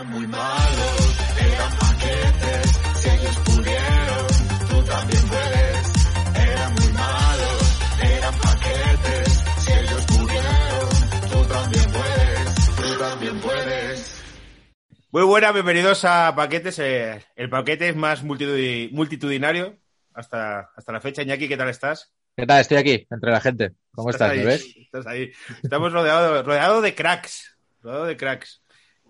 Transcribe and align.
Eran 0.00 0.12
muy 0.12 0.26
malos, 0.28 1.16
eran 1.38 1.72
paquetes, 1.78 2.70
si 2.94 3.08
ellos 3.10 3.36
pudieron, 3.44 4.26
tú 4.70 4.82
también 4.84 5.22
puedes. 5.28 5.92
Eran 6.36 6.74
muy 6.74 6.92
malos, 6.94 7.78
eran 8.02 8.34
paquetes, 8.38 9.44
si 9.58 9.72
ellos 9.72 10.04
pudieron, 10.06 10.88
tú 11.30 11.52
también 11.52 11.84
puedes, 11.92 12.76
tú 12.76 12.98
también 12.98 13.40
puedes. 13.40 14.22
Muy 15.10 15.22
buenas, 15.24 15.52
bienvenidos 15.52 16.04
a 16.06 16.34
Paquetes. 16.34 16.78
eh, 16.78 17.22
el 17.36 17.50
paquete 17.50 17.90
es 17.90 17.96
más 17.96 18.24
multitudi- 18.24 18.90
multitudinario 18.92 19.76
hasta, 20.14 20.70
hasta 20.74 20.92
la 20.92 21.02
fecha. 21.02 21.20
Iñaki, 21.22 21.46
¿qué 21.46 21.58
tal 21.58 21.68
estás? 21.68 22.10
¿Qué 22.38 22.46
tal? 22.46 22.62
Estoy 22.62 22.78
aquí, 22.78 23.06
entre 23.10 23.30
la 23.32 23.40
gente. 23.42 23.72
¿Cómo 23.92 24.08
estás? 24.08 24.30
ahí, 24.30 24.38
¿Me 24.38 24.44
ves? 24.46 24.64
Estás 24.76 25.06
ahí. 25.06 25.30
Estamos 25.62 25.92
rodeados 25.92 26.46
rodeado 26.46 26.80
de 26.80 26.94
cracks. 26.94 27.54
Rodeado 27.82 28.06
de 28.06 28.16
cracks. 28.16 28.59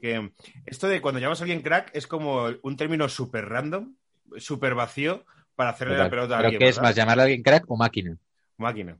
Que 0.00 0.32
esto 0.66 0.88
de 0.88 1.00
cuando 1.00 1.20
llamas 1.20 1.40
a 1.40 1.44
alguien 1.44 1.62
crack 1.62 1.90
es 1.94 2.06
como 2.06 2.46
un 2.62 2.76
término 2.76 3.08
súper 3.08 3.46
random, 3.48 3.94
súper 4.38 4.74
vacío 4.74 5.24
para 5.54 5.70
hacerle 5.70 5.96
la 5.96 6.08
pelota 6.10 6.34
a 6.34 6.38
¿Pero 6.38 6.48
alguien. 6.48 6.58
qué 6.58 6.68
es 6.68 6.76
¿verdad? 6.76 6.82
más, 6.84 6.96
llamarle 6.96 7.22
a 7.22 7.24
alguien 7.24 7.42
crack 7.42 7.64
o 7.70 7.76
máquina? 7.76 8.16
Máquina. 8.58 8.98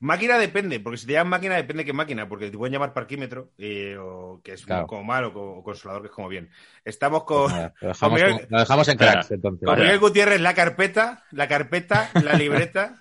Máquina 0.00 0.38
depende, 0.38 0.80
porque 0.80 0.98
si 0.98 1.06
te 1.06 1.12
llaman 1.12 1.30
máquina 1.30 1.56
depende 1.56 1.84
qué 1.84 1.92
máquina, 1.92 2.28
porque 2.28 2.50
te 2.50 2.58
pueden 2.58 2.72
llamar 2.72 2.92
parquímetro, 2.92 3.52
eh, 3.58 3.96
o 3.98 4.40
que 4.42 4.54
es 4.54 4.64
Claro. 4.64 4.86
como 4.88 5.04
mal, 5.04 5.24
o, 5.24 5.32
co- 5.32 5.52
o 5.58 5.62
consolador, 5.62 6.02
que 6.02 6.08
es 6.08 6.14
como 6.14 6.28
bien. 6.28 6.50
Estamos 6.84 7.24
con, 7.24 7.50
Nada, 7.50 7.74
lo, 7.80 7.88
dejamos, 7.88 8.20
Miguel- 8.20 8.40
con- 8.40 8.50
lo 8.50 8.58
dejamos 8.58 8.88
en 8.88 8.98
cracks, 8.98 9.30
entonces. 9.30 9.68
con 9.68 9.78
Miguel 9.78 9.98
Gutiérrez 10.00 10.40
la 10.40 10.54
carpeta, 10.54 11.24
la 11.30 11.48
carpeta, 11.48 12.10
la 12.18 12.34
libreta. 12.36 12.98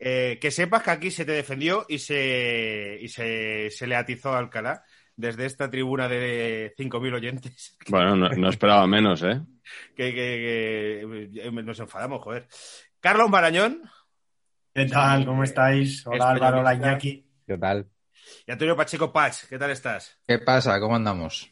eh, 0.00 0.38
que 0.40 0.50
sepas 0.50 0.82
que 0.82 0.90
aquí 0.92 1.10
se 1.10 1.24
te 1.24 1.32
defendió 1.32 1.84
y 1.88 1.98
se, 2.00 2.98
y 3.00 3.08
se, 3.08 3.70
se 3.70 3.86
le 3.86 3.96
atizó 3.96 4.32
a 4.32 4.38
Alcalá 4.38 4.84
desde 5.18 5.46
esta 5.46 5.68
tribuna 5.68 6.08
de 6.08 6.72
5.000 6.78 7.14
oyentes. 7.14 7.76
Bueno, 7.88 8.14
no, 8.16 8.28
no 8.30 8.48
esperaba 8.48 8.86
menos, 8.86 9.22
¿eh? 9.22 9.40
Que, 9.96 10.14
que- 10.14 11.30
que- 11.32 11.40
eh, 11.46 11.50
nos 11.52 11.80
enfadamos, 11.80 12.22
joder. 12.22 12.46
Carlos 13.00 13.28
Marañón 13.28 13.82
¿Qué 14.74 14.86
tal? 14.86 15.26
¿Cómo 15.26 15.42
estáis? 15.42 16.06
Hola 16.06 16.30
Álvaro, 16.30 16.60
hola 16.60 16.74
Iñaki. 16.74 17.26
¿Qué 17.46 17.58
tal? 17.58 17.86
y 18.46 18.52
Antonio 18.52 18.76
Pacheco 18.76 19.12
Pach, 19.12 19.34
¿qué 19.48 19.58
tal 19.58 19.70
estás? 19.70 20.18
¿Qué 20.26 20.38
pasa? 20.38 20.78
¿Cómo 20.78 20.94
andamos? 20.96 21.50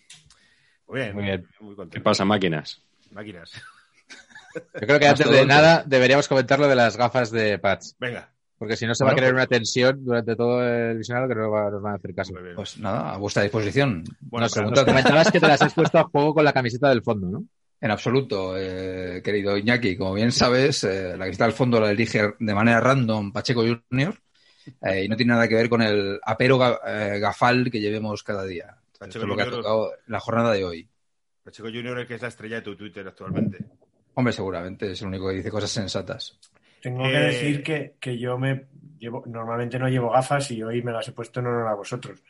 Muy 0.87 1.01
bien, 1.01 1.15
Muy 1.15 1.25
bien. 1.25 1.49
muy 1.61 1.71
¿Qué 1.71 1.77
contento. 1.77 2.05
pasa, 2.05 2.25
máquinas? 2.25 2.83
Máquinas. 3.11 3.51
Yo 4.55 4.87
creo 4.87 4.99
que 5.01 5.09
antes 5.09 5.29
de 5.29 5.45
nada 5.45 5.83
deberíamos 5.87 6.29
comentar 6.29 6.59
lo 6.61 6.69
de 6.69 6.77
las 6.77 6.97
gafas 6.97 7.31
de 7.31 7.59
Patch. 7.59 7.87
Venga. 7.99 8.33
Porque 8.59 8.77
si 8.77 8.87
no 8.87 8.95
se 8.95 9.05
va 9.05 9.11
a 9.11 9.15
crear 9.15 9.33
pues- 9.33 9.43
una 9.43 9.47
tensión 9.47 10.05
durante 10.05 10.35
todo 10.35 10.67
el 10.67 10.97
visionario 10.99 11.29
que 11.29 11.35
no 11.35 11.71
nos 11.71 11.83
van 11.83 11.93
a 11.93 11.97
hacer 11.97 12.15
caso. 12.15 12.33
Pues 12.55 12.79
nada, 12.79 13.13
a 13.13 13.19
vuestra 13.19 13.43
disposición. 13.43 14.03
Bueno, 14.21 14.47
nos 14.47 14.85
comentabas 14.85 15.31
que 15.31 15.41
te 15.41 15.47
las 15.49 15.61
has 15.61 15.75
puesto 15.75 15.99
a 15.99 16.05
juego 16.05 16.35
con 16.35 16.45
la 16.45 16.53
camiseta 16.53 16.89
del 16.89 17.03
fondo, 17.03 17.29
¿no? 17.29 17.45
En 17.79 17.91
absoluto, 17.91 18.55
eh, 18.57 19.21
querido 19.23 19.57
Iñaki. 19.59 19.97
Como 19.99 20.15
bien 20.15 20.33
sabes, 20.33 20.83
eh, 20.85 21.15
la 21.19 21.27
está 21.27 21.45
al 21.45 21.53
fondo 21.53 21.79
la 21.79 21.91
elige 21.91 22.33
de 22.39 22.55
manera 22.55 22.81
random 22.81 23.31
Pacheco 23.33 23.61
Junior 23.63 24.15
eh, 24.83 25.05
y 25.05 25.09
no 25.09 25.17
tiene 25.17 25.35
nada 25.35 25.47
que 25.47 25.55
ver 25.55 25.69
con 25.69 25.83
el 25.83 26.19
apero 26.25 26.59
ga- 26.59 26.81
eh, 26.87 27.19
gafal 27.19 27.71
que 27.71 27.79
llevemos 27.81 28.23
cada 28.23 28.45
día. 28.45 28.75
Pacheco 28.99 29.07
Esto 29.07 29.19
es 29.21 29.27
lo 29.27 29.37
que 29.37 29.43
ha 29.43 29.51
tocado 29.51 29.93
la 30.07 30.19
jornada 30.21 30.53
de 30.53 30.65
hoy. 30.65 30.89
Pacheco 31.45 31.69
Junior 31.69 31.99
es 32.01 32.07
que 32.09 32.15
es 32.15 32.23
la 32.23 32.29
estrella 32.29 32.57
de 32.57 32.63
tu 32.63 32.75
Twitter 32.75 33.07
actualmente. 33.07 33.59
Hombre, 34.15 34.33
seguramente 34.33 34.93
es 34.93 35.03
el 35.03 35.09
único 35.09 35.29
que 35.29 35.35
dice 35.35 35.51
cosas 35.51 35.71
sensatas. 35.71 36.39
Tengo 36.83 37.07
Eh, 37.07 37.11
que 37.13 37.19
decir 37.19 37.63
que, 37.63 37.95
que 38.01 38.19
yo 38.19 38.39
me 38.39 38.67
llevo, 38.99 39.25
normalmente 39.27 39.79
no 39.79 39.89
llevo 39.89 40.11
gafas 40.11 40.51
y 40.51 40.63
hoy 40.63 40.83
me 40.83 40.93
las 40.93 41.09
he 41.09 41.13
puesto 41.13 41.41
en 41.41 41.47
honor 41.47 41.69
a 41.69 41.75
vosotros. 41.75 42.23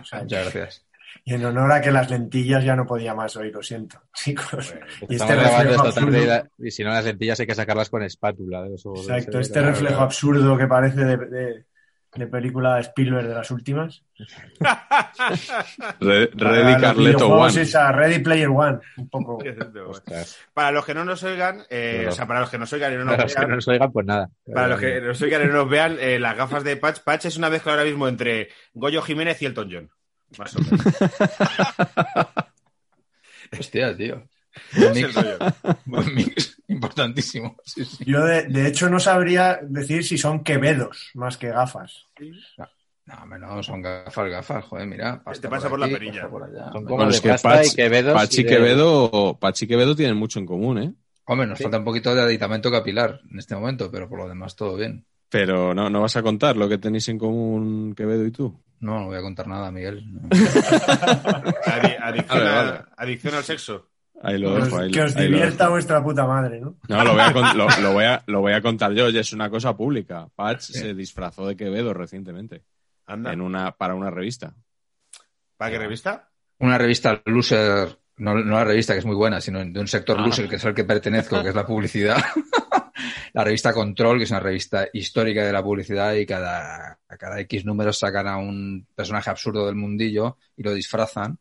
O 0.00 0.04
sea, 0.04 0.20
Muchas 0.22 0.42
gracias. 0.54 0.86
y 1.24 1.34
en 1.34 1.44
honor 1.44 1.72
a 1.72 1.80
que 1.80 1.90
las 1.90 2.10
lentillas 2.10 2.62
ya 2.64 2.76
no 2.76 2.86
podía 2.86 3.14
más 3.14 3.34
hoy, 3.36 3.50
lo 3.50 3.62
siento, 3.62 4.00
chicos. 4.14 4.72
Bueno, 4.72 4.86
Y 5.00 5.02
este 5.02 5.14
Estamos 5.14 5.34
grabando 5.36 5.62
reflejo 5.70 5.88
esta 5.88 6.00
tarde 6.00 6.18
y, 6.18 6.20
absurdo, 6.22 6.48
la- 6.58 6.66
y 6.66 6.70
si 6.70 6.84
no 6.84 6.90
las 6.90 7.04
lentillas 7.04 7.40
hay 7.40 7.46
que 7.46 7.54
sacarlas 7.54 7.90
con 7.90 8.02
espátula. 8.02 8.66
Exacto, 8.66 9.40
este 9.40 9.62
reflejo 9.62 10.00
absurdo 10.02 10.56
que 10.58 10.66
parece 10.66 11.04
de, 11.04 11.16
de- 11.16 11.64
de 12.16 12.26
película 12.26 12.80
Spielberg 12.80 13.28
de 13.28 13.34
las 13.34 13.50
últimas. 13.50 14.02
Para 14.88 16.26
Ready 16.34 16.80
Carleto 16.80 17.28
One. 17.28 17.60
esa 17.62 17.92
Ready 17.92 18.18
Player 18.20 18.48
One, 18.48 18.78
un 18.96 19.08
poco. 19.08 19.38
Para 20.54 20.70
los 20.72 20.84
que 20.84 20.94
no 20.94 21.04
nos 21.04 21.22
oigan, 21.22 21.62
eh, 21.70 22.06
o 22.08 22.12
sea, 22.12 22.26
para 22.26 22.40
los 22.40 22.50
que 22.50 22.58
nos 22.58 22.72
oigan 22.72 22.92
y 22.92 22.96
no 22.96 23.04
nos 23.04 23.14
Para 23.16 23.22
los 23.24 23.34
que 23.34 23.38
vean, 23.40 23.50
no 23.50 23.56
nos 23.56 23.68
oigan, 23.68 23.92
pues 23.92 24.06
nada. 24.06 24.30
para 24.52 24.68
los 24.68 24.80
que 24.80 25.00
nos 25.00 25.22
oigan 25.22 25.42
y 25.42 25.46
no 25.46 25.52
nos 25.52 25.68
vean, 25.68 25.96
eh, 26.00 26.18
las 26.18 26.36
gafas 26.36 26.64
de 26.64 26.76
Patch, 26.76 27.00
Patch 27.00 27.26
es 27.26 27.36
una 27.36 27.50
mezcla 27.50 27.72
ahora 27.72 27.84
mismo 27.84 28.08
entre 28.08 28.48
Goyo 28.74 29.02
Jiménez 29.02 29.40
y 29.42 29.46
Elton 29.46 29.68
John. 29.70 29.90
Más 30.38 30.56
o 30.56 30.60
menos. 30.60 30.80
Hostia, 33.58 33.96
tío. 33.96 34.26
Buen 34.72 34.92
mix, 34.94 35.14
buen 35.84 36.14
mix. 36.14 36.55
Importantísimo. 36.68 37.56
Sí, 37.64 37.84
sí. 37.84 38.04
Yo 38.06 38.24
de, 38.24 38.44
de 38.44 38.66
hecho 38.66 38.88
no 38.90 38.98
sabría 39.00 39.58
decir 39.62 40.04
si 40.04 40.18
son 40.18 40.42
quevedos 40.42 41.10
más 41.14 41.36
que 41.36 41.48
gafas. 41.48 42.06
No, 43.06 43.38
no, 43.38 43.62
son 43.62 43.82
gafas, 43.82 44.28
gafas, 44.30 44.64
joder, 44.64 44.86
mira. 44.86 45.22
Te 45.40 45.48
pasa 45.48 45.68
por 45.68 45.78
la 45.78 45.86
perilla. 45.86 46.28
por 46.28 46.42
allá. 46.42 46.72
Son 46.72 46.84
como 46.84 46.96
Bueno, 46.96 47.10
de 47.10 47.16
es 47.16 47.20
que 47.20 47.28
pasta 47.28 47.50
Patch- 47.62 47.72
y 47.72 47.76
Quevedos. 47.76 48.14
Pachi 48.14 48.40
y 48.40 48.44
de- 48.44 48.50
Quevedo, 48.50 49.36
Pachi 49.40 49.66
Quevedo 49.68 49.94
tienen 49.94 50.16
mucho 50.16 50.40
en 50.40 50.46
común, 50.46 50.78
¿eh? 50.82 50.92
Hombre, 51.26 51.46
nos 51.46 51.58
Sí. 51.58 51.64
falta 51.64 51.78
un 51.78 51.84
poquito 51.84 52.14
de 52.14 52.22
aditamento 52.22 52.70
capilar 52.70 53.20
en 53.30 53.38
este 53.38 53.54
momento, 53.54 53.90
pero 53.90 54.08
por 54.08 54.18
lo 54.18 54.28
demás 54.28 54.56
todo 54.56 54.76
bien. 54.76 55.04
Pero 55.28 55.72
no, 55.74 55.88
no 55.90 56.00
vas 56.00 56.16
a 56.16 56.22
contar 56.22 56.56
lo 56.56 56.68
que 56.68 56.78
tenéis 56.78 57.08
en 57.08 57.18
común 57.18 57.94
Quevedo 57.96 58.24
y 58.26 58.30
tú. 58.32 58.60
No, 58.80 58.98
no 59.00 59.06
voy 59.06 59.16
a 59.16 59.22
contar 59.22 59.46
nada, 59.46 59.70
Miguel. 59.70 60.04
No. 60.12 60.28
Adi- 61.64 61.96
adicción, 62.00 62.46
a- 62.46 62.54
vale. 62.54 62.80
adicción 62.96 63.34
al 63.34 63.44
sexo. 63.44 63.88
Ahí 64.22 64.38
lo 64.38 64.54
Que 64.54 64.58
os, 64.58 64.64
dejo. 64.64 64.78
Ahí, 64.78 64.90
que 64.90 65.02
os 65.02 65.16
ahí 65.16 65.28
lo 65.28 65.36
divierta 65.36 65.68
vuestra 65.68 66.02
puta 66.02 66.26
madre, 66.26 66.60
¿no? 66.60 66.76
No, 66.88 67.04
lo 67.04 67.12
voy, 67.12 67.20
a, 67.20 67.54
lo, 67.54 67.68
lo 67.82 67.92
voy 67.92 68.04
a, 68.04 68.22
lo 68.26 68.40
voy 68.40 68.52
a 68.52 68.62
contar 68.62 68.92
yo. 68.92 69.06
Oye, 69.06 69.20
es 69.20 69.32
una 69.32 69.50
cosa 69.50 69.76
pública. 69.76 70.28
Patch 70.34 70.60
se 70.62 70.94
disfrazó 70.94 71.46
de 71.46 71.56
Quevedo 71.56 71.92
recientemente 71.94 72.62
Anda. 73.06 73.32
en 73.32 73.40
una, 73.40 73.72
para 73.72 73.94
una 73.94 74.10
revista. 74.10 74.54
¿Para 75.56 75.70
qué 75.70 75.78
revista? 75.78 76.30
Una 76.58 76.78
revista 76.78 77.20
loser, 77.26 77.98
no, 78.16 78.34
no 78.34 78.54
la 78.56 78.64
revista 78.64 78.94
que 78.94 79.00
es 79.00 79.06
muy 79.06 79.16
buena, 79.16 79.40
sino 79.40 79.64
de 79.64 79.80
un 79.80 79.88
sector 79.88 80.18
Ah. 80.18 80.22
loser 80.26 80.48
que 80.48 80.56
es 80.56 80.64
al 80.64 80.74
que 80.74 80.84
pertenezco, 80.84 81.42
que 81.42 81.50
es 81.50 81.54
la 81.54 81.66
publicidad. 81.66 82.16
la 83.34 83.44
revista 83.44 83.72
Control, 83.72 84.18
que 84.18 84.24
es 84.24 84.30
una 84.30 84.40
revista 84.40 84.86
histórica 84.92 85.44
de 85.44 85.52
la 85.52 85.62
publicidad 85.62 86.14
y 86.14 86.24
cada, 86.26 86.98
a 87.08 87.16
cada 87.18 87.38
X 87.40 87.64
números 87.64 87.98
sacan 87.98 88.26
a 88.26 88.38
un 88.38 88.86
personaje 88.94 89.28
absurdo 89.30 89.66
del 89.66 89.76
mundillo 89.76 90.38
y 90.56 90.62
lo 90.62 90.72
disfrazan. 90.72 91.38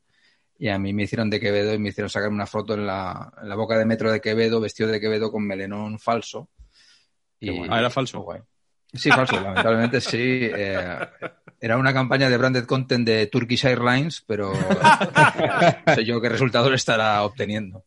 Y 0.57 0.69
a 0.69 0.79
mí 0.79 0.93
me 0.93 1.03
hicieron 1.03 1.29
de 1.29 1.39
Quevedo 1.39 1.73
y 1.73 1.79
me 1.79 1.89
hicieron 1.89 2.09
sacar 2.09 2.29
una 2.29 2.45
foto 2.47 2.75
en 2.75 2.85
la, 2.87 3.31
en 3.41 3.49
la 3.49 3.55
boca 3.55 3.77
de 3.77 3.85
metro 3.85 4.11
de 4.11 4.21
Quevedo, 4.21 4.61
vestido 4.61 4.89
de 4.89 5.01
Quevedo 5.01 5.31
con 5.31 5.45
melenón 5.45 5.99
falso. 5.99 6.49
Bueno. 7.41 7.67
Ah, 7.73 7.79
era 7.79 7.89
falso. 7.89 8.21
Guay. 8.21 8.41
Sí, 8.93 9.09
falso, 9.11 9.35
lamentablemente 9.41 9.99
sí. 9.99 10.17
Eh, 10.19 10.97
era 11.59 11.77
una 11.77 11.93
campaña 11.93 12.29
de 12.29 12.37
branded 12.37 12.65
content 12.65 13.05
de 13.05 13.27
Turkish 13.27 13.65
Airlines, 13.65 14.23
pero 14.25 14.53
no 14.53 15.93
sé 15.95 16.05
yo 16.05 16.21
qué 16.21 16.29
resultado 16.29 16.69
le 16.69 16.77
estará 16.77 17.21
obteniendo. 17.23 17.83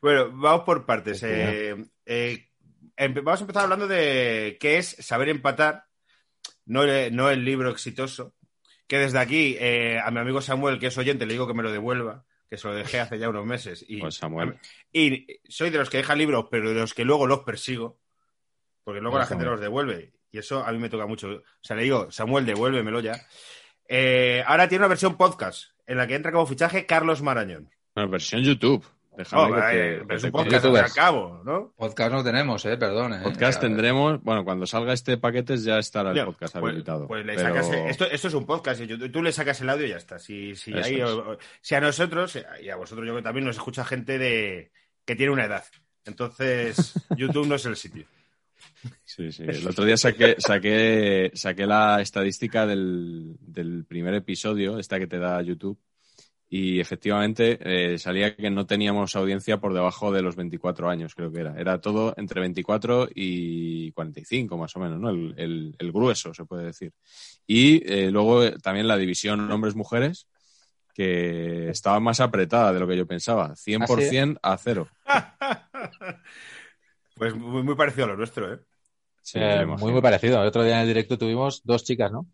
Bueno, 0.00 0.30
vamos 0.32 0.62
por 0.64 0.84
partes. 0.84 1.22
Eh, 1.22 1.76
eh, 2.06 2.48
empe- 2.96 3.22
vamos 3.22 3.40
a 3.40 3.44
empezar 3.44 3.62
hablando 3.64 3.86
de 3.86 4.56
qué 4.60 4.78
es 4.78 4.88
saber 4.98 5.28
empatar, 5.28 5.84
no 6.66 6.82
no 7.10 7.30
el 7.30 7.44
libro 7.44 7.70
exitoso. 7.70 8.34
Que 8.92 8.98
desde 8.98 9.18
aquí, 9.18 9.56
eh, 9.58 9.98
a 10.04 10.10
mi 10.10 10.18
amigo 10.20 10.42
Samuel, 10.42 10.78
que 10.78 10.88
es 10.88 10.98
oyente, 10.98 11.24
le 11.24 11.32
digo 11.32 11.46
que 11.46 11.54
me 11.54 11.62
lo 11.62 11.72
devuelva, 11.72 12.26
que 12.50 12.58
se 12.58 12.68
lo 12.68 12.74
dejé 12.74 13.00
hace 13.00 13.18
ya 13.18 13.30
unos 13.30 13.46
meses. 13.46 13.82
Y, 13.88 14.00
Pues 14.00 14.16
Samuel. 14.16 14.58
y 14.92 15.26
soy 15.48 15.70
de 15.70 15.78
los 15.78 15.88
que 15.88 15.96
dejan 15.96 16.18
libros, 16.18 16.48
pero 16.50 16.74
de 16.74 16.80
los 16.82 16.92
que 16.92 17.02
luego 17.06 17.26
los 17.26 17.38
persigo, 17.38 17.98
porque 18.84 19.00
luego 19.00 19.16
la 19.16 19.22
Pues 19.22 19.30
gente 19.30 19.46
los 19.46 19.58
devuelve. 19.62 20.12
Y 20.30 20.36
eso 20.36 20.62
a 20.62 20.70
mí 20.72 20.78
me 20.78 20.90
toca 20.90 21.06
mucho. 21.06 21.30
O 21.30 21.42
sea, 21.62 21.74
le 21.74 21.84
digo, 21.84 22.10
Samuel, 22.10 22.44
devuélvemelo 22.44 23.00
ya. 23.00 23.14
Eh, 23.88 24.44
ahora 24.46 24.68
tiene 24.68 24.82
una 24.82 24.88
versión 24.90 25.16
podcast, 25.16 25.70
en 25.86 25.96
la 25.96 26.06
que 26.06 26.14
entra 26.14 26.30
como 26.30 26.44
fichaje 26.44 26.84
Carlos 26.84 27.22
Marañón. 27.22 27.70
Bueno, 27.94 28.10
versión 28.10 28.42
YouTube. 28.42 28.84
Déjame 29.16 29.42
Oh, 29.42 29.54
que 29.54 29.60
eh, 29.60 29.98
te- 30.00 30.06
que 30.06 30.14
es 30.14 30.24
un 30.24 30.30
podcast, 30.32 30.64
al 30.64 30.92
cabo, 30.92 31.42
¿no? 31.44 31.72
Podcast 31.76 32.12
no 32.12 32.24
tenemos, 32.24 32.64
eh, 32.64 32.76
perdón. 32.78 33.12
eh. 33.12 33.20
Podcast 33.22 33.60
tendremos, 33.60 34.22
bueno, 34.22 34.42
cuando 34.44 34.66
salga 34.66 34.94
este 34.94 35.18
paquete 35.18 35.58
ya 35.58 35.78
estará 35.78 36.10
el 36.10 36.16
Ya, 36.16 36.24
podcast 36.24 36.54
pues- 36.56 36.70
habilitado. 36.70 37.06
Pues 37.08 37.26
le 37.26 37.34
Pero- 37.34 37.48
sacas, 37.62 37.70
esto, 37.90 38.04
esto 38.06 38.28
es 38.28 38.34
un 38.34 38.46
podcast, 38.46 38.80
y 38.80 38.86
tú, 39.10 39.22
le 39.22 39.32
sacas 39.32 39.60
el 39.60 39.68
audio 39.68 39.84
y 39.86 39.90
ya 39.90 39.96
está. 39.98 40.18
Si, 40.18 40.54
si, 40.54 40.72
Eso 40.72 40.86
ahí, 40.86 40.94
es. 40.96 41.02
o- 41.02 41.32
o- 41.32 41.38
si 41.60 41.74
a 41.74 41.80
nosotros, 41.82 42.38
y 42.62 42.68
a 42.70 42.76
vosotros 42.76 43.06
yo 43.06 43.12
creo 43.12 43.16
que 43.22 43.24
también 43.24 43.44
nos 43.46 43.56
escucha 43.56 43.84
gente 43.84 44.16
de 44.18 44.72
que 45.04 45.14
tiene 45.14 45.32
una 45.32 45.44
edad. 45.44 45.64
Entonces, 46.06 46.94
YouTube 47.16 47.46
no 47.46 47.56
es 47.56 47.66
el 47.66 47.76
sitio. 47.76 48.06
Sí, 49.04 49.30
sí. 49.30 49.44
El 49.46 49.66
otro 49.68 49.84
día 49.84 49.96
saqué, 49.96 50.36
saqué, 50.38 51.30
saqué 51.34 51.66
la 51.66 52.00
estadística 52.00 52.66
del, 52.66 53.36
del 53.40 53.84
primer 53.84 54.14
episodio, 54.14 54.78
esta 54.78 54.98
que 54.98 55.06
te 55.06 55.18
da 55.18 55.40
YouTube, 55.42 55.78
y 56.54 56.80
efectivamente 56.80 57.58
eh, 57.62 57.98
salía 57.98 58.36
que 58.36 58.50
no 58.50 58.66
teníamos 58.66 59.16
audiencia 59.16 59.58
por 59.58 59.72
debajo 59.72 60.12
de 60.12 60.20
los 60.20 60.36
24 60.36 60.90
años, 60.90 61.14
creo 61.14 61.32
que 61.32 61.40
era. 61.40 61.58
Era 61.58 61.80
todo 61.80 62.12
entre 62.18 62.40
24 62.42 63.08
y 63.14 63.90
45, 63.92 64.58
más 64.58 64.76
o 64.76 64.80
menos, 64.80 65.00
¿no? 65.00 65.08
El, 65.08 65.32
el- 65.38 65.74
el 65.78 65.92
grueso, 65.92 66.34
se 66.34 66.44
puede 66.44 66.66
decir. 66.66 66.92
Y 67.46 67.82
eh, 67.90 68.10
luego 68.10 68.44
eh, 68.44 68.56
también 68.62 68.86
la 68.86 68.98
división 68.98 69.50
hombres-mujeres, 69.50 70.26
que 70.94 71.70
estaba 71.70 72.00
más 72.00 72.20
apretada 72.20 72.70
de 72.74 72.80
lo 72.80 72.86
que 72.86 72.98
yo 72.98 73.06
pensaba. 73.06 73.56
100% 73.56 74.38
a 74.42 74.58
cero. 74.58 74.86
Pues 77.16 77.34
muy, 77.34 77.62
muy 77.62 77.76
parecido 77.76 78.04
a 78.04 78.08
lo 78.08 78.16
nuestro, 78.16 78.52
¿eh? 78.52 78.58
Sí, 79.22 79.38
Eh, 79.40 79.64
muy, 79.64 79.92
muy 79.92 80.02
parecido. 80.02 80.42
El 80.42 80.48
otro 80.48 80.64
día 80.64 80.74
en 80.76 80.80
el 80.82 80.88
directo 80.88 81.16
tuvimos 81.16 81.62
dos 81.64 81.84
chicas, 81.84 82.10
¿no? 82.12 82.26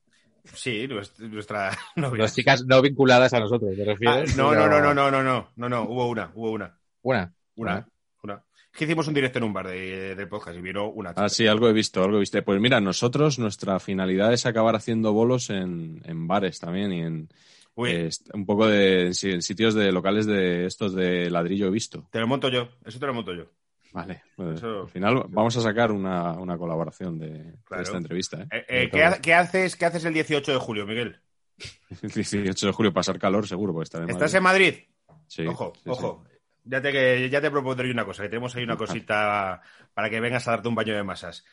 Sí, 0.54 0.88
nuestra, 1.18 1.70
novia. 1.96 2.28
Chicas 2.28 2.64
no 2.66 2.80
vinculadas 2.82 3.32
a 3.32 3.40
nosotros, 3.40 3.74
¿te 3.76 3.82
Ah, 3.82 3.86
refieres? 3.86 4.36
no, 4.36 4.50
Pero- 4.50 4.68
no, 4.68 4.68
no, 4.68 4.80
no, 4.80 4.94
no, 4.94 5.10
no, 5.10 5.22
no, 5.22 5.50
no, 5.56 5.68
no, 5.68 5.82
hubo 5.84 6.08
una, 6.08 6.30
hubo 6.34 6.50
una, 6.52 6.78
Una. 7.02 7.32
una, 7.56 7.88
una. 8.22 8.44
Es 8.72 8.78
que 8.78 8.84
hicimos 8.84 9.08
un 9.08 9.14
directo 9.14 9.38
en 9.38 9.44
un 9.44 9.52
bar 9.52 9.66
de, 9.68 10.14
de 10.14 10.26
podcast 10.26 10.56
y 10.56 10.60
vino 10.60 10.88
una 10.90 11.10
chica. 11.10 11.24
Ah, 11.24 11.28
sí, 11.28 11.46
algo 11.46 11.68
he 11.68 11.72
visto, 11.72 12.02
algo 12.04 12.16
he 12.16 12.20
visto. 12.20 12.42
Pues 12.44 12.60
mira, 12.60 12.80
nosotros, 12.80 13.38
nuestra 13.38 13.80
finalidad 13.80 14.32
es 14.32 14.46
acabar 14.46 14.76
haciendo 14.76 15.12
bolos 15.12 15.50
en, 15.50 16.02
en 16.04 16.26
bares 16.28 16.58
también 16.60 16.92
y 16.92 17.00
en 17.00 17.28
eh, 17.86 18.10
un 18.34 18.44
poco 18.44 18.66
de 18.66 19.06
en 19.22 19.42
sitios 19.42 19.74
de 19.74 19.90
locales 19.92 20.26
de 20.26 20.66
estos 20.66 20.94
de 20.94 21.30
ladrillo 21.30 21.68
he 21.68 21.70
visto. 21.70 22.08
te 22.10 22.18
lo 22.20 22.26
monto 22.26 22.48
yo, 22.48 22.68
eso 22.84 22.98
te 22.98 23.06
lo 23.06 23.14
monto 23.14 23.32
yo. 23.34 23.46
Vale, 23.92 24.22
pues, 24.36 24.58
Eso- 24.58 24.82
al 24.82 24.88
final 24.88 25.24
vamos 25.28 25.56
a 25.56 25.60
sacar 25.62 25.92
una, 25.92 26.32
una 26.34 26.58
colaboración 26.58 27.18
de, 27.18 27.54
esta 27.78 27.96
entrevista. 27.96 28.42
¿eh? 28.42 28.46
Eh, 28.50 28.64
eh, 28.68 28.90
¿qué, 28.92 28.98
todo. 28.98 29.08
ha- 29.08 29.18
qué 29.18 29.34
haces, 29.34 29.76
¿Qué 29.76 29.84
haces 29.86 30.04
el 30.04 30.14
18 30.14 30.52
de 30.52 30.58
julio, 30.58 30.86
Miguel? 30.86 31.20
El 32.02 32.10
18 32.10 32.66
de 32.66 32.72
julio 32.72 32.92
pasar 32.92 33.18
calor 33.18 33.46
seguro, 33.48 33.72
porque 33.72 33.84
estaré 33.84 34.04
en 34.04 34.10
¿Estás 34.10 34.32
Madrid. 34.34 34.36
en 34.36 34.42
Madrid? 34.42 34.84
Sí, 35.26 35.46
ojo, 35.46 35.72
sí, 35.74 35.90
sí. 35.92 36.06
Ya 36.70 36.82
te, 36.82 36.92
que- 36.92 37.30
ya 37.30 37.40
te 37.40 37.50
propondré 37.50 37.90
una 37.90 38.04
cosa, 38.04 38.22
que 38.24 38.28
tenemos 38.28 38.54
ahí 38.54 38.62
una 38.64 38.76
cosita 38.76 39.60
para 39.94 40.10
que 40.10 40.20
vengas 40.20 40.46
a 40.46 40.50
darte 40.50 40.68
un 40.68 40.74
baño 40.74 40.94
de 40.94 41.02
masas. 41.02 41.44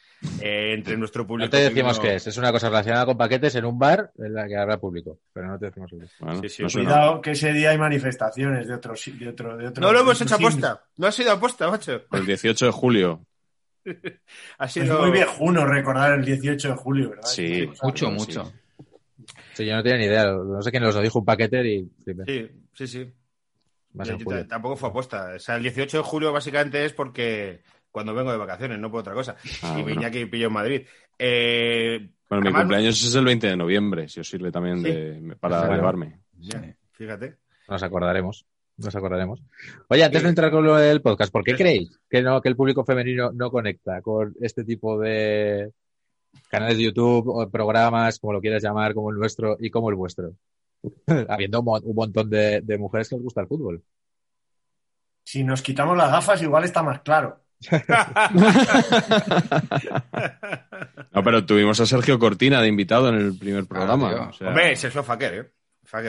Eh, 0.41 0.73
entre 0.73 0.97
nuestro 0.97 1.25
público. 1.25 1.45
No 1.45 1.49
te 1.51 1.63
decimos 1.69 1.99
que 1.99 2.07
qué 2.09 2.15
es. 2.15 2.27
Es 2.27 2.37
una 2.37 2.51
cosa 2.51 2.67
relacionada 2.69 3.05
con 3.05 3.17
paquetes 3.17 3.55
en 3.55 3.63
un 3.65 3.79
bar 3.79 4.11
en 4.17 4.33
la 4.33 4.45
que 4.47 4.57
habrá 4.57 4.77
público. 4.77 5.19
Pero 5.31 5.47
no 5.47 5.57
te 5.57 5.67
decimos 5.67 5.89
qué 5.91 6.05
es. 6.05 6.11
Bueno, 6.19 6.41
Sí, 6.41 6.49
sí, 6.49 6.63
no 6.63 6.69
suena- 6.69 6.89
Cuidado 6.89 7.21
que 7.21 7.31
ese 7.31 7.53
día 7.53 7.69
hay 7.69 7.77
manifestaciones 7.77 8.67
de 8.67 8.73
otro, 8.73 8.93
de 8.93 9.27
otro, 9.29 9.57
de 9.57 9.67
otro 9.67 9.81
No 9.81 9.93
lo 9.93 9.99
hemos 10.01 10.21
hecho 10.21 10.35
aposta. 10.35 10.83
No 10.97 11.07
ha 11.07 11.11
sido 11.11 11.31
aposta, 11.31 11.69
macho. 11.69 12.01
El 12.11 12.25
18 12.25 12.65
de 12.65 12.71
julio. 12.71 13.25
Ha 14.57 14.65
Es 14.65 14.71
sido. 14.73 14.99
muy 15.01 15.11
viejuno 15.11 15.65
recordar 15.65 16.17
el 16.19 16.25
18 16.25 16.69
de 16.69 16.75
julio, 16.75 17.09
¿verdad? 17.11 17.23
Sí, 17.27 17.69
Mucho, 17.83 18.07
Sí. 18.07 18.11
mucho. 18.11 18.51
Sí, 19.53 19.65
yo 19.65 19.75
no 19.75 19.83
tenía 19.83 19.97
ni 19.99 20.05
idea. 20.05 20.25
No 20.25 20.61
sé 20.61 20.71
quién 20.71 20.83
nos 20.83 20.95
lo 20.95 21.01
dijo 21.01 21.19
un 21.19 21.25
paquete 21.25 21.65
y. 21.65 21.89
Sí, 22.25 22.49
sí, 22.73 22.87
sí. 22.87 23.13
Más 23.95 24.07
Yo- 24.07 24.13
en 24.13 24.19
yo 24.19 24.25
julio. 24.25 24.41
t- 24.43 24.47
tampoco 24.47 24.75
fue. 24.75 24.89
O 24.89 25.39
sea, 25.39 25.55
el 25.55 25.63
18 25.63 25.97
de 25.97 26.03
julio 26.03 26.31
básicamente 26.33 26.83
es 26.85 26.93
porque 26.93 27.61
cuando 27.91 28.13
vengo 28.13 28.31
de 28.31 28.37
vacaciones, 28.37 28.77
no 28.79 28.91
por 28.91 28.99
otra 29.01 29.13
cosa. 29.13 29.35
Ah, 29.63 29.69
y 29.79 29.81
bueno. 29.83 29.85
vine 29.87 30.05
aquí 30.05 30.19
y 30.19 30.25
pillo 30.25 30.47
en 30.47 30.53
Madrid. 30.53 30.81
Eh, 31.17 32.09
Bueno, 32.29 32.43
mi 32.43 32.53
cumpleaños 32.53 33.01
es 33.03 33.15
el 33.15 33.23
20 33.25 33.47
de 33.47 33.55
noviembre, 33.55 34.09
si 34.09 34.19
os 34.19 34.27
sirve 34.27 34.51
también 34.51 34.81
de, 34.83 35.35
para 35.39 35.59
Bueno. 35.61 35.75
llevarme. 35.75 36.19
ya, 36.37 36.75
fíjate. 36.91 37.35
Nos 37.69 37.81
acordaremos. 37.83 38.45
Nos 38.77 38.93
acordaremos. 38.95 39.41
Oye, 39.87 40.03
antes 40.03 40.19
Sí. 40.19 40.23
de 40.25 40.29
entrar 40.29 40.51
con 40.51 40.65
lo 40.65 40.75
del 40.75 41.01
podcast, 41.01 41.31
¿por 41.31 41.43
qué 41.45 41.51
Sí. 41.51 41.57
creéis 41.57 41.99
que 42.09 42.21
no 42.21 42.41
que 42.41 42.49
el 42.49 42.57
público 42.57 42.83
femenino 42.83 43.31
no 43.31 43.49
conecta 43.49 44.01
con 44.01 44.35
este 44.41 44.65
tipo 44.65 44.99
de 44.99 45.71
canales 46.49 46.77
de 46.77 46.83
YouTube 46.83 47.29
o 47.29 47.49
programas, 47.49 48.19
como 48.19 48.33
lo 48.33 48.41
quieras 48.41 48.61
llamar, 48.61 48.93
como 48.93 49.11
el 49.11 49.17
nuestro 49.17 49.55
y 49.59 49.69
como 49.69 49.89
el 49.89 49.95
vuestro? 49.95 50.33
Habiendo 51.29 51.59
un, 51.59 51.65
mo- 51.65 51.79
un 51.83 51.95
montón 51.95 52.29
de, 52.29 52.61
de 52.61 52.77
mujeres 52.77 53.09
que 53.09 53.15
les 53.15 53.23
gusta 53.23 53.41
el 53.41 53.47
fútbol. 53.47 53.83
Si 55.23 55.43
nos 55.43 55.61
quitamos 55.61 55.97
las 55.97 56.11
gafas, 56.11 56.41
igual 56.41 56.63
está 56.65 56.83
más 56.83 57.01
claro. 57.01 57.41
No, 61.13 61.23
pero 61.23 61.45
tuvimos 61.45 61.79
a 61.79 61.85
Sergio 61.85 62.19
Cortina 62.19 62.61
de 62.61 62.67
invitado 62.67 63.09
en 63.09 63.15
el 63.15 63.37
primer 63.37 63.65
programa. 63.65 64.09
tío. 64.13 64.29
o 64.29 64.33
sea, 64.33 64.47
Hombre, 64.49 64.75
Sergio 64.75 65.03
Faquer, 65.03 65.33
¿eh? 65.33 65.51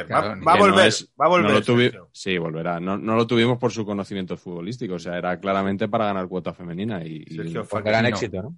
Claro, 0.07 0.29
va, 0.43 0.53
a 0.55 0.57
no 0.57 0.59
volver. 0.59 0.87
es- 0.89 1.13
va 1.21 1.27
a 1.27 1.29
volver. 1.29 1.51
no 1.51 1.59
lo 1.59 1.63
tuvi- 1.65 1.85
Sergio. 1.85 2.09
Sí, 2.13 2.39
volverá. 2.39 2.81
No, 2.81 2.97
no 2.97 3.15
lo 3.15 3.27
tuvimos 3.27 3.59
por 3.59 3.71
su 3.73 3.85
conocimiento 3.85 4.37
futbolístico, 4.37 4.95
o 4.95 4.99
sea, 4.99 5.19
era 5.19 5.39
claramente 5.39 5.87
para 5.87 6.07
ganar 6.07 6.27
cuota 6.29 6.55
femenina 6.55 7.05
y, 7.05 7.23
y 7.27 7.35
Sergio 7.37 7.69
Con 7.69 7.85
gran 7.85 8.07
éxito, 8.07 8.43
¿no? 8.43 8.57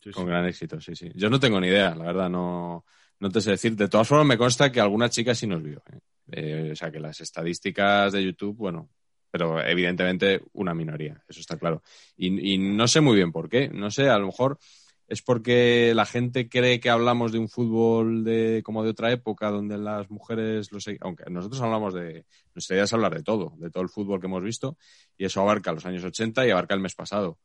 Sí, 0.00 0.10
sí. 0.10 0.12
con 0.12 0.26
gran 0.26 0.46
éxito, 0.46 0.80
sí, 0.80 0.94
sí. 0.94 1.10
Yo 1.14 1.28
no 1.30 1.38
tengo 1.40 1.60
ni 1.60 1.66
idea, 1.66 1.94
la 1.94 2.04
verdad, 2.04 2.30
no, 2.30 2.84
no 3.22 3.30
te 3.30 3.40
sé 3.40 3.52
decir. 3.52 3.76
De 3.76 3.88
todas 3.88 4.08
formas, 4.08 4.26
me 4.26 4.36
consta 4.36 4.72
que 4.72 4.80
alguna 4.80 5.08
chica 5.08 5.32
sí 5.32 5.46
nos 5.46 5.62
vio. 5.62 5.80
¿eh? 5.92 6.00
Eh, 6.32 6.70
o 6.72 6.76
sea, 6.76 6.90
que 6.90 6.98
las 6.98 7.20
estadísticas 7.20 8.12
de 8.12 8.24
YouTube, 8.24 8.56
bueno, 8.56 8.90
pero 9.30 9.64
evidentemente 9.64 10.42
una 10.54 10.74
minoría, 10.74 11.22
eso 11.28 11.38
está 11.38 11.56
claro. 11.56 11.84
Y, 12.16 12.54
y 12.54 12.58
no 12.58 12.88
sé 12.88 13.00
muy 13.00 13.14
bien 13.14 13.30
por 13.30 13.48
qué. 13.48 13.68
No 13.68 13.92
sé, 13.92 14.08
a 14.08 14.18
lo 14.18 14.26
mejor 14.26 14.58
es 15.06 15.22
porque 15.22 15.92
la 15.94 16.04
gente 16.04 16.48
cree 16.48 16.80
que 16.80 16.90
hablamos 16.90 17.30
de 17.30 17.38
un 17.38 17.48
fútbol 17.48 18.24
de 18.24 18.60
como 18.64 18.82
de 18.82 18.90
otra 18.90 19.12
época 19.12 19.50
donde 19.50 19.78
las 19.78 20.10
mujeres 20.10 20.72
lo 20.72 20.80
sé, 20.80 20.98
aunque 21.00 21.24
nosotros 21.30 21.62
hablamos 21.62 21.94
de 21.94 22.24
nuestra 22.56 22.74
idea 22.74 22.84
es 22.84 22.92
hablar 22.92 23.14
de 23.14 23.22
todo, 23.22 23.52
de 23.58 23.70
todo 23.70 23.84
el 23.84 23.88
fútbol 23.88 24.20
que 24.20 24.26
hemos 24.26 24.42
visto 24.42 24.76
y 25.16 25.26
eso 25.26 25.40
abarca 25.40 25.72
los 25.72 25.86
años 25.86 26.02
80 26.02 26.44
y 26.44 26.50
abarca 26.50 26.74
el 26.74 26.80
mes 26.80 26.96
pasado. 26.96 27.38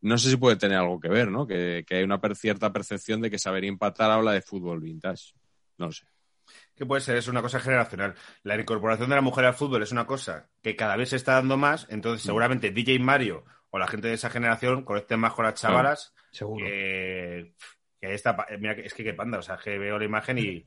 No 0.00 0.16
sé 0.18 0.30
si 0.30 0.36
puede 0.36 0.56
tener 0.56 0.78
algo 0.78 1.00
que 1.00 1.08
ver, 1.08 1.28
¿no? 1.28 1.46
Que, 1.46 1.84
que 1.86 1.96
hay 1.96 2.04
una 2.04 2.20
per- 2.20 2.36
cierta 2.36 2.72
percepción 2.72 3.20
de 3.20 3.30
que 3.30 3.38
saber 3.38 3.64
empatar 3.64 4.10
habla 4.10 4.32
de 4.32 4.42
fútbol 4.42 4.80
vintage. 4.80 5.32
No 5.76 5.86
lo 5.86 5.92
sé. 5.92 6.06
¿Qué 6.76 6.86
puede 6.86 7.00
ser? 7.02 7.16
Es 7.16 7.26
una 7.28 7.42
cosa 7.42 7.58
generacional. 7.60 8.14
La 8.44 8.58
incorporación 8.58 9.10
de 9.10 9.16
la 9.16 9.20
mujer 9.22 9.44
al 9.44 9.54
fútbol 9.54 9.82
es 9.82 9.90
una 9.92 10.06
cosa 10.06 10.48
que 10.62 10.76
cada 10.76 10.96
vez 10.96 11.08
se 11.10 11.16
está 11.16 11.32
dando 11.34 11.56
más, 11.56 11.86
entonces 11.90 12.22
seguramente 12.22 12.70
DJ 12.70 12.98
Mario 13.00 13.44
o 13.70 13.78
la 13.78 13.86
gente 13.88 14.08
de 14.08 14.14
esa 14.14 14.30
generación 14.30 14.84
conecten 14.84 15.20
más 15.20 15.34
con 15.34 15.44
las 15.44 15.54
chavalas 15.60 16.14
Seguro. 16.30 16.64
que, 16.64 17.52
que 18.00 18.14
esta, 18.14 18.36
pa- 18.36 18.46
mira, 18.58 18.74
que- 18.76 18.86
es 18.86 18.94
que 18.94 19.04
qué 19.04 19.12
panda, 19.14 19.38
o 19.38 19.42
sea, 19.42 19.58
que 19.58 19.76
veo 19.78 19.98
la 19.98 20.04
imagen 20.04 20.38
y 20.38 20.64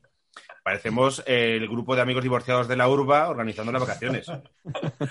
parecemos 0.62 1.22
el 1.26 1.66
grupo 1.68 1.96
de 1.96 2.02
amigos 2.02 2.22
divorciados 2.22 2.68
de 2.68 2.76
la 2.76 2.88
urba 2.88 3.28
organizando 3.28 3.72
las 3.72 3.80
vacaciones. 3.82 4.26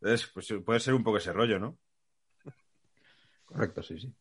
Entonces, 0.00 0.30
pues 0.32 0.52
puede 0.64 0.80
ser 0.80 0.94
un 0.94 1.02
poco 1.04 1.16
ese 1.18 1.32
rollo, 1.32 1.58
¿no? 1.58 1.78
Correcto, 3.52 3.82
sí, 3.82 3.98
sí. 3.98 4.12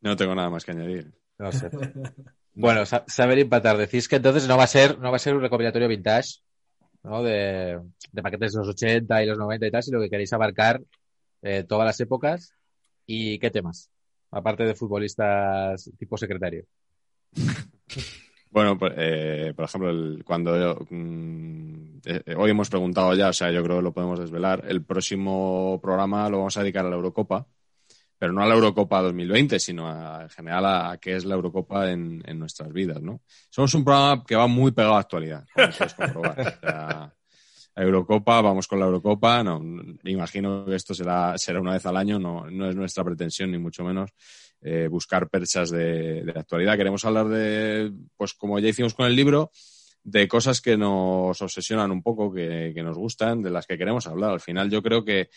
No 0.00 0.16
tengo 0.16 0.34
nada 0.34 0.50
más 0.50 0.64
que 0.64 0.72
añadir. 0.72 1.12
No 1.38 1.52
sé. 1.52 1.70
Bueno, 2.54 2.84
sa- 2.84 3.04
saber 3.06 3.38
empatar. 3.38 3.78
Decís 3.78 4.06
que 4.08 4.16
entonces 4.16 4.46
no 4.46 4.58
va 4.58 4.64
a 4.64 4.66
ser, 4.66 4.98
no 4.98 5.10
va 5.10 5.16
a 5.16 5.18
ser 5.18 5.34
un 5.34 5.40
recopilatorio 5.40 5.88
vintage, 5.88 6.40
¿no? 7.02 7.22
De, 7.22 7.80
de 8.12 8.22
paquetes 8.22 8.52
de 8.52 8.58
los 8.58 8.68
80 8.68 9.22
y 9.22 9.26
los 9.26 9.38
90 9.38 9.66
y 9.66 9.70
tal, 9.70 9.82
sino 9.82 9.98
que 9.98 10.10
queréis 10.10 10.34
abarcar 10.34 10.82
eh, 11.40 11.64
todas 11.66 11.86
las 11.86 11.98
épocas 12.00 12.54
y 13.06 13.38
qué 13.38 13.50
temas. 13.50 13.88
Aparte 14.30 14.64
de 14.64 14.74
futbolistas 14.74 15.90
tipo 15.98 16.18
secretario. 16.18 16.66
Bueno, 18.50 18.76
pues, 18.76 18.92
eh, 18.98 19.54
por 19.56 19.64
ejemplo, 19.64 19.88
el- 19.88 20.22
cuando 20.26 20.86
mm, 20.90 22.00
eh, 22.04 22.34
hoy 22.36 22.50
hemos 22.50 22.68
preguntado 22.68 23.14
ya, 23.14 23.30
o 23.30 23.32
sea, 23.32 23.50
yo 23.50 23.64
creo 23.64 23.78
que 23.78 23.82
lo 23.82 23.94
podemos 23.94 24.18
desvelar. 24.18 24.62
El 24.68 24.84
próximo 24.84 25.80
programa 25.82 26.28
lo 26.28 26.36
vamos 26.36 26.58
a 26.58 26.60
dedicar 26.60 26.84
a 26.84 26.90
la 26.90 26.96
Eurocopa, 26.96 27.46
pero 28.22 28.32
no 28.32 28.40
a 28.40 28.46
la 28.46 28.54
Eurocopa 28.54 29.02
2020, 29.02 29.58
sino 29.58 29.88
a- 29.88 30.22
en 30.22 30.28
general 30.28 30.64
a, 30.64 30.96
qué 30.98 31.16
es 31.16 31.24
la 31.24 31.34
Eurocopa 31.34 31.90
en, 31.90 32.22
nuestras 32.38 32.72
vidas, 32.72 33.02
¿no? 33.02 33.20
Somos 33.50 33.74
un 33.74 33.82
programa 33.84 34.22
que 34.24 34.36
va 34.36 34.46
muy 34.46 34.70
pegado 34.70 34.92
a 34.92 34.98
la 34.98 35.00
actualidad, 35.00 35.44
como 35.52 35.96
comprobar. 35.96 37.12
O 37.74 37.80
la 37.80 37.82
Eurocopa, 37.82 38.40
vamos 38.40 38.68
con 38.68 38.78
la 38.78 38.86
Eurocopa, 38.86 39.42
no, 39.42 39.60
imagino 40.04 40.64
que 40.64 40.76
esto 40.76 40.94
será, 40.94 41.36
será 41.36 41.60
una 41.60 41.72
vez 41.72 41.84
al 41.84 41.96
año, 41.96 42.20
no, 42.20 42.48
no 42.48 42.70
es 42.70 42.76
nuestra 42.76 43.02
pretensión, 43.02 43.50
ni 43.50 43.58
mucho 43.58 43.82
menos 43.82 44.10
eh, 44.60 44.86
buscar 44.88 45.28
perchas 45.28 45.70
de, 45.70 46.22
de 46.22 46.32
actualidad. 46.36 46.76
Queremos 46.76 47.04
hablar 47.04 47.26
de, 47.26 47.92
pues 48.16 48.34
como 48.34 48.56
ya 48.60 48.68
hicimos 48.68 48.94
con 48.94 49.06
el 49.06 49.16
libro, 49.16 49.50
de 50.04 50.28
cosas 50.28 50.60
que 50.60 50.76
nos 50.76 51.42
obsesionan 51.42 51.90
un 51.90 52.02
poco, 52.04 52.32
que, 52.32 52.70
que 52.72 52.82
nos 52.84 52.96
gustan, 52.96 53.42
de 53.42 53.50
las 53.50 53.66
que 53.66 53.78
queremos 53.78 54.06
hablar. 54.06 54.30
Al 54.30 54.40
final 54.40 54.70
yo 54.70 54.80
creo 54.80 55.04
que 55.04 55.28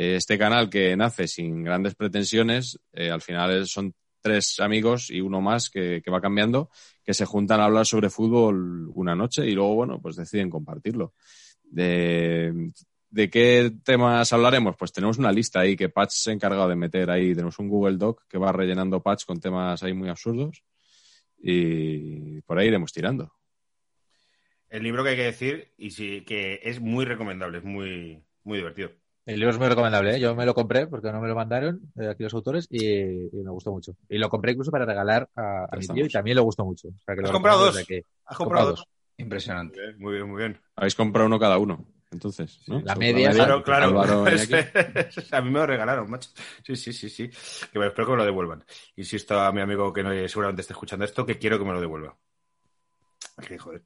este 0.00 0.38
canal 0.38 0.70
que 0.70 0.96
nace 0.96 1.26
sin 1.26 1.64
grandes 1.64 1.96
pretensiones, 1.96 2.78
eh, 2.92 3.10
al 3.10 3.20
final 3.20 3.66
son 3.66 3.92
tres 4.20 4.60
amigos 4.60 5.10
y 5.10 5.20
uno 5.20 5.40
más 5.40 5.70
que, 5.70 6.00
va 6.08 6.20
cambiando, 6.20 6.70
que 7.02 7.14
se 7.14 7.24
juntan 7.24 7.60
a 7.60 7.64
hablar 7.64 7.84
sobre 7.84 8.08
fútbol 8.08 8.90
una 8.94 9.16
noche 9.16 9.44
y 9.44 9.54
luego, 9.54 9.74
bueno, 9.74 10.00
pues 10.00 10.14
deciden 10.14 10.50
compartirlo. 10.50 11.14
De, 11.64 12.70
¿De 13.10 13.28
qué 13.28 13.72
temas 13.82 14.32
hablaremos? 14.32 14.76
Pues 14.76 14.92
tenemos 14.92 15.18
una 15.18 15.32
lista 15.32 15.58
ahí 15.58 15.74
que 15.74 15.88
Patch 15.88 16.12
se 16.12 16.30
ha 16.30 16.34
encargado 16.34 16.68
de 16.68 16.76
meter 16.76 17.10
ahí. 17.10 17.34
Tenemos 17.34 17.58
un 17.58 17.68
Google 17.68 17.96
Doc 17.96 18.22
que 18.28 18.38
va 18.38 18.52
rellenando 18.52 19.02
Patch 19.02 19.24
con 19.24 19.40
temas 19.40 19.82
ahí 19.82 19.94
muy 19.94 20.08
absurdos 20.08 20.62
y 21.36 22.40
por 22.42 22.56
ahí 22.56 22.68
iremos 22.68 22.92
tirando. 22.92 23.32
El 24.68 24.84
libro 24.84 25.02
que 25.02 25.10
hay 25.10 25.16
que 25.16 25.24
decir, 25.24 25.72
y 25.76 25.90
sí, 25.90 26.20
que 26.20 26.60
es 26.62 26.80
muy 26.80 27.04
recomendable, 27.04 27.58
es 27.58 27.64
muy, 27.64 28.22
muy 28.44 28.58
divertido. 28.58 28.92
El 29.28 29.40
libro 29.40 29.50
es 29.50 29.58
muy 29.58 29.68
recomendable, 29.68 30.16
¿eh? 30.16 30.20
Yo 30.20 30.34
me 30.34 30.46
lo 30.46 30.54
compré 30.54 30.86
porque 30.86 31.12
no 31.12 31.20
me 31.20 31.28
lo 31.28 31.34
mandaron 31.34 31.82
eh, 32.00 32.08
aquí 32.08 32.22
los 32.22 32.32
autores 32.32 32.66
y, 32.70 32.86
y 32.86 33.42
me 33.44 33.50
gustó 33.50 33.70
mucho. 33.70 33.94
Y 34.08 34.16
lo 34.16 34.30
compré 34.30 34.52
incluso 34.52 34.70
para 34.70 34.86
regalar 34.86 35.28
a, 35.36 35.68
mi 35.76 35.86
tío 35.86 36.06
y 36.06 36.08
también 36.08 36.36
le 36.36 36.40
gustó 36.40 36.64
mucho. 36.64 36.88
O 36.88 36.98
sea, 37.04 37.14
que 37.14 37.20
¿Has 37.20 37.28
lo 37.28 37.34
comprado 37.34 37.66
dos? 37.66 37.76
¿Has 38.24 38.36
comprado 38.38 38.70
dos. 38.70 38.78
dos? 38.78 38.88
Impresionante. 39.18 39.78
Muy 39.98 40.14
bien, 40.14 40.30
muy 40.30 40.38
bien. 40.38 40.58
Habéis 40.76 40.94
comprado 40.94 41.26
uno 41.26 41.38
cada 41.38 41.58
uno, 41.58 41.84
entonces, 42.10 42.62
¿no? 42.68 42.80
La 42.80 42.94
media, 42.94 43.30
Claro, 43.32 43.62
claro. 43.62 44.00
A 45.32 45.40
mí 45.42 45.50
me 45.50 45.58
lo 45.58 45.66
regalaron, 45.66 46.10
macho. 46.10 46.30
Sí, 46.64 46.74
sí, 46.74 46.94
sí, 46.94 47.10
sí. 47.10 47.30
Que 47.70 47.78
me 47.78 47.88
espero 47.88 48.06
que 48.06 48.12
me 48.12 48.18
lo 48.18 48.24
devuelvan. 48.24 48.64
Insisto 48.96 49.38
a 49.38 49.52
mi 49.52 49.60
amigo 49.60 49.92
que 49.92 50.02
no, 50.02 50.10
seguramente 50.26 50.62
esté 50.62 50.72
escuchando 50.72 51.04
esto, 51.04 51.26
que 51.26 51.38
quiero 51.38 51.58
que 51.58 51.66
me 51.66 51.74
lo 51.74 51.82
devuelva. 51.82 52.16
Que 53.46 53.58
joder. 53.58 53.84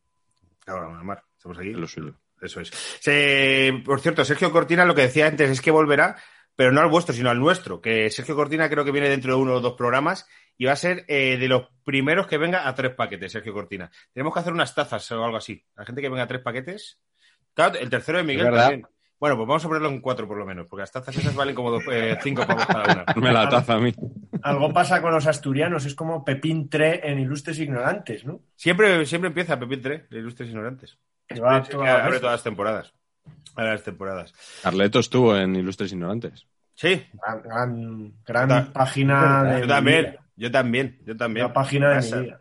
Claro, 0.61 0.89
Mar, 1.03 1.25
estamos 1.37 1.59
aquí. 1.59 1.73
Lo 1.73 1.89
suyo. 1.89 2.15
Eso 2.43 2.61
es. 2.61 2.71
Se- 3.01 3.83
por 3.85 4.01
cierto, 4.01 4.25
Sergio 4.25 4.51
Cortina 4.53 4.85
lo 4.85 4.95
que 4.95 5.03
decía 5.03 5.27
antes 5.27 5.49
es 5.51 5.61
que 5.61 5.71
volverá, 5.71 6.17
pero 6.57 6.73
no 6.73 6.81
al 6.81 6.89
vuestro, 6.91 7.15
sino 7.15 7.31
al 7.31 7.39
nuestro. 7.39 7.81
Que 7.81 8.11
Sergio 8.11 8.35
Cortina 8.37 8.69
creo 8.69 8.85
que 8.85 8.91
viene 8.93 9.09
dentro 9.09 9.35
de 9.37 9.41
uno 9.41 9.55
o 9.55 9.61
dos 9.61 9.75
programas 9.75 10.27
y 10.59 10.67
va 10.67 10.73
a 10.73 10.77
ser 10.77 11.05
eh, 11.09 11.39
de 11.39 11.49
los 11.49 11.69
primeros 11.85 12.27
que 12.27 12.39
venga 12.39 12.69
a 12.69 12.75
tres 12.75 12.95
paquetes, 12.95 13.33
Sergio 13.33 13.53
Cortina. 13.55 13.91
Tenemos 14.13 14.35
que 14.35 14.41
hacer 14.41 14.53
unas 14.53 14.75
tazas 14.75 15.11
o 15.13 15.25
algo 15.25 15.37
así. 15.39 15.65
La 15.77 15.87
gente 15.87 16.03
que 16.03 16.09
venga 16.09 16.25
a 16.25 16.29
tres 16.29 16.43
paquetes. 16.43 17.01
Claro, 17.55 17.79
el 17.79 17.89
tercero 17.89 18.19
de 18.19 18.25
Miguel 18.25 18.47
también. 18.63 18.87
Bueno, 19.19 19.37
pues 19.37 19.47
vamos 19.47 19.65
a 19.65 19.69
ponerlo 19.69 19.89
en 19.89 20.01
cuatro 20.01 20.27
por 20.27 20.37
lo 20.37 20.45
menos, 20.45 20.67
porque 20.69 20.81
las 20.83 20.91
tazas 20.91 21.17
esas 21.17 21.37
valen 21.37 21.55
como 21.55 21.71
dos, 21.71 21.85
eh, 21.93 22.19
cinco 22.23 22.45
pavos 22.45 22.67
cada 22.67 22.93
una. 22.93 23.05
Me 23.17 23.33
la 23.33 23.49
taza 23.49 23.75
a 23.75 23.79
mí. 23.79 23.95
Algo 24.43 24.73
pasa 24.73 25.01
con 25.01 25.13
los 25.13 25.29
asturianos, 25.29 25.85
es 25.85 25.95
como 25.95 26.25
Pepín 26.25 26.69
Tre 26.69 27.01
en 27.09 27.21
Ilustres 27.21 27.61
Ignorantes, 27.61 28.25
¿no? 28.25 28.41
Siempre, 28.57 29.07
siempre 29.07 29.29
empieza 29.29 29.61
Pepín 29.61 29.81
3, 29.81 30.11
de 30.11 30.19
Ilustres 30.19 30.49
Ignorantes. 30.49 30.99
Todas 31.29 31.71
abre 31.75 32.19
todas 32.19 32.35
las 32.35 32.43
temporadas. 32.43 32.93
Abre 33.55 33.71
las 33.73 33.83
temporadas. 33.83 34.35
Carleto 34.63 34.99
estuvo 35.01 35.37
en 35.37 35.57
Ilustres 35.57 35.93
Ignorantes. 35.93 36.47
Sí, 36.75 37.07
Gran, 37.13 37.43
gran, 37.43 38.13
gran 38.25 38.49
Ta- 38.49 38.73
página 38.73 39.45
de 39.45 39.61
yo 39.61 39.67
también, 39.69 40.01
vida. 40.13 40.25
yo 40.37 40.51
también, 40.51 40.99
yo 41.05 41.17
también. 41.17 41.47
La 41.47 41.53
página 41.53 41.91
de 42.01 42.17
mi 42.17 42.23
vida. 42.25 42.41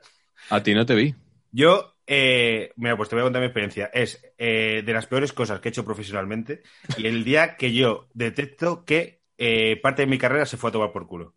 A 0.49 0.63
ti 0.63 0.73
no 0.73 0.85
te 0.85 0.95
vi. 0.95 1.13
Yo, 1.51 1.95
eh, 2.07 2.71
mira, 2.77 2.95
pues 2.97 3.09
te 3.09 3.15
voy 3.15 3.21
a 3.21 3.25
contar 3.25 3.41
mi 3.41 3.47
experiencia. 3.47 3.89
Es 3.93 4.23
eh, 4.37 4.83
de 4.85 4.93
las 4.93 5.05
peores 5.05 5.33
cosas 5.33 5.59
que 5.59 5.67
he 5.67 5.71
hecho 5.71 5.85
profesionalmente 5.85 6.63
y 6.97 7.07
el 7.07 7.23
día 7.23 7.55
que 7.57 7.73
yo 7.73 8.07
detecto 8.13 8.85
que 8.85 9.21
eh, 9.37 9.79
parte 9.81 10.03
de 10.03 10.07
mi 10.07 10.17
carrera 10.17 10.45
se 10.45 10.57
fue 10.57 10.69
a 10.69 10.73
tomar 10.73 10.91
por 10.91 11.07
culo. 11.07 11.35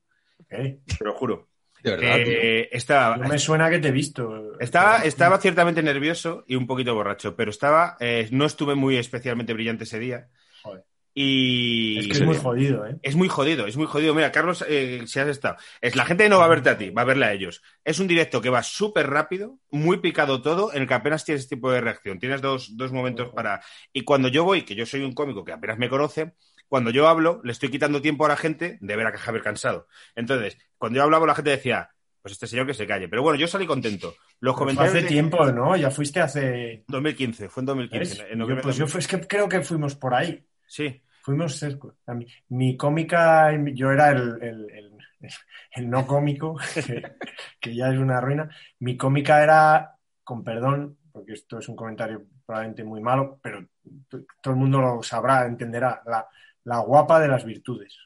Te 0.49 0.81
lo 1.01 1.15
juro. 1.15 1.49
De 1.85 1.91
verdad, 1.91 2.17
tío. 2.25 2.33
Eh, 2.33 2.69
estaba, 2.73 3.17
No 3.19 3.29
me 3.29 3.39
suena 3.39 3.69
que 3.69 3.79
te 3.79 3.89
he 3.89 3.93
visto. 3.93 4.59
estaba, 4.59 5.05
estaba 5.05 5.39
ciertamente 5.39 5.83
nervioso 5.83 6.43
y 6.47 6.57
un 6.57 6.67
poquito 6.67 6.95
borracho, 6.95 7.37
pero 7.37 7.51
estaba, 7.51 7.97
eh, 8.01 8.27
no 8.33 8.47
estuve 8.47 8.75
muy 8.75 8.97
especialmente 8.97 9.53
brillante 9.53 9.85
ese 9.85 9.99
día. 9.99 10.29
Joder. 10.63 10.85
Y 11.17 11.99
Es 11.99 12.07
que 12.07 12.13
es 12.15 12.23
muy 12.23 12.37
jodido, 12.37 12.87
¿eh? 12.87 12.97
Es 13.03 13.15
muy 13.15 13.29
jodido, 13.29 13.67
es 13.67 13.77
muy 13.77 13.87
jodido. 13.87 14.15
Mira, 14.15 14.33
Carlos, 14.33 14.65
eh, 14.67 15.03
si 15.07 15.21
has 15.21 15.29
estado. 15.29 15.57
Es, 15.81 15.95
la 15.95 16.07
gente 16.07 16.29
no 16.29 16.39
va 16.39 16.47
a 16.47 16.49
verte 16.49 16.71
a 16.71 16.79
ti, 16.79 16.91
va 16.91 17.03
a 17.03 17.05
verle 17.05 17.27
a 17.27 17.33
ellos. 17.33 17.63
Es 17.85 18.01
un 18.01 18.09
directo 18.09 18.41
que 18.41 18.51
va 18.51 18.65
súper 18.65 19.09
rápido, 19.09 19.59
muy 19.71 19.99
picado 19.99 20.43
todo, 20.43 20.73
en 20.73 20.83
el 20.83 20.89
que 20.89 20.95
apenas 20.95 21.25
tienes 21.25 21.47
tipo 21.47 21.71
de 21.71 21.83
reacción. 21.83 22.19
Tienes 22.19 22.43
dos, 22.43 22.77
dos 22.77 22.91
momentos 22.93 23.29
para. 23.33 23.61
Y 23.93 24.03
cuando 24.03 24.29
yo 24.29 24.43
voy, 24.43 24.63
que 24.63 24.75
yo 24.75 24.87
soy 24.87 25.03
un 25.03 25.13
cómico 25.13 25.45
que 25.45 25.53
apenas 25.53 25.79
me 25.79 25.89
conoce, 25.89 26.33
cuando 26.75 26.91
yo 26.91 27.07
hablo, 27.07 27.41
le 27.45 27.53
estoy 27.53 27.69
quitando 27.71 28.03
tiempo 28.03 28.27
a 28.27 28.29
la 28.31 28.37
gente 28.37 28.79
de 28.81 28.97
ver 28.97 29.07
a 29.07 29.17
Javier 29.17 29.45
cansado. 29.45 29.87
Entonces, 30.17 30.59
cuando 30.77 30.97
yo 30.97 31.05
hablaba, 31.05 31.25
la 31.25 31.37
gente 31.37 31.51
decía, 31.51 31.91
pues 32.21 32.33
este 32.33 32.49
señor 32.49 32.67
que 32.67 32.75
se 32.75 32.85
calle. 32.85 33.09
Pero 33.09 33.23
bueno, 33.23 33.39
yo 33.39 33.47
salí 33.47 33.65
contento. 33.65 34.13
Los 34.41 34.57
comentarios. 34.57 34.93
hace 34.93 35.03
de- 35.05 35.09
tiempo, 35.09 35.47
¿no? 35.53 35.77
Ya 35.77 35.93
fuiste 35.93 36.21
hace. 36.21 36.83
2015, 36.89 37.49
fue 37.49 37.61
en 37.61 37.67
2015. 37.67 38.23
¿ves? 38.25 38.33
en 38.33 38.39
noviembre 38.39 38.63
Yo, 38.63 38.67
pues 38.67 38.77
yo 38.77 38.87
fue- 38.89 38.99
es 38.99 39.07
que 39.07 39.21
creo 39.21 39.49
que 39.49 39.61
fuimos 39.61 39.95
por 39.95 40.15
ahí. 40.15 40.45
Sí. 40.67 41.01
Fuimos 41.23 41.55
cerca. 41.57 41.87
Mi 42.49 42.77
cómica, 42.77 43.53
yo 43.73 43.93
era 43.93 44.11
el, 44.11 44.43
el- 44.43 44.71
el- 44.73 44.91
el 45.77 45.89
no 45.89 46.09
cómico, 46.09 46.57
que, 46.75 47.03
que 47.61 47.73
ya 47.77 47.89
es 47.93 47.99
una 47.99 48.21
ruina. 48.21 48.51
Mi 48.81 48.97
cómica 48.97 49.41
era, 49.45 49.95
con 50.25 50.43
perdón, 50.43 50.99
porque 51.13 51.35
esto 51.35 51.61
es 51.61 51.69
un 51.69 51.77
comentario 51.77 52.25
probablemente 52.45 52.83
muy 52.83 53.01
malo, 53.01 53.39
pero 53.41 53.65
todo 54.43 54.53
el 54.55 54.59
mundo 54.59 54.81
lo 54.81 55.03
sabrá, 55.05 55.47
entenderá, 55.47 56.03
la, 56.05 56.27
la 56.65 56.79
guapa 56.81 57.21
de 57.21 57.29
las 57.29 57.45
virtudes. 57.45 57.97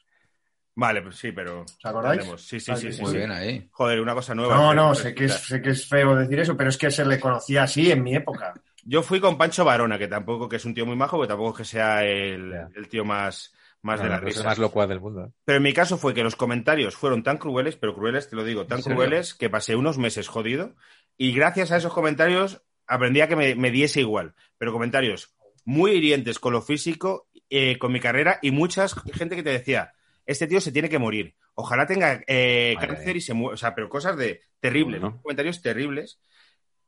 Vale, 0.75 1.01
pues 1.01 1.17
sí, 1.17 1.31
pero. 1.33 1.61
¿Os 1.63 1.77
acordáis? 1.85 2.23
Sí, 2.37 2.59
sí, 2.59 2.71
Ah, 2.71 2.75
sí. 2.77 2.91
sí, 2.93 3.01
Muy 3.01 3.11
sí. 3.11 3.17
bien 3.17 3.31
ahí. 3.31 3.67
Joder, 3.71 3.99
una 3.99 4.13
cosa 4.13 4.33
nueva. 4.33 4.55
No, 4.55 4.73
no, 4.73 4.95
sé 4.95 5.13
que, 5.13 5.25
es, 5.25 5.33
sé 5.33 5.61
que 5.61 5.71
es 5.71 5.87
feo 5.87 6.15
decir 6.15 6.39
eso, 6.39 6.55
pero 6.55 6.69
es 6.69 6.77
que 6.77 6.89
se 6.89 7.03
le 7.05 7.19
conocía 7.19 7.63
así 7.63 7.91
en 7.91 8.01
mi 8.03 8.15
época. 8.15 8.53
Yo 8.85 9.03
fui 9.03 9.19
con 9.19 9.37
Pancho 9.37 9.65
Varona, 9.65 9.97
que 9.99 10.07
tampoco 10.07 10.47
que 10.47 10.55
es 10.55 10.63
un 10.65 10.73
tío 10.73 10.85
muy 10.85 10.95
majo, 10.95 11.17
pero 11.17 11.27
tampoco 11.27 11.51
es 11.51 11.57
que 11.57 11.65
sea 11.65 12.05
el, 12.05 12.53
el 12.73 12.87
tío 12.87 13.03
más, 13.03 13.53
más 13.81 13.99
No, 13.99 14.05
de 14.05 14.09
la 14.09 14.19
risa. 14.21 14.43
más 14.43 14.57
locuaz 14.57 14.87
del 14.87 15.01
mundo. 15.01 15.25
¿eh? 15.25 15.31
Pero 15.43 15.57
en 15.57 15.63
mi 15.63 15.73
caso 15.73 15.97
fue 15.97 16.13
que 16.13 16.23
los 16.23 16.37
comentarios 16.37 16.95
fueron 16.95 17.21
tan 17.23 17.37
crueles, 17.37 17.75
pero 17.75 17.93
crueles, 17.93 18.29
te 18.29 18.37
lo 18.37 18.45
digo, 18.45 18.65
tan 18.65 18.81
crueles 18.81 19.33
que 19.35 19.49
pasé 19.49 19.75
unos 19.75 19.97
meses 19.97 20.29
jodido. 20.29 20.75
Y 21.17 21.33
gracias 21.33 21.71
a 21.73 21.77
esos 21.77 21.93
comentarios 21.93 22.61
aprendí 22.87 23.19
a 23.19 23.27
que 23.27 23.35
me, 23.35 23.53
me 23.55 23.69
diese 23.69 23.99
igual. 23.99 24.33
Pero 24.57 24.71
comentarios 24.71 25.35
muy 25.65 25.91
hirientes 25.91 26.39
con 26.39 26.53
lo 26.53 26.61
físico, 26.61 27.27
eh, 27.49 27.77
con 27.77 27.91
mi 27.91 27.99
carrera 27.99 28.39
y 28.41 28.51
muchas 28.51 28.93
gente 29.13 29.35
que 29.35 29.43
te 29.43 29.49
decía, 29.49 29.93
este 30.25 30.47
tío 30.47 30.61
se 30.61 30.71
tiene 30.71 30.89
que 30.89 30.99
morir. 30.99 31.35
Ojalá 31.55 31.85
tenga 31.85 32.21
eh, 32.27 32.75
cáncer 32.79 33.17
y 33.17 33.21
se 33.21 33.33
muera. 33.33 33.55
O 33.55 33.57
sea, 33.57 33.75
pero 33.75 33.89
cosas 33.89 34.15
de 34.17 34.41
terribles, 34.59 35.01
Bueno. 35.01 35.21
comentarios 35.21 35.61
terribles. 35.61 36.19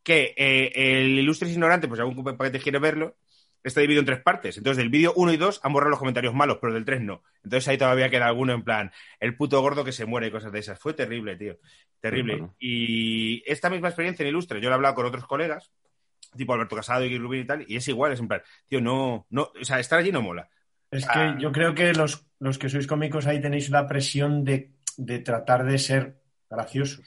Que 0.04 0.34
eh, 0.36 0.72
el 0.76 1.20
ilustre 1.20 1.50
ignorante, 1.50 1.88
pues 1.88 2.00
algún 2.00 2.24
paquete 2.24 2.60
quiere 2.60 2.80
verlo, 2.80 3.18
está 3.64 3.82
dividido 3.82 4.00
en 4.00 4.08
tres 4.08 4.22
partes. 4.22 4.58
Entonces, 4.58 4.78
del 4.78 4.90
vídeo 4.90 5.14
1 5.16 5.34
y 5.34 5.38
2 5.38 5.60
han 5.64 5.74
borrado 5.74 5.92
los 5.92 6.00
comentarios 6.00 6.34
malos, 6.34 6.58
pero 6.60 6.74
del 6.74 6.86
3 6.86 7.02
no. 7.02 7.24
Entonces 7.44 7.68
ahí 7.68 7.78
todavía 7.78 8.10
queda 8.10 8.28
alguno 8.28 8.54
en 8.54 8.64
plan, 8.64 8.92
el 9.20 9.36
puto 9.36 9.62
gordo 9.62 9.84
que 9.84 9.92
se 9.92 10.06
muere 10.06 10.28
y 10.28 10.32
cosas 10.32 10.52
de 10.52 10.60
esas. 10.60 10.80
Fue 10.80 10.94
terrible, 10.94 11.36
tío. 11.36 11.58
Terrible. 12.00 12.34
Bueno. 12.38 12.56
Y 12.60 13.44
esta 13.46 13.70
misma 13.70 13.90
experiencia 13.90 14.24
en 14.24 14.30
Ilustre, 14.30 14.60
yo 14.60 14.70
la 14.70 14.76
he 14.76 14.78
hablado 14.78 14.96
con 14.96 15.06
otros 15.06 15.28
colegas, 15.28 15.72
tipo 16.36 16.54
Alberto 16.54 16.76
Casado 16.76 17.04
y 17.06 17.18
Rubín 17.18 17.42
y 17.42 17.46
tal, 17.46 17.66
y 17.68 17.76
es 17.76 17.88
igual, 17.88 18.12
es 18.14 18.20
en 18.20 18.28
plan, 18.28 18.42
tío, 18.68 18.82
no, 18.82 19.26
no, 19.30 19.50
o 19.60 19.66
sea, 19.66 19.80
estar 19.80 20.00
allí 20.00 20.12
no 20.12 20.22
mola. 20.22 20.50
Es 20.90 21.06
Ah. 21.08 21.36
que 21.38 21.42
yo 21.44 21.52
creo 21.52 21.74
que 21.74 21.94
los, 21.94 22.26
los 22.40 22.58
que 22.58 22.68
sois 22.70 22.88
cómicos 22.88 23.26
ahí 23.28 23.40
tenéis 23.42 23.70
la 23.70 23.88
presión 23.88 24.44
de, 24.44 24.72
de 24.98 25.20
tratar 25.20 25.66
de 25.66 25.78
ser 25.78 26.18
graciosos. 26.50 27.02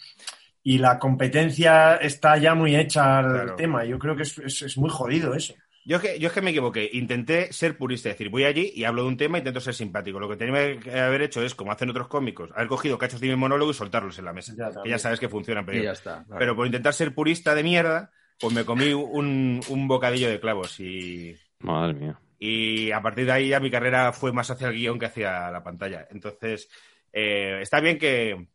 Y 0.62 0.78
la 0.78 0.98
competencia 0.98 1.96
está 1.96 2.38
ya 2.38 2.54
muy 2.54 2.74
hecha 2.76 3.18
al 3.18 3.32
Claro. 3.32 3.56
tema. 3.56 3.84
Yo 3.84 3.98
creo 3.98 4.16
que 4.16 4.22
es, 4.22 4.38
es- 4.38 4.62
es 4.62 4.78
muy 4.78 4.88
jodido 4.88 5.34
eso. 5.34 5.54
Yo 5.86 5.96
es, 5.98 6.02
que, 6.02 6.18
yo 6.18 6.28
es 6.28 6.32
que 6.32 6.40
me 6.40 6.48
equivoqué. 6.50 6.88
Intenté 6.94 7.52
ser 7.52 7.76
purista, 7.76 8.08
es 8.08 8.14
decir, 8.14 8.30
voy 8.30 8.44
allí 8.44 8.72
y 8.74 8.84
hablo 8.84 9.02
de 9.02 9.08
un 9.08 9.18
tema 9.18 9.36
e 9.36 9.40
intento 9.40 9.60
ser 9.60 9.74
simpático. 9.74 10.18
Lo 10.18 10.30
que 10.30 10.36
tenía 10.36 10.80
que 10.80 10.98
haber 10.98 11.20
hecho 11.20 11.42
es, 11.42 11.54
como 11.54 11.72
hacen 11.72 11.90
otros 11.90 12.08
cómicos, 12.08 12.48
haber 12.54 12.68
cogido 12.68 12.96
cachos 12.96 13.20
de 13.20 13.28
mi 13.28 13.36
monólogo 13.36 13.70
y 13.70 13.74
soltarlos 13.74 14.18
en 14.18 14.24
la 14.24 14.32
mesa. 14.32 14.54
Ya, 14.56 14.70
que 14.82 14.88
ya 14.88 14.98
sabes 14.98 15.20
que 15.20 15.28
funcionan, 15.28 15.66
pero, 15.66 15.76
Y 15.78 15.82
ya 15.82 15.92
está. 15.92 16.24
claro. 16.24 16.38
pero 16.38 16.56
por 16.56 16.64
intentar 16.64 16.94
ser 16.94 17.14
purista 17.14 17.54
de 17.54 17.62
mierda, 17.62 18.10
pues 18.44 18.54
me 18.54 18.64
comí 18.66 18.92
un, 18.92 19.60
un 19.68 19.88
bocadillo 19.88 20.28
de 20.28 20.38
clavos 20.40 20.78
y, 20.80 21.34
Madre 21.60 21.94
mía. 21.94 22.20
y 22.38 22.90
a 22.90 23.00
partir 23.00 23.24
de 23.24 23.32
ahí 23.32 23.48
ya 23.48 23.58
mi 23.60 23.70
carrera 23.70 24.12
fue 24.12 24.32
más 24.32 24.50
hacia 24.50 24.68
el 24.68 24.74
guion 24.74 24.98
que 24.98 25.06
hacia 25.06 25.50
la 25.50 25.62
pantalla. 25.62 26.06
Entonces, 26.10 26.68
eh, 27.10 27.58
está 27.62 27.80
bien 27.80 27.96
que, 27.98 28.48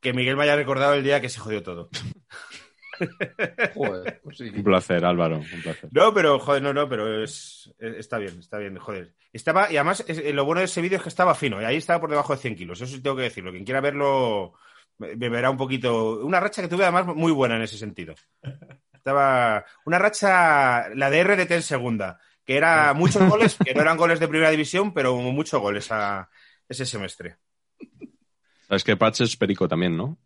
que 0.00 0.12
Miguel 0.12 0.36
me 0.36 0.44
haya 0.44 0.54
recordado 0.54 0.94
el 0.94 1.02
día 1.02 1.20
que 1.20 1.28
se 1.28 1.40
jodió 1.40 1.60
todo. 1.62 1.88
Joder, 3.74 4.20
pues 4.22 4.36
sí. 4.38 4.50
Un 4.54 4.62
placer, 4.62 5.04
Álvaro. 5.04 5.38
Un 5.38 5.62
placer. 5.62 5.88
No, 5.92 6.12
pero, 6.14 6.38
joder, 6.38 6.62
no, 6.62 6.72
no, 6.72 6.88
pero 6.88 7.22
es, 7.24 7.72
es- 7.78 7.96
está 7.96 8.18
bien, 8.18 8.38
está 8.38 8.58
bien, 8.58 8.76
joder. 8.78 9.14
Estaba, 9.32 9.72
y 9.72 9.76
además, 9.76 10.04
es- 10.06 10.34
lo 10.34 10.44
bueno 10.44 10.60
de 10.60 10.66
ese 10.66 10.80
vídeo 10.82 10.98
es 10.98 11.02
que 11.02 11.08
estaba 11.08 11.34
fino, 11.34 11.60
y 11.60 11.64
ahí 11.64 11.76
estaba 11.76 12.00
por 12.00 12.10
debajo 12.10 12.34
de 12.34 12.42
100 12.42 12.56
kilos, 12.56 12.80
eso 12.80 12.94
sí 12.94 13.02
tengo 13.02 13.16
que 13.16 13.22
decirlo. 13.24 13.50
Quien 13.52 13.64
quiera 13.64 13.80
verlo, 13.80 14.52
me 14.98 15.16
me 15.16 15.28
verá 15.30 15.50
un 15.50 15.56
poquito. 15.56 16.20
Una 16.24 16.40
racha 16.40 16.62
que 16.62 16.68
tuve 16.68 16.84
además 16.84 17.06
muy 17.16 17.32
buena 17.32 17.56
en 17.56 17.62
ese 17.62 17.78
sentido. 17.78 18.14
Estaba. 19.00 19.64
Una 19.86 19.98
racha, 19.98 20.90
la 20.94 21.08
de 21.08 21.24
RDT 21.24 21.50
en 21.52 21.62
segunda, 21.62 22.20
que 22.44 22.56
era 22.56 22.92
muchos 22.92 23.26
goles, 23.28 23.56
que 23.64 23.72
no 23.74 23.80
eran 23.80 23.96
goles 23.96 24.20
de 24.20 24.28
primera 24.28 24.50
división, 24.50 24.92
pero 24.92 25.16
muchos 25.16 25.58
goles 25.58 25.90
a 25.90 26.28
ese 26.68 26.84
semestre. 26.84 27.36
Sabes 28.68 28.84
que 28.84 28.96
Patch 28.96 29.22
es 29.22 29.36
perico 29.36 29.66
también, 29.66 29.96
¿no? 29.96 30.18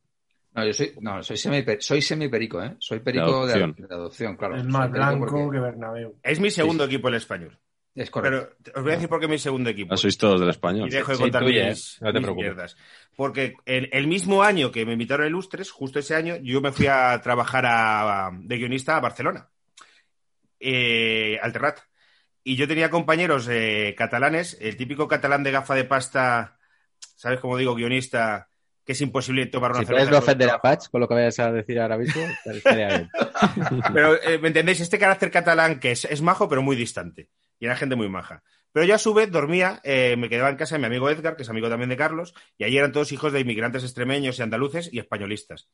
No, 0.55 0.67
yo 0.67 0.73
soy, 0.73 0.93
no, 1.01 1.23
soy, 1.23 1.37
semi, 1.37 1.65
soy 1.81 2.03
semiperico, 2.03 2.63
¿eh? 2.63 2.75
Soy 2.79 2.99
perico 3.01 3.47
de 3.47 3.55
adopción, 3.55 3.75
de 3.89 3.95
adopción 3.95 4.37
claro. 4.37 4.57
es 4.57 4.65
más 4.65 4.91
blanco 4.91 5.27
porque- 5.27 5.57
que 5.57 5.61
Bernabéu. 5.61 6.19
Es 6.23 6.41
mi 6.41 6.51
segundo 6.51 6.85
equipo 6.85 7.09
el 7.09 7.15
español. 7.15 7.57
Es 7.95 8.11
correcto. 8.11 8.57
Pero 8.65 8.77
os 8.79 8.83
voy 8.83 8.91
a 8.91 8.95
decir 8.97 9.09
por 9.09 9.21
qué 9.21 9.29
mi 9.29 9.39
segundo 9.39 9.71
equipo. 9.71 9.95
Ah, 9.95 9.97
sois 9.97 10.19
todos 10.19 10.41
del 10.41 10.51
español. 10.51 10.89
Y 10.89 10.91
dejo 10.91 11.13
de 11.13 11.17
Sí, 11.17 11.23
contar. 11.23 11.43
No 11.43 11.49
te 11.49 11.53
mis 11.63 11.97
preocupes. 12.01 12.35
mierdas. 12.37 12.77
Porque 13.17 13.55
el, 13.65 13.89
el 13.93 14.07
mismo 14.07 14.43
año 14.43 14.73
que 14.73 14.85
me 14.85 14.93
invitaron 14.93 15.25
a 15.25 15.29
Ilustres, 15.29 15.71
justo 15.71 15.99
ese 15.99 16.15
año, 16.15 16.37
yo 16.43 16.61
me 16.61 16.73
fui 16.73 16.87
a 16.87 17.21
trabajar 17.23 17.65
a- 17.67 18.31
de 18.33 18.57
guionista 18.57 18.97
a 18.97 19.01
Barcelona, 19.01 19.49
eh, 20.61 21.39
al 21.43 21.53
Terrat. 21.53 21.81
Y 22.43 22.57
yo 22.57 22.69
tenía 22.69 22.91
compañeros 22.91 23.49
eh, 23.51 23.95
catalanes, 23.97 24.59
el 24.61 24.77
típico 24.77 25.09
catalán 25.09 25.43
de 25.43 25.51
gafa 25.51 25.75
de 25.75 25.85
pasta, 25.85 26.59
¿sabes 27.17 27.41
cómo 27.41 27.57
digo? 27.57 27.75
Guionista, 27.75 28.49
que 28.85 28.93
es 28.93 29.01
imposible 29.01 29.47
tomar 29.47 29.71
una 29.71 29.81
Si 29.81 29.87
puedes 29.87 30.05
cerveza 30.05 30.11
no 30.11 30.17
con- 30.19 30.25
ofender 30.25 30.51
a 30.51 30.61
Patch 30.61 30.89
con 30.91 31.01
lo 31.01 31.09
que 31.09 31.15
vayas 31.15 31.39
a 31.39 31.51
decir 31.53 31.81
ahora 31.81 31.97
mismo, 31.97 32.23
estaría 32.55 32.89
bien. 32.89 33.11
Pero, 33.95 34.23
eh, 34.23 34.39
¿me 34.39 34.49
entendéis? 34.49 34.81
Este 34.81 34.99
carácter 34.99 35.31
catalán 35.31 35.81
que 35.81 35.93
es, 35.93 36.05
es 36.05 36.21
majo, 36.21 36.49
pero 36.49 36.61
muy 36.63 36.77
distante. 36.77 37.31
Y 37.59 37.65
era 37.67 37.77
gente 37.77 37.97
muy 37.97 38.09
maja. 38.11 38.43
Pero 38.75 38.85
yo 38.87 38.95
a 38.97 38.99
su 38.99 39.15
vez 39.15 39.31
dormía, 39.31 39.81
eh, 39.85 40.17
me 40.19 40.29
quedaba 40.29 40.51
en 40.51 40.57
casa 40.57 40.75
de 40.75 40.81
mi 40.81 40.87
amigo 40.87 41.09
Edgar, 41.09 41.37
que 41.37 41.45
es 41.45 41.49
amigo 41.49 41.69
también 41.69 41.89
de 41.91 41.97
Carlos, 41.97 42.35
y 42.59 42.65
allí 42.65 42.77
eran 42.77 42.91
todos 42.91 43.13
hijos 43.13 43.33
de 43.33 43.39
inmigrantes 43.39 43.85
extremeños 43.85 44.39
y 44.39 44.43
andaluces 44.43 44.91
y 44.93 44.99
españolistas. 44.99 45.69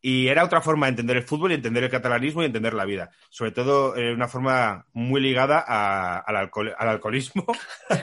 Y 0.00 0.26
era 0.26 0.42
otra 0.42 0.60
forma 0.60 0.86
de 0.86 0.90
entender 0.90 1.16
el 1.18 1.22
fútbol 1.22 1.52
y 1.52 1.54
entender 1.54 1.84
el 1.84 1.90
catalanismo 1.90 2.42
y 2.42 2.46
entender 2.46 2.74
la 2.74 2.84
vida. 2.84 3.10
Sobre 3.30 3.52
todo 3.52 3.94
eh, 3.96 4.12
una 4.12 4.26
forma 4.26 4.86
muy 4.92 5.20
ligada 5.20 5.64
a- 5.64 6.18
al, 6.18 6.34
alcohol- 6.34 6.74
al 6.76 6.88
alcoholismo 6.88 7.46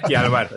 y 0.07 0.13
al 0.15 0.29
bar. 0.29 0.49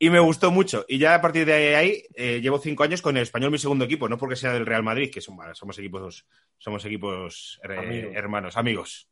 Y 0.00 0.10
me 0.10 0.18
gustó 0.18 0.50
mucho. 0.50 0.84
Y 0.88 0.98
ya 0.98 1.14
a 1.14 1.20
partir 1.20 1.46
de 1.46 1.76
ahí 1.76 2.02
eh, 2.16 2.40
llevo 2.42 2.58
cinco 2.58 2.82
años 2.82 3.00
con 3.00 3.16
el 3.16 3.22
español 3.22 3.52
mi 3.52 3.58
segundo 3.58 3.84
equipo, 3.84 4.08
no 4.08 4.18
porque 4.18 4.34
sea 4.34 4.52
del 4.52 4.66
Real 4.66 4.82
Madrid, 4.82 5.12
que 5.14 5.20
son- 5.20 5.36
somos 5.54 5.78
equipos, 5.78 6.26
somos 6.58 6.84
equipos 6.84 7.60
eh, 7.70 7.78
Amigos. 7.78 8.12
hermanos, 8.16 8.56
amigos. 8.56 9.08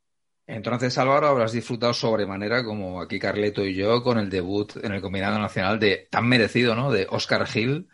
Entonces, 0.53 0.97
Álvaro, 0.99 1.29
habrás 1.29 1.53
disfrutado 1.53 1.93
sobremanera, 1.95 2.65
como 2.65 3.01
aquí 3.01 3.19
Carleto 3.19 3.65
y 3.65 3.75
yo, 3.75 4.03
con 4.03 4.19
el 4.19 4.29
debut 4.31 4.77
en 4.83 4.93
el 4.93 5.01
combinado 5.01 5.39
nacional 5.39 5.79
de 5.79 6.09
tan 6.11 6.27
merecido, 6.29 6.75
¿no? 6.75 6.91
De 6.91 7.07
Oscar 7.11 7.47
Gil 7.47 7.89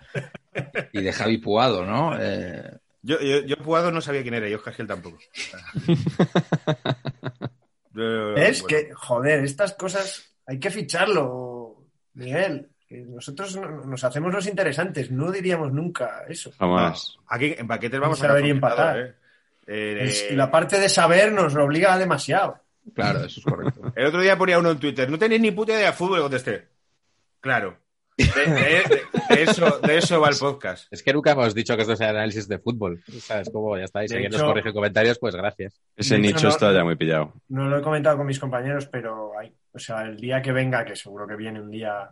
y 0.92 1.00
de 1.02 1.12
Javi 1.12 1.38
Puado, 1.38 1.84
¿no? 1.84 2.16
Eh, 2.20 2.62
Yo, 3.02 3.20
yo, 3.20 3.40
yo 3.44 3.56
Puado 3.58 3.90
no 3.92 4.00
sabía 4.00 4.22
quién 4.22 4.34
era 4.34 4.48
y 4.48 4.54
Oscar 4.54 4.74
Gil 4.74 4.86
tampoco. 4.86 5.18
Es 8.36 8.62
bueno. 8.62 8.66
que, 8.66 8.92
joder, 8.94 9.44
estas 9.44 9.72
cosas 9.72 10.34
hay 10.46 10.58
que 10.58 10.70
ficharlo, 10.70 11.82
Miguel. 12.14 12.68
Que 12.86 12.98
nosotros 12.98 13.56
no- 13.56 13.84
nos 13.84 14.04
hacemos 14.04 14.32
los 14.32 14.46
interesantes, 14.46 15.10
no 15.10 15.32
diríamos 15.32 15.72
nunca 15.72 16.24
eso. 16.28 16.52
Jamás. 16.58 17.16
Aquí 17.26 17.54
en 17.58 17.66
paquetes 17.66 17.98
vamos 17.98 18.18
Saber 18.18 18.44
a 18.44 18.46
y 18.46 18.50
empatar. 18.50 18.98
¿eh? 19.00 19.14
Eh, 19.66 19.98
Es- 20.00 20.30
y 20.30 20.34
la 20.36 20.50
parte 20.50 20.78
de 20.78 20.88
saber 20.88 21.32
nos 21.32 21.54
lo 21.54 21.64
obliga 21.64 21.98
demasiado. 21.98 22.60
claro, 22.94 23.24
eso 23.24 23.40
es 23.40 23.44
correcto. 23.46 23.80
El 23.96 24.06
otro 24.06 24.20
día 24.20 24.36
ponía 24.38 24.58
uno 24.58 24.70
en 24.70 24.78
Twitter, 24.78 25.10
no 25.10 25.18
tenéis 25.18 25.40
ni 25.40 25.50
puta 25.50 25.72
idea 25.72 25.86
de 25.86 25.92
fútbol, 25.92 26.18
y 26.18 26.22
contesté. 26.22 26.68
Claro. 27.40 27.78
De, 28.16 28.24
de- 28.24 29.02
de 29.34 29.42
eso, 29.42 29.78
de 29.80 29.98
eso 29.98 30.18
va 30.20 30.30
el 30.30 30.36
podcast. 30.36 30.90
Es 30.90 31.02
que 31.02 31.12
nunca 31.12 31.32
hemos 31.32 31.54
dicho 31.54 31.76
que 31.76 31.82
esto 31.82 31.96
sea 31.96 32.08
análisis 32.10 32.48
de 32.48 32.58
fútbol. 32.58 33.02
¿Sabes 33.20 33.50
cómo? 33.52 33.76
Ya 33.76 33.84
está. 33.84 34.02
Y 34.04 34.08
si 34.08 34.12
De 34.14 34.18
alguien 34.18 34.32
nos 34.32 34.40
hecho- 34.40 34.48
corrige 34.48 34.68
en 34.68 34.74
comentarios, 34.74 35.18
pues 35.18 35.34
gracias. 35.36 35.78
Ese 35.94 36.18
nicho 36.18 36.44
no- 36.44 36.48
está 36.48 36.72
ya 36.72 36.82
muy 36.82 36.96
pillado. 36.96 37.34
No 37.48 37.68
lo 37.68 37.78
he 37.78 37.82
comentado 37.82 38.16
con 38.16 38.26
mis 38.26 38.38
compañeros, 38.38 38.86
pero 38.86 39.38
hay, 39.38 39.52
o 39.72 39.78
sea, 39.78 40.02
el 40.02 40.16
día 40.16 40.40
que 40.40 40.52
venga, 40.52 40.82
que 40.84 40.96
seguro 40.96 41.26
que 41.26 41.36
viene 41.36 41.60
un 41.60 41.70
día 41.70 42.10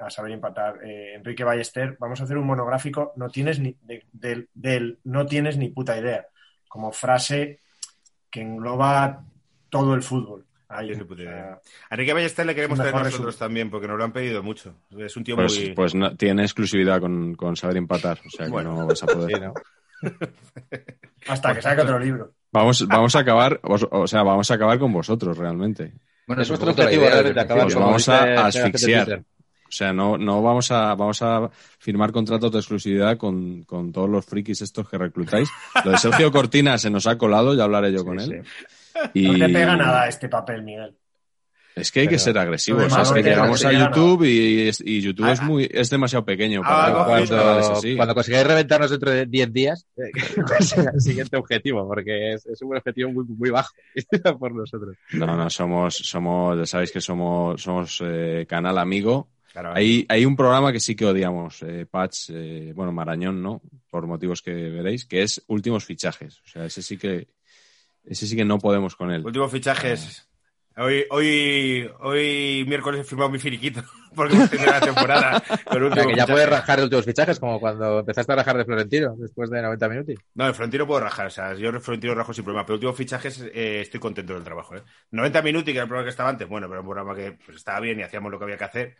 a 0.00 0.10
saber 0.10 0.32
empatar, 0.32 0.84
eh, 0.84 1.14
Enrique 1.14 1.44
Ballester, 1.44 1.96
vamos 1.98 2.20
a 2.20 2.24
hacer 2.24 2.36
un 2.36 2.46
monográfico, 2.46 3.14
no 3.16 3.30
tienes 3.30 3.58
ni 3.58 3.74
de- 3.82 4.04
del, 4.12 4.48
del 4.52 4.98
no 5.04 5.24
tienes 5.24 5.56
ni 5.56 5.70
puta 5.70 5.98
idea, 5.98 6.26
como 6.68 6.92
frase 6.92 7.60
que 8.30 8.42
engloba 8.42 9.24
todo 9.68 9.94
el 9.94 10.02
fútbol. 10.02 10.44
Ahí, 10.70 10.92
o 10.92 11.16
sea. 11.16 11.60
A 11.88 11.94
Enrique 11.94 12.12
Ballester 12.12 12.44
le 12.44 12.54
queremos 12.54 12.78
traer 12.78 12.92
nosotros 12.94 13.20
resumen. 13.20 13.38
también, 13.38 13.70
porque 13.70 13.88
nos 13.88 13.96
lo 13.96 14.04
han 14.04 14.12
pedido 14.12 14.42
mucho. 14.42 14.74
Es 14.98 15.16
un 15.16 15.24
tío 15.24 15.34
Pues, 15.34 15.58
muy... 15.58 15.70
pues 15.74 15.94
no- 15.94 16.14
tiene 16.14 16.42
exclusividad 16.42 17.00
con, 17.00 17.34
con 17.36 17.56
saber 17.56 17.78
empatar. 17.78 18.18
O 18.26 18.28
sea 18.30 18.44
que 18.46 18.52
Bueno. 18.52 18.74
no 18.74 18.86
vas 18.86 19.02
a 19.02 19.06
poder. 19.06 19.30
Sí, 19.38 19.40
¿no? 19.40 19.54
hasta 21.28 21.54
que 21.54 21.62
saque 21.62 21.80
otro 21.82 21.98
libro. 21.98 22.32
Vamos, 22.52 22.86
vamos 22.86 23.16
a 23.16 23.18
acabar, 23.20 23.60
o 23.62 24.06
sea, 24.06 24.22
vamos 24.22 24.50
a 24.50 24.54
acabar 24.54 24.78
con 24.78 24.92
vosotros 24.92 25.36
realmente. 25.36 25.92
Bueno, 26.26 26.42
Es 26.42 26.48
nuestro 26.48 26.70
objetivo 26.70 27.04
realmente 27.06 27.40
acabar 27.40 27.66
Os 27.66 27.74
vamos 27.74 28.08
a 28.08 28.46
asfixiar. 28.46 29.22
O 29.68 29.72
sea, 29.72 29.92
no, 29.92 30.16
no 30.16 30.42
vamos 30.42 30.70
a, 30.70 30.94
vamos 30.94 31.20
a 31.20 31.50
firmar 31.78 32.10
contratos 32.10 32.50
de 32.50 32.58
exclusividad 32.58 33.18
con, 33.18 33.64
con 33.64 33.92
todos 33.92 34.08
los 34.08 34.24
frikis 34.24 34.62
estos 34.62 34.88
que 34.88 34.96
reclutáis. 34.96 35.50
Lo 35.84 35.90
de 35.90 35.98
Sergio 35.98 36.32
Cortina 36.32 36.78
se 36.78 36.88
nos 36.90 37.06
ha 37.06 37.18
colado, 37.18 37.54
ya 37.54 37.64
hablaré 37.64 37.92
yo 37.92 38.04
con 38.04 38.18
él. 38.18 38.42
sí. 38.44 39.10
Y 39.14 39.28
No 39.28 39.46
te 39.46 39.52
pega 39.52 39.76
nada 39.76 40.08
este 40.08 40.28
papel, 40.28 40.62
Miguel. 40.62 40.96
Es 41.76 41.92
que 41.92 42.00
hay 42.00 42.08
que 42.08 42.18
ser 42.18 42.36
agresivo. 42.36 42.78
Lo 42.78 42.86
O 42.86 42.88
de 42.88 42.94
sea, 42.94 43.02
es 43.02 43.12
que 43.12 43.22
llegamos 43.22 43.64
a 43.64 43.72
YouTube 43.72 44.24
y, 44.24 44.68
y 44.84 45.00
YouTube 45.00 45.26
Ah, 45.26 45.32
es 45.32 45.42
muy 45.42 45.68
es 45.70 45.88
demasiado 45.90 46.24
pequeño 46.24 46.62
ah, 46.64 47.04
para 47.04 47.24
chavales 47.24 47.30
Cuando, 47.30 47.72
así. 47.78 47.96
cuando 47.96 48.14
consigáis 48.14 48.46
reventarnos 48.46 48.90
dentro 48.90 49.10
de 49.12 49.26
10 49.26 49.52
días, 49.52 49.86
eh, 49.96 50.10
¿cuál 50.46 50.62
será 50.64 50.90
el 50.92 51.00
siguiente 51.00 51.36
objetivo? 51.36 51.86
Porque 51.86 52.32
es, 52.32 52.46
es 52.46 52.60
un 52.62 52.76
objetivo 52.76 53.12
muy, 53.12 53.24
muy 53.26 53.50
bajo 53.50 53.72
por 54.40 54.52
nosotros. 54.54 54.96
No, 55.12 55.36
no, 55.36 55.48
somos, 55.50 55.94
somos, 55.96 56.58
ya 56.58 56.66
sabéis 56.66 56.90
que 56.90 57.00
somos, 57.00 57.62
somos 57.62 58.02
eh, 58.04 58.44
canal 58.48 58.76
amigo. 58.78 59.28
Claro, 59.60 59.76
Hay, 59.76 60.06
hay 60.08 60.24
un 60.24 60.36
programa 60.36 60.72
que 60.72 60.78
sí 60.78 60.94
que 60.94 61.04
odiamos, 61.04 61.62
eh, 61.62 61.84
Patch, 61.84 62.30
eh, 62.30 62.72
bueno, 62.76 62.92
Marañón, 62.92 63.42
¿no? 63.42 63.60
Por 63.90 64.06
motivos 64.06 64.40
que 64.40 64.52
veréis, 64.52 65.04
que 65.04 65.22
es 65.22 65.42
últimos 65.48 65.84
fichajes. 65.84 66.40
O 66.46 66.48
sea, 66.48 66.64
ese 66.64 66.80
sí 66.80 66.96
que, 66.96 67.26
ese 68.04 68.28
sí 68.28 68.36
que 68.36 68.44
no 68.44 68.58
podemos 68.58 68.94
con 68.94 69.10
él. 69.10 69.26
Últimos 69.26 69.50
fichajes. 69.50 70.28
Hoy, 70.76 71.04
hoy, 71.10 71.90
hoy 72.02 72.64
miércoles 72.68 73.00
he 73.00 73.04
firmado 73.04 73.30
mi 73.30 73.40
finiquito 73.40 73.82
porque 74.14 74.36
la 74.64 74.78
temporada 74.78 75.42
con 75.64 75.82
O 75.82 75.92
sea, 75.92 76.06
que 76.06 76.10
ya 76.10 76.24
fichajes. 76.24 76.32
puedes 76.32 76.48
rajar 76.48 76.78
de 76.78 76.84
últimos 76.84 77.04
fichajes, 77.04 77.40
como 77.40 77.58
cuando 77.58 77.98
empezaste 77.98 78.32
a 78.32 78.36
rajar 78.36 78.58
de 78.58 78.64
Florentino 78.64 79.16
después 79.18 79.50
de 79.50 79.60
90 79.60 79.88
minutos. 79.88 80.14
No, 80.34 80.46
el 80.46 80.54
Florentino 80.54 80.86
puedo 80.86 81.00
rajar, 81.00 81.26
o 81.26 81.30
sea, 81.30 81.54
yo 81.54 81.70
el 81.70 81.80
Florentino 81.80 82.14
rajo 82.14 82.32
sin 82.32 82.44
problema, 82.44 82.64
pero 82.64 82.74
últimos 82.74 82.96
fichajes 82.96 83.40
eh, 83.52 83.80
estoy 83.80 83.98
contento 83.98 84.34
del 84.34 84.44
trabajo. 84.44 84.76
¿eh? 84.76 84.84
90 85.10 85.42
minutos, 85.42 85.64
que 85.64 85.72
era 85.72 85.82
el 85.82 85.88
programa 85.88 86.04
que 86.04 86.10
estaba 86.10 86.28
antes, 86.28 86.48
bueno, 86.48 86.68
pero 86.68 86.74
era 86.74 86.82
un 86.82 86.94
programa 86.94 87.16
que 87.16 87.32
pues, 87.44 87.56
estaba 87.56 87.80
bien 87.80 87.98
y 87.98 88.02
hacíamos 88.04 88.30
lo 88.30 88.38
que 88.38 88.44
había 88.44 88.56
que 88.56 88.64
hacer, 88.64 88.96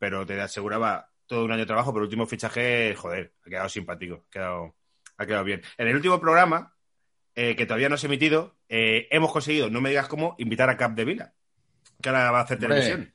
pero 0.00 0.26
te 0.26 0.40
aseguraba 0.40 1.10
todo 1.26 1.44
un 1.44 1.52
año 1.52 1.60
de 1.60 1.66
trabajo, 1.66 1.92
pero 1.92 2.00
el 2.02 2.06
último 2.08 2.26
fichaje, 2.26 2.96
joder, 2.96 3.34
ha 3.46 3.48
quedado 3.50 3.68
simpático, 3.68 4.24
ha 4.26 4.30
quedado, 4.32 4.74
ha 5.18 5.26
quedado 5.26 5.44
bien. 5.44 5.62
En 5.78 5.86
el 5.86 5.94
último 5.94 6.18
programa, 6.18 6.74
eh, 7.36 7.54
que 7.54 7.66
todavía 7.66 7.88
no 7.88 7.96
se 7.96 8.06
ha 8.06 8.08
emitido, 8.08 8.56
eh, 8.68 9.06
hemos 9.12 9.30
conseguido, 9.30 9.70
no 9.70 9.80
me 9.80 9.90
digas 9.90 10.08
cómo, 10.08 10.34
invitar 10.38 10.68
a 10.70 10.76
Cap 10.76 10.92
de 10.94 11.04
Vila, 11.04 11.34
que 12.02 12.08
ahora 12.08 12.32
va 12.32 12.40
a 12.40 12.42
hacer 12.42 12.56
Hombre. 12.56 12.68
televisión. 12.80 13.14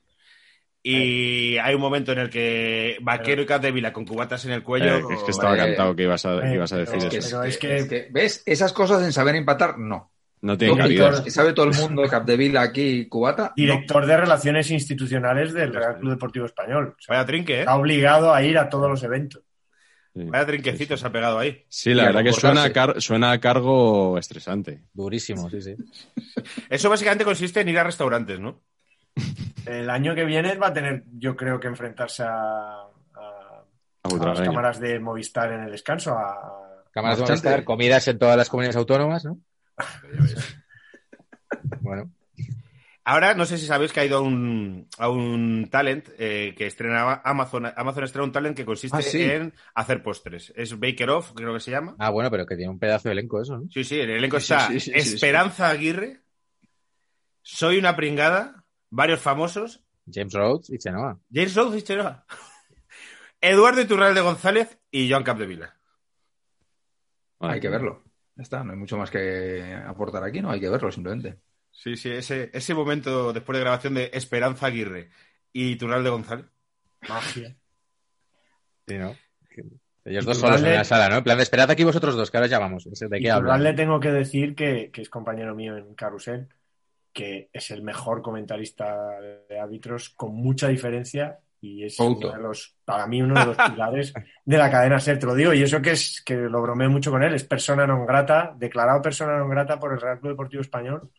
Y 0.82 1.58
hay 1.58 1.74
un 1.74 1.80
momento 1.80 2.12
en 2.12 2.18
el 2.18 2.30
que 2.30 2.96
Vaquero 3.00 3.42
y 3.42 3.46
Cap 3.46 3.60
de 3.60 3.72
Vila 3.72 3.92
con 3.92 4.04
cubatas 4.06 4.44
en 4.44 4.52
el 4.52 4.62
cuello. 4.62 4.96
Eh, 4.96 5.14
es 5.14 5.22
que 5.24 5.32
estaba 5.32 5.56
cantado 5.56 5.96
que 5.96 6.04
ibas 6.04 6.24
a, 6.24 6.40
que 6.40 6.46
Eh, 6.46 6.54
ibas 6.54 6.72
a 6.72 6.76
decir 6.78 6.96
eso. 7.12 7.38
Pero 7.40 7.42
es 7.42 7.58
que- 7.58 8.08
¿Ves? 8.12 8.44
Esas 8.46 8.72
cosas 8.72 9.02
en 9.02 9.12
saber 9.12 9.34
empatar, 9.34 9.78
no. 9.78 10.12
No 10.46 10.56
tiene 10.56 11.22
que 11.24 11.30
sabe 11.30 11.52
todo 11.52 11.66
el 11.66 11.74
mundo 11.76 12.02
de 12.02 12.08
Capdevila 12.08 12.62
aquí, 12.62 13.06
cubata. 13.08 13.52
Director 13.56 14.06
de 14.06 14.16
Relaciones 14.16 14.70
Institucionales 14.70 15.52
del 15.52 15.74
Real 15.74 15.98
Club 15.98 16.12
Deportivo 16.12 16.46
Español. 16.46 16.94
O 16.96 17.02
sea, 17.02 17.16
Vaya 17.16 17.26
trinque, 17.26 17.54
¿eh? 17.56 17.60
está 17.60 17.74
obligado 17.74 18.32
a 18.32 18.42
ir 18.44 18.56
a 18.56 18.68
todos 18.68 18.88
los 18.88 19.02
eventos. 19.02 19.42
Sí. 20.14 20.22
Vaya 20.24 20.46
trinquecito 20.46 20.96
se 20.96 21.06
ha 21.06 21.10
pegado 21.10 21.38
ahí. 21.40 21.64
Sí, 21.68 21.92
la 21.92 22.04
Y 22.04 22.06
verdad 22.06 22.22
que 22.22 22.32
suena 22.32 22.62
a, 22.62 22.72
car- 22.72 23.02
suena 23.02 23.32
a 23.32 23.40
cargo 23.40 24.16
estresante. 24.18 24.84
Durísimo, 24.94 25.50
sí, 25.50 25.60
sí. 25.60 25.74
Eso 26.70 26.88
básicamente 26.88 27.24
consiste 27.24 27.60
en 27.60 27.68
ir 27.68 27.78
a 27.78 27.84
restaurantes, 27.84 28.38
¿no? 28.38 28.62
El 29.66 29.90
año 29.90 30.14
que 30.14 30.24
viene 30.24 30.54
va 30.56 30.68
a 30.68 30.72
tener, 30.72 31.02
yo 31.18 31.34
creo 31.36 31.58
que 31.58 31.66
enfrentarse 31.66 32.22
a, 32.22 32.28
a- 32.28 33.64
A 34.04 34.08
a 34.08 34.26
las 34.28 34.40
cámaras 34.42 34.78
de 34.78 35.00
Movistar 35.00 35.52
en 35.52 35.64
el 35.64 35.72
descanso. 35.72 36.12
A, 36.16 36.62
Cámaras 36.92 37.18
de. 37.18 37.24
Movistar, 37.24 37.64
comidas 37.64 38.06
en 38.08 38.18
todas 38.18 38.36
las 38.36 38.48
comunidades 38.48 38.76
autónomas, 38.76 39.24
¿no? 39.24 39.38
Bueno, 41.80 42.10
Ahora, 43.08 43.34
no 43.34 43.46
sé 43.46 43.56
si 43.56 43.66
sabéis 43.66 43.92
que 43.92 44.00
ha 44.00 44.04
ido 44.04 44.18
a 44.18 44.20
un, 44.20 44.88
a 44.98 45.08
un 45.08 45.68
talent 45.70 46.08
eh, 46.18 46.54
que 46.58 46.66
estrenaba 46.66 47.22
Amazon. 47.24 47.66
Amazon 47.76 48.02
estrena 48.02 48.24
un 48.24 48.32
talent 48.32 48.56
que 48.56 48.64
consiste 48.64 48.96
Ah, 48.98 49.02
sí. 49.02 49.22
en 49.22 49.54
hacer 49.76 50.02
postres. 50.02 50.52
Es 50.56 50.76
Baker 50.76 51.10
Off, 51.10 51.30
creo 51.32 51.54
que 51.54 51.60
se 51.60 51.70
llama. 51.70 51.94
ah, 52.00 52.10
bueno, 52.10 52.32
pero 52.32 52.44
que 52.46 52.56
tiene 52.56 52.72
un 52.72 52.80
pedazo 52.80 53.08
de 53.08 53.12
elenco 53.12 53.40
eso, 53.40 53.58
¿no? 53.58 53.68
Sí, 53.70 53.84
sí, 53.84 54.00
el 54.00 54.10
elenco 54.10 54.40
Sí, 54.40 54.52
está 54.52 54.66
sí, 54.66 54.80
sí, 54.80 54.90
sí, 54.92 55.00
sí. 55.02 55.14
Esperanza 55.14 55.68
Aguirre, 55.68 56.20
Soy 57.42 57.78
una 57.78 57.94
pringada, 57.94 58.64
varios 58.90 59.20
famosos, 59.20 59.84
James 60.12 60.32
Rhodes 60.34 60.70
y 60.70 60.78
Chenoa. 60.78 61.20
James 61.32 61.54
Rhodes 61.54 61.80
y 61.80 61.84
Chenoa, 61.84 62.26
Eduardo 63.40 63.82
Iturralde 63.82 64.20
González 64.20 64.80
y 64.90 65.08
Joan 65.08 65.22
Capdevila. 65.22 65.76
Hay 67.38 67.60
que 67.60 67.68
verlo. 67.68 68.02
Ya 68.36 68.42
está, 68.42 68.62
no 68.62 68.72
hay 68.72 68.78
mucho 68.78 68.98
más 68.98 69.10
que 69.10 69.74
aportar 69.86 70.22
aquí, 70.22 70.40
no 70.40 70.50
hay 70.50 70.60
que 70.60 70.68
verlo 70.68 70.92
simplemente. 70.92 71.38
Sí, 71.70 71.96
sí, 71.96 72.10
ese, 72.10 72.50
ese 72.52 72.74
momento 72.74 73.32
después 73.32 73.56
de 73.56 73.60
grabación 73.60 73.94
de 73.94 74.10
Esperanza 74.12 74.66
Aguirre 74.66 75.10
y 75.52 75.72
Iturralde 75.72 76.10
González. 76.10 76.46
magia. 77.08 77.56
Sí, 78.86 78.98
¿no? 78.98 79.16
Ellos 80.04 80.24
dos 80.24 80.38
solos 80.38 80.62
en 80.62 80.74
la 80.74 80.84
sala, 80.84 81.08
¿no? 81.08 81.16
En 81.16 81.24
plan, 81.24 81.36
de, 81.36 81.42
esperad 81.42 81.70
aquí 81.70 81.82
vosotros 81.82 82.14
dos, 82.14 82.30
que 82.30 82.36
ahora 82.36 82.44
os 82.44 82.50
llamamos. 82.50 82.86
Ese, 82.86 83.08
¿De 83.08 83.18
qué 83.18 83.30
hablan? 83.30 83.62
le 83.64 83.72
tengo 83.72 83.98
que 83.98 84.12
decir 84.12 84.54
que, 84.54 84.90
que 84.92 85.02
es 85.02 85.08
compañero 85.08 85.54
mío 85.54 85.76
en 85.76 85.94
Carusel, 85.94 86.48
que 87.12 87.48
es 87.52 87.70
el 87.72 87.82
mejor 87.82 88.22
comentarista 88.22 89.18
de 89.48 89.58
árbitros 89.58 90.10
con 90.10 90.34
mucha 90.34 90.68
diferencia 90.68 91.40
y 91.60 91.84
es 91.84 91.98
uno 91.98 92.30
de 92.30 92.38
los, 92.38 92.76
para 92.84 93.06
mí 93.06 93.22
uno 93.22 93.38
de 93.38 93.46
los 93.46 93.56
pilares 93.56 94.12
de 94.44 94.58
la 94.58 94.70
cadena 94.70 95.00
SER, 95.00 95.18
te 95.18 95.26
lo 95.26 95.34
digo, 95.34 95.52
y 95.52 95.62
eso 95.62 95.80
que 95.80 95.92
es 95.92 96.22
que 96.24 96.34
lo 96.34 96.62
bromeo 96.62 96.90
mucho 96.90 97.10
con 97.10 97.22
él, 97.22 97.34
es 97.34 97.44
persona 97.44 97.86
non 97.86 98.06
grata, 98.06 98.54
declarado 98.56 99.02
persona 99.02 99.38
non 99.38 99.48
grata 99.48 99.78
por 99.78 99.92
el 99.92 100.00
Real 100.00 100.20
Club 100.20 100.32
Deportivo 100.32 100.62
Español, 100.62 101.10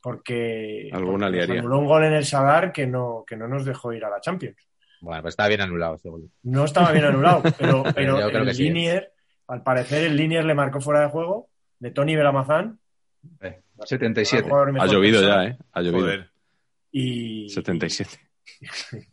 porque, 0.00 0.90
Alguna 0.92 1.26
porque 1.30 1.58
anuló 1.58 1.78
un 1.78 1.86
gol 1.86 2.04
en 2.04 2.14
el 2.14 2.24
Sadar 2.24 2.72
que 2.72 2.86
no, 2.86 3.24
que 3.26 3.36
no 3.36 3.48
nos 3.48 3.64
dejó 3.64 3.92
ir 3.92 4.04
a 4.04 4.10
la 4.10 4.20
Champions. 4.20 4.58
Bueno, 5.00 5.22
pues 5.22 5.32
estaba 5.32 5.48
bien 5.48 5.60
anulado 5.62 5.94
ese 5.96 6.08
gol. 6.08 6.30
No 6.42 6.64
estaba 6.64 6.92
bien 6.92 7.04
anulado, 7.04 7.42
pero, 7.58 7.82
pero 7.94 8.18
el 8.18 8.54
sí. 8.54 8.64
Linier, 8.64 9.12
al 9.48 9.62
parecer 9.62 10.04
el 10.04 10.16
Linier 10.16 10.44
le 10.44 10.54
marcó 10.54 10.80
fuera 10.80 11.00
de 11.00 11.08
juego 11.08 11.48
de 11.78 11.90
Tony 11.90 12.14
Belamazán. 12.14 12.78
Eh, 13.40 13.62
77. 13.84 14.48
jugador 14.48 14.80
Ha 14.80 14.86
llovido 14.86 15.20
pensado, 15.20 15.42
ya, 15.42 15.50
¿eh? 15.50 15.58
Ha 15.72 15.80
llovido. 15.82 16.00
Joder. 16.00 16.30
Y, 16.92 17.48
77. 17.48 18.10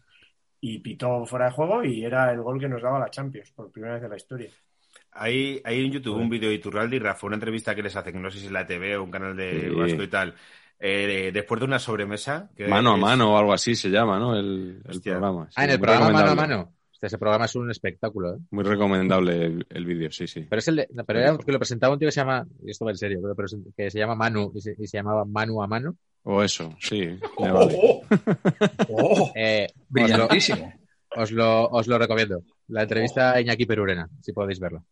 y 0.61 0.79
pitó 0.79 1.25
fuera 1.25 1.45
de 1.45 1.51
juego 1.51 1.83
y 1.83 2.03
era 2.03 2.31
el 2.31 2.41
gol 2.41 2.59
que 2.59 2.67
nos 2.69 2.81
daba 2.81 2.99
la 2.99 3.09
Champions 3.09 3.51
por 3.51 3.71
primera 3.71 3.95
vez 3.95 4.03
en 4.03 4.09
la 4.09 4.17
historia. 4.17 4.49
Hay, 5.11 5.61
hay 5.63 5.85
en 5.85 5.91
YouTube 5.91 6.17
un 6.17 6.29
vídeo 6.29 6.49
de 6.49 6.55
Iturralde 6.55 6.95
y 6.95 6.99
Rafa, 6.99 7.27
una 7.27 7.35
entrevista 7.35 7.73
que 7.75 7.81
les 7.83 7.95
hace, 7.95 8.11
que 8.11 8.19
no 8.19 8.29
sé 8.29 8.39
si 8.39 8.45
es 8.47 8.51
la 8.51 8.65
TV 8.65 8.95
o 8.97 9.03
un 9.03 9.11
canal 9.11 9.35
de 9.35 9.69
Sí. 9.69 9.75
Vasco 9.75 10.03
y 10.03 10.07
tal, 10.07 10.35
eh, 10.79 11.31
después 11.33 11.59
de 11.59 11.65
una 11.65 11.79
sobremesa. 11.79 12.49
que 12.55 12.67
Mano 12.67 12.91
a 12.91 12.95
es- 12.95 13.01
mano 13.01 13.33
o 13.33 13.37
algo 13.37 13.53
así 13.53 13.75
se 13.75 13.89
llama, 13.89 14.19
¿no? 14.19 14.35
El, 14.35 14.81
programa. 15.03 15.45
Sí, 15.49 15.53
Ah, 15.57 15.63
en 15.65 15.69
el 15.71 15.79
programa 15.79 16.09
mano 16.11 16.31
a 16.31 16.35
mano. 16.35 16.73
Este, 16.93 17.07
ese 17.07 17.17
programa 17.17 17.45
es 17.45 17.55
un 17.55 17.71
espectáculo, 17.71 18.35
¿eh? 18.35 18.39
Muy 18.51 18.63
recomendable 18.65 19.45
el, 19.45 19.65
el 19.69 19.85
vídeo, 19.85 20.11
sí, 20.11 20.27
sí. 20.27 20.45
Pero 20.49 20.59
es 20.59 20.67
el 20.67 20.75
de, 20.77 20.87
no, 20.93 21.05
pero 21.05 21.19
era 21.19 21.37
que 21.37 21.51
lo 21.51 21.57
presentaba 21.59 21.93
un 21.93 21.99
tío 21.99 22.07
que 22.09 22.11
se 22.11 22.19
llama, 22.19 22.45
y 22.63 22.71
esto 22.71 22.83
va 22.85 22.91
en 22.91 22.97
serio, 22.97 23.19
pero, 23.21 23.35
pero 23.35 23.45
es- 23.45 23.57
que 23.75 23.89
se 23.89 23.99
llama 23.99 24.15
Manu 24.15 24.51
y 24.53 24.61
se, 24.61 24.75
y 24.77 24.85
se 24.87 24.97
llamaba 24.97 25.23
Manu 25.25 25.63
a 25.63 25.67
mano. 25.67 25.95
O 26.31 26.43
eso, 26.43 26.75
sí. 26.79 27.17
me 27.39 27.51
vale. 27.51 27.75
¡Oh! 27.81 28.01
¡Oh! 28.89 29.31
Eh, 29.35 29.65
os, 29.67 29.73
lo, 29.79 29.85
Brillantísimo. 29.89 30.73
os, 31.15 31.31
lo, 31.31 31.67
os 31.69 31.87
lo 31.87 31.97
recomiendo. 31.97 32.43
La 32.67 32.83
entrevista 32.83 33.31
a 33.33 33.41
Iñaki 33.41 33.65
Perurena, 33.65 34.07
si 34.21 34.31
podéis 34.31 34.59
verla. 34.59 34.83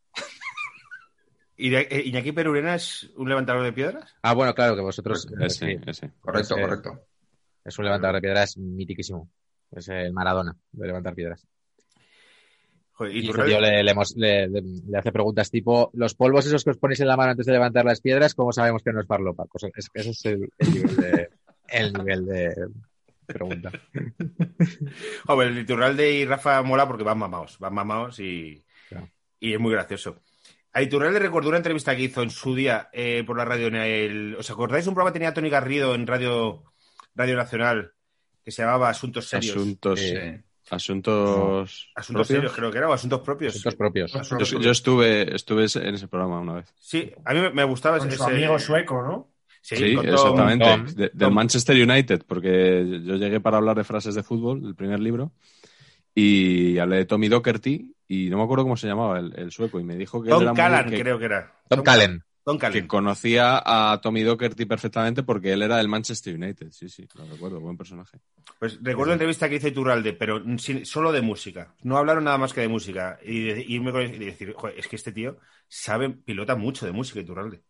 ¿Y 1.56 1.70
de- 1.70 1.88
eh, 1.92 2.02
Iñaki 2.06 2.32
Perurena 2.32 2.74
es 2.76 3.10
un 3.18 3.30
levantador 3.30 3.64
de 3.64 3.74
piedras? 3.74 4.16
Ah, 4.24 4.34
bueno, 4.34 4.54
claro 4.56 4.76
que 4.76 4.82
vosotros. 4.82 5.28
eh, 5.40 5.46
Ese, 5.46 5.66
sí, 5.68 5.78
ese. 5.86 6.12
Correcto, 6.20 6.56
Ese- 6.56 6.62
correcto. 6.64 7.00
es 7.66 7.78
un 7.78 7.86
levantador 7.86 8.16
de 8.16 8.22
piedras 8.22 8.58
mitiquísimo. 8.58 9.30
Es 9.72 9.88
el 9.90 10.14
Maradona 10.14 10.56
de 10.72 10.88
levantar 10.88 11.14
piedras. 11.14 11.46
Joder, 12.98 13.16
Y, 13.16 13.20
¿y 13.20 13.30
ese 13.30 13.44
tío 13.44 13.62
le, 13.62 13.84
le 13.84 13.94
le- 14.50 14.98
hace 14.98 15.12
preguntas 15.12 15.52
tipo: 15.52 15.92
Los 15.94 16.16
polvos 16.16 16.46
esos 16.48 16.64
que 16.64 16.72
os 16.72 16.78
ponéis 16.78 17.00
en 17.00 17.08
la 17.08 17.16
mano 17.16 17.32
antes 17.32 17.46
de 17.46 17.52
levantar 17.54 17.86
las 17.86 18.02
piedras, 18.02 18.34
¿cómo 18.34 18.52
sabemos 18.52 18.82
que 18.82 18.92
no 18.92 19.00
es 19.02 19.06
parlopa? 19.06 19.46
Pues 19.46 19.66
es- 19.76 19.90
ese 19.94 20.10
es 20.10 20.26
el, 20.26 20.50
el 20.58 20.74
nivel 20.74 20.96
de, 20.98 21.30
el 21.70 21.94
nivel 21.94 22.26
de 22.26 22.56
pregunta. 23.28 23.72
Joder, 25.28 25.48
el 25.50 25.60
Iturralde 25.60 26.12
y 26.12 26.26
Rafa 26.26 26.62
mola 26.64 26.88
porque 26.88 27.04
van 27.04 27.18
mamados, 27.18 27.58
van 27.60 27.74
mamados 27.74 28.20
y, 28.20 28.64
Claro. 28.90 29.10
y 29.40 29.54
es 29.54 29.60
muy 29.60 29.72
gracioso. 29.74 30.22
A 30.74 30.82
Iturralde 30.82 31.20
recordó 31.20 31.50
una 31.50 31.58
entrevista 31.58 31.96
que 31.96 32.04
hizo 32.04 32.22
en 32.22 32.30
su 32.30 32.54
día 32.56 32.90
eh, 32.94 33.24
por 33.26 33.38
la 33.38 33.46
radio 33.46 33.68
en 33.68 33.76
el... 33.76 34.36
¿Os 34.38 34.50
acordáis 34.50 34.86
de 34.86 34.90
un 34.90 34.96
programa 34.96 35.12
que 35.12 35.20
tenía 35.20 35.34
Tony 35.34 35.50
Garrido 35.50 35.96
en 35.96 36.06
Radio, 36.08 36.64
radio 37.16 37.36
Nacional 37.36 37.92
que 38.44 38.52
se 38.52 38.62
llamaba 38.62 38.90
Asuntos 38.90 39.28
Serios? 39.28 39.56
Asuntos, 39.56 40.00
Sí. 40.00 40.14
Asuntos, 40.70 41.92
Asuntos 41.96 42.28
propios. 42.28 42.28
Serios, 42.28 42.54
creo 42.54 42.72
que 42.72 42.78
era, 42.78 42.90
o 42.90 42.94
Asuntos 42.94 43.22
Propios. 43.22 43.56
Asuntos 43.56 43.76
propios. 43.76 44.12
Yo, 44.50 44.60
yo 44.60 44.72
estuve, 44.72 45.36
estuve 45.36 45.66
en 45.76 45.96
ese 45.96 46.08
programa 46.08 46.40
una 46.40 46.54
vez. 46.56 46.74
Sí, 46.80 47.12
a 47.26 47.34
mí 47.34 47.42
me- 47.54 47.64
gustaba 47.64 47.98
Con 48.00 48.08
ese... 48.08 48.18
su 48.18 48.24
amigo 48.24 48.58
sueco, 48.60 49.02
¿no? 49.02 49.32
Sí, 49.62 49.76
Sí, 49.76 49.96
con 49.96 50.06
Tom. 50.06 50.14
exactamente. 50.14 50.66
Tom. 50.66 50.86
De- 50.96 51.12
del. 51.14 51.32
Manchester 51.32 51.90
United, 51.90 52.24
porque 52.28 53.02
yo 53.04 53.16
llegué 53.16 53.40
para 53.40 53.58
hablar 53.58 53.76
de 53.78 53.84
frases 53.84 54.16
de 54.16 54.24
fútbol, 54.24 54.66
el 54.66 54.76
primer 54.76 55.00
libro, 55.00 55.32
y 56.16 56.78
hablé 56.80 56.98
de 56.98 57.06
Tommy 57.06 57.28
Docherty, 57.28 57.94
y 58.08 58.30
no 58.30 58.38
me 58.38 58.44
acuerdo 58.44 58.64
cómo 58.64 58.78
se 58.78 58.88
llamaba 58.88 59.20
el, 59.20 59.34
el 59.38 59.52
sueco, 59.52 59.80
y 59.80 59.84
me 59.84 59.96
dijo 59.96 60.24
que 60.24 60.30
Tom 60.30 60.56
Callan, 60.56 60.90
que, 60.90 61.00
creo 61.00 61.20
que 61.20 61.26
era. 61.26 61.54
Tom 61.68 61.84
Tom 62.48 62.58
que 62.72 62.88
conocía 62.88 63.62
a 63.66 64.00
Tommy 64.00 64.24
Docherty 64.24 64.64
perfectamente 64.66 65.22
porque 65.22 65.52
él 65.52 65.62
era 65.64 65.76
del 65.78 65.90
Manchester 65.90 66.34
United. 66.36 66.72
Sí, 66.72 66.88
sí, 66.88 67.06
lo 67.16 67.26
recuerdo, 67.26 67.60
buen 67.60 67.76
personaje. 67.76 68.20
Pues 68.58 68.80
recuerdo 68.82 69.08
la 69.10 69.14
entrevista 69.16 69.50
que 69.50 69.56
hizo 69.58 69.68
Iturralde, 69.68 70.14
pero 70.14 70.42
sin- 70.58 70.86
solo 70.86 71.12
de 71.12 71.22
música. 71.22 71.76
No 71.84 71.98
hablaron 71.98 72.24
nada 72.24 72.38
más 72.38 72.54
que 72.54 72.62
de 72.62 72.70
música. 72.70 73.20
Y, 73.22 73.48
de- 73.50 73.62
y 73.68 73.76
irme 73.76 73.92
con- 73.92 74.02
y 74.04 74.18
decir, 74.18 74.54
"Joder, 74.54 74.80
es 74.80 74.88
que 74.88 74.96
este 74.96 75.12
tío 75.12 75.40
sabe, 75.68 76.10
pilota 76.10 76.56
mucho 76.56 76.86
de 76.86 76.94
música, 76.94 77.20
Iturralde. 77.20 77.62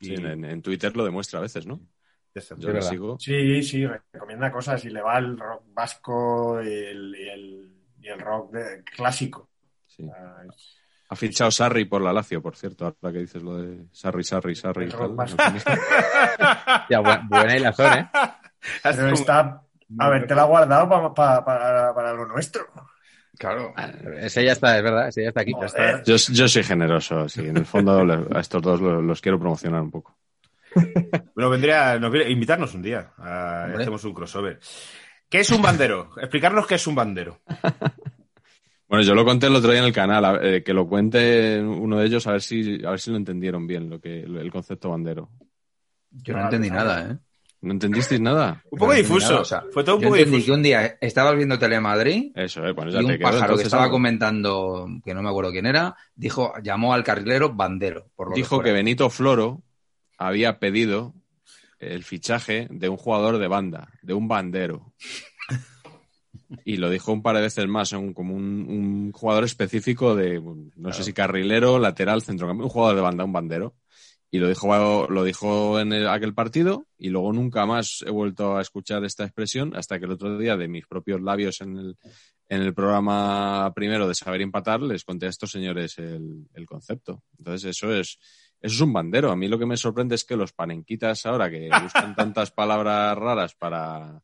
Sí, 0.00 0.12
Y 0.12 0.14
en, 0.16 0.44
en 0.44 0.60
Twitter 0.62 0.94
lo 0.94 1.04
demuestra 1.04 1.38
a 1.38 1.42
veces, 1.42 1.66
¿no? 1.66 1.80
Yo 2.58 2.82
sigo. 2.82 3.18
Sí, 3.18 3.62
sí, 3.62 3.86
recomienda 4.12 4.52
cosas 4.52 4.84
y 4.84 4.90
le 4.90 5.00
va 5.00 5.18
el 5.18 5.38
rock 5.38 5.62
vasco 5.72 6.62
y 6.62 6.68
el, 6.68 7.16
y 7.18 7.28
el, 7.30 7.72
y 8.02 8.08
el 8.08 8.20
rock 8.20 8.52
de- 8.52 8.84
clásico. 8.84 9.48
Sí. 9.86 10.06
Ah, 10.14 10.42
es- 10.48 10.74
Ha 11.10 11.16
fichado 11.16 11.50
Sarri 11.50 11.86
por 11.86 12.02
la 12.02 12.12
Lazio, 12.12 12.42
por 12.42 12.54
cierto, 12.56 12.84
ahora 12.84 13.12
que 13.14 13.20
dices 13.20 13.42
lo 13.42 13.56
de 13.56 13.86
Sarri, 13.92 14.22
Sarri, 14.24 14.54
Sarri. 14.54 14.88
tal, 14.88 15.16
¿no? 15.16 15.24
Ya, 16.90 17.00
bu- 17.00 17.28
buena 17.28 17.56
hilazón, 17.56 17.98
¿eh? 17.98 18.10
Pero 18.82 19.08
está, 19.14 19.62
a 19.98 20.08
ver, 20.10 20.26
te 20.26 20.34
la 20.34 20.42
ha 20.42 20.46
guardado 20.46 20.88
pa- 20.88 21.14
pa- 21.14 21.44
para, 21.44 21.94
para 21.94 22.12
lo 22.12 22.26
nuestro. 22.26 22.66
Claro. 23.38 23.72
Ese 24.18 24.44
ya 24.44 24.52
está, 24.52 24.76
es 24.76 24.82
verdad, 24.82 25.08
ese 25.08 25.22
ya 25.22 25.28
está 25.28 25.40
aquí. 25.42 25.52
Ya 25.58 25.66
está. 25.66 26.02
Yo, 26.02 26.16
yo 26.16 26.48
soy 26.48 26.62
generoso, 26.64 27.28
sí. 27.28 27.46
En 27.46 27.56
el 27.56 27.64
fondo 27.66 28.00
a 28.34 28.40
estos 28.40 28.60
dos 28.60 28.80
los, 28.80 29.02
los 29.02 29.20
quiero 29.22 29.38
promocionar 29.38 29.80
un 29.80 29.90
poco. 29.90 30.16
Bueno, 31.34 31.48
vendría 31.48 31.98
nos 31.98 32.10
viene- 32.12 32.30
invitarnos 32.30 32.74
un 32.74 32.82
día. 32.82 33.12
a- 33.16 33.64
hacemos 33.78 34.04
un 34.04 34.12
crossover. 34.12 34.58
¿Qué 35.30 35.40
es 35.40 35.50
un 35.50 35.62
bandero? 35.62 36.10
Explicarnos 36.18 36.66
qué 36.66 36.74
es 36.74 36.86
un 36.86 36.94
bandero. 36.96 37.40
Bueno, 38.88 39.04
yo 39.04 39.14
lo 39.14 39.24
conté 39.24 39.46
el 39.48 39.54
otro 39.54 39.70
día 39.70 39.80
en 39.80 39.86
el 39.86 39.92
canal, 39.92 40.24
a- 40.24 40.38
eh, 40.42 40.62
que 40.62 40.72
lo 40.72 40.88
cuente 40.88 41.60
uno 41.62 41.98
de 41.98 42.06
ellos 42.06 42.26
a 42.26 42.32
ver 42.32 42.40
si, 42.42 42.82
a 42.84 42.90
ver 42.90 43.00
si 43.00 43.10
lo 43.10 43.16
entendieron 43.18 43.66
bien, 43.66 43.90
lo 43.90 44.00
que, 44.00 44.20
el 44.22 44.50
concepto 44.50 44.90
bandero. 44.90 45.30
Yo 46.10 46.34
no 46.34 46.44
entendí 46.44 46.70
nada, 46.70 47.10
¿eh? 47.12 47.18
¿No 47.60 47.72
entendisteis 47.72 48.20
nada? 48.20 48.62
Un 48.70 48.78
poco 48.78 48.92
No 48.92 48.98
difuso. 48.98 49.28
nada, 49.30 49.40
o 49.40 49.44
sea, 49.44 49.64
Fue 49.72 49.82
todo 49.82 49.96
un 49.96 50.02
Yo 50.02 50.06
poco 50.08 50.16
entendí 50.16 50.36
que 50.36 50.40
difuso. 50.42 50.54
un 50.54 50.62
día 50.62 50.96
estabas 51.00 51.36
viendo 51.36 51.58
Telemadrid 51.58 52.30
Eso, 52.36 52.64
eh, 52.64 52.72
bueno, 52.72 52.90
y 52.90 52.94
ya 52.94 53.00
te 53.00 53.04
un 53.14 53.18
pájaro 53.18 53.56
que 53.56 53.62
estaba 53.64 53.82
algo. 53.82 53.94
comentando, 53.96 54.86
que 55.04 55.12
no 55.12 55.22
me 55.22 55.28
acuerdo 55.28 55.50
quién 55.50 55.66
era, 55.66 55.96
dijo, 56.14 56.52
llamó 56.62 56.94
al 56.94 57.02
carrilero 57.02 57.52
bandero. 57.52 58.06
Por 58.14 58.30
lo 58.30 58.36
Dijo 58.36 58.60
que. 58.62 58.70
Benito 58.72 59.10
Floro 59.10 59.60
había 60.18 60.60
pedido 60.60 61.14
el 61.80 62.04
fichaje 62.04 62.68
de 62.70 62.88
un 62.88 62.96
jugador 62.96 63.38
de 63.38 63.48
banda, 63.48 63.88
de 64.02 64.14
un 64.14 64.28
bandero. 64.28 64.92
Y 66.64 66.76
lo 66.78 66.88
dijo 66.88 67.12
un 67.12 67.22
par 67.22 67.36
de 67.36 67.42
veces 67.42 67.66
más, 67.68 67.92
un- 67.92 68.14
como 68.14 68.34
un, 68.34 68.66
un 68.68 69.12
jugador 69.12 69.44
específico 69.44 70.14
de, 70.14 70.40
no 70.76 70.92
sé 70.92 71.04
si 71.04 71.12
carrilero, 71.12 71.78
lateral, 71.78 72.22
centrocampista, 72.22 72.64
un 72.64 72.70
jugador 72.70 72.96
de 72.96 73.02
banda, 73.02 73.24
un 73.24 73.32
bandero. 73.32 73.74
Y 74.30 74.38
lo 74.38 74.48
dijo, 74.48 75.06
lo 75.08 75.24
dijo 75.24 75.78
en 75.80 75.92
el- 75.92 76.08
aquel 76.08 76.34
partido 76.34 76.86
y 76.98 77.08
luego 77.10 77.32
nunca 77.32 77.64
más 77.66 78.02
he 78.06 78.10
vuelto 78.10 78.56
a 78.56 78.62
escuchar 78.62 79.04
esta 79.04 79.24
expresión 79.24 79.74
hasta 79.76 79.98
que 79.98 80.04
el 80.06 80.12
otro 80.12 80.36
día 80.38 80.56
de 80.56 80.68
mis 80.68 80.86
propios 80.86 81.20
labios 81.22 81.60
en 81.62 81.76
el, 81.78 81.96
en 82.50 82.62
el 82.62 82.74
programa 82.74 83.72
primero 83.74 84.06
de 84.08 84.14
Saber 84.14 84.42
Empatar 84.42 84.80
les 84.82 85.04
conté 85.04 85.26
a 85.26 85.30
estos 85.30 85.50
señores 85.50 85.98
el, 85.98 86.46
el 86.54 86.66
concepto. 86.66 87.22
Entonces 87.38 87.70
eso 87.76 87.92
es, 87.94 88.18
eso 88.60 88.74
es 88.74 88.80
un 88.80 88.92
bandero. 88.92 89.30
A 89.30 89.36
mí 89.36 89.48
lo 89.48 89.58
que 89.58 89.66
me 89.66 89.76
sorprende 89.78 90.14
es 90.14 90.24
que 90.24 90.36
los 90.36 90.52
panenquitas 90.52 91.24
ahora 91.26 91.50
que 91.50 91.68
buscan 91.82 92.14
tantas 92.14 92.50
palabras 92.50 93.16
raras 93.16 93.54
para, 93.54 94.22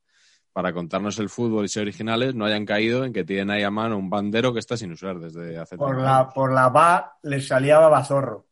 para 0.55 0.73
contarnos 0.73 1.19
el 1.19 1.29
fútbol 1.29 1.67
y 1.67 1.69
ser 1.69 1.83
originales 1.83 2.35
no 2.35 2.47
hayan 2.47 2.65
caído 2.65 3.05
en 3.05 3.13
que 3.13 3.25
tienen 3.25 3.51
ahí 3.51 3.63
a 3.65 3.71
mano 3.71 3.99
un 3.99 4.09
bandero 4.09 4.55
que 4.55 4.61
está 4.61 4.77
sin 4.79 4.93
usar 4.93 5.19
desde 5.19 5.59
hace 5.59 5.77
Por 5.77 5.89
tiempo. 5.89 6.03
la, 6.05 6.29
por 6.31 6.53
la 6.55 6.69
va 6.69 7.19
les 7.25 7.47
salía 7.49 7.79
babazorro. 7.81 8.47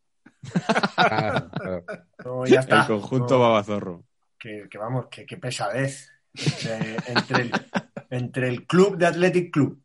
No, 2.25 2.45
ya 2.47 2.61
está. 2.61 2.81
El 2.83 2.87
conjunto 2.87 3.35
No, 3.35 3.41
babazorro. 3.41 4.05
que, 4.39 4.67
que 4.71 4.79
vamos, 4.79 5.07
que, 5.11 5.25
que 5.27 5.37
pesadez. 5.39 6.11
Entre, 6.35 6.97
entre 7.09 7.43
el, 7.43 7.53
entre 8.11 8.49
el 8.49 8.67
club 8.67 8.97
de 8.97 9.05
Athletic 9.07 9.53
Club, 9.53 9.83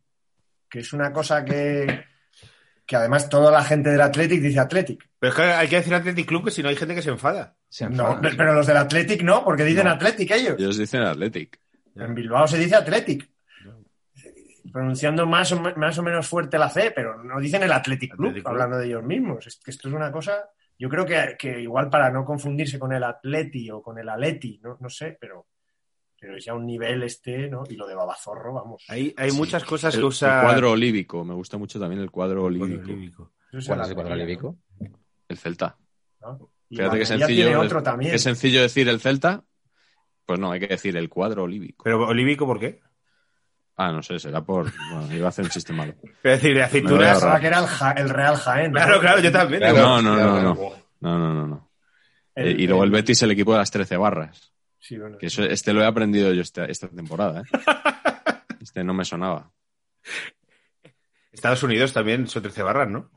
que 0.69 0.79
es 0.79 0.93
una 0.93 1.11
cosa 1.11 1.43
que, 1.43 2.05
que 2.85 2.95
además 2.95 3.27
toda 3.27 3.51
la 3.51 3.63
gente 3.65 3.89
del 3.89 3.99
Athletic 3.99 4.41
dice 4.41 4.59
Athletic. 4.61 5.09
Pero 5.19 5.31
es 5.31 5.35
que 5.35 5.43
hay 5.43 5.67
que 5.67 5.75
decir 5.75 5.93
Athletic 5.93 6.25
Club 6.25 6.45
que 6.45 6.51
si 6.51 6.63
no 6.63 6.69
hay 6.69 6.77
gente 6.77 6.95
que 6.95 7.01
se 7.01 7.09
enfada. 7.09 7.57
Se 7.67 7.83
No, 7.89 8.13
enfada. 8.13 8.21
pero 8.37 8.53
los 8.53 8.65
del 8.65 8.77
Athletic 8.77 9.23
no, 9.23 9.43
porque 9.43 9.65
dicen 9.65 9.85
No. 9.85 9.91
Athletic 9.91 10.31
ellos. 10.31 10.55
Ellos 10.57 10.77
dicen 10.77 11.01
Athletic. 11.01 11.59
En 11.99 12.13
Bilbao 12.15 12.47
se 12.47 12.57
dice 12.57 12.75
Athletic. 12.75 13.29
Pronunciando 14.71 15.25
más 15.25 15.51
o, 15.53 15.61
me- 15.61 15.73
más 15.75 15.97
o 15.97 16.03
menos 16.03 16.27
fuerte 16.27 16.57
la 16.57 16.69
C, 16.69 16.91
pero 16.91 17.23
no 17.23 17.39
dicen 17.39 17.63
el 17.63 17.71
Athletic 17.71 18.11
Club, 18.11 18.27
Athletic 18.27 18.43
Club. 18.43 18.51
hablando 18.53 18.77
de 18.77 18.87
ellos 18.87 19.03
mismos. 19.03 19.47
Es 19.47 19.57
que 19.63 19.71
esto 19.71 19.87
es 19.87 19.93
una 19.93 20.11
cosa, 20.11 20.49
yo 20.77 20.89
creo 20.89 21.05
que, 21.05 21.35
que 21.39 21.61
igual 21.61 21.89
para 21.89 22.11
no 22.11 22.25
confundirse 22.25 22.77
con 22.77 22.91
el 22.91 23.03
Atleti 23.03 23.71
o 23.71 23.81
con 23.81 23.97
el 23.97 24.09
Aleti, 24.09 24.59
no, 24.61 24.77
no 24.81 24.89
sé, 24.89 25.17
pero, 25.19 25.47
pero 26.19 26.35
es 26.35 26.43
ya 26.43 26.53
un 26.53 26.65
nivel 26.65 27.01
este, 27.03 27.47
¿no? 27.49 27.63
Y 27.69 27.75
lo 27.75 27.87
de 27.87 27.95
Babazorro, 27.95 28.53
vamos. 28.53 28.83
Hay, 28.89 29.13
hay 29.17 29.31
muchas 29.31 29.63
cosas 29.63 29.93
El, 29.93 29.99
que 30.01 30.05
el 30.05 30.09
usa. 30.09 30.41
cuadro 30.41 30.71
olívico. 30.71 31.23
Me 31.23 31.33
gusta 31.33 31.57
mucho 31.57 31.79
también 31.79 32.01
el 32.01 32.11
cuadro 32.11 32.43
olívico. 32.43 33.31
es 33.53 33.65
¿Cuál 33.65 33.79
el 33.79 33.85
es 33.85 33.89
el 33.89 33.95
cuadro 33.95 34.13
olívico? 34.13 34.57
El 35.29 35.37
Celta. 35.37 35.77
¿no? 36.21 36.51
Y 36.69 36.75
Fíjate 36.75 36.97
qué 36.97 37.03
Almería 37.05 37.05
sencillo, 37.27 37.45
tiene 37.45 37.51
es- 37.61 37.65
otro 37.65 37.81
también. 37.83 38.11
qué 38.11 38.19
sencillo 38.19 38.61
decir 38.61 38.89
el 38.89 38.99
Celta. 38.99 39.43
Pues 40.27 40.39
no, 40.39 40.51
hay 40.51 40.59
que 40.59 40.67
decir 40.67 40.95
el 40.97 41.09
cuadro 41.09 41.43
olívico. 41.43 41.83
Pero 41.85 42.05
olívico, 42.07 42.45
¿por 42.45 42.59
qué? 42.59 42.81
Ah, 43.77 43.91
no 43.91 44.03
sé, 44.03 44.19
será 44.19 44.41
por. 44.43 44.71
Bueno, 44.91 45.15
iba 45.15 45.25
a 45.27 45.29
hacer 45.29 45.45
un 45.45 45.51
chiste 45.51 45.71
malo. 45.73 45.93
Pero 46.21 46.35
decir, 46.35 46.53
de 46.53 46.63
aceitunas. 46.63 47.11
Pensaba 47.13 47.39
que 47.39 47.47
era 47.47 47.59
el, 47.59 47.65
Ja- 47.67 47.91
el 47.93 48.09
Real 48.09 48.35
Jaén. 48.35 48.71
¿no? 48.71 48.79
Claro, 48.79 48.99
claro, 48.99 49.19
yo 49.21 49.31
también. 49.31 49.61
Claro. 49.61 49.77
No, 49.77 50.01
no, 50.01 50.15
no, 50.15 50.21
claro. 50.21 50.41
no. 50.41 50.71
No, 50.99 51.17
no, 51.19 51.33
no, 51.33 51.47
no. 51.47 51.71
El- 52.35 52.47
Eh, 52.49 52.55
y 52.59 52.67
luego 52.67 52.83
el 52.83 52.91
Betis, 52.91 53.21
el 53.23 53.31
equipo 53.31 53.53
de 53.53 53.59
las 53.59 53.71
13 53.71 53.97
barras. 53.97 54.51
Sí, 54.79 54.97
bueno. 54.97 55.17
Que 55.17 55.27
eso, 55.27 55.43
este 55.43 55.73
lo 55.73 55.81
he 55.81 55.85
aprendido 55.85 56.31
yo 56.33 56.41
esta, 56.41 56.65
esta 56.65 56.87
temporada, 56.87 57.41
¿eh? 57.41 57.43
Este 58.61 58.83
no 58.83 58.93
me 58.93 59.05
sonaba. 59.05 59.51
Estados 61.31 61.63
Unidos 61.63 61.93
también 61.93 62.27
son 62.27 62.41
13 62.43 62.63
barras, 62.63 62.89
¿no? 62.89 63.09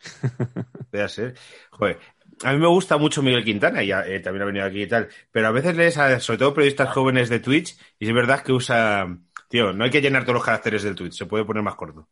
Debe 0.92 1.08
ser. 1.08 1.34
Joder. 1.70 1.98
A 2.44 2.52
mí 2.52 2.58
me 2.58 2.66
gusta 2.68 2.98
mucho 2.98 3.22
Miguel 3.22 3.44
Quintana, 3.44 3.82
y 3.82 3.86
ya, 3.88 4.06
eh, 4.06 4.20
también 4.20 4.42
ha 4.42 4.46
venido 4.46 4.66
aquí 4.66 4.82
y 4.82 4.86
tal, 4.86 5.08
pero 5.32 5.48
a 5.48 5.52
veces 5.52 5.74
lees 5.76 5.96
a, 5.96 6.20
sobre 6.20 6.38
todo 6.38 6.52
periodistas 6.54 6.90
jóvenes 6.90 7.28
de 7.30 7.40
Twitch, 7.40 7.76
y 7.98 8.06
es 8.08 8.14
verdad 8.14 8.42
que 8.42 8.52
usa. 8.52 9.06
Tío, 9.48 9.72
no 9.72 9.84
hay 9.84 9.90
que 9.90 10.02
llenar 10.02 10.22
todos 10.24 10.34
los 10.34 10.44
caracteres 10.44 10.82
del 10.82 10.94
Twitch, 10.94 11.14
se 11.14 11.26
puede 11.26 11.44
poner 11.44 11.62
más 11.62 11.76
corto. 11.76 12.08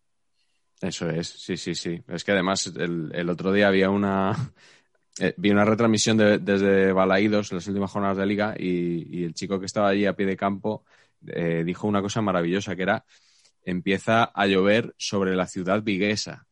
Eso 0.81 1.09
es, 1.11 1.29
sí, 1.29 1.57
sí, 1.57 1.75
sí. 1.75 2.01
Es 2.09 2.25
que 2.25 2.33
además 2.33 2.67
el, 2.77 3.11
el 3.15 3.29
otro 3.29 3.53
día 3.53 3.69
había 3.69 3.91
una. 3.91 4.35
eh, 5.21 5.35
vi 5.37 5.51
una 5.51 5.65
retransmisión 5.65 6.17
de- 6.17 6.39
desde 6.39 6.93
Balaídos, 6.93 7.53
las 7.53 7.67
últimas 7.67 7.91
jornadas 7.91 8.17
de 8.17 8.27
liga, 8.27 8.55
y, 8.59 9.19
y 9.21 9.25
el 9.25 9.35
chico 9.35 9.61
que 9.61 9.67
estaba 9.67 9.89
allí 9.89 10.07
a 10.07 10.15
pie 10.17 10.27
de 10.27 10.37
campo 10.37 10.85
eh, 11.27 11.63
dijo 11.67 11.87
una 11.87 12.01
cosa 12.03 12.21
maravillosa 12.23 12.75
que 12.77 12.83
era 12.83 13.05
empieza 13.67 14.25
a 14.25 14.47
llover 14.47 14.95
sobre 14.99 15.35
la 15.37 15.47
ciudad 15.47 15.83
viguesa. 15.83 16.47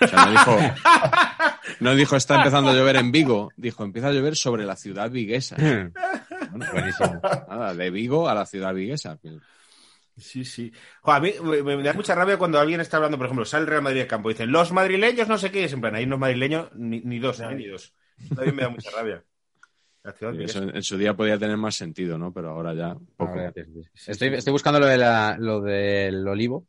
O 0.00 0.06
sea, 0.06 0.26
no 0.26 0.30
dijo, 0.30 0.58
No 1.80 1.94
dijo 1.94 2.16
está 2.16 2.36
empezando 2.36 2.70
a 2.70 2.74
llover 2.74 2.96
en 2.96 3.10
Vigo, 3.12 3.50
dijo 3.56 3.84
empieza 3.84 4.08
a 4.08 4.12
llover 4.12 4.36
sobre 4.36 4.64
la 4.64 4.76
ciudad 4.76 5.10
viguesa. 5.10 5.56
Bueno, 5.56 5.92
Buenísimo. 6.72 7.20
nada, 7.48 7.74
de 7.74 7.90
Vigo 7.90 8.28
a 8.28 8.34
la 8.34 8.46
ciudad 8.46 8.74
viguesa. 8.74 9.18
Sí, 10.16 10.44
sí. 10.44 10.72
Jo, 11.00 11.12
a 11.12 11.20
mí 11.20 11.32
me, 11.42 11.62
me 11.62 11.82
da 11.82 11.92
mucha 11.92 12.14
rabia 12.14 12.36
cuando 12.36 12.60
alguien 12.60 12.80
está 12.80 12.98
hablando, 12.98 13.16
por 13.16 13.26
ejemplo, 13.26 13.44
sale 13.44 13.62
el 13.62 13.68
Real 13.68 13.82
Madrid 13.82 14.00
de 14.02 14.06
campo 14.06 14.30
y 14.30 14.34
dicen 14.34 14.52
los 14.52 14.70
madrileños 14.72 15.26
no 15.26 15.38
sé 15.38 15.50
qué, 15.50 15.62
y 15.62 15.64
es 15.64 15.72
en 15.72 15.80
plan, 15.80 15.94
ahí 15.94 16.06
no 16.06 16.14
es 16.16 16.20
madrileño 16.20 16.70
ni, 16.74 17.00
ni 17.00 17.18
dos, 17.18 17.40
No. 17.40 17.50
eh, 17.50 17.54
ni 17.56 17.66
dos. 17.66 17.92
También 18.34 18.54
me 18.54 18.62
da 18.62 18.68
mucha 18.68 18.90
rabia. 18.92 19.24
Eso 20.38 20.62
en, 20.62 20.76
en 20.76 20.82
su 20.82 20.98
día 20.98 21.14
podía 21.14 21.38
tener 21.38 21.56
más 21.56 21.74
sentido, 21.76 22.18
¿no? 22.18 22.30
Pero 22.32 22.50
ahora 22.50 22.74
ya 22.74 22.94
poco. 23.16 23.32
Ahora. 23.32 23.52
Estoy, 24.06 24.28
estoy 24.34 24.52
buscando 24.52 24.78
lo, 24.78 24.86
de 24.86 24.98
la- 24.98 25.36
lo 25.38 25.62
del 25.62 26.28
olivo 26.28 26.66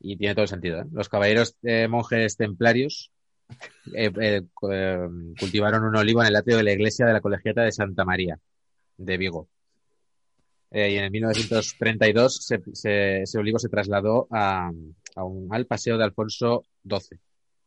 y 0.00 0.16
tiene 0.16 0.34
todo 0.34 0.44
el 0.44 0.48
sentido. 0.48 0.80
¿eh? 0.80 0.84
Los 0.90 1.08
caballeros 1.10 1.54
eh, 1.62 1.86
monjes 1.86 2.36
templarios 2.36 3.12
eh, 3.94 4.10
eh, 4.20 4.42
eh, 4.70 5.08
cultivaron 5.38 5.84
un 5.84 5.96
olivo 5.96 6.22
en 6.22 6.28
el 6.28 6.36
atrio 6.36 6.56
de 6.56 6.62
la 6.64 6.72
iglesia 6.72 7.06
de 7.06 7.12
la 7.12 7.20
colegiata 7.20 7.62
de 7.62 7.72
Santa 7.72 8.04
María 8.04 8.38
de 8.96 9.16
Vigo. 9.16 9.48
Eh, 10.70 10.92
y 10.92 10.96
en 10.96 11.04
el 11.04 11.10
1932 11.10 12.36
se- 12.46 12.62
se- 12.72 13.22
ese 13.22 13.38
olivo 13.38 13.58
se 13.58 13.68
trasladó 13.68 14.26
a, 14.30 14.70
a 15.16 15.24
un- 15.24 15.48
al 15.54 15.66
paseo 15.66 15.98
de 15.98 16.04
Alfonso 16.04 16.64
XII. 16.88 17.18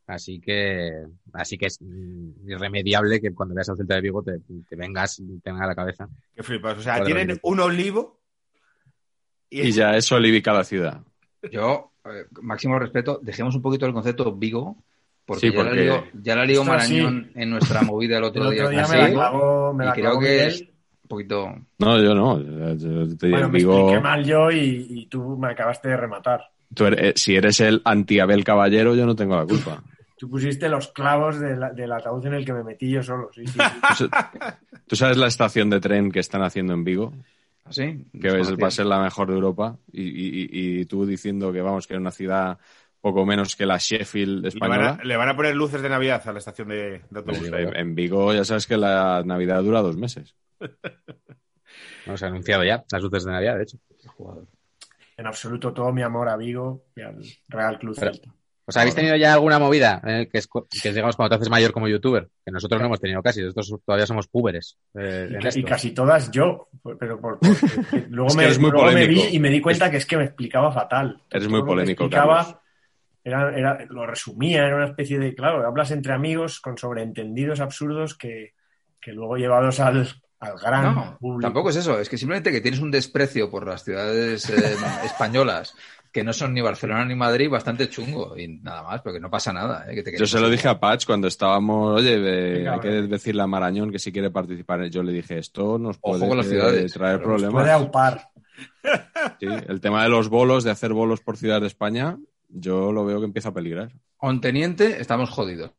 Así 0.08 0.40
que, 0.40 1.04
así 1.34 1.58
que 1.58 1.66
es 1.68 1.80
mm, 1.82 2.50
irremediable 2.50 3.20
que 3.20 3.34
cuando 3.34 3.56
veas 3.56 3.70
al 3.70 3.78
Celta 3.78 3.96
de 3.96 4.02
Vigo 4.02 4.22
te, 4.24 4.40
te 4.70 4.76
vengas, 4.76 5.18
te 5.18 5.52
venga 5.52 5.66
a 5.66 5.68
la 5.68 5.76
cabeza. 5.76 6.08
Qué 6.36 6.44
flipas. 6.44 6.78
O 6.78 6.82
sea, 6.82 7.04
tienen 7.04 7.40
un 7.44 7.60
olivo 7.60 8.22
Y 9.50 9.72
ya 9.72 9.96
es 9.96 10.12
olivica 10.12 10.54
la 10.54 10.64
ciudad. 10.64 11.02
Yo, 11.52 11.92
eh, 12.06 12.26
máximo 12.42 12.78
respeto, 12.80 13.20
dejemos 13.22 13.56
un 13.56 13.62
poquito 13.62 13.86
el 13.86 13.94
concepto 13.94 14.36
Vigo, 14.36 14.84
porque, 15.26 15.48
Sí, 15.48 15.54
ya, 15.54 15.64
porque- 15.64 15.76
la 15.76 15.82
lió, 15.84 16.04
ya 16.22 16.36
la 16.36 16.46
lió 16.46 16.64
Marañón 16.64 17.32
en 17.36 17.50
nuestra 17.50 17.82
movida 17.82 18.18
el 18.18 18.24
El 18.24 18.30
otro 18.30 18.42
otro 18.44 18.52
día. 18.52 18.70
día 18.70 18.84
con 18.84 18.92
me 18.92 18.98
la 19.16 19.74
me 19.74 19.84
y 19.84 19.88
la 19.88 19.94
creo 19.94 20.20
que 20.20 20.46
es 20.46 20.62
un 20.62 21.08
poquito... 21.08 21.56
No, 21.80 22.02
yo 22.02 22.14
no. 22.16 22.40
Yo- 22.76 23.18
te 23.18 23.30
Bueno, 23.30 23.50
me 23.50 23.58
digo, 23.60 23.74
expliqué 23.80 24.00
mal 24.02 24.24
yo 24.26 24.52
y, 24.52 24.86
y 24.90 25.06
tú 25.08 25.38
me 25.38 25.50
acabaste 25.52 25.90
de 25.90 25.98
rematar. 25.98 26.42
tú 26.74 26.86
eres- 26.86 27.00
eh, 27.02 27.14
si 27.16 27.36
eres 27.36 27.60
el 27.60 27.82
anti-Abel 27.86 28.44
Caballero, 28.44 28.96
yo 28.96 29.06
no 29.06 29.16
tengo 29.16 29.36
la 29.36 29.46
culpa. 29.46 29.82
Tú 30.18 30.30
pusiste 30.30 30.70
los 30.70 30.88
clavos 30.94 31.40
de 31.42 31.58
la- 31.58 31.74
del 31.74 31.92
ataúd 31.92 32.26
en 32.26 32.36
el 32.36 32.46
que 32.46 32.54
me 32.54 32.64
metí 32.64 32.90
yo 32.90 33.04
solo. 33.04 33.30
Sí, 33.36 33.46
sí, 33.46 33.54
sí. 33.54 33.60
¿Tú 33.98 34.08
sa- 34.08 34.60
¿Tú 34.88 34.96
sabes 34.96 35.18
la 35.18 35.28
estación 35.28 35.70
de 35.70 35.82
tren 35.82 36.10
que 36.10 36.20
están 36.22 36.42
haciendo 36.42 36.74
en 36.74 36.86
Vigo? 36.86 37.14
¿Así? 37.66 38.06
Que 38.22 38.28
es- 38.40 38.54
va 38.56 38.68
a 38.68 38.72
ser 38.72 38.86
la 38.86 39.02
mejor 39.02 39.28
de 39.28 39.34
Europa. 39.34 39.78
Y, 39.92 40.04
y- 40.04 40.44
y- 40.52 40.80
y 40.82 40.86
tú 40.86 41.06
diciendo 41.06 41.52
que 41.52 41.62
vamos, 41.62 41.86
que 41.86 41.96
es 41.96 42.00
una 42.00 42.12
ciudad 42.12 42.58
poco 43.14 43.24
menos 43.26 43.56
que 43.56 43.66
la 43.68 43.78
Sheffield 43.78 44.36
le, 44.46 44.50
van 44.60 44.72
española. 44.72 44.98
a, 45.00 45.04
le 45.04 45.16
van 45.18 45.30
a 45.30 45.36
poner 45.36 45.56
luces 45.56 45.82
de 45.82 45.90
Navidad 45.90 46.22
a 46.28 46.32
la 46.34 46.40
estación 46.40 46.70
de, 46.70 46.76
de 46.76 47.22
Pues, 47.22 47.38
autobús. 47.40 47.48
en, 47.60 47.76
en 47.76 47.94
Vigo 47.96 48.34
ya 48.34 48.44
sabes 48.44 48.66
que 48.66 48.78
la 48.78 49.22
Navidad 49.24 49.62
dura 49.62 49.82
dos 49.82 49.96
meses. 49.98 50.36
No, 52.06 52.16
se 52.18 52.26
ha 52.26 52.28
anunciado 52.28 52.64
ya 52.64 52.84
las 52.92 53.02
luces 53.02 53.26
de 53.26 53.32
Navidad, 53.32 53.58
de 53.58 53.64
hecho. 53.64 53.78
En 55.18 55.26
absoluto 55.26 55.74
todo 55.74 55.92
mi 55.92 56.04
amor 56.04 56.30
a 56.30 56.38
Vigo 56.38 56.84
y 56.96 57.02
al 57.02 57.18
Real 57.48 57.80
Club 57.80 57.96
Pero- 58.00 58.14
Celta. 58.14 58.32
¿Os 58.68 58.76
habéis 58.78 58.96
tenido 58.96 59.16
ya 59.16 59.32
alguna 59.34 59.60
movida 59.60 60.02
eh, 60.08 60.28
que, 60.32 60.40
es, 60.40 60.48
que 60.48 60.90
es, 60.90 60.96
digamos, 60.96 61.16
cuando 61.16 61.30
te 61.30 61.36
haces 61.36 61.52
mayor 61.52 61.72
como 61.72 61.88
youtuber? 61.88 62.28
Que 62.44 62.52
nosotros 62.52 62.82
no 62.82 62.88
hemos 62.88 63.00
tenido 63.00 63.22
casi, 63.22 63.42
nosotros 63.44 63.80
todavía 63.86 64.08
somos 64.08 64.28
púberes. 64.28 64.78
eh, 64.96 65.30
Y, 65.56 65.62
ca- 65.64 65.70
casi 65.70 65.92
todas 65.92 66.32
yo, 66.32 66.68
pero 67.00 67.22
por, 67.22 67.38
luego, 68.10 68.28
Es 68.40 68.58
que 68.58 68.60
me, 68.64 68.70
luego 68.72 68.92
me 68.92 69.06
vi 69.06 69.22
y 69.34 69.40
me 69.40 69.50
di 69.52 69.62
cuenta 69.62 69.92
que 69.92 69.98
es 69.98 70.06
que 70.08 70.18
me 70.18 70.24
explicaba 70.26 70.72
fatal. 70.72 71.22
Eres 71.30 71.48
muy 71.48 71.62
polémico, 71.64 72.06
explicaba 72.06 72.38
Carlos. 72.44 72.62
Era, 73.26 73.58
era, 73.58 73.86
lo 73.90 74.06
resumía, 74.06 74.66
era 74.68 74.76
una 74.76 74.86
especie 74.86 75.18
de, 75.20 75.34
claro, 75.34 75.66
hablas 75.68 75.90
entre 75.92 76.14
amigos 76.14 76.62
con 76.62 76.78
sobreentendidos 76.78 77.60
absurdos 77.60 78.16
que, 78.16 78.54
que 79.02 79.12
luego 79.14 79.36
llevados 79.36 79.80
al, 79.80 80.08
al 80.40 80.58
gran 80.60 80.94
No, 80.94 81.18
público. 81.20 81.42
tampoco 81.48 81.72
es 81.72 81.78
eso, 81.78 82.00
es 82.00 82.08
que 82.08 82.20
simplemente 82.20 82.52
que 82.52 82.62
tienes 82.62 82.80
un 82.80 82.92
desprecio 82.92 83.50
por 83.50 83.66
las 83.68 83.84
ciudades 83.84 84.48
eh, 84.52 84.76
españolas 85.06 85.76
que 86.12 86.24
no 86.24 86.32
son 86.32 86.54
ni 86.54 86.62
Barcelona 86.62 87.04
ni 87.04 87.14
Madrid 87.16 87.50
bastante 87.50 87.90
chungo 87.90 88.38
y 88.38 88.48
nada 88.48 88.84
más, 88.84 89.02
porque 89.02 89.20
no 89.20 89.30
pasa 89.30 89.52
nada. 89.52 89.86
eh, 89.92 89.96
que 89.96 90.04
te 90.04 90.18
Yo 90.18 90.26
se 90.26 90.40
lo 90.40 90.50
dije 90.50 90.70
a 90.70 90.80
Patch 90.80 91.06
cuando 91.06 91.28
estábamos, 91.28 92.00
oye, 92.00 92.16
Qué 92.22 92.70
hay 92.70 92.80
que 92.80 92.88
decirle 93.02 93.42
a 93.42 93.48
Marañón 93.48 93.92
que 93.92 94.00
si 94.00 94.14
quiere 94.14 94.30
participar. 94.30 94.86
Yo 94.86 95.04
le 95.04 95.12
dije, 95.12 95.38
esto 95.40 95.78
nos 95.78 95.98
Ojo 96.00 96.14
puede 96.20 96.28
con 96.30 96.38
las 96.38 96.48
ciudades. 96.48 96.94
traer 96.94 97.16
Nos 97.18 97.24
problemas. 97.26 97.54
Puede 97.64 97.72
aupar. 97.74 98.30
Sí, 99.42 99.48
el 99.68 99.82
tema 99.82 100.04
de 100.04 100.10
los 100.10 100.30
bolos, 100.30 100.64
de 100.64 100.72
hacer 100.72 100.94
bolos 100.94 101.20
por 101.20 101.36
ciudades 101.36 101.62
de 101.64 101.68
España, 101.68 102.18
yo 102.56 102.92
lo 102.92 103.06
veo 103.06 103.20
que 103.20 103.26
empieza 103.26 103.50
a 103.50 103.54
peligrar. 103.54 103.92
Onteniente, 104.18 105.02
estamos 105.02 105.30
jodidos. 105.30 105.72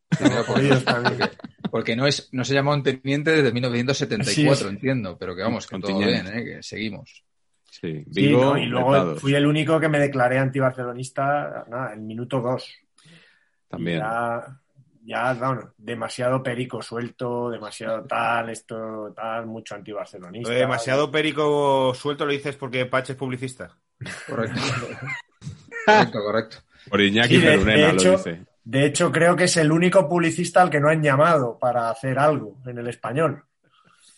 porque, 0.47 1.31
porque 1.71 1.97
no, 1.97 2.07
es, 2.07 2.29
no 2.33 2.45
se 2.45 2.55
llama 2.55 2.73
Onteniente 2.73 3.31
desde 3.31 3.53
1974, 3.53 4.53
Así 4.53 4.65
es. 4.65 4.71
entiendo, 4.71 5.17
pero 5.19 5.35
que 5.35 5.43
vamos, 5.43 5.67
que 5.67 5.79
todo 5.79 5.99
bien, 5.99 6.27
eh, 6.27 6.45
que 6.45 6.62
seguimos. 6.62 7.25
Sí, 7.71 8.05
Sí, 8.05 8.05
Vigo, 8.07 8.45
¿no? 8.55 8.59
Y 8.59 8.67
luego 8.67 9.17
fui 9.17 9.35
el 9.35 9.47
único 9.47 9.79
que 9.81 9.89
me 9.89 9.99
declaré 9.99 10.39
antibarcelonista 10.39 11.65
nada, 11.69 11.93
en 11.93 12.07
minuto 12.07 12.41
dos. 12.41 12.73
también. 13.69 13.99
Y 13.99 14.01
Ya, 14.01 14.61
ya 15.05 15.35
bueno, 15.35 15.73
demasiado 15.77 16.43
perico 16.43 16.83
suelto, 16.83 17.51
demasiado 17.51 18.05
tal, 18.05 18.51
esto 18.51 19.12
tal, 19.15 19.47
mucho 19.47 19.75
antibarcelonista. 19.75 20.49
Lo 20.49 20.55
de 20.55 20.61
demasiado 20.61 21.11
perico 21.11 21.95
suelto 21.95 22.25
lo 22.27 22.33
dices 22.33 22.57
porque 22.57 22.87
Patch 22.87 23.11
es 23.11 23.17
publicista. 23.17 23.77
Correcto. 24.27 24.61
correcto, 25.87 26.23
correcto. 26.23 26.57
Por 26.88 27.01
Iñaki 27.01 27.37
Sí, 27.37 27.40
de- 27.40 27.90
hecho- 27.90 28.12
lo 28.12 28.16
dice. 28.18 28.46
De 28.64 28.85
hecho, 28.85 29.12
creo 29.12 29.37
que 29.37 29.44
es 29.44 29.57
el 29.59 29.70
único 29.70 30.09
publicista 30.09 30.61
al 30.62 30.70
que 30.70 30.81
no 30.81 30.88
han 30.88 31.03
llamado 31.03 31.57
para 31.59 31.88
hacer 31.88 32.18
algo 32.18 32.59
en 32.66 32.79
el 32.79 32.88
español. 32.88 33.44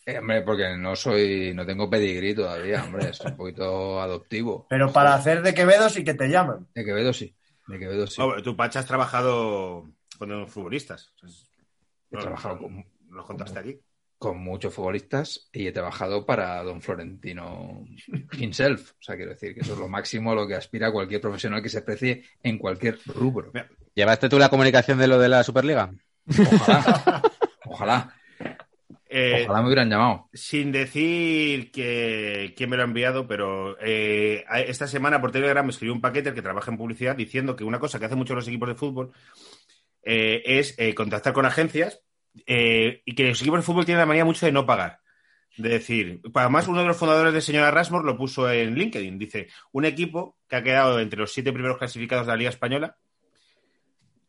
Eh, 0.07 0.19
hombre, 0.19 0.41
porque 0.41 0.75
no 0.79 0.97
soy, 0.97 1.53
no 1.55 1.67
tengo 1.67 1.91
pedigrí 1.91 2.35
todavía, 2.35 2.83
hombre, 2.83 3.11
es 3.11 3.21
un 3.21 3.37
poquito 3.37 4.01
adoptivo. 4.01 4.67
Pero 4.71 4.91
para 4.91 5.13
hacer 5.15 5.43
de 5.43 5.53
Quevedo 5.53 5.91
sí 5.91 6.03
que 6.03 6.15
te 6.15 6.29
llaman. 6.29 6.67
De 6.75 6.83
Quevedo 6.83 7.13
sí, 7.13 7.35
de 7.67 7.79
Quevedo 7.79 8.07
sí. 8.07 8.19
No, 8.23 8.43
tú, 8.43 8.57
Patch, 8.57 8.77
has 8.77 8.87
trabajado 8.87 9.85
con 10.19 10.31
los 10.31 10.51
futbolistas. 10.51 11.13
He 12.11 12.17
No, 12.17 12.21
trabajado 12.23 12.57
con, 12.59 12.87
Lo 13.11 13.23
contaste 13.25 13.59
aquí. 13.59 13.79
Con 14.19 14.39
muchos 14.39 14.75
futbolistas 14.75 15.49
y 15.53 15.69
he 15.69 15.73
trabajado 15.73 16.27
para 16.27 16.63
don 16.65 16.83
Florentino 16.83 17.85
himself. 18.39 18.93
O 18.93 19.03
sea, 19.03 19.17
quiero 19.17 19.31
decir 19.31 19.55
que 19.55 19.61
eso 19.61 19.75
es 19.75 19.79
lo 19.79 19.89
máximo 19.89 20.33
a 20.33 20.35
lo 20.35 20.47
que 20.47 20.55
aspira 20.57 20.91
cualquier 20.93 21.21
profesional 21.21 21.63
que 21.63 21.69
se 21.69 21.83
precie 21.83 22.25
en 22.43 22.59
cualquier 22.59 22.99
rubro. 23.07 23.53
¿Llevaste 23.95 24.29
tú 24.29 24.39
la 24.39 24.49
comunicación 24.49 24.99
de 24.99 25.07
lo 25.09 25.19
de 25.19 25.29
la 25.29 25.43
Superliga? 25.45 25.93
Ojalá, 26.27 27.23
ojalá, 27.65 28.15
Eh, 29.11 29.45
ojalá 29.45 29.61
me 29.63 29.67
hubieran 29.69 29.89
llamado. 29.89 30.29
sin 30.35 30.71
decir 30.73 31.71
que, 31.71 32.53
quién 32.57 32.69
me 32.69 32.77
lo 32.77 32.83
ha 32.83 32.87
enviado, 32.87 33.27
pero 33.27 33.79
eh, 33.81 34.45
esta 34.67 34.87
semana 34.87 35.21
por 35.21 35.33
Telegram 35.33 35.65
me 35.65 35.71
escribió 35.71 35.95
un 35.95 36.01
paquete 36.03 36.35
que 36.35 36.43
trabaja 36.43 36.71
en 36.71 36.77
publicidad 36.77 37.17
diciendo 37.17 37.57
que 37.57 37.65
una 37.65 37.79
cosa 37.81 37.99
que 37.99 38.05
hacen 38.05 38.19
muchos 38.19 38.37
los 38.37 38.49
equipos 38.49 38.69
de 38.69 38.75
fútbol 38.75 39.13
eh, 40.03 40.43
es 40.45 40.75
eh, 40.79 40.95
contactar 40.95 41.33
con 41.33 41.47
agencias 41.47 42.03
eh, 42.47 43.03
y 43.05 43.15
que 43.15 43.29
los 43.29 43.41
equipos 43.41 43.61
de 43.61 43.65
fútbol 43.65 43.85
tienen 43.85 44.01
la 44.01 44.07
manía 44.07 44.25
mucho 44.25 44.47
de 44.47 44.53
no 44.53 44.67
pagar. 44.67 45.01
De 45.57 45.71
decir, 45.71 46.21
además 46.35 46.69
uno 46.69 46.81
de 46.81 46.87
los 46.87 46.97
fundadores 46.97 47.35
de 47.35 47.41
Señora 47.41 47.71
Rasmor 47.71 48.05
lo 48.05 48.17
puso 48.17 48.51
en 48.51 48.75
LinkedIn. 48.75 49.19
Dice, 49.19 49.49
un 49.73 49.85
equipo 49.85 50.37
que 50.49 50.57
ha 50.57 50.63
quedado 50.63 51.01
entre 51.01 51.19
los 51.19 51.33
siete 51.33 51.53
primeros 51.53 51.79
clasificados 51.79 52.27
de 52.27 52.33
la 52.33 52.37
Liga 52.37 52.51
Española. 52.51 52.97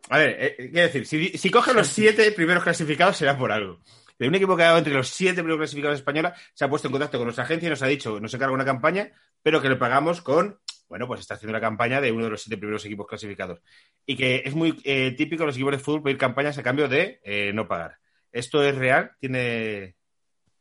A 0.10 0.18
ver, 0.18 0.38
eh, 0.40 0.56
quiero 0.72 0.88
decir, 0.88 1.06
si, 1.06 1.38
si 1.38 1.52
coge 1.52 1.74
los 1.74 1.88
siete 1.88 2.32
primeros 2.32 2.64
clasificados 2.64 3.18
será 3.18 3.38
por 3.38 3.52
algo. 3.52 3.80
De 4.18 4.28
un 4.28 4.36
equipo 4.36 4.58
que 4.58 4.64
ha 4.64 4.66
quedado 4.66 4.80
entre 4.80 4.94
los 4.94 5.08
siete 5.08 5.36
primeros 5.36 5.60
clasificados 5.60 5.98
de 5.98 6.02
española, 6.02 6.36
se 6.54 6.66
ha 6.66 6.70
puesto 6.70 6.88
en 6.88 6.92
contacto 6.92 7.18
con 7.18 7.26
nuestra 7.28 7.46
agencia 7.46 7.68
y 7.68 7.70
nos 7.70 7.82
ha 7.82 7.88
dicho 7.88 8.20
nos 8.20 8.34
encarga 8.34 8.54
una 8.54 8.66
campaña, 8.66 9.12
pero 9.42 9.62
que 9.62 9.70
le 9.70 9.78
pagamos 9.78 10.22
con, 10.22 10.60
bueno, 10.90 11.08
pues 11.08 11.20
está 11.22 11.36
haciendo 11.36 11.54
la 11.54 11.62
campaña 11.62 12.02
de 12.02 12.12
uno 12.12 12.26
de 12.26 12.32
los 12.32 12.42
siete 12.42 12.58
primeros 12.58 12.84
equipos 12.84 13.08
clasificados. 13.08 13.62
Y 14.06 14.18
que 14.18 14.42
es 14.44 14.56
muy 14.56 14.82
eh, 14.84 15.14
típico 15.16 15.46
los 15.46 15.56
equipos 15.56 15.74
de 15.74 15.80
fútbol 15.80 16.02
pedir 16.02 16.18
campañas 16.18 16.58
a 16.58 16.64
cambio 16.64 16.88
de 16.88 17.22
eh, 17.24 17.52
no 17.54 17.68
pagar. 17.68 17.98
¿Esto 18.32 18.64
es 18.64 18.76
real? 18.76 19.12
¿Tiene, 19.20 19.96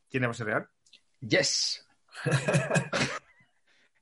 ¿Tiene 0.09 0.27
base 0.27 0.45
real? 0.45 0.69
Yes. 1.21 1.87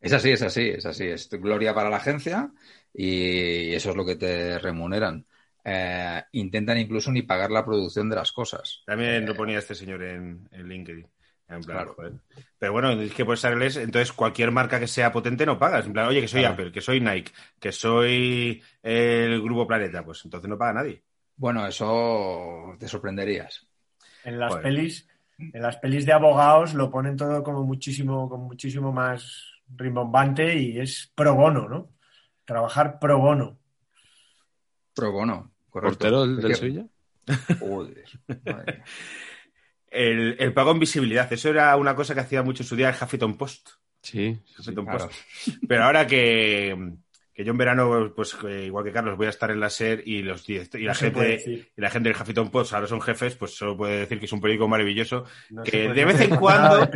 es 0.01 0.13
así, 0.13 0.33
es 0.33 0.43
así, 0.43 0.69
es 0.69 0.85
así. 0.85 1.05
Es 1.07 1.31
gloria 1.31 1.73
para 1.73 1.91
la 1.91 1.99
agencia 1.99 2.51
y 2.93 3.73
eso 3.73 3.91
es 3.91 3.97
lo 3.97 4.05
que 4.05 4.17
te 4.17 4.59
remuneran. 4.59 5.25
Eh, 5.65 6.23
intentan 6.33 6.79
incluso 6.79 7.13
ni 7.13 7.23
pagar 7.23 7.53
la 7.53 7.65
producción 7.65 8.09
de 8.09 8.17
las 8.17 8.33
cosas. 8.33 8.83
También 8.85 9.25
lo 9.27 9.37
ponía 9.37 9.59
este 9.59 9.77
señor 9.77 10.03
en, 10.03 10.49
en 10.51 10.69
LinkedIn. 10.69 11.07
En 11.49 11.61
plan, 11.61 11.77
Claro. 11.79 11.95
joder. 11.95 12.13
Pero 12.59 12.73
bueno, 12.73 12.91
es 12.93 13.13
que 13.15 13.25
por 13.25 13.39
inglés, 13.39 13.77
entonces 13.77 14.13
cualquier 14.13 14.51
marca 14.51 14.81
que 14.81 14.89
sea 14.89 15.13
potente 15.13 15.47
no 15.47 15.59
pagas. 15.59 15.87
En 15.87 15.93
plan, 15.93 16.09
oye, 16.09 16.21
que 16.21 16.29
soy 16.29 16.41
Claro. 16.41 16.55
Apple, 16.55 16.73
que 16.73 16.81
soy 16.81 17.01
Nike, 17.01 17.33
que 17.61 17.71
soy 17.73 18.63
el 18.83 19.41
Grupo 19.43 19.67
Planeta, 19.67 20.05
pues 20.05 20.25
entonces 20.25 20.49
no 20.51 20.59
paga 20.59 20.73
nadie. 20.75 21.03
Bueno, 21.37 21.67
eso 21.67 22.75
te 22.79 22.89
sorprenderías. 22.89 23.67
En 24.25 24.41
las 24.41 24.51
Joder. 24.51 24.63
pelis, 24.65 25.09
en 25.39 25.63
las 25.63 25.77
pelis 25.77 26.05
de 26.05 26.13
abogados 26.13 26.75
lo 26.75 26.91
ponen 26.91 27.17
todo 27.17 27.43
como 27.45 27.63
muchísimo, 27.63 28.29
como 28.29 28.47
muchísimo 28.47 28.91
más 28.93 29.53
rimbombante 29.69 30.57
y 30.59 30.81
es 30.81 31.13
pro 31.15 31.35
bono, 31.35 31.69
¿no? 31.69 31.91
Trabajar 32.45 32.99
pro 32.99 33.19
bono. 33.19 33.59
Pro 34.95 35.13
bono, 35.13 35.53
correcto. 35.71 35.99
¿Portero 35.99 36.23
del, 36.27 36.41
del 36.41 36.55
Sevilla? 36.57 36.87
Joder. 37.61 38.05
madre 38.45 38.73
mía. 38.73 38.85
El, 39.91 40.37
el 40.39 40.53
pago 40.53 40.73
en 40.73 40.79
visibilidad, 40.81 41.33
eso 41.33 41.49
era 41.49 41.75
una 41.77 41.95
cosa 41.95 42.15
que 42.15 42.21
hacía 42.21 42.43
mucho 42.43 42.63
en 42.63 42.69
su 42.69 42.77
día 42.77 42.89
el 42.91 42.95
Huffington 43.01 43.37
Post. 43.37 43.71
Sí, 44.03 44.35
sí, 44.45 44.53
sí. 44.55 44.61
Huffington 44.61 44.85
claro. 44.87 45.07
Post. 45.07 45.59
Pero 45.69 45.85
ahora 45.85 46.07
que, 46.07 46.93
que 47.33 47.45
yo 47.45 47.53
en 47.53 47.59
verano, 47.59 48.13
pues 48.15 48.37
eh, 48.47 48.65
igual 48.67 48.85
que 48.85 48.93
Carlos, 48.93 49.17
voy 49.17 49.27
a 49.27 49.31
estar 49.31 49.51
en 49.51 49.61
la 49.61 49.71
SER 49.71 50.03
y, 50.07 50.23
los, 50.23 50.49
y, 50.49 50.59
la, 50.59 50.93
No 50.93 50.95
gente, 50.95 51.71
y 51.77 51.81
la 51.81 51.91
gente 51.91 52.09
del 52.11 52.21
Huffington 52.21 52.51
Post 52.51 52.73
ahora 52.75 52.87
son 52.87 53.01
jefes, 53.01 53.37
pues 53.37 53.57
solo 53.57 53.77
puede 53.77 54.01
decir 54.01 54.19
que 54.19 54.27
es 54.27 54.33
un 54.33 54.41
periódico 54.41 54.69
maravilloso 54.69 55.25
No 55.51 55.63
que 55.63 55.89
de 55.89 56.05
vez 56.05 56.21
en 56.21 56.37
cuando- 56.37 56.89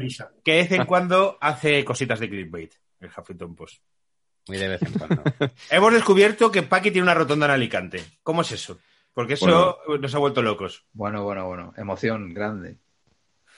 que 0.44 0.52
de 0.52 0.58
vez 0.62 0.72
en 0.72 0.84
cuando 0.84 1.38
hace 1.40 1.84
cositas 1.84 2.20
de 2.20 2.28
clickbait, 2.28 2.72
el 3.00 3.10
Huffington 3.16 3.54
Post. 3.54 3.82
Muy 4.48 4.58
de 4.58 4.68
vez 4.68 4.82
en 4.82 4.92
cuando. 4.94 5.22
Hemos 5.70 5.92
descubierto 5.92 6.50
que 6.50 6.62
Paqui 6.62 6.90
tiene 6.90 7.04
una 7.04 7.14
rotonda 7.14 7.46
en 7.46 7.52
Alicante. 7.52 8.02
¿Cómo 8.22 8.42
es 8.42 8.50
eso? 8.52 8.80
Porque 9.20 9.34
eso 9.34 9.76
nos 10.00 10.14
ha 10.14 10.18
vuelto 10.18 10.40
locos. 10.40 10.86
Bueno, 10.94 11.22
bueno, 11.24 11.46
bueno. 11.46 11.74
Emoción 11.76 12.32
grande. 12.32 12.78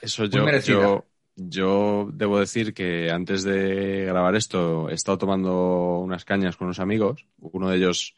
Eso 0.00 0.24
yo, 0.24 0.44
yo, 0.58 1.06
yo 1.36 2.10
debo 2.12 2.40
decir 2.40 2.74
que 2.74 3.12
antes 3.12 3.44
de 3.44 4.06
grabar 4.06 4.34
esto 4.34 4.90
he 4.90 4.94
estado 4.94 5.18
tomando 5.18 6.00
unas 6.00 6.24
cañas 6.24 6.56
con 6.56 6.66
unos 6.66 6.80
amigos, 6.80 7.28
uno 7.38 7.70
de 7.70 7.76
ellos 7.76 8.16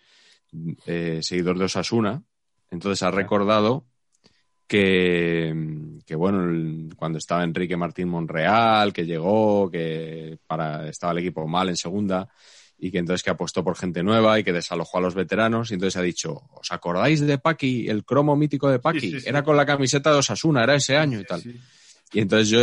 eh, 0.87 1.18
seguidor 1.20 1.59
de 1.59 1.66
Osasuna, 1.66 2.22
entonces 2.70 3.02
ha 3.02 3.11
recordado 3.11 3.85
que, 4.66 5.54
que 6.07 6.14
bueno, 6.14 6.88
cuando 6.96 7.18
estaba 7.18 7.44
Enrique 7.44 7.76
Martín 7.76 8.09
Monreal, 8.09 8.94
que 8.94 9.04
llegó, 9.04 9.70
que 9.70 10.38
para, 10.46 10.88
estaba 10.88 11.12
el 11.12 11.18
equipo 11.18 11.46
mal 11.46 11.68
en 11.68 11.76
segunda, 11.76 12.26
y 12.85 12.90
que 12.90 12.99
entonces 12.99 13.23
que 13.23 13.31
apostó 13.31 13.64
por 13.64 13.79
gente 13.79 14.03
nueva 14.03 14.38
y 14.38 14.44
que 14.44 14.53
desalojó 14.53 14.99
a 14.99 15.01
los 15.01 15.14
veteranos, 15.14 15.70
y 15.70 15.75
entonces 15.75 15.97
ha 15.97 16.03
dicho, 16.03 16.42
¿os 16.53 16.70
acordáis 16.70 17.23
de 17.23 17.38
Paqui, 17.38 17.88
el 17.88 18.05
cromo 18.05 18.37
mítico 18.37 18.68
de 18.68 18.79
Paqui? 18.79 19.01
Sí, 19.01 19.11
sí, 19.12 19.20
sí. 19.20 19.29
Era 19.31 19.42
con 19.42 19.57
la 19.57 19.64
camiseta 19.64 20.12
de 20.12 20.18
Osasuna, 20.18 20.64
era 20.64 20.75
ese 20.75 20.94
año 20.99 21.18
y 21.18 21.25
tal. 21.25 21.42
Y 22.12 22.20
entonces 22.20 22.51
yo 22.51 22.59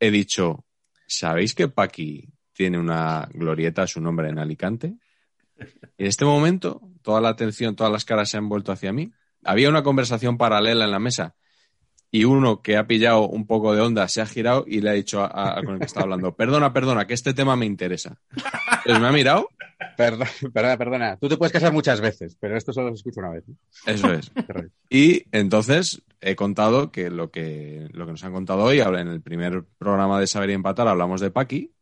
he 0.00 0.10
dicho, 0.10 0.64
¿sabéis 1.06 1.54
que 1.54 1.68
Paqui 1.68 2.28
tiene 2.52 2.76
una 2.76 3.28
glorieta 3.32 3.82
a 3.82 3.86
su 3.86 4.00
nombre 4.00 4.30
en 4.30 4.40
Alicante? 4.40 4.96
En 5.56 6.06
este 6.08 6.24
momento, 6.24 6.80
toda 7.00 7.20
la 7.20 7.28
atención, 7.28 7.76
todas 7.76 7.92
las 7.92 8.04
caras 8.04 8.30
se 8.30 8.38
han 8.38 8.48
vuelto 8.48 8.72
hacia 8.72 8.92
mí. 8.92 9.12
Había 9.44 9.68
una 9.68 9.84
conversación 9.84 10.38
paralela 10.38 10.86
en 10.86 10.90
la 10.90 10.98
mesa 10.98 11.36
y 12.14 12.24
uno 12.24 12.60
que 12.62 12.76
ha 12.76 12.86
pillado 12.86 13.26
un 13.26 13.46
poco 13.46 13.74
de 13.74 13.80
onda 13.80 14.06
se 14.06 14.20
ha 14.20 14.26
girado 14.26 14.64
y 14.68 14.80
le 14.82 14.90
ha 14.90 14.92
dicho 14.92 15.22
a, 15.22 15.58
a- 15.58 15.62
con 15.64 15.74
el 15.74 15.80
que 15.80 15.86
estaba 15.86 16.04
hablando, 16.04 16.36
perdona, 16.36 16.72
perdona, 16.72 17.06
que 17.06 17.14
este 17.14 17.32
tema 17.34 17.56
me 17.56 17.66
interesa. 17.66 18.20
Pues 18.84 19.00
me 19.00 19.06
ha 19.08 19.12
mirado, 19.12 19.48
Perdona, 19.96 20.30
perdona, 20.52 20.76
perdona. 20.76 21.16
Tú 21.16 21.28
te 21.28 21.36
puedes 21.36 21.52
casar 21.52 21.72
muchas 21.72 22.00
veces, 22.00 22.36
pero 22.38 22.56
esto 22.56 22.72
solo 22.72 22.90
se 22.90 22.94
escucha 22.96 23.20
una 23.20 23.30
vez. 23.30 23.44
eso 23.86 24.12
es. 24.12 24.30
Y 24.88 25.24
entonces 25.32 26.02
he 26.20 26.36
contado 26.36 26.92
que 26.92 27.10
lo 27.10 27.30
que, 27.32 27.88
lo 27.92 28.04
que 28.06 28.12
nos 28.12 28.22
han 28.22 28.32
contado 28.32 28.62
hoy, 28.62 28.78
en 28.80 29.08
el 29.08 29.20
primer 29.22 29.64
programa 29.78 30.20
de 30.20 30.26
Saber 30.28 30.50
y 30.50 30.52
Empatar 30.52 30.86
hablamos 30.86 31.20
de 31.20 31.30
Paqui 31.32 31.72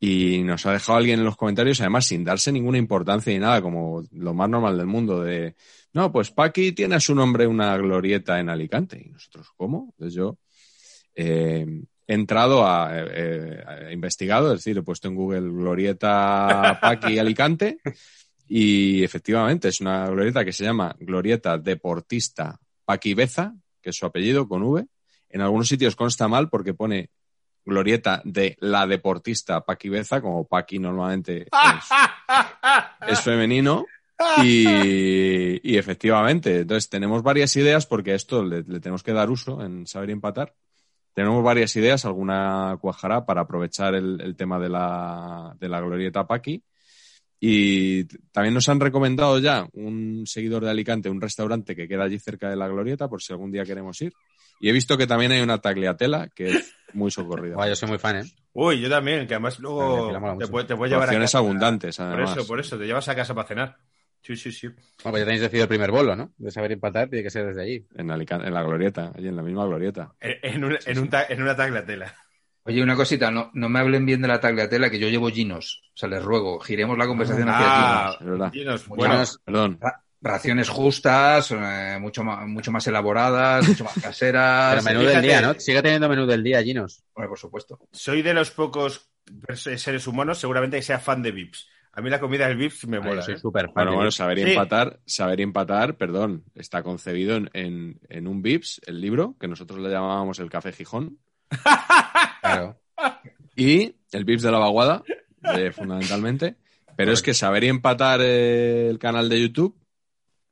y 0.00 0.42
nos 0.42 0.66
ha 0.66 0.72
dejado 0.72 0.98
alguien 0.98 1.20
en 1.20 1.24
los 1.24 1.36
comentarios, 1.36 1.80
además 1.80 2.06
sin 2.06 2.24
darse 2.24 2.50
ninguna 2.52 2.78
importancia 2.78 3.32
ni 3.32 3.38
nada, 3.38 3.62
como 3.62 4.02
lo 4.12 4.34
más 4.34 4.50
normal 4.50 4.76
del 4.76 4.86
mundo, 4.86 5.22
de, 5.22 5.54
no, 5.94 6.10
pues 6.10 6.30
Paqui 6.30 6.72
tiene 6.72 6.94
a 6.94 7.00
su 7.00 7.14
nombre 7.14 7.46
una 7.46 7.76
glorieta 7.76 8.40
en 8.40 8.48
Alicante. 8.48 9.02
Y 9.04 9.10
nosotros, 9.10 9.48
¿cómo? 9.56 9.88
Entonces 9.92 10.14
yo 10.14 10.38
eh, 11.14 11.66
he 12.06 12.14
entrado 12.14 12.66
a, 12.66 12.90
eh, 12.94 13.64
he 13.88 13.92
investigado, 13.92 14.52
es 14.52 14.60
decir, 14.60 14.78
he 14.78 14.82
puesto 14.82 15.08
en 15.08 15.14
Google 15.14 15.50
glorieta 15.50 16.78
Paqui 16.80 17.18
Alicante 17.18 17.78
y 18.48 19.04
efectivamente 19.04 19.68
es 19.68 19.80
una 19.80 20.08
glorieta 20.08 20.44
que 20.44 20.52
se 20.52 20.64
llama 20.64 20.94
Glorieta 20.98 21.58
Deportista 21.58 22.58
Paqui 22.84 23.14
Beza, 23.14 23.54
que 23.80 23.90
es 23.90 23.96
su 23.96 24.06
apellido 24.06 24.48
con 24.48 24.62
V. 24.62 24.86
En 25.28 25.40
algunos 25.40 25.68
sitios 25.68 25.96
consta 25.96 26.28
mal 26.28 26.48
porque 26.48 26.74
pone 26.74 27.10
glorieta 27.64 28.20
de 28.24 28.56
la 28.60 28.86
deportista 28.86 29.64
Paqui 29.64 29.88
Beza, 29.88 30.20
como 30.20 30.46
Paqui 30.46 30.78
normalmente 30.78 31.42
es, 33.06 33.08
es 33.08 33.20
femenino. 33.20 33.86
Y, 34.44 35.60
y 35.62 35.76
efectivamente, 35.78 36.60
entonces 36.60 36.88
tenemos 36.88 37.22
varias 37.22 37.54
ideas 37.56 37.86
porque 37.86 38.12
a 38.12 38.14
esto 38.14 38.44
le, 38.44 38.62
le 38.62 38.80
tenemos 38.80 39.02
que 39.02 39.12
dar 39.12 39.30
uso 39.30 39.62
en 39.62 39.86
saber 39.86 40.10
empatar. 40.10 40.54
Tenemos 41.14 41.44
varias 41.44 41.76
ideas, 41.76 42.04
alguna 42.04 42.78
cuajará 42.80 43.26
para 43.26 43.42
aprovechar 43.42 43.94
el, 43.94 44.20
el 44.20 44.34
tema 44.34 44.58
de 44.58 44.68
la, 44.70 45.54
de 45.60 45.68
la 45.68 45.80
glorieta 45.80 46.26
Paqui. 46.26 46.62
Y 47.38 48.04
también 48.30 48.54
nos 48.54 48.68
han 48.68 48.78
recomendado 48.78 49.38
ya 49.40 49.66
un 49.72 50.24
seguidor 50.26 50.64
de 50.64 50.70
Alicante, 50.70 51.10
un 51.10 51.20
restaurante 51.20 51.74
que 51.74 51.88
queda 51.88 52.04
allí 52.04 52.18
cerca 52.18 52.48
de 52.48 52.56
la 52.56 52.68
glorieta, 52.68 53.08
por 53.08 53.20
si 53.20 53.32
algún 53.32 53.50
día 53.50 53.64
queremos 53.64 54.00
ir. 54.00 54.12
Y 54.60 54.68
he 54.68 54.72
visto 54.72 54.96
que 54.96 55.08
también 55.08 55.32
hay 55.32 55.40
una 55.40 55.58
tagliatela 55.58 56.28
que 56.28 56.50
es 56.50 56.74
muy 56.92 57.10
socorrida. 57.10 57.56
Guau, 57.56 57.68
yo 57.68 57.74
soy 57.74 57.88
muy 57.88 57.98
fan, 57.98 58.18
¿eh? 58.18 58.24
Uy, 58.52 58.80
yo 58.80 58.88
también, 58.88 59.26
que 59.26 59.34
además 59.34 59.58
luego 59.58 60.36
te 60.38 60.46
puedes 60.46 60.68
te 60.68 60.76
puedes 60.76 60.92
llevar 60.92 61.10
a 61.10 61.18
casa. 61.18 61.38
abundantes, 61.38 61.96
Por 61.96 62.20
eso, 62.20 62.46
por 62.46 62.60
eso, 62.60 62.78
te 62.78 62.86
llevas 62.86 63.08
a 63.08 63.16
casa 63.16 63.34
para 63.34 63.48
cenar. 63.48 63.76
Sí, 64.22 64.36
sí, 64.36 64.52
sí. 64.52 64.68
Bueno, 64.68 64.78
pues 65.10 65.20
ya 65.20 65.24
tenéis 65.24 65.40
decidido 65.42 65.64
el 65.64 65.68
primer 65.68 65.90
bolo, 65.90 66.14
¿no? 66.14 66.32
De 66.38 66.50
saber 66.50 66.72
empatar, 66.72 67.08
tiene 67.08 67.24
que 67.24 67.30
ser 67.30 67.46
desde 67.46 67.62
allí. 67.62 67.86
En, 67.96 68.10
Alicante, 68.10 68.46
en 68.46 68.54
la 68.54 68.62
glorieta, 68.62 69.12
allí 69.16 69.28
en 69.28 69.36
la 69.36 69.42
misma 69.42 69.66
glorieta. 69.66 70.12
En, 70.20 70.54
en 70.54 70.64
un- 70.64 70.78
en 70.86 70.98
un 70.98 71.08
ta- 71.08 71.26
en 71.28 71.42
una 71.42 71.56
taglatela. 71.56 72.14
Oye, 72.64 72.80
una 72.80 72.94
cosita, 72.94 73.30
no, 73.32 73.50
no 73.54 73.68
me 73.68 73.80
hablen 73.80 74.06
bien 74.06 74.22
de 74.22 74.28
la 74.28 74.38
tagliatela, 74.38 74.88
que 74.88 75.00
yo 75.00 75.08
llevo 75.08 75.28
ginos. 75.30 75.82
O 75.88 75.96
sea, 75.96 76.08
les 76.08 76.22
ruego, 76.22 76.60
giremos 76.60 76.96
la 76.96 77.08
conversación 77.08 77.48
hacia 77.48 77.66
Ah, 77.66 78.04
ginos. 78.12 78.20
Es 78.20 78.26
verdad. 78.38 78.52
Ginos, 78.52 78.88
Muy 78.88 78.96
bueno, 78.98 79.14
bien. 79.16 79.26
Perdón. 79.44 79.78
Ra- 79.80 79.98
Raciones 80.24 80.68
justas, 80.68 81.50
eh, 81.50 81.98
mucho, 82.00 82.22
más, 82.22 82.46
mucho 82.46 82.70
más 82.70 82.86
elaboradas, 82.86 83.66
mucho 83.66 83.82
más 83.82 83.94
caseras. 84.00 84.74
Pero 84.74 84.82
menú 84.84 85.00
fíjate- 85.00 85.16
del 85.16 85.22
día, 85.26 85.40
¿no? 85.40 85.54
Sigue 85.58 85.82
teniendo 85.82 86.08
menú 86.08 86.26
del 86.26 86.44
día, 86.44 86.62
Ginos. 86.62 87.02
Bueno, 87.12 87.30
por 87.30 87.38
supuesto. 87.40 87.80
soy 87.90 88.22
de 88.22 88.32
los 88.32 88.52
pocos 88.52 89.10
seres 89.56 90.06
humanos, 90.06 90.38
seguramente 90.38 90.76
que 90.76 90.82
sea 90.84 91.00
fan 91.00 91.22
de 91.22 91.32
Vips. 91.32 91.68
A 91.94 92.00
mí 92.00 92.08
la 92.08 92.20
comida 92.20 92.48
del 92.48 92.56
Vips 92.56 92.86
me 92.86 92.96
Ay, 92.98 93.02
mola. 93.02 93.16
yo 93.16 93.22
soy 93.22 93.34
¿eh? 93.34 93.38
súper 93.38 93.66
fan. 93.66 93.74
Bueno, 93.74 93.94
bueno, 93.96 94.10
saber 94.10 94.38
y 94.38 94.44
Sí. 94.44 94.50
empatar, 94.50 95.00
saber 95.04 95.40
y 95.40 95.42
empatar, 95.42 95.96
perdón, 95.96 96.44
está 96.54 96.82
concebido 96.82 97.36
en, 97.36 97.50
en, 97.52 98.00
en 98.08 98.26
un 98.26 98.40
VIPS, 98.42 98.80
el 98.86 99.00
libro, 99.00 99.36
que 99.38 99.46
nosotros 99.48 99.78
le 99.80 99.90
llamábamos 99.90 100.38
el 100.38 100.48
Café 100.48 100.72
Gijón, 100.72 101.18
Claro. 102.40 102.80
y 103.56 103.94
el 104.12 104.24
VIPS 104.24 104.42
de 104.42 104.50
la 104.50 104.58
vaguada, 104.58 105.02
eh, 105.56 105.70
fundamentalmente. 105.72 106.56
Pero 106.96 107.12
es 107.12 107.22
que 107.22 107.34
saber 107.34 107.64
y 107.64 107.68
empatar 107.68 108.20
eh, 108.22 108.88
el 108.88 108.98
canal 108.98 109.28
de 109.28 109.40
YouTube 109.40 109.76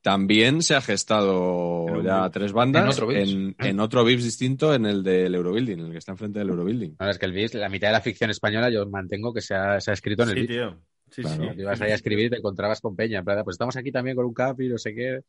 también 0.01 0.63
se 0.63 0.73
ha 0.75 0.81
gestado 0.81 1.85
En 1.87 1.95
un 1.97 2.03
ya 2.03 2.21
VIPS. 2.23 2.31
tres 2.33 2.53
bandas 2.53 2.83
En 2.83 2.89
otro 2.89 3.07
VIPS. 3.07 3.31
en, 3.31 3.55
en 3.59 3.79
otro 3.79 4.03
VIPS 4.03 4.23
distinto, 4.23 4.73
en 4.73 4.85
el 4.87 5.03
del 5.03 5.35
Eurobuilding, 5.35 5.79
en 5.79 5.85
el 5.87 5.91
que 5.91 5.97
está 5.99 6.11
enfrente 6.11 6.39
del 6.39 6.49
Eurobuilding. 6.49 6.95
No, 6.99 7.09
es 7.09 7.19
que 7.19 7.25
el 7.27 7.31
VIPS, 7.33 7.55
la 7.55 7.69
mitad 7.69 7.87
de 7.89 7.93
la 7.93 8.01
ficción 8.01 8.29
española 8.31 8.69
yo 8.71 8.87
mantengo 8.89 9.31
que 9.33 9.41
se 9.41 9.53
ha, 9.55 9.79
se 9.79 9.91
ha 9.91 9.93
escrito 9.93 10.23
en 10.23 10.29
el 10.29 10.35
Sí, 10.35 10.41
VIPS. 10.41 10.53
tío. 10.53 10.81
Sí, 11.11 11.21
Claro. 11.21 11.43
sí. 11.43 11.55
Te 11.55 11.61
ibas 11.61 11.81
ahí 11.81 11.91
a 11.91 11.95
escribir 11.95 12.25
y 12.25 12.29
te 12.31 12.37
encontrabas 12.37 12.81
con 12.81 12.95
Peña. 12.95 13.19
En 13.19 13.25
plan, 13.25 13.43
pues 13.43 13.55
estamos 13.55 13.75
aquí 13.75 13.91
también 13.91 14.15
con 14.15 14.25
un 14.25 14.33
capi, 14.33 14.67
no 14.69 14.77
sé 14.77 14.95
qué. 14.95 15.21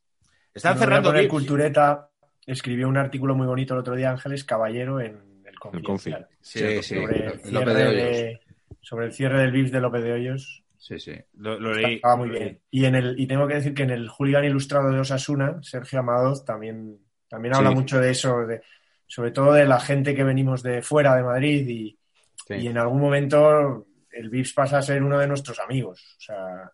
Están 0.54 0.78
cerrando 0.78 1.12
Vips. 1.12 1.28
Cultureta 1.28 2.08
escribió 2.46 2.88
un 2.88 2.96
artículo 2.96 3.34
muy 3.34 3.46
bonito 3.46 3.74
el 3.74 3.80
otro 3.80 3.94
día, 3.96 4.10
Ángeles 4.10 4.44
Caballero, 4.44 5.00
en 5.00 5.42
el 5.44 5.58
Confidencial. 5.58 6.26
Sí, 6.40 6.58
Sí, 6.60 6.82
sí. 6.82 6.94
Sobre, 6.96 7.26
el 7.26 7.52
López 7.52 7.74
cierre 7.74 7.74
de 7.74 7.94
de- 7.94 8.40
sobre 8.80 9.06
el 9.06 9.12
cierre 9.12 9.40
del 9.40 9.52
VIPS 9.52 9.72
de 9.72 9.80
López 9.80 10.02
de 10.02 10.12
Hoyos. 10.12 10.64
Sí, 10.76 10.98
sí. 10.98 11.14
Lo, 11.34 11.58
lo 11.60 11.72
leí. 11.72 11.94
Estaba 11.96 12.16
muy 12.16 12.30
bien. 12.30 12.58
Y, 12.70 12.84
en 12.84 12.94
el, 12.96 13.14
y 13.18 13.26
tengo 13.28 13.46
que 13.46 13.54
decir 13.54 13.72
que 13.74 13.84
en 13.84 13.90
el 13.90 14.08
Hooligan 14.08 14.44
Ilustrado 14.44 14.90
de 14.90 14.98
Osasuna, 14.98 15.58
Sergio 15.62 16.00
Amadoz 16.00 16.44
también, 16.44 16.98
también 17.28 17.54
habla 17.54 17.70
Sí. 17.70 17.74
mucho 17.76 18.00
de 18.00 18.10
eso, 18.10 18.44
de, 18.46 18.60
sobre 19.06 19.30
todo 19.30 19.52
de 19.52 19.64
la 19.66 19.78
gente 19.78 20.14
que 20.14 20.24
venimos 20.24 20.62
de 20.64 20.82
fuera 20.82 21.14
de 21.16 21.22
Madrid 21.22 21.68
y, 21.68 21.98
Sí. 22.46 22.54
y 22.54 22.66
en 22.66 22.78
algún 22.78 23.00
momento 23.00 23.86
el 24.12 24.28
VIPS 24.30 24.52
pasa 24.52 24.78
a 24.78 24.82
ser 24.82 25.02
uno 25.02 25.18
de 25.18 25.26
nuestros 25.26 25.58
amigos. 25.60 26.16
O 26.18 26.20
sea, 26.20 26.70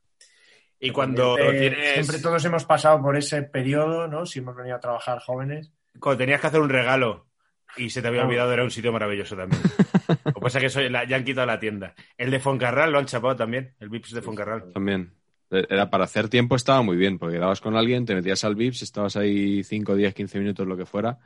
Y 0.80 0.90
cuando 0.90 1.34
Siempre- 1.34 1.58
tienes, 1.58 1.94
Siempre 1.94 2.18
todos 2.20 2.44
hemos 2.44 2.64
pasado 2.64 3.02
por 3.02 3.16
ese 3.16 3.42
periodo, 3.42 4.06
¿no? 4.06 4.24
Si 4.26 4.38
hemos 4.38 4.54
venido 4.54 4.76
a 4.76 4.80
trabajar 4.80 5.18
jóvenes. 5.18 5.72
cuando 5.98 6.18
tenías 6.18 6.40
que 6.40 6.46
hacer 6.46 6.60
un 6.60 6.68
regalo 6.68 7.26
y 7.76 7.90
se 7.90 8.00
te 8.00 8.06
había 8.06 8.22
Oh. 8.22 8.26
olvidado, 8.26 8.52
era 8.52 8.62
un 8.62 8.70
sitio 8.70 8.92
maravilloso 8.92 9.34
también. 9.36 9.60
Lo 10.24 10.32
que 10.34 10.40
pasa 10.40 10.58
es 10.58 10.62
que 10.64 10.70
soy, 10.70 10.88
la- 10.88 11.04
ya 11.04 11.16
han 11.16 11.24
quitado 11.24 11.46
la 11.48 11.58
tienda. 11.58 11.94
El 12.16 12.30
de 12.30 12.38
Foncarral 12.38 12.92
lo 12.92 12.98
han 13.00 13.06
chapado 13.06 13.34
también, 13.34 13.74
el 13.80 13.88
Vips 13.88 14.12
de 14.12 14.22
Foncarral. 14.22 14.72
También. 14.72 15.12
Eh, 15.50 15.66
Era 15.68 15.90
para 15.90 16.04
hacer 16.04 16.28
tiempo 16.28 16.54
estaba 16.54 16.82
muy 16.82 16.96
bien, 16.96 17.18
porque 17.18 17.34
quedabas 17.36 17.60
con 17.60 17.74
alguien, 17.76 18.04
te 18.06 18.14
metías 18.14 18.44
al 18.44 18.54
VIPS, 18.54 18.82
estabas 18.82 19.16
ahí 19.16 19.64
5, 19.64 19.96
10, 19.96 20.14
15 20.14 20.38
minutos, 20.38 20.66
lo 20.66 20.76
que 20.76 20.86
fuera, 20.86 21.18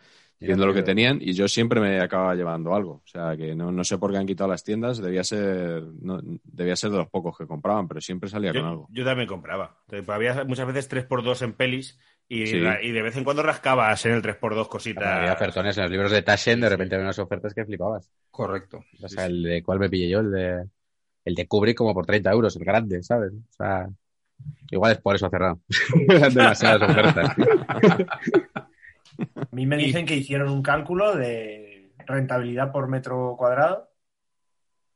viendo 0.43 0.67
lo 0.67 0.75
que 0.75 0.83
tenían, 0.83 1.19
y 1.21 1.33
yo 1.33 1.49
siempre 1.49 1.81
me 1.81 2.01
acababa 2.01 2.35
llevando 2.35 2.75
algo. 2.75 2.93
O 3.05 3.07
sea, 3.07 3.37
que 3.37 3.55
no, 3.55 3.73
no 3.73 3.85
sé 3.85 3.99
por 3.99 4.11
qué 4.13 4.19
han 4.19 4.27
quitado 4.27 4.51
las 4.51 4.65
tiendas, 4.65 4.99
debía 4.99 5.25
ser, 5.25 5.83
no, 6.01 6.21
debía 6.45 6.77
ser 6.77 6.91
de 6.91 6.99
los 6.99 7.09
pocos 7.09 7.37
que 7.39 7.47
compraban, 7.47 7.89
pero 7.89 8.01
siempre 8.01 8.29
salía 8.29 8.53
con 8.53 8.65
algo. 8.65 8.89
yo 8.91 9.05
también 9.05 9.29
compraba. 9.29 9.77
Había 10.09 10.45
muchas 10.45 10.67
veces 10.67 10.89
3x2 10.91 11.43
en 11.43 11.53
pelis 11.55 11.99
y, 12.29 12.47
Sí. 12.47 12.57
y 12.83 12.91
de 12.93 13.03
vez 13.03 13.17
en 13.17 13.25
cuando 13.25 13.43
rascabas 13.43 14.05
en 14.07 14.13
el 14.13 14.23
3x2 14.23 14.69
cositas. 14.69 15.05
Había 15.05 15.33
ofertones 15.35 15.77
en 15.77 15.83
los 15.85 15.91
libros 15.93 16.11
de 16.13 16.23
Taschen, 16.23 16.61
de 16.61 16.69
repente 16.69 16.95
había 16.95 17.05
unas 17.07 17.19
ofertas 17.19 17.53
que 17.55 17.65
flipabas. 17.65 18.11
Correcto. 18.31 18.85
O 19.03 19.09
sea, 19.09 19.27
el 19.27 19.43
de 19.43 19.63
cuál 19.63 19.79
me 19.79 19.89
pillé 19.91 20.09
yo, 20.09 20.21
el 20.21 20.31
de 20.31 20.65
el 21.25 21.35
de 21.37 21.47
Kubrick 21.47 21.77
como 21.77 21.95
por 21.95 22.05
30 22.05 22.31
euros, 22.33 22.57
el 22.57 22.65
grande, 22.65 23.01
¿sabes? 23.03 23.33
O 23.33 23.53
sea, 23.53 23.89
igual 24.73 24.93
es 24.93 24.99
por 25.01 25.15
eso 25.15 25.27
ha 25.27 25.31
cerrado. 25.31 25.61
Demasiadas 26.35 26.91
ofertas. 26.91 27.37
A 29.37 29.55
mí 29.55 29.67
me 29.67 29.77
dicen 29.77 30.07
que 30.07 30.17
hicieron 30.17 30.49
un 30.51 30.63
cálculo 30.63 31.15
de 31.17 31.93
rentabilidad 32.07 32.73
por 32.73 32.89
metro 32.89 33.35
cuadrado 33.39 33.89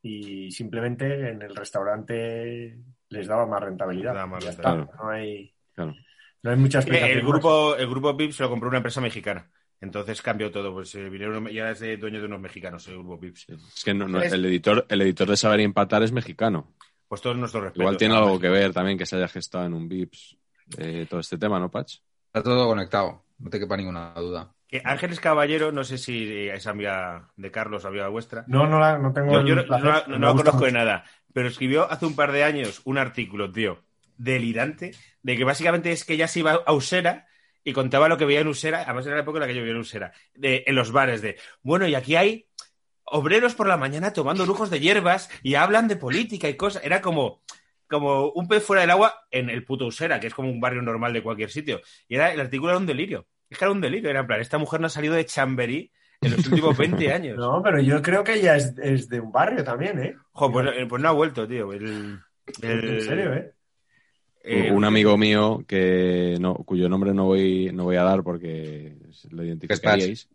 y 0.02 0.50
simplemente 0.50 1.30
en 1.30 1.42
el 1.42 1.54
restaurante 1.54 2.78
les 3.08 3.26
daba 3.26 3.46
más 3.46 3.62
rentabilidad. 3.62 4.12
Les 4.12 4.14
daba 4.16 4.26
más 4.26 4.44
Ya 4.44 4.50
rentabilidad. 4.50 4.84
está, 4.90 5.02
no 5.04 5.10
hay, 5.10 5.54
Claro. 5.74 5.94
no 6.42 6.50
hay 6.50 6.56
mucha 6.56 6.78
explicación. 6.78 7.18
El 7.18 7.24
más. 7.24 7.32
grupo, 7.32 7.76
el 7.76 7.88
grupo 7.88 8.16
Pips 8.16 8.40
lo 8.40 8.50
compró 8.50 8.68
una 8.68 8.78
empresa 8.78 9.00
mexicana. 9.00 9.50
Entonces 9.80 10.22
cambió 10.22 10.50
todo. 10.50 10.72
Pues 10.72 10.94
eh, 10.94 11.08
vinieron, 11.10 11.46
ya 11.48 11.70
es 11.70 11.80
de 11.80 11.96
dueño 11.98 12.20
de 12.20 12.26
unos 12.26 12.40
mexicanos, 12.40 12.86
el 12.88 12.94
grupo 12.94 13.20
Pips. 13.20 13.46
Es 13.48 13.84
que 13.84 13.92
no- 13.94 14.08
no- 14.08 14.22
el, 14.22 14.44
editor, 14.46 14.86
el 14.88 15.02
editor 15.02 15.28
de 15.28 15.36
Saber 15.36 15.60
y 15.60 15.64
Empatar 15.64 16.02
es 16.02 16.12
mexicano. 16.12 16.72
Pues 17.08 17.20
todos 17.20 17.36
nuestros 17.36 17.62
respetos. 17.62 17.82
Igual 17.82 17.96
tiene 17.96 18.16
algo 18.16 18.38
que 18.40 18.48
ver 18.48 18.72
también 18.72 18.96
que 18.98 19.06
se 19.06 19.16
haya 19.16 19.28
gestado 19.28 19.66
en 19.66 19.74
un 19.74 19.88
VIPS 19.88 20.36
eh, 20.78 21.06
todo 21.08 21.20
este 21.20 21.38
tema, 21.38 21.60
¿no, 21.60 21.70
Patch? 21.70 21.98
Está 22.26 22.42
todo 22.42 22.66
conectado, 22.66 23.22
no 23.38 23.50
te 23.50 23.58
quepa 23.58 23.76
ninguna 23.76 24.12
duda. 24.14 24.52
Que 24.68 24.82
Ángeles 24.84 25.20
Caballero, 25.20 25.70
no 25.70 25.84
sé 25.84 25.98
si 25.98 26.48
es 26.48 26.66
amiga 26.66 27.30
de 27.36 27.50
Carlos, 27.50 27.84
amiga 27.84 28.08
vuestra. 28.08 28.44
No, 28.48 28.66
no, 28.66 28.80
la, 28.80 28.98
no 28.98 29.12
tengo 29.12 29.32
Yo, 29.32 29.42
yo 29.42 29.54
no, 29.54 30.18
la 30.18 30.34
conozco 30.34 30.64
de 30.64 30.72
nada, 30.72 31.04
pero 31.32 31.48
escribió 31.48 31.90
hace 31.90 32.06
un 32.06 32.16
par 32.16 32.32
de 32.32 32.44
años 32.44 32.80
un 32.84 32.98
artículo, 32.98 33.52
tío, 33.52 33.84
delirante, 34.16 34.92
de 35.22 35.36
que 35.36 35.44
básicamente 35.44 35.92
es 35.92 36.04
que 36.04 36.14
ella 36.14 36.28
se 36.28 36.40
iba 36.40 36.62
a 36.66 36.72
Usera 36.72 37.26
y 37.62 37.72
contaba 37.72 38.08
lo 38.08 38.16
que 38.16 38.24
veía 38.24 38.40
en 38.40 38.48
Usera, 38.48 38.82
además 38.82 39.06
era 39.06 39.16
la 39.16 39.22
época 39.22 39.38
en 39.38 39.40
la 39.42 39.46
que 39.46 39.54
yo 39.54 39.60
vivía 39.60 39.74
en 39.74 39.80
Usera, 39.80 40.12
de, 40.34 40.64
en 40.66 40.74
los 40.74 40.90
bares, 40.92 41.22
de, 41.22 41.36
bueno, 41.62 41.86
y 41.86 41.94
aquí 41.94 42.16
hay 42.16 42.48
obreros 43.06 43.54
por 43.54 43.68
la 43.68 43.76
mañana 43.76 44.12
tomando 44.12 44.46
lujos 44.46 44.70
de 44.70 44.80
hierbas 44.80 45.30
y 45.42 45.54
hablan 45.54 45.88
de 45.88 45.96
política 45.96 46.48
y 46.48 46.54
cosas. 46.54 46.84
Era 46.84 47.00
como, 47.00 47.42
como 47.88 48.30
un 48.30 48.48
pez 48.48 48.62
fuera 48.62 48.82
del 48.82 48.90
agua 48.90 49.14
en 49.30 49.50
el 49.50 49.64
puto 49.64 49.86
Usera, 49.86 50.18
que 50.20 50.26
es 50.28 50.34
como 50.34 50.50
un 50.50 50.60
barrio 50.60 50.82
normal 50.82 51.12
de 51.12 51.22
cualquier 51.22 51.50
sitio. 51.50 51.80
Y 52.08 52.16
era, 52.16 52.32
el 52.32 52.40
artículo 52.40 52.70
era 52.72 52.78
un 52.78 52.86
delirio. 52.86 53.26
Es 53.48 53.58
que 53.58 53.64
era 53.64 53.72
un 53.72 53.80
delirio, 53.80 54.10
era 54.10 54.20
en 54.20 54.26
plan, 54.26 54.40
esta 54.40 54.58
mujer 54.58 54.80
no 54.80 54.86
ha 54.86 54.90
salido 54.90 55.14
de 55.14 55.24
Chamberí 55.24 55.90
en 56.20 56.32
los 56.32 56.46
últimos 56.46 56.76
20 56.78 57.12
años. 57.12 57.36
No, 57.38 57.62
pero 57.62 57.80
yo 57.80 58.02
creo 58.02 58.24
que 58.24 58.34
ella 58.34 58.56
es, 58.56 58.74
es 58.82 59.08
de 59.08 59.20
un 59.20 59.30
barrio 59.32 59.62
también, 59.62 59.98
¿eh? 60.02 60.16
Jo, 60.32 60.50
pues, 60.50 60.66
eh, 60.76 60.86
pues 60.88 61.00
no 61.02 61.08
ha 61.08 61.12
vuelto, 61.12 61.46
tío. 61.46 61.72
El, 61.72 62.18
el- 62.62 62.88
En 62.90 63.00
serio, 63.02 63.34
¿eh? 63.34 63.52
eh, 64.44 64.70
un 64.72 64.84
amigo 64.84 65.16
mío 65.16 65.64
que 65.66 66.36
no, 66.40 66.54
cuyo 66.54 66.88
nombre 66.88 67.12
no 67.14 67.24
voy, 67.26 67.70
no 67.72 67.84
voy 67.84 67.96
a 67.96 68.02
dar 68.04 68.22
porque 68.22 68.96
lo 69.30 69.44
identificaríais, 69.44 70.28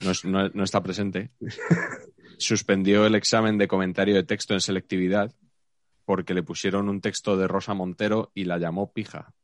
no, 0.00 0.10
es- 0.10 0.24
no- 0.24 0.48
no 0.50 0.64
está 0.64 0.82
presente, 0.82 1.30
suspendió 2.38 3.06
el 3.06 3.14
examen 3.14 3.58
de 3.58 3.68
comentario 3.68 4.14
de 4.14 4.24
texto 4.24 4.54
en 4.54 4.60
selectividad 4.60 5.32
porque 6.06 6.32
le 6.32 6.42
pusieron 6.42 6.88
un 6.88 7.02
texto 7.02 7.36
de 7.36 7.46
Rosa 7.48 7.74
Montero 7.74 8.30
y 8.32 8.44
la 8.44 8.56
llamó 8.56 8.90
pija. 8.92 9.34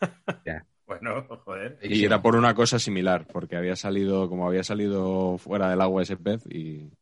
Bueno, 0.84 1.24
joder. 1.44 1.78
Y 1.80 2.04
era 2.04 2.20
por 2.20 2.36
una 2.36 2.54
cosa 2.54 2.78
similar, 2.78 3.26
porque 3.32 3.56
había 3.56 3.76
salido, 3.76 4.28
como 4.28 4.46
había 4.46 4.62
salido 4.62 5.38
fuera 5.38 5.70
del 5.70 5.80
agua 5.80 6.02
ese 6.02 6.18
pez 6.18 6.44
y, 6.50 6.92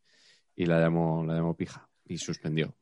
y 0.55 0.67
la 0.67 0.79
llamó, 0.79 1.25
la 1.27 1.35
llamó 1.35 1.57
pija 1.57 1.89
y 2.07 2.17
suspendió. 2.19 2.73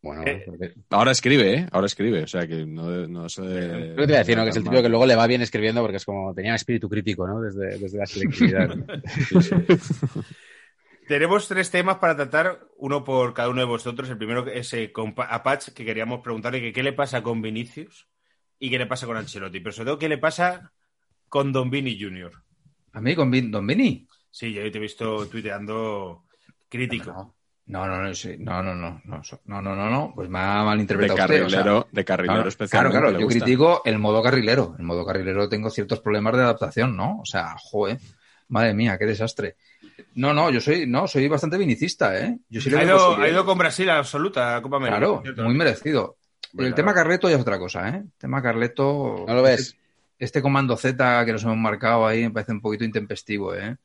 Bueno, 0.00 0.24
Eh, 0.26 0.74
Ahora 0.90 1.12
escribe, 1.12 1.54
¿eh? 1.54 1.66
Ahora 1.70 1.86
escribe, 1.86 2.24
o 2.24 2.26
sea 2.26 2.48
que 2.48 2.66
no, 2.66 3.06
no 3.06 3.28
se... 3.28 3.42
Creo 3.42 3.96
que 3.96 4.06
te 4.06 4.12
iba 4.12 4.16
a 4.16 4.18
decir, 4.24 4.36
¿no? 4.36 4.42
Que 4.42 4.50
es 4.50 4.56
el 4.56 4.64
típico 4.64 4.82
que 4.82 4.88
luego 4.88 5.06
le 5.06 5.14
va 5.14 5.28
bien 5.28 5.42
escribiendo 5.42 5.82
porque 5.82 5.98
es 5.98 6.04
como 6.04 6.34
tenía 6.34 6.56
espíritu 6.56 6.88
crítico, 6.88 7.24
¿no? 7.28 7.40
Desde, 7.40 7.78
desde 7.78 7.98
la 7.98 8.06
selectividad. 8.06 8.70
Tenemos 11.12 11.46
tres 11.46 11.70
temas 11.70 11.98
para 11.98 12.16
tratar, 12.16 12.60
uno 12.78 13.04
por 13.04 13.34
cada 13.34 13.50
uno 13.50 13.60
de 13.60 13.66
vosotros. 13.66 14.08
El 14.08 14.16
primero 14.16 14.46
es 14.46 14.72
eh, 14.72 14.92
con 14.92 15.14
Pa- 15.14 15.26
a 15.26 15.42
Patch, 15.42 15.68
que 15.74 15.84
queríamos 15.84 16.22
preguntarle 16.22 16.58
que 16.62 16.72
qué 16.72 16.82
le 16.82 16.94
pasa 16.94 17.22
con 17.22 17.42
Vinicius 17.42 18.08
y 18.58 18.70
qué 18.70 18.78
le 18.78 18.86
pasa 18.86 19.04
con 19.04 19.18
Ancelotti. 19.18 19.60
Pero 19.60 19.72
sobre 19.74 19.86
todo, 19.88 19.98
qué 19.98 20.08
le 20.08 20.16
pasa 20.16 20.72
con 21.28 21.52
Don 21.52 21.68
Vini 21.68 22.00
Jr. 22.00 22.32
¿A 22.94 23.00
mí 23.02 23.14
con 23.14 23.30
Vin- 23.30 23.50
Don 23.50 23.66
Vini? 23.66 24.08
Sí, 24.30 24.54
yo 24.54 24.62
te 24.72 24.78
he 24.78 24.80
visto 24.80 25.26
tuiteando 25.28 26.24
crítico. 26.70 27.36
No, 27.66 27.86
no, 27.86 28.02
no, 28.02 28.14
sí, 28.14 28.36
no, 28.38 28.62
no, 28.62 28.74
no, 28.74 29.02
no, 29.04 29.20
no, 29.44 29.60
no, 29.62 29.76
no, 29.76 29.90
no, 29.90 30.12
pues 30.14 30.30
me 30.30 30.38
ha 30.38 30.60
De 30.60 30.64
malinterpretado 30.64 31.20
usted. 31.24 31.44
o 31.44 31.50
sea, 31.50 31.58
carrilero, 31.58 31.88
de 31.92 32.04
carrilero 32.06 32.32
claro, 32.32 32.42
claro, 32.42 32.48
especialmente. 32.48 32.98
claro, 32.98 33.10
le 33.12 33.18
yo 33.20 33.26
gusta. 33.26 33.40
critico 33.44 33.82
el 33.84 33.98
modo 33.98 34.22
carrilero. 34.22 34.76
El 34.78 34.84
modo 34.86 35.04
carrilero 35.04 35.46
tengo 35.50 35.68
ciertos 35.68 36.00
problemas 36.00 36.34
de 36.38 36.42
adaptación, 36.44 36.96
¿no? 36.96 37.18
O 37.20 37.26
sea, 37.26 37.54
joder, 37.58 37.98
madre 38.48 38.72
mía, 38.72 38.96
qué 38.96 39.04
desastre. 39.04 39.56
No, 40.14 40.32
no, 40.32 40.50
yo 40.50 40.60
soy, 40.60 40.86
no, 40.86 41.06
soy 41.06 41.28
bastante 41.28 41.58
vinicista, 41.58 42.18
¿eh? 42.18 42.38
Yo 42.48 42.60
sí 42.60 42.70
le 42.70 42.78
ha, 42.78 42.84
ido, 42.84 43.16
ha 43.16 43.28
ido 43.28 43.44
con 43.44 43.58
Brasil 43.58 43.88
a 43.90 43.94
la 43.94 43.98
absoluta 44.00 44.60
Copa 44.62 44.76
América. 44.76 44.98
Claro, 44.98 45.22
muy 45.44 45.54
merecido. 45.54 46.16
Hombre, 46.52 46.66
el 46.68 46.74
claro. 46.74 46.76
tema 46.76 46.94
Carleto 46.94 47.28
ya 47.28 47.36
es 47.36 47.42
otra 47.42 47.58
cosa, 47.58 47.88
¿eh? 47.88 47.96
El 48.04 48.12
tema 48.18 48.42
Carleto. 48.42 49.24
¿No 49.26 49.34
lo 49.34 49.42
ves? 49.42 49.60
Este, 49.60 49.78
este 50.18 50.42
comando 50.42 50.76
Z 50.76 51.24
que 51.24 51.32
nos 51.32 51.42
hemos 51.44 51.56
marcado 51.56 52.06
ahí 52.06 52.22
me 52.24 52.30
parece 52.30 52.52
un 52.52 52.60
poquito 52.60 52.84
intempestivo, 52.84 53.54
¿eh? 53.54 53.76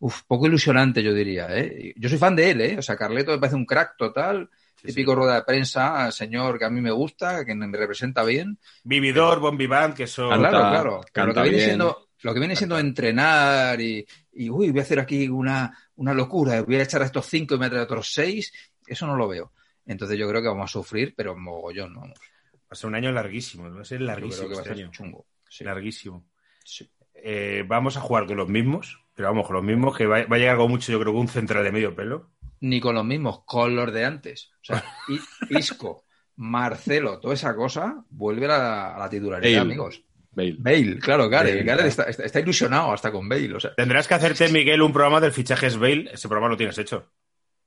Uf, 0.00 0.22
poco 0.26 0.46
ilusionante, 0.46 1.02
yo 1.02 1.12
diría, 1.12 1.46
¿eh? 1.50 1.92
Yo 1.96 2.08
soy 2.08 2.18
fan 2.18 2.34
de 2.34 2.50
él, 2.50 2.60
¿eh? 2.62 2.76
O 2.78 2.82
sea, 2.82 2.96
Carleto 2.96 3.32
me 3.32 3.38
parece 3.38 3.56
un 3.56 3.66
crack 3.66 3.96
total. 3.96 4.48
Sí, 4.76 4.86
típico 4.86 5.14
rueda 5.14 5.34
de 5.34 5.42
prensa, 5.42 6.10
señor 6.10 6.58
que 6.58 6.64
a 6.64 6.70
mí 6.70 6.80
me 6.80 6.90
gusta, 6.90 7.44
que 7.44 7.54
me 7.54 7.76
representa 7.76 8.24
bien. 8.24 8.58
Vividor, 8.82 9.38
Bon 9.38 9.54
Vivant, 9.58 9.94
que 9.94 10.06
son... 10.06 10.32
Ah, 10.32 10.38
claro, 10.38 10.58
Canta- 10.58 10.70
claro. 10.70 11.00
Pero 11.12 11.26
lo 11.26 11.32
que 11.32 11.34
canta 11.34 11.42
viene 11.42 11.56
bien. 11.58 11.68
siendo, 11.68 12.08
lo 12.22 12.34
que 12.34 12.40
viene 12.40 12.56
siendo 12.56 12.78
entrenar 12.78 13.80
y, 13.80 14.06
y, 14.32 14.50
uy, 14.50 14.70
voy 14.70 14.80
a 14.80 14.82
hacer 14.82 15.00
aquí 15.00 15.28
una, 15.28 15.76
una 15.96 16.14
locura, 16.14 16.62
voy 16.62 16.76
a 16.76 16.82
echar 16.82 17.02
a 17.02 17.06
estos 17.06 17.26
cinco 17.26 17.54
y 17.54 17.58
me 17.58 17.66
a 17.66 17.82
otros 17.82 18.12
seis, 18.12 18.52
eso 18.86 19.06
no 19.06 19.16
lo 19.16 19.28
veo. 19.28 19.52
Entonces 19.86 20.18
yo 20.18 20.28
creo 20.28 20.42
que 20.42 20.48
vamos 20.48 20.70
a 20.70 20.72
sufrir, 20.72 21.14
pero 21.16 21.36
mogollón, 21.36 21.94
vamos. 21.94 22.18
Va 22.18 22.58
a 22.70 22.74
ser 22.74 22.88
un 22.88 22.94
año 22.94 23.10
larguísimo, 23.10 23.74
va 23.74 23.80
a 23.80 23.84
ser 23.84 24.00
Yo 24.00 24.06
larguísimo 24.06 24.46
creo 24.46 24.48
que 24.50 24.54
va 24.54 24.60
a 24.60 24.62
este 24.64 24.74
ser 24.74 24.84
año. 24.84 24.92
chungo. 24.92 25.26
Sí. 25.48 25.64
Larguísimo. 25.64 26.24
Sí. 26.64 26.88
Eh, 27.14 27.64
vamos 27.66 27.96
a 27.96 28.00
jugar 28.00 28.26
con 28.26 28.36
los 28.36 28.48
mismos, 28.48 29.02
pero 29.14 29.28
vamos, 29.28 29.46
con 29.46 29.56
los 29.56 29.64
mismos, 29.64 29.96
que 29.96 30.06
va, 30.06 30.24
va 30.24 30.36
a 30.36 30.38
llegar 30.38 30.54
algo 30.54 30.68
mucho, 30.68 30.92
yo 30.92 31.00
creo 31.00 31.12
que 31.12 31.18
un 31.18 31.28
central 31.28 31.64
de 31.64 31.72
medio 31.72 31.94
pelo. 31.94 32.30
Ni 32.60 32.80
con 32.80 32.94
los 32.94 33.04
mismos, 33.04 33.42
con 33.44 33.74
los 33.74 33.92
de 33.92 34.04
antes. 34.04 34.52
O 34.62 34.64
sea, 34.64 34.84
Isco, 35.50 36.04
Marcelo, 36.36 37.18
toda 37.18 37.34
esa 37.34 37.54
cosa, 37.56 38.04
vuelve 38.10 38.46
a 38.46 38.48
la, 38.48 38.94
a 38.94 38.98
la 38.98 39.10
titularidad, 39.10 39.62
amigos. 39.62 40.02
Bale. 40.32 40.56
Bale, 40.58 40.98
claro, 40.98 41.28
Gareth. 41.28 41.54
Bale, 41.54 41.64
Gareth 41.64 41.86
está, 41.86 42.04
está- 42.04 42.24
está 42.24 42.40
ilusionado 42.40 42.92
hasta 42.92 43.10
con 43.10 43.28
Bale. 43.28 43.54
O 43.54 43.60
sea, 43.60 43.74
Tendrás 43.74 44.06
que 44.06 44.14
hacerte, 44.14 44.48
Miguel, 44.48 44.80
un 44.82 44.92
programa 44.92 45.20
del 45.20 45.32
fichajes 45.32 45.76
Bale. 45.76 46.10
Ese 46.12 46.28
programa 46.28 46.48
lo 46.50 46.56
tienes 46.56 46.78
hecho. 46.78 47.10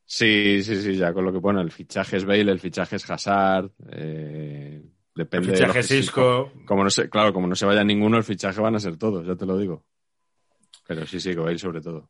Sí, 0.05 0.61
sí, 0.63 0.81
sí, 0.81 0.95
ya 0.95 1.13
con 1.13 1.25
lo 1.25 1.33
que 1.33 1.39
pone. 1.39 1.61
El 1.61 1.71
fichaje 1.71 2.17
es 2.17 2.25
Bale, 2.25 2.51
el 2.51 2.59
fichaje 2.59 2.95
es 2.97 3.09
Hazard. 3.09 3.69
eh, 3.91 4.81
El 4.81 4.91
depende 5.15 5.47
de 5.51 5.59
lo 5.59 5.67
fichaje 5.67 5.83
sí- 5.83 5.95
Cisco. 6.01 6.51
Como 6.65 6.83
no 6.83 6.89
se, 6.89 7.09
claro, 7.09 7.33
como 7.33 7.47
no 7.47 7.55
se 7.55 7.65
vaya 7.65 7.83
ninguno, 7.83 8.17
el 8.17 8.23
fichaje 8.23 8.59
van 8.61 8.75
a 8.75 8.79
ser 8.79 8.97
todos, 8.97 9.25
ya 9.27 9.35
te 9.35 9.45
lo 9.45 9.57
digo. 9.57 9.85
Pero 10.87 11.05
sí, 11.05 11.19
sí, 11.19 11.33
con 11.35 11.45
Bale 11.45 11.59
sobre 11.59 11.81
todo. 11.81 12.09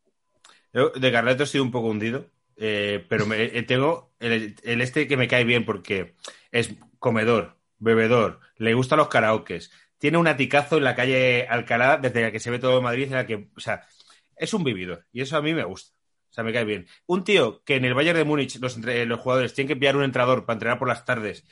Yo 0.73 0.89
de 0.89 1.11
Carleto 1.11 1.43
estoy 1.43 1.59
un 1.61 1.71
poco 1.71 1.87
hundido, 1.89 2.29
eh, 2.57 3.05
pero 3.07 3.25
me- 3.27 3.43
eh, 3.43 3.63
tengo 3.63 4.13
el, 4.19 4.55
el 4.63 4.81
este 4.81 5.07
que 5.07 5.17
me 5.17 5.27
cae 5.27 5.43
bien 5.43 5.65
porque 5.65 6.15
es 6.51 6.73
comedor, 6.97 7.57
bebedor, 7.77 8.39
le 8.57 8.73
gustan 8.73 8.97
los 8.97 9.07
karaokes, 9.09 9.69
tiene 10.03 10.17
un 10.17 10.27
aticazo 10.27 10.75
en 10.75 10.83
la 10.83 10.95
calle 10.95 11.47
Alcalá 11.47 11.95
desde 11.95 12.23
la 12.23 12.29
que 12.33 12.41
se 12.41 12.51
ve 12.51 12.59
todo 12.59 12.81
Madrid, 12.81 13.05
en 13.05 13.13
la 13.13 13.25
que, 13.25 13.47
o 13.55 13.59
sea, 13.61 13.87
es 14.35 14.53
un 14.53 14.61
vividor 14.61 15.07
y 15.13 15.21
eso 15.21 15.37
a 15.37 15.41
mí 15.41 15.53
me 15.53 15.63
gusta. 15.63 15.95
O 16.29 16.33
sea, 16.33 16.43
me 16.43 16.51
cae 16.51 16.65
bien. 16.65 16.87
Un 17.05 17.23
tío 17.23 17.63
que 17.63 17.77
en 17.77 17.85
el 17.85 17.93
Bayern 17.93 18.17
de 18.17 18.25
Múnich 18.25 18.59
los, 18.59 18.77
los 18.79 19.19
jugadores 19.21 19.53
tienen 19.53 19.69
que 19.69 19.77
pillar 19.77 19.95
un 19.95 20.03
entrenador 20.03 20.45
para 20.45 20.55
entrenar 20.55 20.77
por 20.77 20.89
las 20.89 21.05
tardes, 21.05 21.47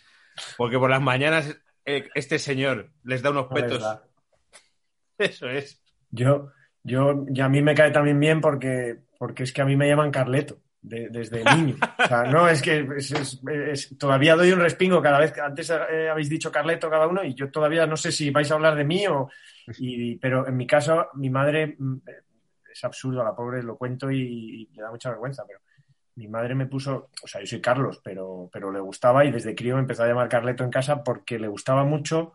porque 0.58 0.78
por 0.78 0.90
las 0.90 1.02
mañanas 1.02 1.62
eh, 1.86 2.10
este 2.14 2.40
señor 2.40 2.92
les 3.06 3.22
da 3.22 3.30
unos 3.30 3.48
petos. 3.48 3.86
Eso 5.18 5.48
es. 5.48 5.82
Yo, 6.10 6.52
yo, 6.84 7.24
y 7.34 7.40
a 7.40 7.48
mí 7.48 7.62
me 7.62 7.74
cae 7.74 7.92
también 7.92 8.20
bien 8.20 8.42
porque, 8.42 8.98
porque 9.18 9.44
es 9.44 9.54
que 9.54 9.62
a 9.62 9.66
mí 9.66 9.78
me 9.78 9.88
llaman 9.88 10.12
Carleto 10.12 10.62
de- 10.82 11.10
desde 11.10 11.44
niño. 11.56 11.76
No, 12.32 12.48
es 12.50 12.62
que 12.62 12.88
es- 12.98 13.96
todavía 13.98 14.36
doy 14.36 14.52
un 14.52 14.60
respingo 14.60 15.02
cada 15.02 15.20
vez 15.20 15.38
antes 15.40 15.70
eh, 15.70 16.10
habéis 16.10 16.30
dicho 16.30 16.52
Carleto 16.52 16.90
cada 16.90 17.08
uno 17.08 17.24
y 17.24 17.34
yo 17.36 17.50
todavía 17.52 17.86
no 17.86 17.96
sé 17.98 18.12
si 18.12 18.32
vais 18.32 18.50
a 18.52 18.56
hablar 18.56 18.76
de 18.76 18.84
mí 18.84 19.06
o. 19.08 19.30
y- 19.78 20.16
pero 20.18 20.48
en 20.48 20.58
mi 20.58 20.66
caso, 20.66 21.08
mi 21.14 21.30
madre 21.30 21.76
mm, 21.78 21.98
es 22.74 22.84
absurdo, 22.84 23.24
la 23.24 23.36
pobre 23.36 23.62
lo 23.64 23.78
cuento 23.78 24.10
y, 24.10 24.22
y 24.72 24.76
le 24.76 24.82
da 24.82 24.90
mucha 24.92 25.10
vergüenza, 25.10 25.44
pero 25.46 25.60
mi 26.16 26.28
madre 26.28 26.56
me 26.56 26.66
puso, 26.66 27.10
o 27.24 27.28
sea, 27.28 27.40
yo 27.42 27.48
soy 27.48 27.62
Carlos, 27.62 28.02
pero, 28.04 28.50
pero 28.52 28.72
le 28.72 28.80
gustaba 28.80 29.24
y 29.24 29.32
desde 29.32 29.56
crío 29.56 29.76
me 29.76 29.82
empezó 29.82 30.04
a 30.04 30.08
llamar 30.08 30.30
Carleto 30.30 30.64
en 30.64 30.70
casa 30.72 31.04
porque 31.04 31.38
le 31.40 31.48
gustaba 31.48 31.84
mucho 31.84 32.34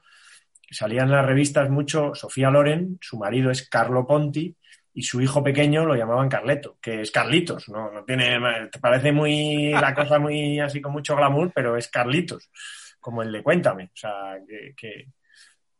salían 0.70 1.10
las 1.12 1.24
revistas 1.24 1.70
mucho 1.70 2.14
Sofía 2.14 2.50
Loren, 2.50 2.98
su 3.00 3.16
marido 3.18 3.50
es 3.50 3.68
Carlo 3.68 4.06
Ponti 4.06 4.56
y 4.98 5.02
su 5.02 5.20
hijo 5.20 5.44
pequeño 5.44 5.84
lo 5.84 5.94
llamaban 5.94 6.26
Carleto, 6.30 6.78
que 6.80 7.02
es 7.02 7.10
Carlitos, 7.10 7.68
no, 7.68 7.92
no 7.92 8.02
tiene, 8.04 8.38
te 8.72 8.78
parece 8.78 9.12
muy 9.12 9.70
la 9.70 9.94
cosa 9.94 10.18
muy 10.18 10.58
así 10.58 10.80
con 10.80 10.92
mucho 10.92 11.14
glamour, 11.14 11.52
pero 11.54 11.76
es 11.76 11.88
Carlitos, 11.88 12.50
como 12.98 13.22
el 13.22 13.30
de 13.30 13.42
Cuéntame, 13.42 13.84
o 13.84 13.90
sea, 13.96 14.38
que, 14.74 14.74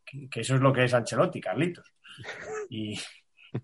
que, 0.05 0.41
eso 0.41 0.57
es 0.57 0.61
lo 0.61 0.71
que 0.71 0.85
es 0.85 0.93
Ancelotti, 0.93 1.41
Carlitos. 1.41 1.95
Y, 2.69 2.93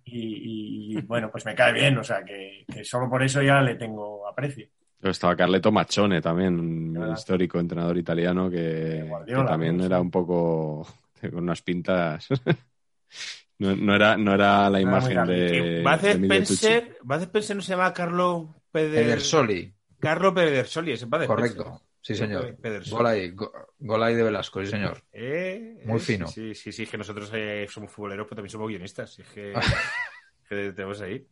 y- 0.07 0.95
y, 0.97 1.01
bueno, 1.03 1.31
pues 1.31 1.45
me 1.45 1.55
cae 1.55 1.75
bien, 1.75 1.99
o 1.99 2.03
sea, 2.05 2.25
que, 2.25 2.65
que 2.73 2.83
solo 2.83 3.11
por 3.11 3.23
eso 3.23 3.43
ya 3.43 3.61
le 3.61 3.75
tengo 3.75 4.27
aprecio. 4.27 4.69
Pero 4.99 5.11
estaba 5.13 5.37
Carleto 5.37 5.71
Machone 5.71 6.23
también, 6.23 6.59
un 6.97 7.13
histórico 7.13 7.61
entrenador 7.61 7.99
italiano 7.99 8.49
que, 8.49 9.05
Guardiola, 9.07 9.43
que 9.43 9.49
también 9.51 9.81
era 9.83 10.01
un 10.01 10.11
poco 10.11 10.87
con 11.21 11.35
unas 11.35 11.61
pintas 11.61 12.27
No, 13.59 13.77
no 13.77 13.95
era, 13.95 14.17
no 14.17 14.35
era 14.35 14.69
la 14.71 14.81
imagen 14.81 15.25
muy 15.25 15.35
de, 15.35 15.83
Bud 15.83 16.05
Spencer, 16.05 16.97
Spencer 17.21 17.57
no 17.57 17.63
se 17.63 17.73
llama 17.73 17.93
Carlo 17.93 18.55
Peder... 18.71 19.05
Edersoli, 19.05 19.73
Carlo 20.01 20.35
Pedersoli, 20.35 20.93
ese 20.93 21.07
Bud 21.07 21.27
correcto. 21.27 21.63
Spencer. 21.63 21.87
Sí, 22.03 22.17
señor. 22.17 22.57
Pedersoli. 22.57 22.97
Gol 22.97 23.07
ahí, 23.07 23.31
go- 23.31 23.53
gol 23.79 24.03
ahí 24.03 24.15
de 24.17 24.25
Velasco, 24.25 24.61
sí, 24.61 24.67
señor. 24.67 25.05
Eh, 25.13 25.83
Muy 25.85 25.99
eh, 25.99 26.01
fino. 26.01 26.27
Sí, 26.27 26.53
sí, 26.53 26.73
sí, 26.73 26.83
es 26.83 26.91
que 26.91 26.99
nosotros 26.99 27.31
eh, 27.33 27.67
somos 27.71 27.93
futboleros, 27.93 28.27
pero 28.27 28.37
también 28.37 28.51
somos 28.51 28.69
guionistas. 28.69 29.17
Es 29.21 29.29
que, 29.29 29.53
que 30.49 30.73
tenemos 30.73 31.01
ahí. 31.01 31.25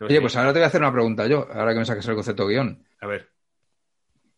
Oye, 0.00 0.14
ahí. 0.14 0.20
pues 0.20 0.34
ahora 0.36 0.54
te 0.54 0.58
voy 0.58 0.64
a 0.64 0.68
hacer 0.68 0.80
una 0.80 0.92
pregunta 0.92 1.26
yo, 1.26 1.46
ahora 1.52 1.74
que 1.74 1.80
me 1.80 1.84
saques 1.84 2.08
el 2.08 2.14
concepto 2.14 2.46
guion. 2.46 2.82
A 3.00 3.06
ver. 3.06 3.28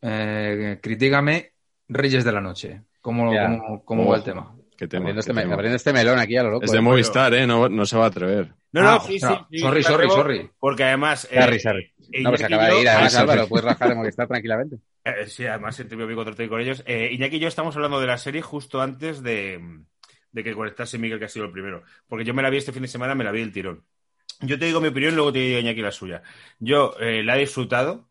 Eh, 0.02 0.80
critígame 0.82 1.52
Reyes 1.88 2.24
de 2.24 2.32
la 2.32 2.40
Noche. 2.40 2.82
¿Cómo, 3.00 3.30
cómo, 3.30 3.84
cómo 3.84 4.06
va 4.08 4.16
el 4.16 4.24
tema? 4.24 4.57
Qué 4.78 4.86
tema, 4.86 5.00
Abriendo 5.02 5.18
qué 5.18 5.20
este, 5.20 5.32
me- 5.34 5.42
tema. 5.42 5.54
abriendo 5.54 5.76
este 5.76 5.92
melón 5.92 6.18
aquí 6.20 6.36
a 6.36 6.42
lo 6.44 6.50
loco. 6.52 6.64
Es 6.64 6.70
de 6.70 6.78
eh. 6.78 6.80
Movistar, 6.80 7.34
¿eh? 7.34 7.46
No, 7.46 7.68
no 7.68 7.84
se 7.84 7.96
va 7.98 8.04
a 8.04 8.08
atrever. 8.08 8.54
No, 8.72 8.82
no, 8.82 8.88
Ah, 8.90 9.00
sí, 9.04 9.14
sí. 9.14 9.26
sorry, 9.26 9.58
sorry, 9.60 9.82
atrevo, 9.82 10.12
sorry. 10.14 10.50
Porque 10.58 10.84
además. 10.84 11.28
Sorry, 11.32 11.58
sorry. 11.58 11.92
eh, 12.12 12.22
No, 12.22 12.30
pues 12.30 12.42
acaba 12.44 12.66
y 12.66 12.70
yo- 12.70 12.74
de 12.76 12.80
ir, 12.82 12.88
además, 12.88 13.14
Ah, 13.16 13.20
Álvaro, 13.22 13.48
puedes 13.48 13.64
rajar 13.64 13.88
de 13.88 13.94
Movistar 13.96 14.28
tranquilamente. 14.28 14.76
Eh, 15.04 15.26
sí, 15.26 15.44
además 15.46 15.78
entre 15.80 15.96
mi 15.96 16.04
amigo 16.04 16.18
contrato 16.22 16.42
y 16.44 16.48
con 16.48 16.60
ellos. 16.60 16.82
Eh, 16.86 17.10
Iñaki 17.12 17.36
y 17.36 17.40
yo 17.40 17.48
estamos 17.48 17.74
hablando 17.74 18.00
de 18.00 18.06
la 18.06 18.18
serie 18.18 18.40
justo 18.40 18.80
antes 18.80 19.22
de, 19.22 19.60
de 20.30 20.44
que 20.44 20.54
conectase 20.54 20.96
Miguel, 20.98 21.18
que 21.18 21.24
ha 21.24 21.28
sido 21.28 21.46
el 21.46 21.52
primero. 21.52 21.82
Porque 22.06 22.24
yo 22.24 22.32
me 22.32 22.42
la 22.42 22.50
vi 22.50 22.58
este 22.58 22.72
fin 22.72 22.82
de 22.82 22.88
semana, 22.88 23.14
me 23.16 23.24
la 23.24 23.32
vi 23.32 23.40
el 23.42 23.52
tirón. 23.52 23.84
Yo 24.42 24.58
te 24.60 24.66
digo 24.66 24.80
mi 24.80 24.88
opinión 24.88 25.12
y 25.12 25.16
luego 25.16 25.32
te 25.32 25.40
digo 25.40 25.58
Iñaki 25.58 25.80
la 25.82 25.90
suya. 25.90 26.22
Yo 26.60 26.94
eh, 27.00 27.24
la 27.24 27.36
he 27.36 27.40
disfrutado 27.40 28.08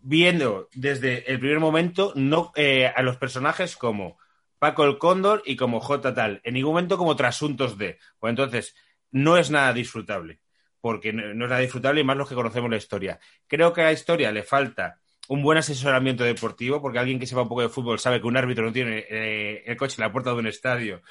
viendo 0.00 0.68
desde 0.74 1.30
el 1.30 1.38
primer 1.38 1.60
momento 1.60 2.12
no 2.16 2.52
eh, 2.56 2.86
a 2.86 3.02
los 3.02 3.16
personajes 3.16 3.76
como 3.76 4.18
Paco 4.58 4.84
el 4.84 4.98
Cóndor 4.98 5.42
y 5.44 5.56
como 5.56 5.80
J 5.80 6.14
tal. 6.14 6.40
En 6.44 6.54
ningún 6.54 6.72
momento 6.72 6.98
como 6.98 7.16
trasuntos 7.16 7.78
de. 7.78 7.98
Pues 8.18 8.30
entonces, 8.30 8.74
no 9.10 9.36
es 9.36 9.50
nada 9.50 9.72
disfrutable. 9.72 10.40
Porque 10.80 11.12
no 11.12 11.30
es 11.44 11.50
nada 11.50 11.58
disfrutable 11.58 12.00
y 12.00 12.04
más 12.04 12.16
los 12.16 12.28
que 12.28 12.34
conocemos 12.34 12.70
la 12.70 12.76
historia. 12.76 13.18
Creo 13.46 13.72
que 13.72 13.82
a 13.82 13.84
la 13.84 13.92
historia 13.92 14.30
le 14.32 14.42
falta 14.42 15.00
un 15.28 15.42
buen 15.42 15.58
asesoramiento 15.58 16.24
deportivo, 16.24 16.80
porque 16.80 16.98
alguien 16.98 17.18
que 17.18 17.26
sepa 17.26 17.42
un 17.42 17.48
poco 17.48 17.62
de 17.62 17.68
fútbol 17.68 17.98
sabe 17.98 18.20
que 18.20 18.26
un 18.26 18.36
árbitro 18.36 18.64
no 18.64 18.72
tiene 18.72 19.04
eh, 19.08 19.62
el 19.66 19.76
coche 19.76 19.96
en 19.98 20.06
la 20.06 20.12
puerta 20.12 20.30
de 20.30 20.36
un 20.36 20.46
estadio. 20.46 21.02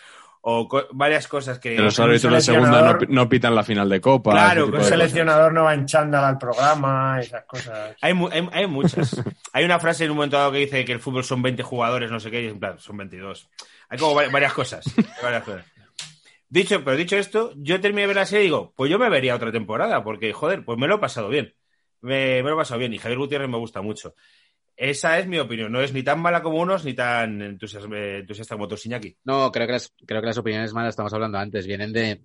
O 0.50 0.66
co- 0.66 0.88
varias 0.94 1.28
cosas 1.28 1.60
que. 1.60 1.76
Que 1.76 1.82
los 1.82 2.00
árbitros 2.00 2.32
de 2.32 2.40
segunda 2.40 2.82
no, 2.94 3.00
no 3.10 3.28
pitan 3.28 3.54
la 3.54 3.64
final 3.64 3.90
de 3.90 4.00
Copa. 4.00 4.32
Claro, 4.32 4.62
con 4.62 4.70
Un 4.70 4.78
cosas. 4.78 4.90
seleccionador 4.92 5.52
no 5.52 5.66
va 5.66 5.74
en 5.74 5.86
chándal 5.86 6.24
al 6.24 6.38
programa, 6.38 7.20
esas 7.20 7.44
cosas. 7.44 7.98
Hay, 8.00 8.14
mu- 8.14 8.30
hay, 8.32 8.48
hay 8.54 8.66
muchas. 8.66 9.22
hay 9.54 9.66
una 9.66 9.78
frase 9.78 10.06
en 10.06 10.12
un 10.12 10.16
momento 10.18 10.38
dado 10.38 10.54
que 10.54 10.60
dice 10.60 10.86
que 10.86 10.94
el 10.94 11.02
fútbol 11.02 11.26
son 11.26 11.42
20 11.42 11.64
jugadores, 11.64 12.10
no 12.10 12.22
sé 12.22 12.32
qué, 12.32 12.44
y 12.44 12.48
en 12.48 12.60
plan, 12.62 12.80
son 12.80 12.96
22. 12.96 13.50
Hay 13.90 13.98
como 13.98 14.16
cosas. 14.54 14.86
varias 15.22 15.44
cosas. 15.44 15.66
Dicho, 16.48 16.82
pero 16.82 16.96
dicho 16.96 17.18
esto, 17.18 17.52
yo 17.58 17.82
terminé 17.82 18.04
de 18.04 18.08
ver 18.08 18.16
la 18.16 18.26
serie 18.26 18.44
y 18.44 18.48
digo, 18.48 18.74
pues 18.78 18.90
yo 18.90 18.98
me 18.98 19.10
vería 19.10 19.36
otra 19.36 19.52
temporada, 19.52 20.02
porque, 20.02 20.32
joder, 20.32 20.64
pues 20.64 20.78
me 20.80 20.88
lo 20.88 20.96
he 20.96 21.00
pasado 21.00 21.28
bien. 21.28 21.54
Me, 22.00 22.42
me 22.42 22.50
lo 22.50 22.54
he 22.56 22.60
pasado 22.60 22.80
bien 22.80 22.94
y 22.94 23.00
Javier 23.00 23.20
Gutiérrez 23.20 23.50
me 23.50 23.58
gusta 23.58 23.82
mucho. 23.82 24.16
Esa 24.78 25.18
es 25.18 25.28
mi 25.28 25.40
opinión. 25.40 25.72
No 25.72 25.82
es 25.82 25.92
ni 25.92 26.04
tan 26.04 26.20
mala 26.20 26.44
como 26.44 26.62
unos 26.62 26.86
ni 26.86 26.94
tan 26.94 27.42
eh, 27.42 27.48
entusiasta 27.48 28.56
como 28.56 28.68
tú, 28.68 28.76
Iñaki. 28.86 29.18
No, 29.26 29.52
creo 29.52 29.66
que 29.66 29.74
las, 29.74 29.92
creo 30.06 30.22
que 30.22 30.28
las 30.28 30.38
opiniones 30.38 30.72
malas, 30.72 30.92
estamos 30.92 31.12
hablando 31.14 31.40
antes, 31.40 31.66
vienen 31.66 31.92
de, 31.92 32.22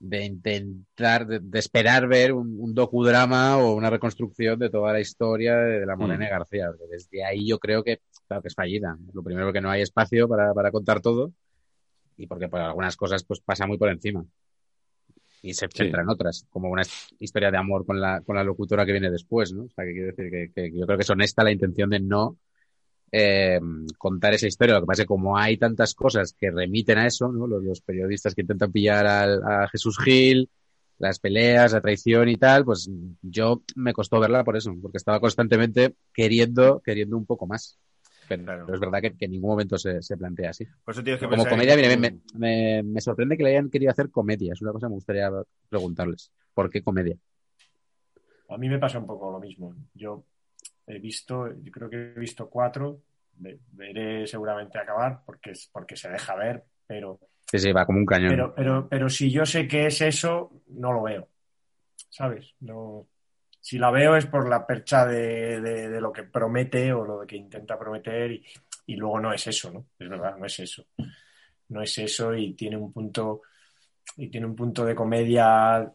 de 0.00 0.24
intentar, 0.24 1.24
de, 1.24 1.38
de 1.40 1.58
esperar 1.58 2.08
ver 2.08 2.32
un, 2.32 2.56
un 2.58 2.74
docudrama 2.74 3.58
o 3.58 3.74
una 3.74 3.90
reconstrucción 3.90 4.58
de 4.58 4.70
toda 4.70 4.92
la 4.92 5.00
historia 5.00 5.56
de, 5.56 5.80
de 5.80 5.86
la 5.86 5.94
Morena 5.94 6.26
y 6.26 6.30
García. 6.30 6.68
Desde 6.90 7.24
ahí 7.24 7.48
yo 7.48 7.60
creo 7.60 7.84
que, 7.84 8.00
claro, 8.26 8.42
que 8.42 8.48
es 8.48 8.54
fallida. 8.54 8.98
Lo 9.14 9.22
primero 9.22 9.52
que 9.52 9.60
no 9.60 9.70
hay 9.70 9.82
espacio 9.82 10.28
para, 10.28 10.52
para 10.52 10.72
contar 10.72 11.00
todo 11.00 11.32
y 12.16 12.26
porque 12.26 12.48
por 12.48 12.60
algunas 12.60 12.96
cosas 12.96 13.22
pues 13.22 13.40
pasa 13.40 13.66
muy 13.68 13.78
por 13.78 13.88
encima. 13.88 14.24
Y 15.42 15.54
se 15.54 15.68
centra 15.68 16.02
en 16.02 16.08
otras, 16.08 16.46
como 16.50 16.68
una 16.70 16.82
historia 17.20 17.50
de 17.50 17.58
amor 17.58 17.86
con 17.86 18.00
la, 18.00 18.20
con 18.22 18.36
la 18.36 18.44
locutora 18.44 18.84
que 18.84 18.92
viene 18.92 19.10
después, 19.10 19.52
¿no? 19.52 19.64
O 19.64 19.70
sea, 19.70 19.84
que 19.84 19.92
quiero 19.92 20.08
decir 20.08 20.30
que, 20.30 20.52
que 20.54 20.72
yo 20.76 20.84
creo 20.84 20.98
que 20.98 21.02
es 21.04 21.10
honesta 21.10 21.44
la 21.44 21.52
intención 21.52 21.90
de 21.90 22.00
no 22.00 22.36
eh, 23.12 23.60
contar 23.96 24.34
esa 24.34 24.46
historia. 24.46 24.74
Lo 24.74 24.80
que 24.82 24.86
pasa 24.86 25.02
es 25.02 25.04
que 25.06 25.08
como 25.08 25.36
hay 25.38 25.56
tantas 25.56 25.94
cosas 25.94 26.34
que 26.38 26.50
remiten 26.50 26.98
a 26.98 27.06
eso, 27.06 27.30
¿no? 27.32 27.46
Los, 27.46 27.62
los 27.62 27.80
periodistas 27.80 28.34
que 28.34 28.42
intentan 28.42 28.72
pillar 28.72 29.06
al- 29.06 29.42
a 29.44 29.68
Jesús 29.68 29.96
Gil, 29.98 30.50
las 30.98 31.18
peleas, 31.20 31.72
la 31.72 31.80
traición 31.80 32.28
y 32.28 32.36
tal, 32.36 32.64
pues 32.64 32.90
yo 33.22 33.62
me 33.76 33.92
costó 33.92 34.18
verla 34.20 34.44
por 34.44 34.56
eso, 34.56 34.74
porque 34.82 34.98
estaba 34.98 35.20
constantemente 35.20 35.94
queriendo, 36.12 36.80
queriendo 36.84 37.16
un 37.16 37.24
poco 37.26 37.46
más. 37.46 37.78
Pero, 38.28 38.44
Claro. 38.44 38.66
pero 38.66 38.74
es 38.74 38.80
verdad 38.80 39.00
que, 39.00 39.16
que 39.16 39.24
en 39.24 39.30
ningún 39.32 39.50
momento 39.50 39.78
se, 39.78 40.02
se 40.02 40.16
plantea 40.16 40.50
así. 40.50 40.66
Por 40.84 40.92
eso 40.92 41.02
tienes 41.02 41.20
que 41.20 41.26
Como 41.28 41.44
comedia, 41.46 41.74
mira, 41.76 41.96
me, 41.96 42.18
me, 42.34 42.82
me 42.82 43.00
sorprende 43.00 43.36
que 43.36 43.42
le 43.42 43.50
hayan 43.50 43.70
querido 43.70 43.90
hacer 43.90 44.10
comedia. 44.10 44.52
Es 44.52 44.62
una 44.62 44.72
cosa 44.72 44.86
que 44.86 44.90
me 44.90 44.96
gustaría 44.96 45.30
preguntarles. 45.68 46.30
¿Por 46.54 46.70
qué 46.70 46.82
comedia? 46.82 47.16
A 48.50 48.56
mí 48.58 48.68
me 48.68 48.78
pasa 48.78 48.98
un 48.98 49.06
poco 49.06 49.30
lo 49.30 49.40
mismo. 49.40 49.74
Yo 49.94 50.24
he 50.86 50.98
visto, 50.98 51.52
yo 51.62 51.70
creo 51.72 51.90
que 51.90 51.96
he 52.16 52.18
visto 52.20 52.48
cuatro, 52.48 53.00
ve- 53.34 53.58
veré 53.72 54.26
seguramente 54.26 54.78
acabar 54.78 55.20
porque, 55.24 55.52
porque 55.72 55.96
se 55.96 56.08
deja 56.08 56.34
ver, 56.34 56.64
pero, 56.86 57.18
Sí, 57.50 57.58
sí, 57.58 57.72
va 57.72 57.86
como 57.86 57.98
un 57.98 58.06
cañón. 58.06 58.30
pero, 58.30 58.54
pero, 58.54 58.88
pero 58.88 59.08
si 59.08 59.30
yo 59.30 59.46
sé 59.46 59.66
que 59.66 59.86
es 59.86 60.00
eso, 60.02 60.50
no 60.68 60.92
lo 60.92 61.02
veo. 61.02 61.28
¿Sabes? 62.10 62.54
No, 62.60 63.06
si 63.68 63.78
la 63.78 63.90
veo 63.90 64.16
es 64.16 64.26
por 64.26 64.48
la 64.48 64.66
percha 64.66 65.06
de, 65.06 65.60
de- 65.60 65.88
de 65.90 66.00
lo 66.00 66.12
que 66.12 66.24
promete 66.24 66.92
o 66.92 67.04
lo 67.04 67.26
que 67.26 67.36
intenta 67.36 67.78
prometer 67.78 68.32
y, 68.32 68.44
y 68.86 68.96
luego 68.96 69.20
no 69.20 69.32
es 69.32 69.46
eso, 69.46 69.70
¿no? 69.72 69.86
Es 69.98 70.08
verdad, 70.08 70.36
no 70.38 70.46
es 70.46 70.58
eso. 70.60 70.86
No 71.68 71.82
es 71.82 71.98
eso 71.98 72.34
y 72.34 72.54
tiene 72.54 72.76
un 72.76 72.92
punto 72.92 73.42
y 74.16 74.28
tiene 74.28 74.46
un 74.46 74.56
punto 74.56 74.84
de 74.84 74.94
comedia, 74.94 75.92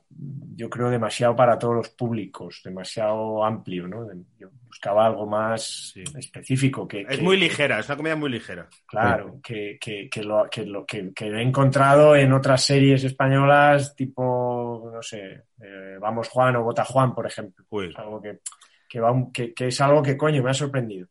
yo 0.55 0.69
creo, 0.69 0.89
demasiado 0.89 1.35
para 1.35 1.57
todos 1.59 1.75
los 1.75 1.89
públicos, 1.89 2.61
demasiado 2.63 3.43
amplio, 3.43 3.87
¿no? 3.87 4.07
Yo 4.39 4.49
buscaba 4.67 5.05
algo 5.05 5.25
más 5.25 5.91
Sí. 5.93 6.03
específico 6.17 6.87
que, 6.87 7.01
Es 7.01 7.17
que- 7.17 7.21
muy 7.21 7.37
ligera, 7.37 7.79
es 7.79 7.87
una 7.87 7.97
comedia 7.97 8.15
muy 8.15 8.29
ligera. 8.29 8.67
Claro, 8.85 9.39
que, 9.43 9.77
que, 9.79 10.09
que 10.09 10.23
lo, 10.23 10.47
que, 10.49 10.65
lo, 10.65 10.85
que, 10.85 11.11
he 11.17 11.41
encontrado 11.41 12.15
en 12.15 12.31
otras 12.31 12.63
series 12.63 13.03
españolas, 13.03 13.93
tipo, 13.95 14.89
no 14.93 15.01
sé, 15.01 15.43
eh, 15.61 15.97
Vamos 15.99 16.29
Juan 16.29 16.55
o 16.55 16.63
Bota 16.63 16.85
Juan, 16.85 17.13
por 17.13 17.25
ejemplo. 17.27 17.65
Uy. 17.69 17.89
Es 17.89 17.97
algo 17.97 18.21
que, 18.21 18.39
que, 18.87 18.99
va 18.99 19.11
un- 19.11 19.31
que, 19.33 19.53
que 19.53 19.67
es 19.67 19.81
algo 19.81 20.01
que, 20.01 20.15
coño, 20.15 20.41
me 20.43 20.51
ha 20.51 20.53
sorprendido. 20.53 21.07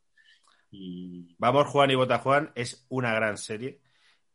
Y 0.71 1.35
Vamos, 1.39 1.67
Juan 1.67 1.91
y 1.91 1.95
Bota 1.95 2.19
Juan 2.19 2.51
es 2.55 2.87
una 2.89 3.13
gran 3.13 3.37
serie. 3.37 3.81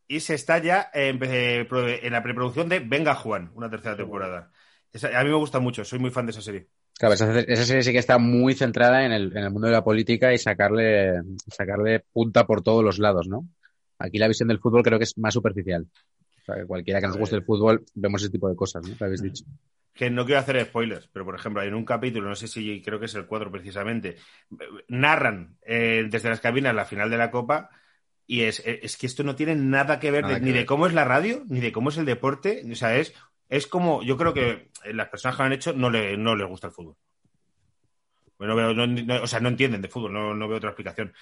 Y 0.08 0.20
se 0.22 0.36
está 0.36 0.58
ya 0.60 0.90
en, 0.94 1.20
eh, 1.24 1.68
en 2.04 2.14
la 2.14 2.24
preproducción 2.24 2.70
de 2.70 2.80
Venga 2.80 3.16
Juan, 3.16 3.52
una 3.56 3.70
tercera 3.70 3.96
temporada. 3.98 4.52
Esa- 4.92 5.20
a 5.20 5.24
mí 5.24 5.30
me 5.30 5.36
gusta 5.36 5.60
mucho, 5.60 5.84
soy 5.84 6.00
muy 6.00 6.12
fan 6.12 6.26
de 6.26 6.32
esa 6.32 6.42
serie. 6.42 6.68
Claro, 6.98 7.14
esa, 7.14 7.40
esa 7.42 7.66
serie 7.66 7.84
sí 7.84 7.92
que 7.92 8.00
está 8.00 8.18
muy 8.18 8.54
centrada 8.56 9.06
en 9.06 9.12
el, 9.12 9.36
en 9.36 9.44
el 9.44 9.52
mundo 9.52 9.68
de 9.68 9.74
la 9.74 9.84
política 9.84 10.34
y 10.34 10.38
sacarle, 10.38 11.22
sacarle 11.48 12.00
punta 12.12 12.48
por 12.48 12.64
todos 12.64 12.84
los 12.84 12.98
lados, 13.00 13.28
¿no? 13.28 13.48
Aquí 14.00 14.18
la 14.18 14.28
visión 14.28 14.48
del 14.48 14.60
fútbol 14.60 14.84
creo 14.84 14.98
que 14.98 15.04
es 15.04 15.18
más 15.18 15.34
superficial. 15.34 15.86
O 16.42 16.46
sea, 16.46 16.56
que 16.56 16.66
cualquiera 16.66 17.02
que 17.02 17.08
nos 17.08 17.18
guste 17.18 17.36
el 17.36 17.44
fútbol 17.44 17.84
vemos 17.94 18.22
ese 18.22 18.32
tipo 18.32 18.50
de 18.50 18.56
cosas, 18.56 18.88
¿no? 18.88 18.98
Que 18.98 19.04
habéis 19.04 19.22
dicho. 19.22 19.44
Que 19.94 20.10
no 20.10 20.26
quiero 20.26 20.40
hacer 20.40 20.64
spoilers, 20.64 21.08
pero 21.12 21.26
por 21.26 21.36
ejemplo, 21.36 21.62
hay 21.62 21.68
en 21.68 21.74
un 21.74 21.84
capítulo, 21.84 22.30
no 22.30 22.36
sé 22.36 22.48
si 22.48 22.82
creo 22.82 23.00
que 23.00 23.08
es 23.08 23.16
el 23.16 23.26
4 23.26 23.52
precisamente, 23.52 24.16
narran 24.88 25.58
eh, 25.64 26.08
desde 26.10 26.30
las 26.30 26.40
cabinas 26.40 26.74
la 26.74 26.86
final 26.86 27.10
de 27.10 27.18
la 27.18 27.32
Copa 27.32 27.70
y 28.28 28.42
es, 28.42 28.62
es 28.66 28.98
que 28.98 29.08
esto 29.08 29.24
no 29.24 29.36
tiene 29.36 29.56
nada 29.56 30.00
que 30.00 30.12
ver 30.12 30.24
Nada 30.24 30.34
de- 30.36 30.40
que 30.42 30.46
ni 30.46 30.52
ver. 30.52 30.62
de 30.62 30.66
cómo 30.66 30.86
es 30.86 30.94
la 30.94 31.06
radio, 31.06 31.44
ni 31.48 31.60
de 31.62 31.72
cómo 31.72 31.90
es 31.90 31.98
el 31.98 32.06
deporte. 32.06 32.62
O 32.72 32.76
sea, 32.76 32.98
es, 32.98 33.14
es 33.50 33.66
como, 33.68 34.04
yo 34.04 34.18
creo 34.18 34.34
que 34.34 34.70
las 34.92 35.08
personas 35.10 35.36
que 35.38 35.42
lo 35.44 35.46
han 35.48 35.54
hecho 35.54 35.74
no, 35.74 35.90
le, 35.90 36.18
no 36.18 36.36
les 36.36 36.48
gusta 36.48 36.68
el 36.68 36.74
fútbol. 36.74 36.96
Bueno, 38.38 38.56
veo- 38.56 38.74
no- 38.74 38.86
no- 38.86 39.24
o 39.24 39.28
sea, 39.28 39.40
no 39.40 39.50
entienden 39.50 39.82
de 39.82 39.88
fútbol, 39.88 40.14
no, 40.14 40.34
no 40.36 40.48
veo 40.48 40.58
otra 40.58 40.70
explicación. 40.70 41.14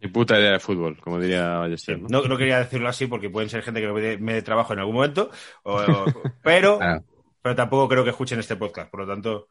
Ni 0.00 0.08
puta 0.08 0.38
idea 0.38 0.52
de 0.52 0.60
fútbol, 0.60 0.96
como 1.00 1.18
diría 1.20 1.58
Ballester, 1.58 1.98
¿no? 2.00 2.08
No, 2.08 2.22
no 2.28 2.36
quería 2.36 2.58
decirlo 2.58 2.88
así 2.88 3.06
porque 3.06 3.30
pueden 3.30 3.48
ser 3.50 3.62
gente 3.62 3.80
que 3.80 3.88
me 3.88 4.00
dé, 4.00 4.18
me 4.18 4.34
dé 4.34 4.42
trabajo 4.42 4.72
en 4.72 4.80
algún 4.80 4.94
momento, 4.96 5.30
o- 5.62 5.76
o- 5.80 6.04
pero, 6.42 6.78
Claro. 6.78 7.04
pero 7.42 7.54
tampoco 7.56 7.88
creo 7.88 8.04
que 8.04 8.10
escuchen 8.10 8.38
este 8.38 8.56
podcast. 8.56 8.90
Por 8.90 9.00
lo 9.00 9.06
tanto. 9.06 9.48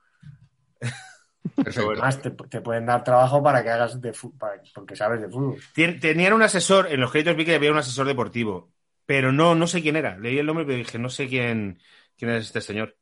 además 1.56 2.22
te, 2.22 2.32
te 2.32 2.62
pueden 2.62 2.86
dar 2.86 3.04
trabajo 3.04 3.42
para 3.42 3.64
que 3.64 3.70
hagas 3.70 4.02
de 4.02 4.14
fútbol, 4.14 4.62
porque 4.74 4.96
sabes 4.96 5.22
de 5.22 5.30
fútbol. 5.30 5.58
Tenían 5.74 6.34
un 6.34 6.44
asesor, 6.44 6.88
en 6.92 7.00
los 7.00 7.12
créditos 7.12 7.36
vi 7.36 7.46
que 7.46 7.56
había 7.56 7.72
un 7.72 7.78
asesor 7.78 8.08
deportivo, 8.08 8.72
pero 9.06 9.32
no, 9.32 9.56
no 9.56 9.68
sé 9.68 9.82
quién 9.82 9.96
era. 9.96 10.18
Leí 10.18 10.38
el 10.38 10.46
nombre 10.46 10.66
y 10.74 10.78
dije, 10.78 11.00
no 11.00 11.10
sé 11.10 11.28
quién, 11.28 11.80
quién 12.18 12.32
es 12.32 12.46
este 12.46 12.62
señor. 12.62 12.98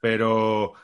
Pero 0.00 0.74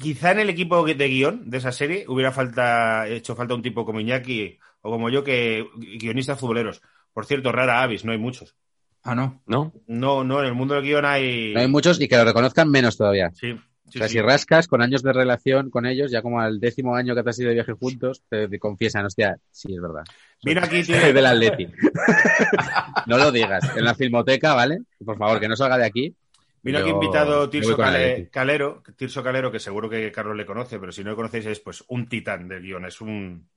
quizá 0.00 0.32
en 0.32 0.40
el 0.40 0.50
equipo 0.50 0.84
de 0.84 1.08
guion 1.08 1.50
de 1.50 1.58
esa 1.58 1.72
serie 1.72 2.04
hubiera 2.08 2.32
falta, 2.32 3.08
hecho 3.08 3.34
falta 3.34 3.54
un 3.54 3.62
tipo 3.62 3.84
como 3.84 4.00
Iñaki 4.00 4.58
o 4.82 4.90
como 4.90 5.10
yo, 5.10 5.24
que 5.24 5.66
guionistas 5.76 6.38
futboleros. 6.38 6.82
Por 7.12 7.26
cierto, 7.26 7.50
rara 7.50 7.82
avis, 7.82 8.04
no 8.04 8.12
hay 8.12 8.18
muchos. 8.18 8.56
Ah, 9.02 9.14
no. 9.14 9.42
¿No? 9.46 9.72
No, 9.86 10.24
no, 10.24 10.40
en 10.40 10.46
el 10.46 10.54
mundo 10.54 10.74
del 10.74 10.84
guion 10.84 11.04
hay. 11.04 11.54
No 11.54 11.60
hay 11.60 11.68
muchos 11.68 12.00
y 12.00 12.08
que 12.08 12.16
lo 12.16 12.24
reconozcan 12.24 12.68
menos 12.68 12.96
todavía. 12.96 13.30
Sí, 13.34 13.56
O 13.88 13.92
sea, 13.92 14.08
sí. 14.08 14.14
si 14.14 14.20
rascas 14.20 14.66
con 14.66 14.82
años 14.82 15.02
de 15.02 15.12
relación 15.12 15.70
con 15.70 15.86
ellos, 15.86 16.10
ya 16.10 16.22
como 16.22 16.40
al 16.40 16.58
décimo 16.58 16.96
año 16.96 17.14
que 17.14 17.22
te 17.22 17.30
has 17.30 17.38
ido 17.38 17.48
de 17.48 17.54
viaje 17.54 17.72
juntos, 17.72 18.22
te, 18.28 18.48
te 18.48 18.58
confiesan, 18.58 19.04
hostia, 19.04 19.38
sí, 19.50 19.74
es 19.74 19.80
verdad. 19.80 20.02
Vino 20.42 20.60
aquí, 20.60 20.84
Soy 20.84 20.96
tiene, 20.96 21.12
del 21.12 21.26
Atleti. 21.26 21.66
no 23.06 23.18
lo 23.18 23.30
digas. 23.30 23.76
En 23.76 23.84
la 23.84 23.94
filmoteca, 23.94 24.54
¿vale? 24.54 24.80
Por 25.04 25.16
favor, 25.16 25.40
que 25.40 25.48
no 25.48 25.56
salga 25.56 25.78
de 25.78 25.86
aquí. 25.86 26.14
Vino 26.62 26.80
aquí 26.80 26.90
invitado 26.90 27.48
Tirso 27.48 27.76
Cale-. 27.76 28.28
Calero, 28.28 28.82
Tirso 28.96 29.22
Calero, 29.22 29.52
que 29.52 29.60
seguro 29.60 29.88
que 29.88 30.10
Carlos 30.10 30.36
le 30.36 30.44
conoce, 30.44 30.80
pero 30.80 30.90
si 30.90 31.04
no 31.04 31.10
le 31.10 31.16
conocéis 31.16 31.46
es 31.46 31.60
pues 31.60 31.84
un 31.88 32.08
titán 32.08 32.48
del 32.48 32.62
guion, 32.62 32.84
es 32.86 33.00
un 33.00 33.48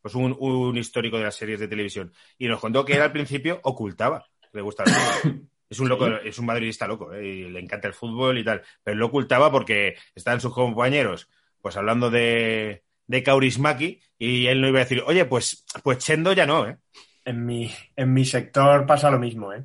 pues 0.00 0.14
un, 0.14 0.36
un 0.38 0.76
histórico 0.76 1.16
de 1.16 1.24
las 1.24 1.34
series 1.34 1.58
de 1.58 1.66
televisión. 1.66 2.12
Y 2.38 2.46
nos 2.46 2.60
contó 2.60 2.84
que 2.84 2.92
él 2.92 3.02
al 3.02 3.10
principio 3.10 3.58
ocultaba 3.62 4.24
que 4.40 4.58
le 4.58 4.62
gusta 4.62 4.84
el. 4.84 5.48
Es 5.74 5.80
un 5.80 5.88
loco, 5.88 6.06
es 6.06 6.38
un 6.38 6.46
madridista 6.46 6.86
loco, 6.86 7.12
¿eh? 7.12 7.26
y 7.26 7.50
le 7.50 7.58
encanta 7.58 7.88
el 7.88 7.94
fútbol 7.94 8.38
y 8.38 8.44
tal. 8.44 8.62
Pero 8.84 8.96
lo 8.96 9.06
ocultaba 9.06 9.50
porque 9.50 9.96
estaban 10.14 10.40
sus 10.40 10.54
compañeros, 10.54 11.28
pues 11.60 11.76
hablando 11.76 12.10
de, 12.10 12.84
de 13.08 13.22
Kaurismaki, 13.24 14.00
y 14.16 14.46
él 14.46 14.60
no 14.60 14.68
iba 14.68 14.78
a 14.78 14.84
decir, 14.84 15.02
oye, 15.04 15.24
pues, 15.24 15.64
pues 15.82 15.98
Chendo 15.98 16.32
ya 16.32 16.46
no, 16.46 16.68
¿eh? 16.68 16.76
En 17.24 17.44
mi, 17.44 17.72
en 17.96 18.12
mi 18.12 18.24
sector 18.24 18.86
pasa 18.86 19.10
lo 19.10 19.18
mismo, 19.18 19.52
¿eh? 19.52 19.64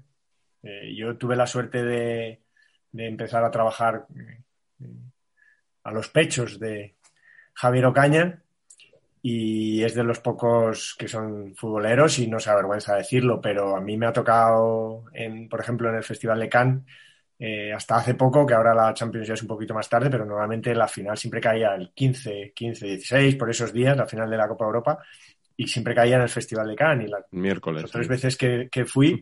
Eh, 0.64 0.96
yo 0.96 1.16
tuve 1.16 1.36
la 1.36 1.46
suerte 1.46 1.84
de, 1.84 2.42
de 2.92 3.08
empezar 3.08 3.44
a 3.44 3.52
trabajar 3.52 4.08
a 5.84 5.92
los 5.92 6.10
pechos 6.10 6.60
de 6.60 6.96
Javier 7.54 7.86
Ocaña 7.86 8.42
y 9.22 9.84
es 9.84 9.96
de 9.96 10.04
los 10.04 10.20
pocos 10.20 10.96
que 10.98 11.08
son 11.08 11.54
futboleros 11.56 12.20
y 12.20 12.28
no 12.28 12.40
se 12.40 12.50
avergüenza 12.50 12.96
decirlo, 12.96 13.42
pero 13.42 13.76
a 13.76 13.82
mí 13.82 13.98
me 13.98 14.06
ha 14.08 14.14
tocado, 14.14 15.04
en, 15.14 15.50
por 15.50 15.60
ejemplo, 15.60 15.90
en 15.90 15.96
el 15.96 16.04
Festival 16.04 16.40
de 16.40 16.50
Cannes, 16.50 16.84
eh, 17.38 17.72
hasta 17.74 17.96
hace 17.98 18.16
poco, 18.16 18.46
que 18.46 18.54
ahora 18.54 18.74
la 18.74 18.94
Champions 18.94 19.28
ya 19.28 19.34
es 19.34 19.42
un 19.42 19.48
poquito 19.48 19.74
más 19.74 19.88
tarde, 19.90 20.10
pero 20.10 20.26
normalmente 20.26 20.74
la 20.76 20.88
final 20.88 21.18
siempre 21.18 21.40
caía 21.42 21.74
el 21.76 21.92
15, 21.94 22.52
15, 22.56 22.86
16, 22.86 23.36
por 23.36 23.50
esos 23.50 23.72
días, 23.74 23.96
la 23.96 24.06
final 24.06 24.30
de 24.30 24.38
la 24.38 24.48
Copa 24.48 24.66
Europa, 24.66 25.00
y 25.56 25.68
siempre 25.68 25.96
caía 25.96 26.16
en 26.18 26.24
el 26.24 26.30
Festival 26.30 26.68
de 26.68 26.76
Cannes. 26.76 27.08
Y 27.08 27.12
la, 27.12 27.26
Miércoles. 27.32 27.82
las 27.84 27.92
tres 27.92 28.08
veces 28.08 28.38
que, 28.38 28.68
que 28.72 28.86
fui, 28.86 29.20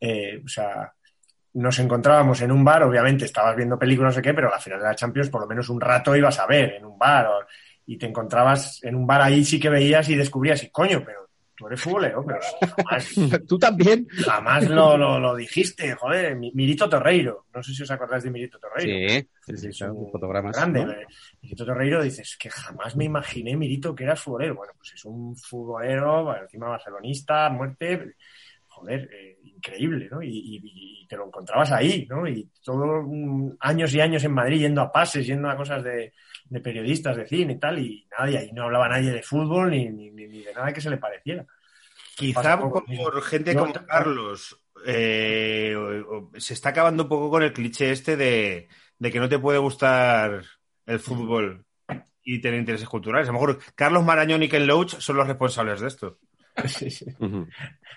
eh, 0.00 0.42
o 0.44 0.48
sea, 0.48 0.92
nos 1.54 1.78
encontrábamos 1.78 2.40
en 2.42 2.52
un 2.52 2.64
bar, 2.64 2.82
obviamente 2.82 3.24
estabas 3.24 3.56
viendo 3.56 3.78
películas, 3.78 4.12
no 4.12 4.16
sé 4.16 4.22
qué, 4.22 4.34
pero 4.34 4.50
la 4.50 4.60
final 4.60 4.78
de 4.80 4.84
la 4.86 4.94
Champions 4.94 5.30
por 5.30 5.40
lo 5.40 5.46
menos 5.46 5.68
un 5.70 5.80
rato 5.80 6.14
ibas 6.14 6.38
a 6.38 6.46
ver 6.46 6.74
en 6.74 6.84
un 6.84 6.98
bar 6.98 7.26
o- 7.26 7.46
y 7.90 7.96
te 7.98 8.06
encontrabas 8.06 8.82
en 8.84 8.94
un 8.94 9.06
bar 9.06 9.22
ahí 9.22 9.44
sí 9.44 9.58
que 9.58 9.70
veías 9.70 10.08
y 10.10 10.14
descubrías, 10.14 10.62
y 10.62 10.70
coño, 10.70 11.02
pero 11.04 11.26
tú 11.56 11.66
eres 11.66 11.80
futbolero, 11.80 12.24
pero 12.24 12.38
jamás, 12.76 13.08
Tú 13.48 13.58
también. 13.58 14.06
jamás 14.24 14.68
lo, 14.68 14.96
lo, 14.96 15.18
lo 15.18 15.34
dijiste, 15.34 15.92
joder, 15.94 16.36
Mi- 16.36 16.52
Mirito 16.54 16.88
Torreiro, 16.88 17.46
no 17.52 17.62
sé 17.62 17.72
si 17.74 17.82
os 17.82 17.90
acordáis 17.90 18.22
de 18.24 18.30
Mirito 18.30 18.58
Torreiro. 18.60 19.08
Sí, 19.08 19.28
sí, 19.46 19.56
sí, 19.56 19.68
Es 19.70 19.80
un 19.80 20.10
fotogramas. 20.12 20.54
grande. 20.54 20.84
¿no? 20.84 20.92
eh. 20.92 21.06
Mirito 21.42 21.64
Torreiro 21.64 22.02
dices 22.02 22.36
que 22.38 22.50
jamás 22.50 22.94
me 22.94 23.06
imaginé, 23.06 23.56
Mirito, 23.56 23.94
que 23.94 24.04
eras 24.04 24.20
futbolero. 24.20 24.54
Bueno, 24.54 24.74
pues 24.76 24.92
es 24.94 25.04
un 25.06 25.34
futbolero, 25.36 26.24
bueno, 26.24 26.42
encima 26.42 26.68
barcelonista, 26.68 27.48
muerte, 27.50 28.14
joder, 28.68 29.08
eh, 29.12 29.38
increíble, 29.44 30.08
¿no? 30.10 30.22
Y, 30.22 30.28
y- 30.28 30.60
y 31.02 31.06
te 31.08 31.16
lo 31.16 31.26
encontrabas 31.26 31.72
ahí, 31.72 32.06
¿no? 32.08 32.28
Y 32.28 32.48
todos 32.62 33.04
años 33.60 33.92
y 33.94 34.00
años 34.00 34.22
en 34.22 34.32
Madrid 34.32 34.60
yendo 34.60 34.82
a 34.82 34.92
pases, 34.92 35.26
yendo 35.26 35.48
a 35.50 35.56
cosas 35.56 35.82
de, 35.82 36.12
de 36.48 36.60
periodistas 36.60 37.16
de 37.16 37.26
cine 37.26 37.54
y 37.54 37.58
tal, 37.58 37.78
y 37.78 38.06
nadie, 38.18 38.38
ahí 38.38 38.52
no 38.52 38.64
hablaba 38.64 38.88
nadie 38.88 39.12
de 39.12 39.22
fútbol 39.22 39.70
ni, 39.70 39.88
ni, 39.90 40.10
ni- 40.10 40.42
de 40.42 40.52
nada 40.54 40.72
que 40.72 40.80
se 40.80 40.90
le 40.90 40.96
pareciera. 40.98 41.46
Quizá 42.16 42.58
por, 42.58 43.22
gente 43.22 43.54
No, 43.54 43.60
como 43.60 43.86
Carlos 43.86 44.60
eh, 44.84 45.74
se 46.38 46.54
está 46.54 46.70
acabando 46.70 47.04
un 47.04 47.08
poco 47.08 47.30
con 47.30 47.42
el 47.42 47.52
cliché 47.52 47.90
este 47.92 48.16
de, 48.16 48.68
de 48.98 49.12
que 49.12 49.20
no 49.20 49.28
te 49.28 49.38
puede 49.38 49.58
gustar 49.58 50.42
el 50.86 50.98
fútbol 50.98 51.64
y 52.22 52.40
tener 52.40 52.58
intereses 52.60 52.88
culturales. 52.88 53.28
A 53.28 53.32
lo 53.32 53.38
mejor 53.38 53.58
Carlos 53.74 54.04
Marañón 54.04 54.42
y 54.42 54.48
Ken 54.48 54.66
Loach 54.66 54.98
son 55.00 55.16
los 55.16 55.26
responsables 55.26 55.80
de 55.80 55.88
esto. 55.88 56.18
Sí, 56.68 56.90
sí. 56.90 57.06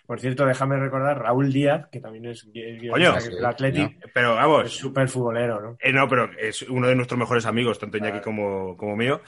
Por 0.05 0.19
cierto, 0.19 0.45
déjame 0.45 0.77
recordar 0.77 1.19
Raúl 1.19 1.51
Díaz, 1.51 1.87
que 1.91 1.99
también 1.99 2.25
es, 2.25 2.43
es 2.53 2.81
es 2.83 3.23
sí, 3.23 3.29
del 3.35 3.45
Athletic, 3.45 4.09
Pero 4.13 4.31
es 4.31 4.35
vamos, 4.37 4.71
súper 4.71 5.07
futbolero, 5.07 5.61
¿no? 5.61 5.77
eh, 5.79 5.93
no, 5.93 6.07
pero 6.07 6.29
es 6.37 6.61
uno 6.63 6.87
de 6.87 6.95
nuestros 6.95 7.17
mejores 7.19 7.45
amigos, 7.45 7.79
tanto 7.79 7.97
Iñaki 7.97 8.11
Claro. 8.19 8.23
como, 8.25 8.77
como 8.77 8.95
mío. 8.95 9.21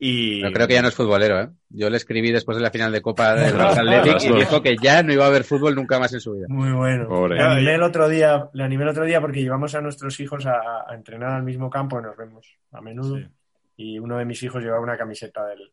Y 0.00 0.42
Yo 0.42 0.52
creo 0.52 0.68
que 0.68 0.74
ya 0.74 0.82
no 0.82 0.88
es 0.88 0.94
futbolero, 0.94 1.40
¿eh? 1.40 1.48
Yo 1.70 1.90
le 1.90 1.96
escribí 1.96 2.30
después 2.30 2.56
de 2.56 2.62
la 2.62 2.70
final 2.70 2.92
de 2.92 3.02
Copa 3.02 3.34
del 3.34 3.60
Athletic 3.60 4.22
y 4.30 4.32
dijo 4.32 4.62
que 4.62 4.76
ya 4.80 5.02
no 5.02 5.12
iba 5.12 5.24
a 5.24 5.28
haber 5.28 5.42
fútbol 5.42 5.74
nunca 5.74 5.98
más 5.98 6.12
en 6.12 6.20
su 6.20 6.34
vida. 6.34 6.46
Muy 6.48 6.70
bueno. 6.70 7.08
Pobre. 7.08 7.34
Le 7.36 7.42
animé 7.42 7.74
el 7.74 7.82
otro 7.82 8.08
día, 8.08 8.48
le 8.52 8.62
animé 8.62 8.84
el 8.84 8.90
otro 8.90 9.04
día 9.04 9.20
porque 9.20 9.40
llevamos 9.42 9.74
a 9.74 9.80
nuestros 9.80 10.20
hijos 10.20 10.46
a, 10.46 10.60
a 10.88 10.94
entrenar 10.94 11.32
al 11.32 11.42
mismo 11.42 11.68
campo 11.68 11.98
y 11.98 12.02
nos 12.02 12.16
vemos 12.16 12.46
a 12.70 12.80
menudo. 12.80 13.16
Sí. 13.16 13.26
Y 13.76 13.98
uno 13.98 14.18
de 14.18 14.24
mis 14.24 14.40
hijos 14.42 14.62
llevaba 14.62 14.82
una 14.82 14.96
camiseta 14.96 15.44
del, 15.46 15.72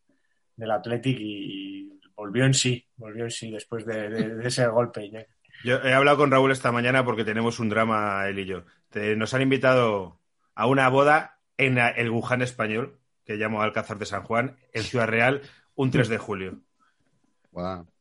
del 0.55 0.71
Athletic 0.71 1.19
y, 1.19 1.91
y 1.91 1.94
volvió 2.15 2.45
en 2.45 2.53
sí, 2.53 2.87
volvió 2.97 3.25
en 3.25 3.31
sí 3.31 3.51
después 3.51 3.85
de, 3.85 4.09
de- 4.09 4.35
de 4.35 4.47
ese 4.47 4.65
golpe. 4.67 5.05
Iñaki. 5.05 5.31
Yo 5.63 5.77
he 5.77 5.93
hablado 5.93 6.17
con 6.17 6.31
Raúl 6.31 6.51
esta 6.51 6.71
mañana 6.71 7.03
porque 7.05 7.23
tenemos 7.23 7.59
un 7.59 7.69
drama, 7.69 8.27
él 8.27 8.39
y 8.39 8.45
yo. 8.45 8.63
Te- 8.89 9.15
nos 9.15 9.33
han 9.33 9.41
invitado 9.41 10.19
a 10.53 10.67
una 10.67 10.87
boda 10.89 11.39
en 11.57 11.77
el 11.77 12.09
Wuhan 12.09 12.41
español, 12.41 12.99
que 13.25 13.35
llamo 13.35 13.61
Alcázar 13.61 13.97
de 13.97 14.05
San 14.05 14.23
Juan, 14.23 14.57
en 14.73 14.83
Ciudad 14.83 15.07
Real, 15.07 15.41
un 15.75 15.91
3 15.91 16.09
de 16.09 16.17
julio. 16.17 16.59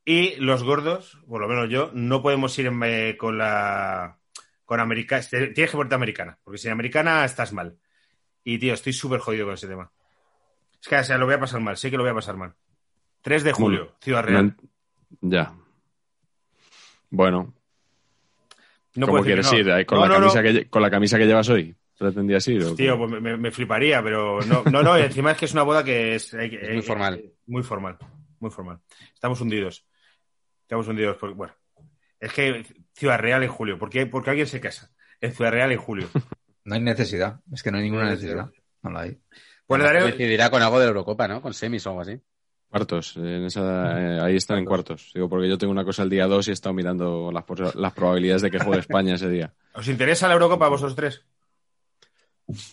Y 0.05 0.37
los 0.37 0.63
gordos, 0.65 1.19
por 1.29 1.41
lo 1.41 1.49
menos 1.49 1.71
yo, 1.71 1.91
no 1.95 2.21
podemos 2.23 2.59
ir 2.59 2.67
en- 2.67 2.83
eh, 2.85 3.17
con 3.17 3.39
la 3.39 4.19
con 4.65 4.81
americana. 4.81 5.23
Tienes 5.31 5.55
que 5.71 5.77
ponerte 5.77 5.95
americana, 5.95 6.39
porque 6.43 6.59
sin 6.59 6.71
americana 6.73 7.25
estás 7.25 7.53
mal. 7.53 7.77
Y 8.43 8.59
tío, 8.59 8.75
estoy 8.75 8.93
súper 8.93 9.21
jodido 9.21 9.47
con 9.47 9.55
ese 9.55 9.69
tema. 9.69 9.91
Es 10.81 10.89
que 10.89 10.97
o 10.97 11.05
sea, 11.05 11.17
lo 11.17 11.25
voy 11.27 11.35
a 11.35 11.41
pasar 11.41 11.61
mal, 11.61 11.77
sé 11.77 11.91
que 11.91 11.97
lo 11.97 12.03
voy 12.03 12.13
a 12.13 12.15
pasar 12.15 12.37
mal. 12.37 12.55
3 13.25 13.43
de 13.43 13.53
julio, 13.53 13.79
Bueno, 13.85 13.97
Ciudad 14.03 14.23
Real. 14.23 14.57
Ya. 15.23 15.55
Bueno, 17.09 17.55
No 18.95 19.07
¿cómo 19.07 19.23
quieres 19.23 19.51
ir? 19.55 19.67
no. 19.67 19.75
¿Ahí 19.75 19.87
¿Con, 19.87 19.99
No, 19.99 20.07
la 20.07 20.09
no, 20.09 20.21
no. 20.27 20.33
camisa 20.33 20.43
Que, 20.43 20.69
¿Con 20.69 20.83
la 20.83 20.91
camisa 20.91 21.19
que 21.19 21.25
llevas 21.27 21.49
hoy? 21.49 21.75
¿Pretendías 21.99 22.47
ir? 22.49 22.63
o 22.65 22.75
Tío, 22.75 22.99
pues 22.99 23.11
me, 23.23 23.37
me 23.39 23.51
fliparía, 23.51 24.03
pero 24.03 24.41
no, 24.43 24.63
no, 24.71 24.83
no, 24.83 24.99
y 24.99 25.03
encima 25.03 25.31
es 25.31 25.39
que 25.39 25.47
es 25.47 25.53
una 25.55 25.63
boda 25.63 25.83
que 25.83 26.17
es, 26.17 26.35
muy 26.35 26.83
formal. 26.83 27.25
Muy 27.47 27.63
formal, 27.63 27.97
muy 28.41 28.51
formal. 28.51 28.81
Estamos 29.15 29.41
hundidos. 29.41 29.87
Estamos 30.61 30.87
hundidos 30.87 31.17
porque, 31.17 31.35
bueno, 31.35 31.55
es 32.21 32.31
que 32.31 32.67
Ciudad 32.93 33.19
Real 33.19 33.43
en 33.43 33.49
julio, 33.49 33.79
¿por 33.79 33.89
qué, 33.89 34.05
por 34.05 34.23
qué 34.23 34.31
alguien 34.31 34.47
se 34.47 34.61
casa? 34.61 34.91
En 35.21 35.33
Ciudad 35.33 35.51
Real 35.53 35.73
en 35.73 35.79
julio. 35.79 36.09
No 36.65 36.75
hay 36.75 36.83
necesidad. 36.83 37.41
Es 37.53 37.63
que 37.63 37.71
no 37.71 37.79
hay 37.79 37.85
ninguna 37.85 38.11
necesidad. 38.11 38.51
No 38.83 38.91
la 38.91 39.01
hay. 39.01 39.19
Pues 39.67 39.81
le 39.81 39.87
daré, 39.87 40.05
Decidirá 40.05 40.51
con 40.51 40.61
algo 40.63 40.79
de 40.79 40.85
la 40.85 40.89
Eurocopa, 40.89 41.27
¿no? 41.27 41.41
Con 41.41 41.55
semis 41.55 41.87
o 41.87 41.91
algo 41.91 42.03
así. 42.03 42.21
Cuartos, 42.75 43.17
en 43.19 43.45
esa, 43.45 44.01
eh, 44.01 44.21
ahí 44.21 44.35
están 44.35 44.59
en 44.59 44.65
cuartos. 44.65 45.13
Digo, 45.15 45.29
porque 45.29 45.49
yo 45.49 45.57
tengo 45.57 45.71
una 45.71 45.85
cosa 45.85 46.03
el 46.03 46.11
día 46.11 46.27
2 46.27 46.49
y 46.49 46.51
he 46.51 46.55
estado 46.55 46.75
mirando 46.75 47.31
las, 47.31 47.45
probabilidades 47.93 48.43
de 48.43 48.51
que 48.51 48.59
juegue 48.59 48.81
España 48.81 49.15
ese 49.15 49.31
día. 49.31 49.55
¿os 49.75 49.87
interesa 49.87 50.27
la 50.27 50.35
Eurocopa 50.35 50.67
a 50.67 50.71
vosotros 50.71 50.97
tres? 50.97 51.23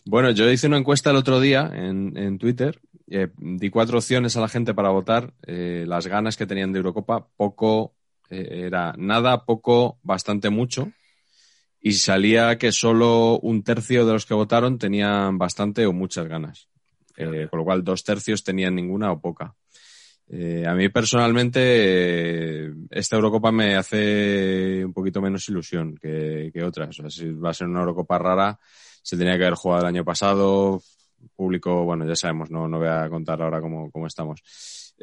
Bueno, 0.05 0.31
yo 0.31 0.49
hice 0.49 0.65
una 0.65 0.79
encuesta 0.79 1.11
el 1.11 1.17
otro 1.17 1.39
día 1.39 1.69
en, 1.71 2.17
en 2.17 2.39
Twitter. 2.39 2.79
eh, 3.11 3.27
di 3.37 3.69
cuatro 3.69 3.99
opciones 3.99 4.35
a 4.35 4.41
la 4.41 4.47
gente 4.47 4.73
para 4.73 4.89
votar. 4.89 5.35
eh, 5.45 5.85
las 5.87 6.07
ganas 6.07 6.35
que 6.35 6.47
tenían 6.47 6.71
de 6.71 6.79
Eurocopa, 6.79 7.27
poco, 7.37 7.93
era 8.27 8.95
nada, 8.97 9.45
poco, 9.45 9.99
bastante 10.01 10.49
mucho. 10.49 10.91
Y 11.79 11.91
salía 11.91 12.57
que 12.57 12.71
solo 12.71 13.37
un 13.37 13.61
tercio 13.61 14.07
de 14.07 14.13
los 14.13 14.25
que 14.25 14.33
votaron 14.33 14.79
tenían 14.79 15.37
bastante 15.37 15.85
o 15.85 15.93
muchas 15.93 16.27
ganas. 16.27 16.71
Eh, 17.17 17.47
con 17.49 17.59
lo 17.59 17.65
cual, 17.65 17.83
dos 17.83 18.03
tercios 18.03 18.43
tenían 18.43 18.75
ninguna 18.75 19.11
o 19.11 19.19
poca. 19.19 19.53
Eh, 20.33 20.63
a 20.65 20.73
mí 20.73 20.87
personalmente, 20.87 21.59
eh, 21.61 22.73
esta 22.89 23.17
Eurocopa 23.17 23.51
me 23.51 23.75
hace 23.75 24.85
un 24.85 24.93
poquito 24.93 25.21
menos 25.21 25.47
ilusión 25.49 25.97
que, 25.97 26.49
otras. 26.65 26.95
Si 27.09 27.29
va 27.33 27.49
a 27.49 27.53
ser 27.53 27.67
una 27.67 27.81
Eurocopa 27.81 28.17
rara, 28.17 28.57
se 29.03 29.17
tenía 29.17 29.37
que 29.37 29.43
haber 29.43 29.55
jugado 29.55 29.81
el 29.81 29.87
año 29.89 30.05
pasado. 30.05 30.81
Público, 31.35 31.83
bueno, 31.83 32.05
ya 32.07 32.15
sabemos, 32.15 32.49
no, 32.49 32.67
voy 32.69 32.87
a 32.87 33.09
contar 33.09 33.41
ahora 33.41 33.59
cómo, 33.59 33.91
estamos. 34.07 34.41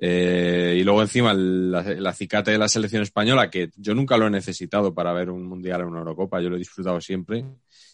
Eh, 0.00 0.76
y 0.80 0.82
luego 0.84 1.02
encima 1.02 1.32
el, 1.32 1.70
la- 1.72 2.10
acicate 2.10 2.50
de 2.52 2.58
la 2.58 2.68
selección 2.68 3.02
española, 3.02 3.50
que 3.50 3.70
yo 3.76 3.94
nunca 3.94 4.16
lo 4.16 4.26
he 4.26 4.30
necesitado 4.30 4.94
para 4.94 5.12
ver 5.12 5.28
un 5.30 5.44
mundial 5.46 5.82
o 5.82 5.88
una 5.88 5.98
Eurocopa, 5.98 6.40
yo 6.40 6.48
lo 6.48 6.56
he 6.56 6.60
disfrutado 6.60 7.00
siempre. 7.00 7.44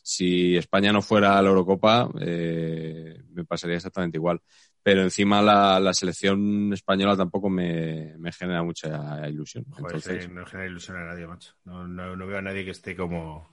Si 0.02 0.56
España 0.56 0.92
no 0.92 1.02
fuera 1.02 1.36
a 1.36 1.42
la 1.42 1.48
Eurocopa, 1.48 2.08
me 2.14 3.44
pasaría 3.46 3.76
exactamente 3.76 4.18
igual. 4.18 4.40
Pero 4.84 5.00
encima 5.02 5.40
la, 5.42 5.80
la 5.80 5.94
selección 5.94 6.72
española 6.74 7.16
tampoco 7.16 7.48
me, 7.48 8.14
me 8.18 8.30
genera 8.32 8.62
mucha 8.62 9.26
ilusión. 9.28 9.64
Joder, 9.70 9.86
Entonces, 9.96 10.24
sí, 10.24 10.30
no 10.30 10.44
genera 10.44 10.68
ilusión 10.68 10.98
a 10.98 11.04
nadie, 11.06 11.26
macho. 11.26 11.54
No, 11.64 11.88
no, 11.88 12.14
no 12.14 12.26
veo 12.26 12.38
a 12.38 12.42
nadie 12.42 12.64
que 12.66 12.70
esté 12.72 12.94
como... 12.94 13.48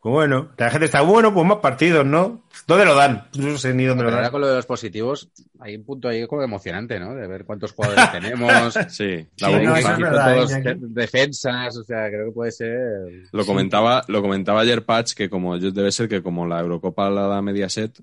Pues 0.00 0.12
bueno, 0.12 0.50
la 0.56 0.70
gente 0.70 0.86
está 0.86 1.00
bueno, 1.02 1.34
pues 1.34 1.44
más 1.44 1.58
partidos, 1.58 2.06
¿no? 2.06 2.44
¿Dónde 2.68 2.84
lo 2.84 2.94
dan? 2.94 3.26
No 3.36 3.58
sé 3.58 3.74
ni 3.74 3.84
dónde 3.84 4.04
lo 4.04 4.08
Pero 4.10 4.16
ahora 4.18 4.22
dan. 4.26 4.30
con 4.32 4.40
lo 4.42 4.46
de 4.48 4.54
los 4.54 4.66
positivos, 4.66 5.28
hay 5.58 5.74
un 5.74 5.84
punto 5.84 6.08
ahí 6.08 6.24
como 6.28 6.42
emocionante, 6.42 7.00
¿no? 7.00 7.14
De 7.16 7.26
ver 7.26 7.44
cuántos 7.44 7.72
jugadores 7.72 8.10
tenemos. 8.12 8.74
sí, 8.90 9.26
la 9.38 9.48
Sí, 9.48 9.54
no, 9.64 9.76
es 9.76 9.98
verdad, 9.98 10.34
todos 10.34 10.52
defensas, 10.94 11.76
o 11.76 11.82
sea, 11.84 12.08
creo 12.08 12.26
que 12.26 12.32
puede 12.32 12.52
ser. 12.52 13.28
Lo 13.32 13.44
comentaba, 13.44 14.04
lo 14.06 14.22
comentaba 14.22 14.60
ayer 14.60 14.84
Patch 14.84 15.14
que 15.14 15.28
como 15.28 15.56
yo 15.56 15.72
debe 15.72 15.90
ser 15.90 16.08
que 16.08 16.22
como 16.22 16.46
la 16.46 16.60
Eurocopa 16.60 17.10
la 17.10 17.22
da 17.26 17.42
Mediaset, 17.42 18.00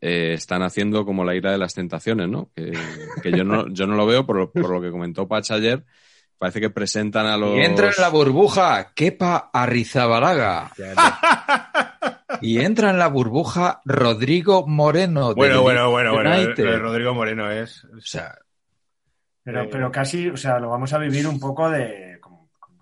eh, 0.00 0.32
están 0.34 0.62
haciendo 0.62 1.04
como 1.04 1.24
la 1.24 1.34
ira 1.34 1.52
de 1.52 1.58
las 1.58 1.74
tentaciones, 1.74 2.28
¿no? 2.28 2.50
Que, 2.54 2.72
que 3.22 3.30
yo 3.30 3.44
no, 3.44 3.68
yo 3.68 3.86
no 3.86 3.94
lo 3.94 4.06
veo 4.06 4.24
por 4.26 4.36
lo, 4.36 4.50
por 4.50 4.70
lo 4.70 4.80
que 4.80 4.90
comentó 4.90 5.26
Patch 5.28 5.50
ayer. 5.52 5.84
Parece 6.38 6.60
que 6.60 6.70
presentan 6.70 7.26
a 7.26 7.36
los. 7.38 7.56
Y 7.56 7.60
entra 7.60 7.86
en 7.88 7.94
la 7.98 8.08
burbuja, 8.10 8.92
Kepa 8.94 9.50
Arrizabalaga. 9.52 10.70
Y 12.42 12.60
entra 12.60 12.90
en 12.90 12.98
la 12.98 13.08
burbuja 13.08 13.80
Rodrigo 13.84 14.66
Moreno. 14.66 15.34
Bueno, 15.34 15.62
bueno, 15.62 15.90
bueno, 15.90 16.12
bueno. 16.12 16.78
Rodrigo 16.78 17.14
Moreno 17.14 17.50
es. 17.50 17.84
O 17.84 18.00
sea, 18.00 18.36
Pero, 19.42 19.62
Eh, 19.62 19.68
pero 19.70 19.90
casi, 19.90 20.28
o 20.28 20.36
sea, 20.36 20.58
lo 20.58 20.68
vamos 20.68 20.92
a 20.92 20.98
vivir 20.98 21.26
un 21.26 21.40
poco 21.40 21.70
de 21.70 22.15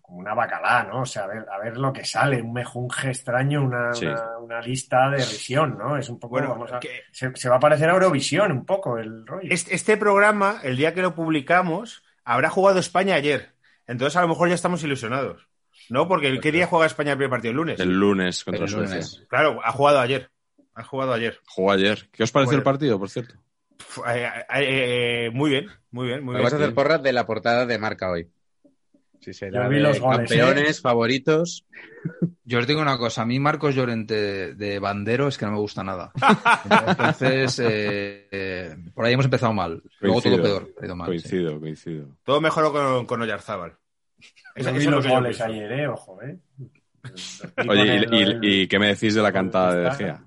como, 0.04 0.18
una 0.18 0.34
bacalá, 0.34 0.84
¿no? 0.84 1.00
O 1.02 1.06
sea, 1.06 1.24
a 1.24 1.26
ver, 1.26 1.46
a 1.50 1.58
ver 1.58 1.76
lo 1.78 1.92
que 1.92 2.04
sale, 2.04 2.42
un 2.42 2.52
mejunje 2.52 3.08
extraño, 3.08 3.62
una, 3.64 3.92
Sí. 3.94 4.06
una, 4.06 4.38
una 4.38 4.60
lista 4.60 5.08
de 5.10 5.16
visión, 5.16 5.78
¿no? 5.78 5.96
Es 5.96 6.08
un 6.08 6.18
poco, 6.20 6.32
Bueno, 6.32 6.50
vamos 6.50 6.72
a- 6.72 6.80
que- 6.80 7.02
se, 7.10 7.34
se 7.34 7.48
va 7.48 7.56
a 7.56 7.60
parecer 7.60 7.88
a 7.88 7.94
Eurovisión 7.94 8.52
un 8.52 8.64
poco 8.66 8.98
el 8.98 9.26
rollo. 9.26 9.48
Este, 9.50 9.74
este 9.74 9.96
programa, 9.96 10.60
el 10.62 10.76
día 10.76 10.92
que 10.94 11.02
lo 11.02 11.14
publicamos, 11.14 12.02
habrá 12.24 12.50
jugado 12.50 12.78
España 12.78 13.14
ayer. 13.14 13.54
Entonces 13.86 14.16
a 14.16 14.22
lo 14.22 14.28
mejor 14.28 14.48
ya 14.48 14.54
estamos 14.54 14.82
ilusionados. 14.84 15.48
¿No? 15.90 16.08
Porque 16.08 16.38
¿qué 16.40 16.52
día 16.52 16.66
juega 16.66 16.86
España 16.86 17.10
el 17.12 17.18
primer 17.18 17.30
partido? 17.30 17.50
El 17.50 17.56
lunes. 17.56 17.80
El 17.80 17.92
lunes 17.98 18.44
contra 18.44 18.64
El 18.64 18.70
Suecia. 18.70 18.88
lunes. 18.94 19.24
Claro, 19.28 19.60
ha 19.62 19.72
jugado 19.72 20.00
ayer. 20.00 20.30
Ha 20.74 20.82
jugado 20.82 21.12
ayer. 21.12 21.38
Jugó 21.46 21.72
ayer. 21.72 22.08
¿Qué 22.10 22.22
os 22.22 22.32
pareció 22.32 22.50
Bueno. 22.52 22.58
el 22.60 22.64
partido, 22.64 22.98
por 22.98 23.10
cierto? 23.10 23.34
Eh, 24.08 24.24
eh, 24.54 25.26
eh, 25.26 25.30
muy 25.32 25.50
bien, 25.50 25.66
muy 25.90 26.06
bien, 26.06 26.24
muy 26.24 26.32
Me 26.32 26.38
bien. 26.38 26.44
vas 26.44 26.52
a 26.54 26.56
hacer 26.56 26.74
porras 26.74 27.02
de 27.02 27.12
la 27.12 27.26
portada 27.26 27.66
de 27.66 27.78
marca 27.78 28.10
hoy. 28.10 28.30
Sí, 29.24 29.32
será 29.32 29.64
Yo 29.64 29.68
vi 29.70 29.76
de 29.76 29.82
los 29.82 30.00
goles, 30.00 30.28
campeones, 30.28 30.78
¿eh? 30.78 30.80
favoritos. 30.82 31.64
yo 32.44 32.58
os 32.58 32.66
digo 32.66 32.82
una 32.82 32.98
cosa. 32.98 33.22
A 33.22 33.26
mí 33.26 33.38
Marcos 33.40 33.74
Llorente 33.74 34.14
de, 34.14 34.54
de 34.54 34.78
bandero 34.78 35.28
es 35.28 35.38
que 35.38 35.46
no 35.46 35.52
me 35.52 35.58
gusta 35.58 35.82
nada. 35.82 36.12
Entonces, 36.86 37.58
eh, 37.64 38.28
eh, 38.30 38.76
por 38.94 39.06
ahí 39.06 39.14
hemos 39.14 39.24
empezado 39.24 39.52
mal. 39.54 39.82
Luego 40.00 40.20
todo 40.20 40.42
peor. 40.42 40.68
ha 40.80 40.84
ido 40.84 40.94
mal, 40.96 41.06
sí. 41.06 41.12
Coincido, 41.28 41.58
coincido. 41.58 42.06
Todo 42.24 42.40
mejoró 42.42 42.70
con, 42.72 43.06
con 43.06 43.22
Oyarzábal. 43.22 43.74
Yo 44.56 44.72
vi 44.74 44.84
los 44.84 45.06
goles 45.06 45.40
ayer, 45.40 45.72
¿eh? 45.72 45.88
Ojo, 45.88 46.20
¿eh? 46.22 46.38
Oye, 47.68 47.84
¿y, 47.86 48.22
el- 48.22 48.40
y- 48.44 48.62
y 48.62 48.66
qué 48.68 48.78
me 48.78 48.88
decís 48.88 49.14
de 49.14 49.22
la 49.22 49.32
cantada 49.32 49.74
de 49.74 49.82
De 49.84 49.90
Gea? 49.92 50.24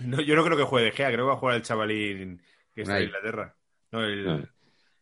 No, 0.00 0.20
yo 0.20 0.36
no 0.36 0.44
creo 0.44 0.56
que 0.56 0.62
juegue 0.64 0.86
De 0.86 0.92
Gea, 0.92 1.08
creo 1.08 1.24
que 1.24 1.28
va 1.28 1.32
a 1.34 1.38
jugar 1.38 1.56
el 1.56 1.62
chavalín 1.62 2.40
que 2.74 2.82
está 2.82 2.98
en 2.98 3.04
Inglaterra. 3.06 3.54
No, 3.90 4.04
el... 4.04 4.48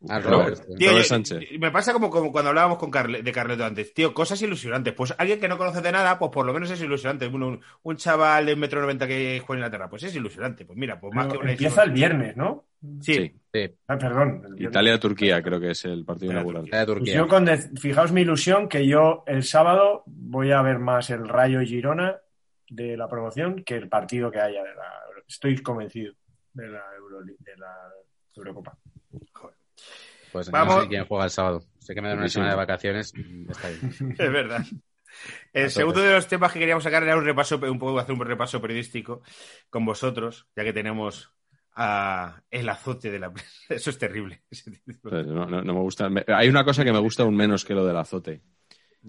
No. 0.00 0.20
Robert. 0.20 0.58
Robert. 0.58 0.76
Tío, 0.78 0.90
Robert 0.90 1.02
yo- 1.04 1.08
Sánchez. 1.08 1.40
Me 1.58 1.70
pasa 1.70 1.92
como, 1.92 2.10
como 2.10 2.30
cuando 2.30 2.50
hablábamos 2.50 2.78
con 2.78 2.90
Carle- 2.90 3.22
de 3.22 3.32
Carleto 3.32 3.64
antes. 3.64 3.94
Tío, 3.94 4.12
cosas 4.12 4.40
ilusionantes. 4.42 4.92
Pues 4.92 5.14
alguien 5.16 5.40
que 5.40 5.48
no 5.48 5.56
conoce 5.56 5.80
de 5.80 5.90
nada, 5.90 6.18
pues 6.18 6.30
por 6.30 6.44
lo 6.44 6.52
menos 6.52 6.70
es 6.70 6.80
ilusionante. 6.82 7.26
Un, 7.26 7.42
un, 7.42 7.60
un 7.82 7.96
chaval 7.96 8.46
de 8.46 8.52
un 8.54 8.60
metro 8.60 8.80
noventa 8.80 9.06
que 9.06 9.40
juega 9.44 9.58
en 9.60 9.64
Inglaterra, 9.66 9.88
pues 9.90 10.02
es 10.04 10.14
ilusionante. 10.14 10.64
Pues 10.66 10.78
mira, 10.78 11.00
pues 11.00 11.14
más 11.14 11.26
Pero 11.26 11.40
que 11.40 11.44
una 11.44 11.52
empieza 11.52 11.82
el 11.82 11.90
viernes, 11.92 12.36
¿no? 12.36 12.64
Sí, 13.00 13.14
Sí. 13.14 13.32
Sí, 13.52 13.74
Ah, 13.88 13.96
perdón. 13.96 14.54
Italia-Turquía 14.58 15.42
creo 15.42 15.58
que 15.58 15.70
es 15.70 15.84
el 15.86 16.04
partido 16.04 16.32
inaugural. 16.32 16.64
de 16.64 16.70
Pues 16.70 16.86
Turquía. 16.86 17.14
yo 17.16 17.26
con 17.26 17.46
de- 17.46 17.56
fijaos 17.80 18.12
mi 18.12 18.20
ilusión 18.20 18.68
que 18.68 18.86
yo 18.86 19.24
el 19.26 19.44
sábado 19.44 20.02
voy 20.06 20.52
a 20.52 20.60
ver 20.60 20.78
más 20.78 21.08
el 21.08 21.26
Rayo 21.26 21.60
Girona 21.62 22.16
de 22.68 22.96
la 22.98 23.08
promoción 23.08 23.64
que 23.64 23.76
el 23.76 23.88
partido 23.88 24.30
que 24.30 24.40
haya 24.40 24.62
de 24.62 24.74
la 24.74 24.92
estoy 25.26 25.56
convencido 25.62 26.12
de 26.52 26.68
la 26.68 26.82
Euroli- 27.00 27.36
de 27.38 27.56
la 27.56 27.72
Eurocopa. 28.36 28.76
Pues 30.44 30.50
Vamos. 30.50 30.74
no 30.76 30.82
sé 30.82 30.88
quién 30.88 31.04
juega 31.06 31.24
el 31.24 31.30
sábado. 31.30 31.62
Sé 31.78 31.94
que 31.94 32.02
me 32.02 32.08
dan 32.08 32.18
una 32.18 32.28
semana 32.28 32.50
de 32.52 32.56
vacaciones. 32.56 33.12
y 33.16 33.46
Está 33.50 33.68
bien. 33.68 34.14
es 34.18 34.32
verdad. 34.32 34.64
El 35.52 35.70
segundo 35.70 36.00
de 36.02 36.12
los 36.12 36.26
temas 36.28 36.52
que 36.52 36.58
queríamos 36.58 36.84
sacar 36.84 37.02
era 37.02 37.16
un 37.16 37.24
repaso, 37.24 37.56
un 37.58 37.78
poco 37.78 37.98
hacer 37.98 38.14
un 38.14 38.20
repaso 38.26 38.60
periodístico 38.60 39.22
con 39.70 39.84
vosotros, 39.84 40.46
ya 40.54 40.62
que 40.64 40.72
tenemos 40.72 41.32
a 41.74 42.42
el 42.50 42.68
azote 42.68 43.10
de 43.10 43.18
la 43.18 43.32
prensa. 43.32 43.52
Eso 43.68 43.90
es 43.90 43.98
terrible. 43.98 44.42
Pues 45.02 45.26
no, 45.26 45.46
no- 45.46 45.62
no 45.62 45.74
me 45.74 45.80
gusta. 45.80 46.08
hay 46.28 46.48
una 46.48 46.64
cosa 46.64 46.84
que 46.84 46.92
me 46.92 46.98
gusta 46.98 47.22
aún 47.22 47.36
menos 47.36 47.64
que 47.64 47.74
lo 47.74 47.86
del 47.86 47.96
azote, 47.96 48.42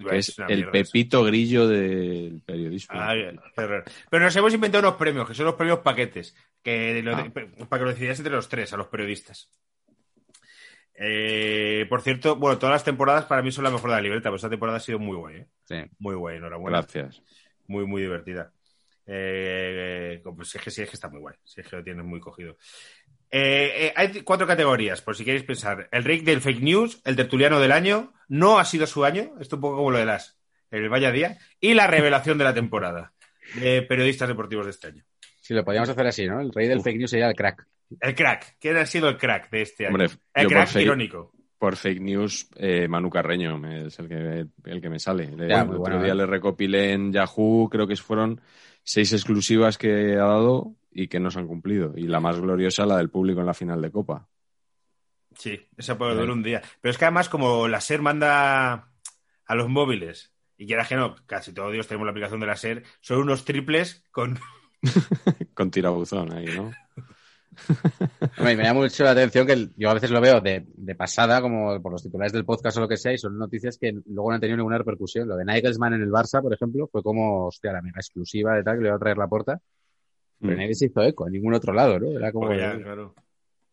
que 0.10 0.18
es 0.18 0.38
el 0.48 0.62
eso. 0.62 0.72
pepito 0.72 1.24
grillo 1.24 1.68
del 1.68 2.42
periodismo. 2.46 3.00
Horror. 3.00 3.84
Pero 4.10 4.24
nos 4.24 4.36
hemos 4.36 4.54
inventado 4.54 4.88
unos 4.88 4.98
premios, 5.00 5.28
que 5.28 5.34
son 5.34 5.46
los 5.46 5.56
premios 5.56 5.80
paquetes, 5.80 6.36
que 6.62 7.02
lo- 7.02 7.16
Ah. 7.16 7.28
para 7.68 7.80
que 7.80 7.84
lo 7.86 7.90
decidieras 7.90 8.20
entre 8.20 8.34
los 8.34 8.48
tres, 8.48 8.72
a 8.74 8.78
los 8.78 8.88
periodistas. 8.88 9.50
Eh, 11.00 11.86
por 11.90 12.02
cierto, 12.02 12.36
bueno, 12.36 12.58
todas 12.58 12.74
las 12.74 12.84
temporadas 12.84 13.26
para 13.26 13.44
mí 13.44 13.52
son 13.52 13.64
la 13.64 13.70
mejor 13.70 13.92
de 13.92 13.96
la 13.96 14.02
libreta, 14.02 14.24
pero 14.30 14.36
esta 14.36 14.50
temporada 14.50 14.78
ha 14.78 14.82
sido 14.82 14.98
muy 14.98 15.16
guay, 15.16 15.36
¿eh? 15.38 15.48
Sí. 15.66 15.76
Muy 16.00 16.16
guay, 16.16 16.38
enhorabuena. 16.38 16.80
Gracias. 16.80 17.22
Muy, 17.68 17.86
muy 17.86 18.02
divertida. 18.02 18.52
Eh, 19.06 20.22
pues 20.36 20.50
si 20.50 20.58
es 20.58 20.64
que 20.64 20.72
sí, 20.72 20.82
es 20.82 20.90
que 20.90 20.96
está 20.96 21.08
muy 21.10 21.20
guay. 21.20 21.36
Si 21.44 21.62
es 21.62 21.68
que 21.68 21.76
lo 21.78 21.84
tienes 21.84 22.04
muy 22.04 22.20
cogido. 22.20 22.58
Eh, 23.30 23.88
eh, 23.88 23.94
hay 23.96 24.22
cuatro 24.22 24.48
categorías, 24.48 25.02
por 25.02 25.16
si 25.16 25.24
queréis 25.24 25.44
pensar. 25.44 25.88
El 25.92 26.04
Rick 26.04 26.24
del 26.24 26.42
Fake 26.42 26.62
News, 26.62 27.02
el 27.06 27.16
tertuliano 27.16 27.60
del 27.60 27.72
año, 27.72 28.14
no 28.28 28.58
ha 28.58 28.66
sido 28.66 28.88
su 28.88 29.06
año, 29.06 29.34
esto 29.40 29.58
un 29.58 29.62
poco 29.62 29.78
como 29.78 29.92
lo 29.92 29.98
de 29.98 30.06
las, 30.06 30.38
el 30.72 30.90
Vaya 30.90 31.12
Día, 31.12 31.38
y 31.60 31.74
la 31.74 31.88
revelación 31.88 32.38
de 32.38 32.44
la 32.44 32.54
temporada 32.54 33.14
de 33.56 33.82
periodistas 33.82 34.28
deportivos 34.28 34.66
de 34.66 34.72
este 34.72 34.88
año. 34.88 35.04
Sí, 35.42 35.54
lo 35.54 35.64
podríamos 35.64 35.90
hacer 35.90 36.08
así, 36.08 36.26
¿no? 36.28 36.42
El 36.42 36.52
rey 36.54 36.68
del 36.68 36.82
fake 36.82 36.98
news 36.98 37.12
sería 37.12 37.30
el 37.30 37.36
crack. 37.36 37.66
El 38.00 38.16
crack, 38.16 38.58
¿quién 38.60 38.78
ha 38.78 38.86
sido 38.86 39.08
el 39.10 39.18
crack 39.18 39.50
de 39.50 39.62
este 39.62 39.86
año? 39.86 39.96
Hombre, 39.96 40.10
el 40.34 40.48
crack 40.48 40.68
fake- 40.70 40.82
irónico. 40.84 41.32
Por 41.58 41.76
fake 41.76 42.02
news, 42.02 42.50
eh, 42.58 42.88
Manu 42.88 43.10
Carreño 43.10 43.60
es 43.68 43.98
el 44.00 44.08
que, 44.08 44.46
el 44.66 44.82
que 44.82 44.90
me 44.90 45.00
sale. 45.00 45.32
Le- 45.36 45.48
Ya, 45.50 45.62
el 45.62 45.70
otro 45.70 45.80
bueno, 45.80 46.04
día 46.04 46.12
¿eh? 46.12 46.16
le 46.16 46.26
recopilé 46.28 46.92
en 46.94 47.12
Yahoo, 47.12 47.68
creo 47.70 47.88
que 47.88 47.96
fueron 47.96 48.40
seis 48.84 49.12
exclusivas 49.14 49.78
que 49.78 50.14
ha 50.16 50.26
dado 50.26 50.76
y 50.92 51.08
que 51.08 51.20
no 51.20 51.32
se 51.32 51.40
han 51.40 51.48
cumplido. 51.48 51.94
Y 51.96 52.04
la 52.08 52.20
más 52.20 52.40
gloriosa, 52.40 52.86
la 52.86 52.98
del 52.98 53.10
público 53.10 53.40
en 53.40 53.48
la 53.48 53.54
final 53.56 53.82
de 53.82 53.92
Copa. 53.92 54.28
Sí, 55.36 55.60
eso 55.78 55.98
puede 55.98 56.14
durar 56.14 56.30
un 56.32 56.44
día. 56.44 56.62
Pero 56.82 56.92
es 56.92 56.98
que 56.98 57.06
además, 57.06 57.30
como 57.30 57.68
la 57.68 57.80
SER 57.82 58.02
manda 58.02 58.92
a 59.46 59.56
los 59.56 59.70
móviles, 59.70 60.34
y 60.58 60.66
quieras 60.68 60.88
que 60.88 60.96
no, 60.96 61.16
casi 61.26 61.54
todos 61.54 61.72
Dios 61.74 61.88
tenemos 61.88 62.06
la 62.06 62.12
aplicación 62.12 62.40
de 62.40 62.48
la 62.48 62.56
SER, 62.56 62.84
son 63.02 63.20
unos 63.20 63.46
triples 63.46 64.04
con. 64.12 64.40
Con 65.56 65.72
tirabuzón 65.72 66.32
ahí, 66.34 66.46
¿no? 66.46 66.72
Hombre, 68.38 68.56
me 68.56 68.64
llama 68.64 68.82
mucho 68.82 69.04
la 69.04 69.12
atención 69.12 69.46
que 69.48 69.54
el- 69.54 69.72
yo 69.78 69.90
a 69.90 69.94
veces 69.94 70.12
lo 70.12 70.22
veo 70.22 70.42
de, 70.42 70.66
de 70.76 70.96
pasada, 70.96 71.42
como 71.42 71.82
por 71.82 71.92
los 71.92 72.04
titulares 72.04 72.34
del 72.34 72.46
podcast 72.46 72.78
o 72.78 72.82
lo 72.82 72.88
que 72.88 72.98
sea, 72.98 73.14
y 73.14 73.18
son 73.18 73.38
noticias 73.38 73.78
que 73.78 73.92
luego 74.06 74.30
no 74.30 74.36
han 74.36 74.42
tenido 74.42 74.58
ninguna 74.58 74.78
repercusión. 74.78 75.28
Lo 75.28 75.36
de 75.36 75.46
Nigelsmann 75.46 75.94
en 75.94 76.02
el 76.02 76.10
Barça, 76.10 76.42
por 76.42 76.54
ejemplo, 76.54 76.88
fue 76.92 77.02
como, 77.04 77.48
hostia, 77.48 77.72
la 77.74 77.82
mega 77.82 78.00
exclusiva 78.00 78.56
de 78.56 78.64
tal, 78.64 78.78
que 78.78 78.84
le 78.84 78.88
iba 78.90 78.96
a 78.96 79.00
traer 79.00 79.18
la 79.18 79.28
puerta. 79.28 79.60
Pero 80.40 80.54
Mm. 80.54 80.58
nadie 80.58 80.76
se 80.76 80.86
hizo 80.86 81.02
eco 81.02 81.26
en 81.28 81.34
ningún 81.34 81.54
otro 81.56 81.74
lado, 81.74 82.00
¿no? 82.00 82.12
Era 82.18 82.32
como... 82.32 82.48
Porque 82.48 82.60
ya, 82.62 82.78
claro. 82.78 83.16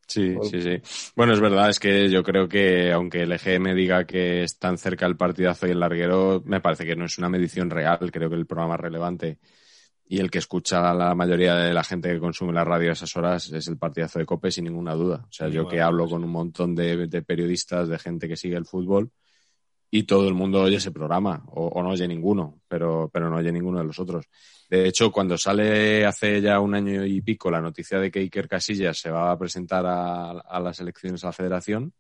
Sí, 0.07 0.37
sí, 0.51 0.61
sí. 0.61 0.83
Bueno, 1.17 1.33
es 1.33 1.41
verdad, 1.41 1.71
es 1.71 1.81
que 1.81 2.11
yo 2.11 2.23
creo 2.23 2.47
que 2.47 2.93
aunque 2.93 3.23
el 3.23 3.33
EGM 3.33 3.75
diga 3.75 4.05
que 4.05 4.43
es 4.45 4.59
tan 4.59 4.77
cerca 4.77 5.07
el 5.07 5.17
partidazo 5.17 5.67
y 5.67 5.71
el 5.71 5.81
larguero, 5.81 6.43
me 6.45 6.61
parece 6.61 6.85
que 6.85 6.95
no 6.95 7.07
es 7.07 7.17
una 7.17 7.31
medición 7.31 7.71
real. 7.71 8.11
Creo 8.13 8.29
que 8.29 8.37
el 8.37 8.47
programa 8.47 8.77
relevante 8.77 9.39
y 10.07 10.19
el 10.19 10.31
que 10.31 10.39
escucha 10.39 10.91
a 10.91 10.95
la 10.95 11.15
mayoría 11.15 11.55
de 11.55 11.73
la 11.73 11.83
gente 11.83 12.11
que 12.11 12.21
consume 12.21 12.53
la 12.53 12.65
radio 12.65 12.91
a 12.91 12.93
esas 12.93 13.17
horas 13.17 13.51
es 13.51 13.69
el 13.69 13.79
partidazo 13.79 14.19
de 14.19 14.27
Cope, 14.27 14.51
sin 14.51 14.65
ninguna 14.65 14.95
duda. 14.95 15.25
O 15.29 15.33
sea, 15.33 15.49
yo 15.49 15.67
que 15.67 15.77
duda, 15.77 15.87
hablo 15.87 16.09
con 16.09 16.23
un 16.23 16.31
montón 16.31 16.75
de, 16.75 17.07
de 17.07 17.23
periodistas, 17.23 17.89
de 17.89 17.99
gente 17.99 18.29
que 18.29 18.37
sigue 18.37 18.57
el 18.57 18.67
fútbol, 18.67 19.11
y 19.91 20.03
todo 20.03 20.27
el 20.27 20.35
mundo 20.35 20.61
oye 20.61 20.77
ese 20.77 20.91
programa, 20.91 21.45
o, 21.53 21.69
o 21.69 21.83
no 21.83 21.91
oye 21.91 22.07
ninguno, 22.09 22.61
pero, 22.69 23.09
pero 23.13 23.31
no 23.31 23.37
oye 23.37 23.53
ninguno 23.53 23.79
de 23.79 23.85
los 23.85 23.99
otros. 23.99 24.27
De 24.69 24.89
hecho, 24.89 25.13
cuando 25.13 25.39
sale 25.39 26.05
hace 26.05 26.41
ya 26.41 26.59
un 26.59 26.75
año 26.75 27.05
y 27.07 27.21
pico 27.21 27.51
la 27.51 27.61
noticia 27.61 27.99
de 28.01 28.11
que 28.11 28.19
Iker 28.19 28.49
Casillas 28.49 28.99
se 28.99 29.11
va 29.11 29.31
a 29.31 29.39
presentar 29.39 29.87
a, 29.87 30.31
a 30.33 30.61
las 30.61 30.81
elecciones 30.81 31.23
a 31.23 31.29
la 31.29 31.33
federación, 31.33 31.93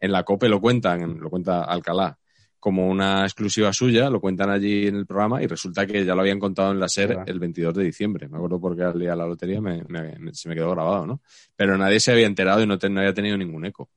en 0.00 0.12
la 0.12 0.22
COPE 0.22 0.48
lo 0.48 0.60
cuentan, 0.60 1.18
lo 1.18 1.28
cuenta 1.28 1.64
Alcalá, 1.64 2.18
como 2.60 2.88
una 2.88 3.22
exclusiva 3.22 3.72
suya, 3.72 4.10
lo 4.10 4.20
cuentan 4.20 4.50
allí 4.50 4.88
en 4.88 4.96
el 4.96 5.06
programa 5.06 5.42
y 5.42 5.46
resulta 5.46 5.86
que 5.86 6.04
ya 6.04 6.14
lo 6.14 6.22
habían 6.22 6.38
contado 6.40 6.72
en 6.72 6.80
la 6.80 6.88
SER 6.88 7.18
el 7.26 7.38
22 7.38 7.74
de 7.74 7.84
diciembre. 7.84 8.28
Me 8.28 8.36
acuerdo 8.36 8.60
porque 8.60 8.82
al 8.82 8.98
día 8.98 9.10
de 9.10 9.16
la 9.16 9.26
lotería 9.26 9.60
me- 9.60 9.84
me- 9.88 10.18
me- 10.18 10.34
se 10.34 10.48
me 10.48 10.54
quedó 10.56 10.70
grabado, 10.72 11.06
¿no? 11.06 11.22
Pero 11.54 11.78
nadie 11.78 12.00
se 12.00 12.10
había 12.12 12.26
enterado 12.26 12.60
y 12.62 12.66
no, 12.66 12.76
te- 12.78 12.88
no 12.90 13.00
había 13.00 13.14
tenido 13.14 13.36
ningún 13.38 13.64
eco. 13.64 13.88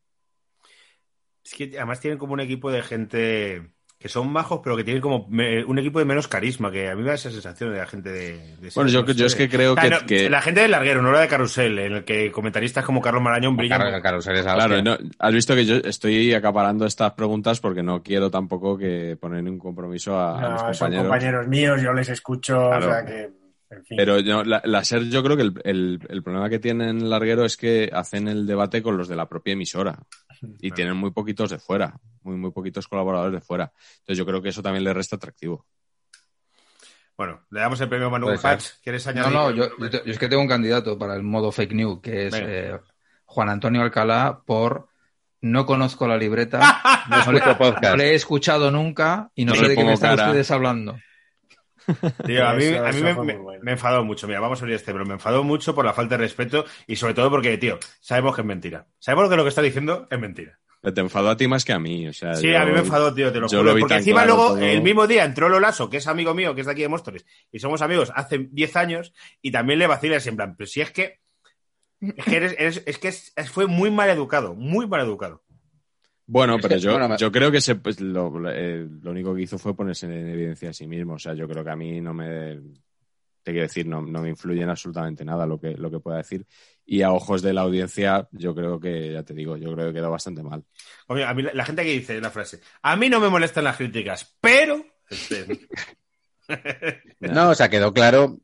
Es 1.43 1.53
que 1.55 1.72
además 1.76 1.99
tienen 1.99 2.20
como 2.20 2.34
un 2.34 2.39
equipo 2.39 2.70
de 2.72 2.82
gente 2.84 3.72
que 4.02 4.10
son 4.10 4.32
majos, 4.32 4.62
pero 4.64 4.76
que 4.76 4.84
tienen 4.84 4.99
como 5.02 5.28
me- 5.30 5.64
un 5.64 5.78
equipo 5.78 5.99
de 5.99 6.06
menos 6.06 6.28
carisma, 6.28 6.72
que 6.72 6.89
a 6.89 6.95
mí 6.95 7.04
me 7.04 7.10
da 7.10 7.14
esa 7.14 7.30
sensación 7.30 7.72
de 7.72 7.78
la 7.78 7.86
gente 7.86 8.10
de... 8.12 8.56
de 8.58 8.72
Bueno, 8.74 8.89
yo, 8.89 9.06
yo 9.06 9.26
es 9.28 9.36
que 9.36 9.47
creo 9.47 9.74
O 9.74 9.76
sea, 9.76 9.84
que, 9.84 9.89
no, 9.91 10.06
que- 10.08 10.30
La 10.30 10.41
gente 10.41 10.62
del 10.62 10.72
larguero, 10.72 11.04
no 11.04 11.12
la 11.12 11.20
de 11.22 11.28
Carrusel, 11.28 11.78
en 11.78 11.93
el 11.93 12.04
que 12.04 12.32
comentaristas 12.32 12.84
como 12.84 12.99
Carlos 12.99 13.22
Marañón 13.22 13.56
brillan. 13.56 13.80
Carlos, 13.80 14.02
Carlos, 14.02 14.28
eres 14.28 14.43
la 14.43 14.56
Claro, 14.56 14.82
no, 14.82 14.97
has 15.20 15.34
visto 15.34 15.54
que 15.56 15.66
yo 15.66 15.76
estoy 15.76 16.34
acaparando 16.34 16.86
estas 16.88 17.12
preguntas 17.14 17.60
porque 17.60 17.84
no 17.84 18.02
quiero 18.02 18.32
tampoco 18.32 18.76
que 18.78 19.18
poner 19.22 19.43
ningún 19.43 19.60
compromiso 19.60 20.18
a, 20.18 20.38
a 20.38 20.41
No, 20.41 20.49
mis 20.49 20.78
son 20.78 20.88
compañeros. 20.89 21.04
compañeros 21.04 21.47
míos, 21.47 21.82
yo 21.84 21.93
les 21.93 22.10
escucho, 22.10 22.56
Claro. 22.70 22.88
o 22.88 22.89
sea 22.89 23.06
que, 23.06 23.30
en 23.70 23.86
fin. 23.86 23.97
Pero 23.97 24.20
yo- 24.20 24.43
la, 24.43 24.62
la 24.66 24.84
SER, 24.84 25.04
yo 25.10 25.24
creo 25.24 25.38
que 25.38 25.43
el, 25.43 25.54
el- 25.64 25.99
el 26.10 26.24
problema 26.24 26.49
que 26.49 26.58
tienen 26.60 27.08
Larguero 27.10 27.45
es 27.45 27.56
que 27.56 27.89
hacen 27.93 28.28
el 28.28 28.47
debate 28.47 28.82
con 28.82 28.97
los 28.97 29.08
de 29.08 29.16
la 29.16 29.30
propia 29.30 29.54
emisora 29.54 29.99
y 30.42 30.70
Claro. 30.70 30.76
tienen 30.76 30.98
muy 30.98 31.12
poquitos 31.12 31.50
de 31.52 31.60
fuera, 31.60 31.94
muy, 32.24 32.36
muy 32.36 32.52
poquitos 32.52 32.88
colaboradores 32.88 33.34
de 33.34 33.42
fuera. 33.42 33.72
Entonces 34.00 34.18
yo 34.18 34.26
creo 34.26 34.42
que 34.42 34.50
eso 34.50 34.62
también 34.62 34.84
le 34.84 34.94
resta 34.94 35.16
atractivo. 35.16 35.66
Bueno, 37.18 37.42
le 37.52 37.60
damos 37.60 37.80
el 37.82 37.89
premio 37.89 38.08
a 38.08 38.10
Manu 38.10 38.26
Puede 38.28 38.38
ser. 38.38 38.52
Patch. 38.52 38.66
¿Quieres 38.84 39.06
No, 39.08 39.12
añadir? 39.12 39.34
no, 39.34 39.52
yo, 39.52 39.70
yo 39.78 39.89
te- 39.89 40.02
yo 40.06 40.12
es 40.12 40.18
que 40.18 40.28
tengo 40.28 40.42
un 40.42 40.48
candidato 40.48 40.98
para 40.98 41.16
el 41.16 41.24
modo 41.24 41.52
fake 41.52 41.74
news, 41.74 42.00
que 42.02 42.28
es 42.28 42.34
eh, 42.36 42.80
Juan 43.26 43.50
Antonio 43.50 43.82
Alcalá 43.82 44.42
por 44.46 44.88
no 45.42 45.66
conozco 45.66 46.08
la 46.08 46.18
libreta, 46.18 46.60
No 47.10 47.18
no 47.26 47.32
le, 47.32 47.42
no 47.98 48.04
he 48.04 48.16
escuchado 48.16 48.72
nunca 48.72 49.30
y 49.36 49.46
no, 49.46 49.54
No 49.54 49.60
sé 49.60 49.70
de 49.70 49.76
qué 49.76 49.84
me 49.84 49.94
están 49.94 50.16
cara. 50.16 50.28
ustedes 50.30 50.52
hablando. 50.52 51.00
Tío, 52.26 52.48
a 52.48 52.54
mí, 52.54 52.64
Eso- 52.66 52.86
a 52.86 52.92
mí 52.92 52.98
eso 52.98 53.24
me, 53.24 53.34
me- 53.34 53.38
bueno. 53.40 53.64
me 53.64 53.72
enfadó 53.72 54.04
mucho. 54.04 54.28
Mira, 54.28 54.40
vamos 54.40 54.60
a 54.60 54.64
abrir 54.64 54.76
este, 54.76 54.92
pero 54.92 55.06
me 55.06 55.14
enfadó 55.14 55.44
mucho 55.44 55.74
por 55.76 55.86
la 55.86 55.94
falta 55.94 56.16
de 56.18 56.24
respeto 56.24 56.66
y 56.88 56.96
sobre 56.96 57.14
todo 57.14 57.30
porque, 57.30 57.58
tío, 57.58 57.80
sabemos 58.00 58.36
que 58.36 58.42
es 58.42 58.48
mentira. 58.48 58.88
Sabemos 59.00 59.30
que 59.30 59.36
lo 59.36 59.44
que 59.44 59.50
está 59.50 59.62
diciendo 59.62 60.08
es 60.10 60.20
mentira. 60.20 60.60
Pero 60.82 60.94
te 60.96 61.02
enfadó 61.02 61.30
a 61.30 61.38
ti 61.38 61.48
más 61.48 61.64
que 61.64 61.74
a 61.74 61.80
mí. 61.80 62.08
O 62.08 62.14
sea, 62.14 62.34
Sí, 62.36 62.50
yo- 62.50 62.60
a 62.60 62.66
mí 62.66 62.72
me 62.72 62.80
enfadó, 62.80 63.14
tío, 63.14 63.32
te 63.32 63.40
lo 63.40 63.48
yo 63.48 63.60
juro. 63.60 63.70
lo 63.70 63.76
vi 63.76 63.82
porque 63.82 63.96
encima 63.96 64.22
claro 64.24 64.36
luego, 64.36 64.50
todo. 64.56 64.62
el 64.66 64.82
mismo 64.82 65.06
día 65.08 65.26
entró 65.26 65.48
Lolaso, 65.50 65.90
que 65.90 65.98
es 65.98 66.08
amigo 66.08 66.34
mío, 66.34 66.56
que 66.56 66.62
es 66.62 66.68
de 66.68 66.74
aquí 66.74 66.82
de 66.82 66.88
Móstoles, 66.88 67.26
y 67.52 67.60
somos 67.60 67.82
amigos 67.84 68.12
hace 68.16 68.48
10 68.52 68.76
años, 68.76 69.14
y 69.42 69.52
también 69.52 69.78
le 69.80 69.86
vacila 69.88 70.18
en 70.24 70.36
plan, 70.36 70.56
pero 70.58 70.68
si 70.68 70.82
es 70.82 70.90
que, 70.92 71.20
es 72.02 72.26
que, 72.26 72.36
eres- 72.38 72.56
eres- 72.58 72.84
es 72.88 72.98
que 72.98 73.12
fue 73.46 73.68
muy 73.68 73.92
mal 73.92 74.10
educado, 74.10 74.56
muy 74.56 74.88
mal 74.88 75.02
educado. 75.02 75.44
Bueno, 76.28 76.58
pero 76.62 76.78
yo, 76.78 76.98
bueno, 76.98 77.18
yo 77.18 77.32
creo 77.32 77.52
que 77.52 77.62
se, 77.62 77.76
pues, 77.76 78.00
lo, 78.00 78.32
eh, 78.50 78.88
lo 79.02 79.12
único 79.12 79.36
que 79.36 79.42
hizo 79.42 79.58
fue 79.58 79.76
ponerse 79.76 80.06
en 80.06 80.30
evidencia 80.30 80.70
a 80.70 80.74
sí 80.74 80.88
mismo. 80.88 81.16
O 81.16 81.20
sea, 81.20 81.34
yo 81.34 81.48
creo 81.48 81.64
que 81.64 81.72
a 81.72 81.76
mí 81.76 82.00
no 82.00 82.14
me. 82.14 82.60
Te 83.44 83.52
quiero 83.52 83.64
decir, 83.64 83.88
no, 83.88 84.02
no 84.02 84.22
me 84.22 84.30
influye 84.30 84.62
en 84.62 84.70
absolutamente 84.70 85.26
nada 85.26 85.48
lo 85.48 85.60
que, 85.60 85.72
lo 85.72 85.90
que 85.90 86.00
pueda 86.00 86.18
decir. 86.18 86.46
Y 86.86 87.02
a 87.02 87.12
ojos 87.12 87.42
de 87.42 87.54
la 87.54 87.62
audiencia, 87.62 88.28
yo 88.32 88.54
creo 88.54 88.80
que, 88.80 89.14
ya 89.14 89.24
te 89.24 89.34
digo, 89.34 89.58
yo 89.58 89.74
creo 89.74 89.88
que 89.88 89.94
quedó 89.96 90.12
bastante 90.12 90.44
mal. 90.44 90.64
Oye, 91.08 91.24
a 91.24 91.34
mí 91.34 91.42
la, 91.42 91.52
la 91.54 91.66
gente 91.66 91.84
que 91.84 91.92
dice 91.92 92.22
la 92.22 92.30
frase, 92.30 92.62
a 92.84 92.96
mí 92.96 93.10
no 93.10 93.20
me 93.20 93.30
molestan 93.30 93.64
las 93.64 93.78
críticas, 93.78 94.38
pero... 94.40 94.86
Este, 95.10 95.68
No, 97.20 97.50
o 97.50 97.56
sea, 97.56 97.70
quedó 97.70 97.94
claro. 97.94 98.40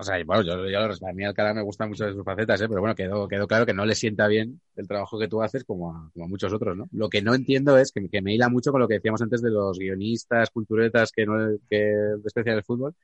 O 0.00 0.02
sea, 0.02 0.24
bueno, 0.24 0.42
yo, 0.42 0.66
yo. 0.66 0.78
A 0.80 1.12
mí 1.12 1.24
Alcalá 1.24 1.52
me 1.52 1.60
gusta 1.62 1.86
mucho 1.86 2.06
de 2.06 2.14
sus 2.14 2.24
facetas, 2.24 2.58
¿eh? 2.62 2.68
pero 2.68 2.80
bueno, 2.80 2.94
quedó, 2.94 3.28
quedó 3.28 3.46
claro 3.46 3.66
que 3.66 3.74
no 3.74 3.84
le 3.84 3.94
sienta 3.94 4.28
bien 4.28 4.58
el 4.76 4.88
trabajo 4.88 5.18
que 5.18 5.28
tú 5.28 5.42
haces 5.42 5.62
como 5.64 5.92
a, 5.94 6.10
como 6.14 6.24
a 6.24 6.28
muchos 6.28 6.50
otros, 6.54 6.74
¿no? 6.74 6.88
Lo 6.92 7.10
que 7.10 7.20
no 7.20 7.34
entiendo 7.34 7.76
es 7.76 7.92
que, 7.92 8.08
que 8.08 8.22
me 8.22 8.32
hila 8.34 8.48
mucho 8.48 8.72
con 8.72 8.80
lo 8.80 8.88
que 8.88 8.94
decíamos 8.94 9.20
antes 9.20 9.42
de 9.42 9.50
los 9.50 9.78
guionistas, 9.78 10.48
culturetas 10.50 11.12
que 11.12 11.26
no 11.26 11.34
que 11.68 11.76
desprecian 12.22 12.56
el 12.56 12.64
fútbol. 12.64 12.94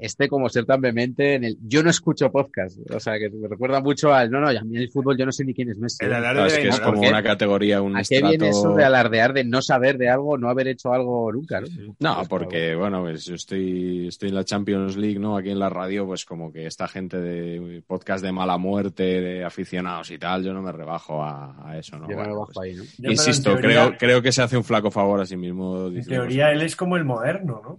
Este 0.00 0.28
como 0.28 0.48
ser 0.48 0.64
tan 0.64 0.80
vehemente 0.80 1.34
en 1.34 1.44
el 1.44 1.58
yo 1.62 1.82
no 1.82 1.90
escucho 1.90 2.32
podcast, 2.32 2.78
o 2.90 2.98
sea, 2.98 3.18
que 3.18 3.28
me 3.28 3.46
recuerda 3.48 3.80
mucho 3.80 4.14
al 4.14 4.30
no, 4.30 4.40
no, 4.40 4.48
a 4.48 4.64
mí 4.64 4.78
el 4.78 4.88
fútbol 4.90 5.16
yo 5.18 5.26
no 5.26 5.32
sé 5.32 5.44
ni 5.44 5.52
quién 5.52 5.70
es 5.70 5.76
Messi. 5.78 6.04
El 6.04 6.14
alarde 6.14 6.40
Claro, 6.40 6.46
es 6.46 6.78
que 6.78 6.82
como 6.82 7.00
una 7.00 7.22
categoría, 7.22 7.82
un 7.82 7.96
¿A 7.96 8.02
qué 8.02 8.22
viene 8.22 8.48
eso 8.48 8.74
de 8.74 8.84
alardear 8.84 9.32
de 9.34 9.44
no 9.44 9.60
saber 9.60 9.98
de 9.98 10.08
algo, 10.08 10.38
no 10.38 10.48
haber 10.48 10.68
hecho 10.68 10.92
algo 10.94 11.30
nunca, 11.32 11.60
¿no? 11.60 11.66
No, 11.98 12.16
Pues, 12.16 12.28
porque, 12.28 12.74
bueno, 12.74 13.02
pues 13.02 13.24
yo 13.26 13.34
estoy, 13.34 14.08
estoy 14.08 14.30
en 14.30 14.34
la 14.36 14.44
Champions 14.44 14.96
League, 14.96 15.18
¿no? 15.18 15.36
Aquí 15.36 15.50
en 15.50 15.58
la 15.58 15.68
radio, 15.68 16.06
pues 16.06 16.24
como 16.24 16.50
que 16.52 16.66
esta 16.66 16.88
gente 16.88 17.18
de 17.20 17.82
podcast 17.86 18.24
de 18.24 18.32
mala 18.32 18.56
muerte, 18.56 19.02
de 19.02 19.44
aficionados 19.44 20.10
y 20.10 20.18
tal, 20.18 20.42
yo 20.44 20.52
no 20.54 20.62
me 20.62 20.72
rebajo 20.72 21.22
a, 21.22 21.70
a 21.70 21.78
eso, 21.78 21.98
¿no? 21.98 22.08
Yo 22.08 22.16
no 22.16 22.22
me 22.22 22.28
Bueno, 22.28 22.40
bajo 22.40 22.52
pues, 22.54 22.68
ahí, 22.68 22.74
¿no? 23.02 23.10
Insisto, 23.10 23.50
teoría- 23.56 23.86
creo, 23.86 23.98
creo 23.98 24.22
que 24.22 24.32
se 24.32 24.40
hace 24.42 24.56
un 24.56 24.64
flaco 24.64 24.90
favor 24.90 25.20
a 25.20 25.26
sí 25.26 25.36
mismo. 25.36 25.88
En 25.88 26.04
teoría 26.06 26.52
él 26.52 26.62
es 26.62 26.74
como 26.74 26.96
el 26.96 27.04
moderno, 27.04 27.60
¿no? 27.62 27.78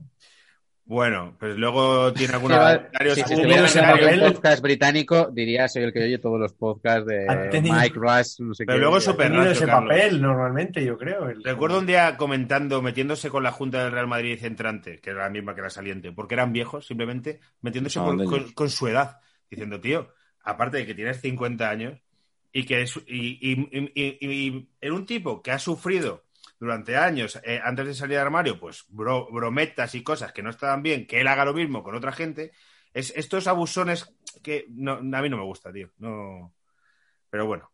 Bueno, 0.85 1.35
pues 1.39 1.55
luego 1.57 2.11
tiene 2.11 2.33
algunos 2.33 2.57
comentarios... 2.57 3.15
sí, 3.15 3.23
si 3.27 3.33
en 3.33 4.23
un 4.23 4.33
podcast 4.33 4.61
británico, 4.61 5.29
diría 5.31 5.67
soy 5.69 5.83
el 5.83 5.93
que 5.93 6.03
oye 6.03 6.17
todos 6.17 6.39
los 6.39 6.53
podcasts 6.53 7.05
de 7.07 7.27
tenido- 7.49 7.75
Mike 7.75 7.95
Rush, 7.97 8.39
no 8.39 8.53
sé 8.53 8.65
Pero 8.65 8.77
qué. 8.77 8.81
luego 8.81 8.99
tenido 9.15 9.43
rancio, 9.43 9.51
ese 9.63 9.65
Carlos. 9.71 9.89
papel 9.89 10.21
normalmente, 10.21 10.83
yo 10.83 10.97
creo. 10.97 11.29
el- 11.29 11.43
Recuerdo 11.43 11.79
un 11.79 11.85
día 11.85 12.17
comentando, 12.17 12.81
metiéndose 12.81 13.29
con 13.29 13.43
la 13.43 13.51
Junta 13.51 13.83
del 13.83 13.93
Real 13.93 14.07
Madrid 14.07 14.37
entrante, 14.43 14.99
que 14.99 15.11
era 15.11 15.23
la 15.23 15.29
misma 15.29 15.55
que 15.55 15.61
la 15.61 15.69
saliente, 15.69 16.11
porque 16.11 16.33
eran 16.35 16.51
viejos, 16.51 16.85
simplemente 16.87 17.39
metiéndose 17.61 17.99
con, 17.99 18.69
su 18.69 18.87
edad, 18.87 19.17
diciendo, 19.49 19.79
tío, 19.79 20.09
aparte 20.43 20.77
de 20.77 20.85
que 20.85 20.95
tienes 20.95 21.21
50 21.21 21.69
años 21.69 21.99
y 22.51 22.65
que 22.65 22.81
es, 22.81 22.97
y, 23.07 23.37
y- 23.39 23.69
y- 23.71 23.91
y- 23.95 24.17
y 24.29 24.69
en 24.81 24.91
un 24.91 25.05
tipo 25.05 25.41
que 25.41 25.51
ha 25.51 25.59
sufrido 25.59 26.25
durante 26.61 26.97
años, 26.97 27.41
eh, 27.45 27.61
antes 27.63 27.87
de 27.87 27.95
salir 27.95 28.17
del 28.17 28.27
armario, 28.27 28.59
pues 28.61 28.85
bro- 28.89 29.27
brometas 29.33 29.95
y 29.95 30.03
cosas 30.03 30.33
que 30.33 30.43
no 30.43 30.51
estaban 30.51 30.83
bien, 30.83 31.07
que 31.07 31.21
él 31.21 31.27
haga 31.27 31.45
lo 31.45 31.55
mismo 31.55 31.83
con 31.83 31.95
otra 31.95 32.13
gente, 32.13 32.53
es 32.93 33.13
estos 33.17 33.47
abusones 33.47 34.15
que 34.43 34.67
no, 34.69 34.93
a 34.93 35.01
mí 35.23 35.29
no 35.29 35.37
me 35.37 35.43
gusta, 35.45 35.73
tío. 35.73 35.91
No, 35.99 36.55
pero 37.29 37.45
bueno, 37.47 37.71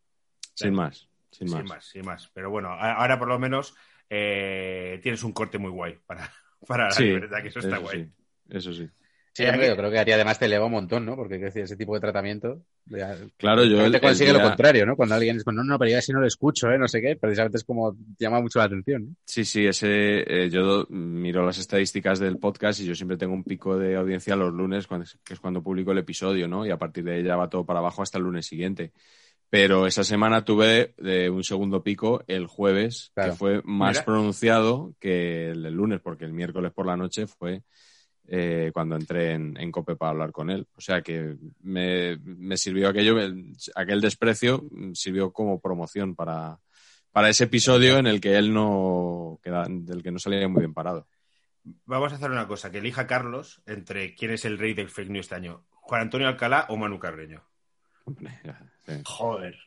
Sin 0.54 0.74
más, 0.74 1.08
sin 1.32 1.48
más. 1.48 1.54
sin 1.54 1.66
más, 1.68 1.86
sin 1.86 2.06
más. 2.06 2.30
Pero 2.34 2.50
bueno, 2.50 2.70
ahora 2.72 3.20
por 3.20 3.28
lo 3.30 3.40
menos 3.40 3.76
eh, 4.10 5.00
tienes 5.04 5.24
un 5.24 5.34
corte 5.34 5.58
muy 5.58 5.72
guay 5.72 6.00
para, 6.06 6.32
para 6.68 6.94
la 6.94 7.02
Sí, 7.02 7.04
libertad, 7.04 7.42
que 7.42 7.50
eso 7.50 7.60
está 7.60 7.78
guay. 7.78 8.00
sí, 8.00 8.12
eso 8.50 8.74
sí. 8.74 8.90
Sí, 9.38 9.46
hombre, 9.46 9.68
yo 9.68 9.76
creo 9.78 9.92
que 9.92 10.00
haría 10.00 10.16
además 10.16 10.40
te 10.40 10.46
eleva 10.46 10.66
un 10.66 10.72
montón, 10.72 11.06
¿no? 11.06 11.16
Porque 11.16 11.38
decir, 11.38 11.62
ese 11.64 11.78
tipo 11.78 11.94
de 11.94 12.00
tratamiento 12.00 12.64
ya- 12.86 13.16
Claro, 13.38 13.64
yo 13.66 13.86
el- 13.86 13.92
te 13.92 14.02
consigue 14.02 14.34
lo 14.34 14.42
contrario, 14.42 14.86
¿no? 14.86 14.96
Cuando 14.96 15.14
alguien 15.16 15.38
es 15.38 15.44
como, 15.44 15.58
no, 15.58 15.64
no, 15.64 15.78
pero 15.78 15.92
yo 15.92 15.98
así 16.00 16.12
no 16.12 16.20
lo 16.20 16.26
escucho, 16.26 16.72
¿eh? 16.72 16.78
No 16.80 16.88
sé 16.88 17.02
qué, 17.02 17.16
precisamente 17.16 17.58
es 17.58 17.64
como 17.64 17.96
llama 18.18 18.42
mucho 18.42 18.58
la 18.60 18.66
atención, 18.66 19.10
¿no? 19.10 19.16
Sí, 19.26 19.46
sí, 19.46 19.66
ese, 19.68 20.46
eh, 20.46 20.50
yo 20.50 20.88
miro 20.90 21.46
las 21.46 21.60
estadísticas 21.60 22.18
del 22.20 22.38
podcast 22.40 22.80
y 22.80 22.86
yo 22.86 22.96
siempre 22.96 23.18
tengo 23.18 23.34
un 23.36 23.44
pico 23.44 23.78
de 23.78 23.96
audiencia 23.96 24.36
los 24.36 24.52
lunes, 24.54 24.88
cuando, 24.88 25.06
que 25.24 25.34
es 25.36 25.40
cuando 25.40 25.62
publico 25.62 25.92
el 25.92 26.00
episodio, 26.00 26.48
¿no? 26.48 26.66
Y 26.66 26.72
a 26.72 26.78
partir 26.78 27.04
de 27.04 27.16
ahí 27.18 27.24
ya 27.24 27.36
va 27.36 27.48
todo 27.50 27.64
para 27.66 27.78
abajo 27.80 28.02
hasta 28.02 28.18
el 28.18 28.24
lunes 28.24 28.48
siguiente. 28.48 28.92
Pero 29.50 29.88
esa 29.88 30.04
semana 30.04 30.44
tuve 30.44 30.94
de 30.98 31.30
un 31.30 31.44
segundo 31.44 31.82
pico 31.84 32.24
el 32.28 32.48
jueves, 32.48 33.12
Claro. 33.14 33.32
que 33.34 33.38
fue 33.38 33.62
más 33.64 33.98
Mira. 33.98 34.06
pronunciado 34.06 34.94
que 35.00 35.52
el 35.52 35.62
lunes, 35.74 36.02
porque 36.02 36.26
el 36.26 36.34
miércoles 36.34 36.74
por 36.74 36.86
la 36.86 36.98
noche 36.98 37.28
fue 37.28 37.62
eh, 38.28 38.72
cuando 38.74 38.96
entré 38.96 39.32
en, 39.32 39.56
en 39.58 39.72
COPE 39.72 39.96
para 39.96 40.12
hablar 40.12 40.32
con 40.32 40.50
él. 40.50 40.68
O 40.76 40.82
sea 40.82 41.02
que 41.02 41.36
me, 41.62 42.18
me 42.24 42.58
sirvió 42.58 42.90
aquello, 42.90 43.20
el- 43.20 43.56
aquel 43.76 44.02
desprecio 44.02 44.64
sirvió 44.94 45.32
como 45.32 45.60
promoción 45.62 46.16
para, 46.16 46.60
para 47.12 47.30
ese 47.30 47.46
episodio 47.46 47.98
en 47.98 48.08
el 48.08 48.20
que 48.22 48.38
él 48.38 48.54
no, 48.54 49.40
queda- 49.44 49.66
del 49.70 50.04
que 50.04 50.12
no 50.12 50.20
salía 50.20 50.48
muy 50.48 50.60
bien 50.62 50.74
parado. 50.74 51.08
Vamos 51.86 52.14
a 52.14 52.16
hacer 52.16 52.32
una 52.32 52.48
cosa, 52.48 52.72
que 52.72 52.78
elija 52.78 53.08
Carlos 53.08 53.62
entre 53.66 54.16
quién 54.16 54.32
es 54.32 54.46
el 54.46 54.58
rey 54.58 54.74
del 54.74 54.90
fake 54.90 55.10
news 55.10 55.26
este 55.26 55.36
año, 55.36 55.66
Juan 55.72 56.02
Antonio 56.04 56.28
Alcalá 56.28 56.66
o 56.70 56.78
Manu 56.78 56.98
Carreño. 57.00 57.44
Hombre, 58.06 58.40
ya, 58.44 58.58
sí. 58.86 58.94
Joder. 59.06 59.58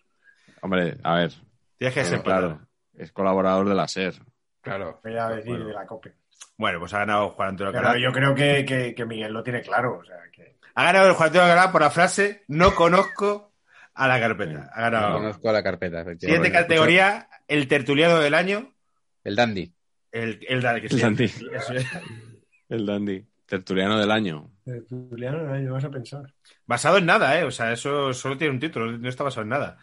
Hombre, 0.62 0.96
a 1.02 1.14
ver, 1.14 1.32
Tienes 1.76 1.94
que 1.94 2.04
ser 2.04 2.22
claro, 2.22 2.60
es 2.94 3.10
colaborador 3.12 3.68
de 3.68 3.74
la 3.74 3.86
SER. 3.88 4.14
Claro. 4.62 5.00
Voy 5.02 5.16
a 5.16 5.28
decir 5.28 5.50
Bueno. 5.52 5.66
de 5.68 5.72
la 5.72 5.86
COPE. 5.86 6.12
Bueno, 6.56 6.78
pues 6.80 6.92
ha 6.94 6.98
ganado 6.98 7.30
Juan 7.30 7.50
Antonio 7.50 7.68
Alcalá. 7.78 7.98
yo 7.98 8.12
creo 8.12 8.34
que, 8.34 8.64
que- 8.64 8.94
que 8.94 9.04
Miguel 9.06 9.32
lo 9.32 9.42
tiene 9.42 9.62
claro. 9.62 9.98
O 9.98 10.04
sea, 10.04 10.16
que... 10.32 10.56
Ha 10.74 10.84
ganado 10.84 11.08
el 11.08 11.14
Juan 11.14 11.28
Antonio 11.28 11.50
Alcalá 11.50 11.72
por 11.72 11.80
la 11.80 11.90
frase 11.90 12.44
no 12.48 12.74
conozco 12.74 13.52
a 13.94 14.06
la 14.08 14.20
carpeta. 14.20 14.70
Ha 14.74 14.90
No 14.90 14.90
ganado. 14.90 15.14
conozco 15.18 15.52
la 15.52 15.62
carpeta, 15.62 16.00
efectivamente. 16.02 16.26
Siguiente 16.26 16.52
categoría, 16.52 17.28
el 17.48 17.66
tertuliano 17.68 18.18
del 18.18 18.34
año, 18.34 18.72
El 19.24 19.36
dandy. 19.36 19.72
el, 20.12 20.38
dandy. 20.62 21.24
es. 21.24 21.42
El 22.68 22.86
dandy. 22.86 23.26
Tertuliano 23.46 23.98
del 23.98 24.10
año. 24.12 24.48
Eh, 24.64 24.80
Juliano, 24.88 25.42
no 25.42 25.56
lo 25.58 25.72
vas 25.72 25.84
a 25.84 25.90
pensar. 25.90 26.32
Basado 26.66 26.98
en 26.98 27.06
nada, 27.06 27.36
¿eh? 27.40 27.42
O 27.44 27.50
sea, 27.50 27.72
eso 27.72 28.12
solo 28.14 28.38
tiene 28.38 28.54
un 28.54 28.60
título, 28.60 28.92
no 28.92 29.08
está 29.08 29.24
basado 29.24 29.42
en 29.42 29.48
nada. 29.48 29.76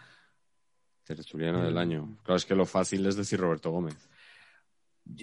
Tertuliano 1.04 1.64
del 1.66 1.78
año. 1.78 2.18
Claro, 2.24 2.38
es 2.38 2.46
que 2.46 2.56
lo 2.56 2.66
fácil 2.66 3.06
es 3.06 3.16
decir 3.18 3.40
Roberto 3.40 3.72
Gómez. 3.72 3.96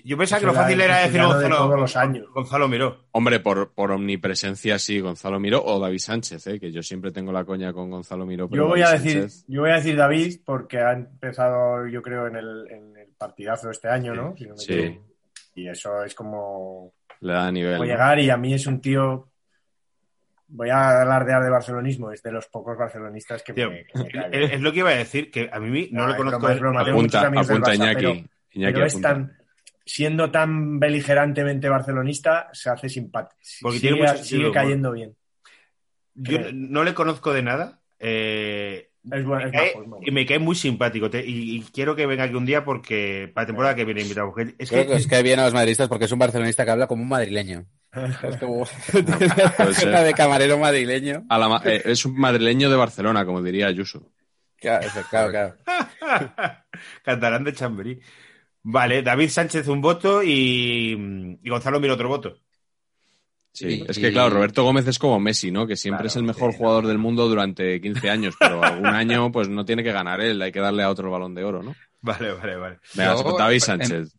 Yo 0.05 0.17
pensaba 0.17 0.41
que 0.41 0.47
lo 0.47 0.55
fácil 0.55 0.81
era 0.81 0.97
decir 0.99 1.13
tertuliano 1.13 1.39
de 1.39 1.43
Gonzalo, 1.49 1.67
todos 1.69 1.81
los 1.81 1.97
años. 1.97 2.27
Gonzalo 2.33 2.69
Miró. 2.69 3.05
Hombre, 3.13 3.41
por, 3.41 3.73
por 3.73 3.91
omnipresencia 3.93 4.79
sí, 4.79 5.01
Gonzalo 5.01 5.39
Miró 5.39 5.65
o 5.65 5.79
David 5.79 5.99
Sánchez, 5.99 6.47
¿eh? 6.49 6.59
que 6.61 6.73
yo 6.73 6.83
siempre 6.83 7.13
tengo 7.13 7.31
la 7.33 7.45
coña 7.45 7.73
con 7.73 7.91
Gonzalo 7.91 8.27
Miró. 8.27 8.49
pero 8.49 8.65
Yo 8.65 8.69
voy 8.69 8.81
David 8.81 8.95
a 8.95 8.99
decir, 9.03 9.23
Sánchez- 9.23 9.45
yo 9.49 9.61
voy 9.61 9.71
a 9.71 9.75
decir 9.75 9.97
David 9.97 10.41
porque 10.45 10.79
ha 10.79 10.93
empezado, 10.93 11.87
yo 11.87 12.03
creo, 12.03 12.27
en 12.27 12.37
el, 12.37 12.67
en 12.71 12.97
el 12.97 13.09
partidazo 13.17 13.71
este 13.71 13.89
año, 13.89 14.15
¿no? 14.15 14.35
Si 14.37 14.45
no 14.47 14.55
me 14.55 14.59
Sí. 14.59 14.99
Y 15.57 15.69
eso 15.69 16.03
es 16.03 16.15
como 16.15 16.93
le 17.21 17.33
da 17.33 17.51
nivel. 17.53 17.79
Voy 17.79 17.89
a 17.89 17.93
llegar 17.93 18.19
y 18.19 18.31
a 18.31 18.37
mí 18.37 18.53
es 18.55 18.67
un 18.67 18.81
tío. 18.81 19.29
Voy 20.49 20.69
a 20.71 21.01
alardear 21.03 21.43
de 21.43 21.51
barcelonismo, 21.51 22.11
es 22.13 22.23
de 22.23 22.31
los 22.33 22.47
pocos 22.49 22.77
barcelonistas 22.77 23.43
que 23.43 23.53
Tío, 23.55 23.71
me, 23.71 23.85
que 23.87 23.99
me 23.99 24.09
cae 24.11 24.29
bien. 24.31 24.43
Es, 24.45 24.53
es 24.53 24.61
lo 24.61 24.73
que 24.73 24.79
iba 24.81 24.91
a 24.91 24.95
decir, 24.95 25.31
que 25.31 25.49
a 25.53 25.59
mí 25.59 25.89
no, 25.91 26.03
No, 26.03 26.09
lo 26.09 26.17
conozco. 26.17 26.39
broma, 26.41 26.53
es 26.55 26.61
broma. 26.61 26.85
tengo 26.85 27.01
muchos 27.01 27.15
Apunta, 27.15 27.41
apunta 27.41 27.71
Barça, 27.71 27.75
Iñaki. 27.77 27.95
pero- 27.95 28.29
Iñaki 28.53 28.75
pero 28.75 28.87
es 28.87 29.01
tan, 29.01 29.37
siendo 29.85 30.31
tan 30.31 30.79
beligerantemente 30.81 31.69
barcelonista, 31.69 32.49
se 32.53 32.71
hace 32.71 32.89
simpático. 32.89 33.37
Porque 33.63 33.79
sigue, 33.79 33.95
tiene 33.95 34.09
sentido 34.17 34.53
cayendo 34.53 34.93
bien. 34.93 35.15
Yo 36.15 36.39
creo. 36.39 36.51
no 36.53 36.85
le 36.85 36.95
conozco 36.95 37.33
de 37.33 37.43
nada. 37.43 37.81
eh, 37.99 38.91
Es 39.11 39.25
bueno, 39.25 39.45
me 39.45 39.47
es 39.47 39.53
cae- 39.53 39.75
es 40.07 40.13
me 40.13 40.25
cae 40.27 40.39
muy 40.39 40.55
simpático. 40.55 41.11
te- 41.11 41.27
y, 41.27 41.57
y 41.57 41.61
quiero 41.73 41.95
que 41.97 42.07
venga 42.07 42.25
aquí 42.25 42.35
un 42.35 42.47
día 42.47 42.65
porque 42.65 43.31
para 43.35 43.43
la 43.43 43.47
temporada 43.49 43.75
que 43.75 43.85
viene 43.85 44.03
invitado. 44.03 44.33
Es 44.59 44.69
Creo 44.71 44.83
que, 44.83 44.89
que 44.91 44.95
os 44.95 45.07
cae 45.07 45.23
bien 45.23 45.41
a 45.41 45.45
los 45.45 45.55
madridistas 45.55 45.89
porque 45.89 46.05
es 46.07 46.13
un 46.13 46.19
barcelonista 46.19 46.65
que 46.65 46.71
habla 46.71 46.87
como 46.87 47.03
un 47.03 47.09
madrileño. 47.09 47.67
Es 48.23 48.37
como... 48.39 48.65
Una 49.87 50.01
de 50.03 50.15
camarero 50.15 50.59
madrileño. 50.59 51.25
A 51.29 51.39
la 51.39 51.49
ma- 51.49 51.63
eh, 51.65 51.83
es 51.85 52.05
un 52.05 52.17
madrileño 52.19 52.71
de 52.71 52.77
Barcelona, 52.77 53.25
como 53.27 53.43
diría 53.43 53.67
Ayuso. 53.67 54.11
Claro, 54.57 54.89
claro, 55.11 55.31
claro. 55.31 55.57
Cantarán 57.03 57.45
de 57.45 57.53
Chamberí. 57.53 58.01
Vale, 58.65 59.03
David 59.03 59.29
Sánchez 59.29 59.69
un 59.69 59.81
voto 59.81 60.23
y, 60.23 61.39
y 61.43 61.51
Gonzalo 61.51 61.79
Miro 61.81 61.95
otro 61.95 62.09
voto. 62.09 62.39
Sí, 63.53 63.67
Y- 63.83 63.85
es 63.89 63.99
que 63.99 64.09
y- 64.09 64.13
claro, 64.13 64.31
Roberto 64.35 64.65
Gómez 64.65 64.87
es 64.89 64.99
como 64.99 65.21
Messi, 65.21 65.51
¿no? 65.53 65.67
Que 65.67 65.77
siempre 65.77 65.99
Claro, 66.05 66.09
es 66.09 66.17
el 66.17 66.25
mejor 66.25 66.53
sí, 66.53 66.59
jugador 66.59 66.87
del 66.87 66.99
mundo 66.99 67.29
durante 67.29 67.81
15 67.81 68.11
años, 68.11 68.35
pero 68.39 68.65
algún 68.65 68.87
año 68.87 69.31
pues 69.31 69.49
no 69.49 69.65
tiene 69.65 69.85
que 69.85 69.93
ganar 69.93 70.21
él, 70.21 70.43
hay 70.43 70.51
que 70.51 70.61
darle 70.61 70.83
a 70.83 70.91
otro 70.91 71.11
balón 71.11 71.35
de 71.35 71.45
oro, 71.45 71.63
¿no? 71.63 71.75
Vale, 72.01 72.33
vale, 72.33 72.57
vale. 72.57 72.79
Venga, 72.95 73.15
Yo, 73.15 73.37
David 73.39 73.61
Sánchez. 73.61 74.17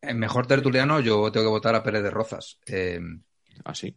En 0.00 0.18
mejor 0.18 0.46
tertuliano 0.46 1.00
yo 1.00 1.30
tengo 1.30 1.46
que 1.46 1.50
votar 1.50 1.74
a 1.74 1.82
Pérez 1.82 2.02
de 2.02 2.10
Rozas. 2.10 2.58
Eh, 2.66 2.98
Así. 3.64 3.88
Sí, 3.88 3.96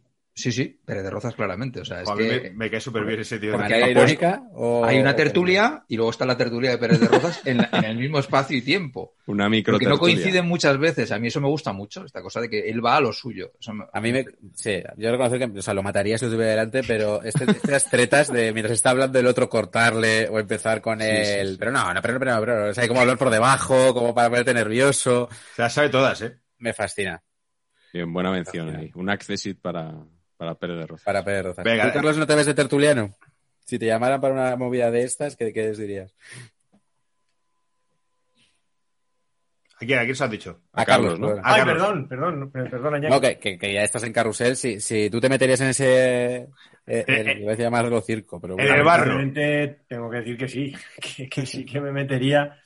sí, 0.52 0.78
Pérez 0.84 1.02
de 1.02 1.10
Rozas 1.10 1.34
claramente. 1.34 1.80
O 1.80 1.84
sea, 1.84 2.02
es 2.02 2.08
a 2.08 2.14
mí 2.14 2.28
que 2.28 2.40
me, 2.42 2.50
me 2.50 2.70
cae 2.70 2.80
súper 2.80 3.04
bien 3.04 3.20
ese 3.20 3.38
tío. 3.38 3.50
¿De 3.52 3.56
Porque 3.56 3.70
manera 3.72 3.86
ha 3.86 3.90
irónica? 3.90 4.42
o- 4.52 4.84
hay 4.84 4.98
una 4.98 5.12
o- 5.12 5.16
tertulia 5.16 5.84
y 5.88 5.96
luego 5.96 6.10
está 6.10 6.26
la 6.26 6.36
tertulia 6.36 6.70
de 6.70 6.78
Pérez 6.78 7.00
de 7.00 7.08
Rozas 7.08 7.40
en, 7.46 7.56
la- 7.58 7.70
en 7.72 7.84
el 7.84 7.96
mismo 7.96 8.18
espacio 8.18 8.56
y 8.56 8.62
tiempo. 8.62 9.14
Una 9.26 9.48
micro 9.48 9.72
Porque 9.72 9.86
no 9.86 9.98
coinciden 9.98 10.46
muchas 10.46 10.78
veces. 10.78 11.10
A 11.10 11.18
mí 11.18 11.28
eso 11.28 11.40
me 11.40 11.48
gusta 11.48 11.72
mucho, 11.72 12.04
esta 12.04 12.20
cosa 12.22 12.40
de 12.42 12.50
que 12.50 12.68
él 12.68 12.84
va 12.84 12.96
a 12.96 13.00
lo 13.00 13.12
suyo. 13.12 13.52
Eso 13.58 13.72
me- 13.72 13.86
A 13.92 14.00
mí 14.00 14.12
me. 14.12 14.26
Sí, 14.54 14.82
yo 14.98 15.10
reconozco 15.10 15.38
que 15.38 15.58
o 15.58 15.62
sea, 15.62 15.72
lo 15.74 15.82
mataría 15.82 16.18
si 16.18 16.26
lo 16.26 16.30
tuviera 16.32 16.50
delante, 16.50 16.82
pero 16.86 17.22
este, 17.22 17.44
estas 17.50 17.88
tretas 17.90 18.30
de 18.32 18.52
mientras 18.52 18.74
está 18.74 18.90
hablando 18.90 19.18
el 19.18 19.26
otro 19.26 19.48
cortarle 19.48 20.28
o 20.28 20.38
empezar 20.38 20.80
con 20.82 21.00
Sí, 21.00 21.06
él. 21.08 21.46
sí, 21.46 21.52
sí. 21.52 21.56
Pero 21.58 21.72
no, 21.72 21.94
no, 21.94 22.02
pero, 22.02 22.18
pero, 22.18 22.40
pero, 22.40 22.68
o 22.70 22.74
sea, 22.74 22.82
hay 22.82 22.88
como 22.88 23.00
hablar 23.00 23.16
por 23.16 23.30
debajo, 23.30 23.94
como 23.94 24.14
para 24.14 24.28
ponerte 24.28 24.52
nervioso. 24.52 25.28
Se 25.54 25.62
las 25.62 25.72
sabe 25.72 25.88
todas, 25.88 26.20
¿eh? 26.20 26.36
Me 26.58 26.72
fascina. 26.74 27.22
Bien, 27.92 28.12
buena 28.12 28.30
mención 28.30 28.76
ahí. 28.76 28.90
Un 28.94 29.08
accessit 29.08 29.58
para, 29.60 29.94
para 30.36 30.54
Pérez 30.54 30.76
de 30.78 30.86
Rozas. 30.86 31.04
Para 31.04 31.24
Pérez 31.24 31.44
Rozas. 31.44 31.64
Venga, 31.64 31.84
¿Tú, 31.84 31.88
eh. 31.88 31.92
Carlos, 31.94 32.16
no 32.18 32.26
te 32.26 32.34
ves 32.34 32.46
de 32.46 32.54
tertuliano? 32.54 33.14
Si 33.64 33.78
te 33.78 33.86
llamaran 33.86 34.20
para 34.20 34.34
una 34.34 34.56
movida 34.56 34.90
de 34.90 35.02
estas, 35.02 35.36
¿qué, 35.36 35.52
qué 35.52 35.62
les 35.68 35.78
dirías? 35.78 36.14
¿A 39.78 39.84
quién, 39.84 39.98
a 39.98 40.04
quién 40.04 40.16
se 40.16 40.24
has 40.24 40.30
dicho? 40.30 40.62
A, 40.72 40.82
A 40.82 40.86
Carlos, 40.86 41.18
¿no? 41.20 41.26
perdón. 41.28 41.42
Ah, 41.44 41.52
Ay, 41.54 41.58
Carlos. 41.60 41.74
perdón, 41.76 42.08
perdón, 42.08 42.50
per- 42.50 42.70
perdona, 42.70 42.96
Iñaki. 42.98 43.14
No, 43.14 43.20
que, 43.20 43.38
que- 43.38 43.58
que 43.58 43.72
ya 43.74 43.82
estás 43.82 44.04
en 44.04 44.12
carrusel. 44.12 44.56
Si, 44.56 44.80
si 44.80 45.10
tú 45.10 45.20
te 45.20 45.28
meterías 45.28 45.60
en 45.60 45.68
ese. 45.68 46.48
Eh, 46.86 47.04
en- 47.06 47.28
eh, 47.28 47.36
iba 47.40 47.48
a 47.48 47.50
decir 47.50 47.64
llamarlo 47.64 48.00
circo, 48.00 48.40
pero 48.40 48.54
en 48.54 48.58
bueno. 48.60 48.74
el 48.74 48.82
barro. 48.84 49.18
Tengo 49.86 50.10
que 50.10 50.16
decir 50.18 50.36
que 50.38 50.48
sí, 50.48 50.72
que, 51.16 51.28
que 51.28 51.44
sí 51.44 51.64
que 51.66 51.80
me 51.80 51.92
metería. 51.92 52.58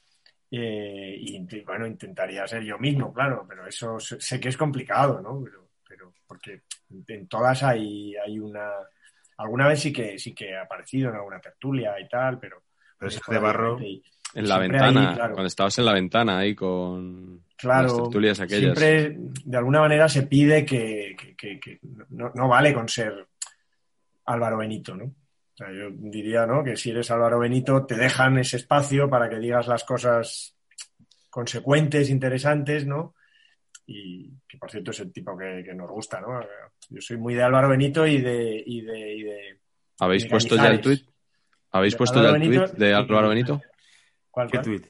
eh, 0.52 1.16
y 1.18 1.60
bueno, 1.64 1.86
intentaría 1.86 2.46
ser 2.46 2.62
yo 2.62 2.78
mismo, 2.78 3.12
claro, 3.12 3.44
pero 3.48 3.66
eso 3.66 3.98
sé 3.98 4.38
que 4.38 4.48
es 4.50 4.56
complicado, 4.56 5.20
¿no? 5.20 5.42
Pero 5.42 5.69
porque 6.30 6.62
en 7.08 7.26
todas 7.26 7.60
hay, 7.64 8.14
hay 8.16 8.38
una. 8.38 8.70
Alguna 9.38 9.66
vez 9.66 9.80
sí 9.80 9.92
que 9.92 10.16
sí 10.16 10.32
que 10.32 10.50
he 10.50 10.56
aparecido 10.56 11.10
en 11.10 11.16
alguna 11.16 11.40
tertulia 11.40 11.98
y 11.98 12.08
tal, 12.08 12.38
pero. 12.38 12.62
Pero 12.96 13.08
ese 13.08 13.20
de 13.28 13.38
barro. 13.40 13.80
y- 13.82 14.00
En 14.34 14.48
la 14.48 14.58
ventana, 14.58 15.08
ahí, 15.10 15.14
claro. 15.16 15.32
cuando 15.34 15.48
estabas 15.48 15.76
en 15.80 15.84
la 15.86 15.92
ventana 15.92 16.38
ahí 16.38 16.54
con 16.54 17.42
Claro, 17.56 17.88
las 17.88 17.96
tertulias 17.96 18.38
aquellas. 18.40 18.78
siempre 18.78 19.16
de 19.44 19.56
alguna 19.56 19.80
manera 19.80 20.08
se 20.08 20.22
pide 20.22 20.64
que, 20.64 21.16
que- 21.18 21.34
que- 21.34 21.58
que 21.58 21.78
no, 22.10 22.30
no 22.36 22.46
vale 22.46 22.72
con 22.72 22.88
ser 22.88 23.26
Álvaro 24.26 24.58
Benito, 24.58 24.94
¿no? 24.94 25.06
O 25.06 25.56
sea, 25.56 25.72
yo 25.72 25.88
diría, 25.90 26.46
¿no? 26.46 26.62
Que 26.62 26.76
si 26.76 26.90
eres 26.92 27.10
Álvaro 27.10 27.40
Benito 27.40 27.84
te 27.86 27.96
dejan 27.96 28.38
ese 28.38 28.58
espacio 28.58 29.10
para 29.10 29.28
que 29.28 29.40
digas 29.40 29.66
las 29.66 29.82
cosas 29.82 30.54
consecuentes, 31.28 32.08
interesantes, 32.08 32.86
¿no? 32.86 33.14
Y 33.86 34.30
que 34.48 34.56
por 34.58 34.70
cierto 34.70 34.90
es 34.92 35.00
el 35.00 35.12
tipo 35.12 35.36
que, 35.36 35.62
que 35.64 35.74
nos 35.74 35.90
gusta, 35.90 36.20
¿no? 36.20 36.40
Yo 36.88 37.00
soy 37.00 37.16
muy 37.16 37.34
de 37.34 37.42
Álvaro 37.42 37.68
Benito 37.68 38.06
y 38.06 38.20
de, 38.20 38.62
y 38.64 38.82
de, 38.82 39.14
y 39.16 39.22
de 39.24 39.58
¿Habéis 39.98 40.24
de 40.24 40.30
puesto 40.30 40.56
ya 40.56 40.68
el 40.68 40.80
tweet? 40.80 41.00
¿Habéis 41.72 41.96
puesto 41.96 42.22
ya 42.22 42.30
el 42.30 42.40
Benito 42.40 42.66
de 42.68 42.94
Álvaro 42.94 43.28
Benito? 43.28 43.60
¿cuál, 44.30 44.50
¿Qué 44.50 44.58
tuit? 44.58 44.86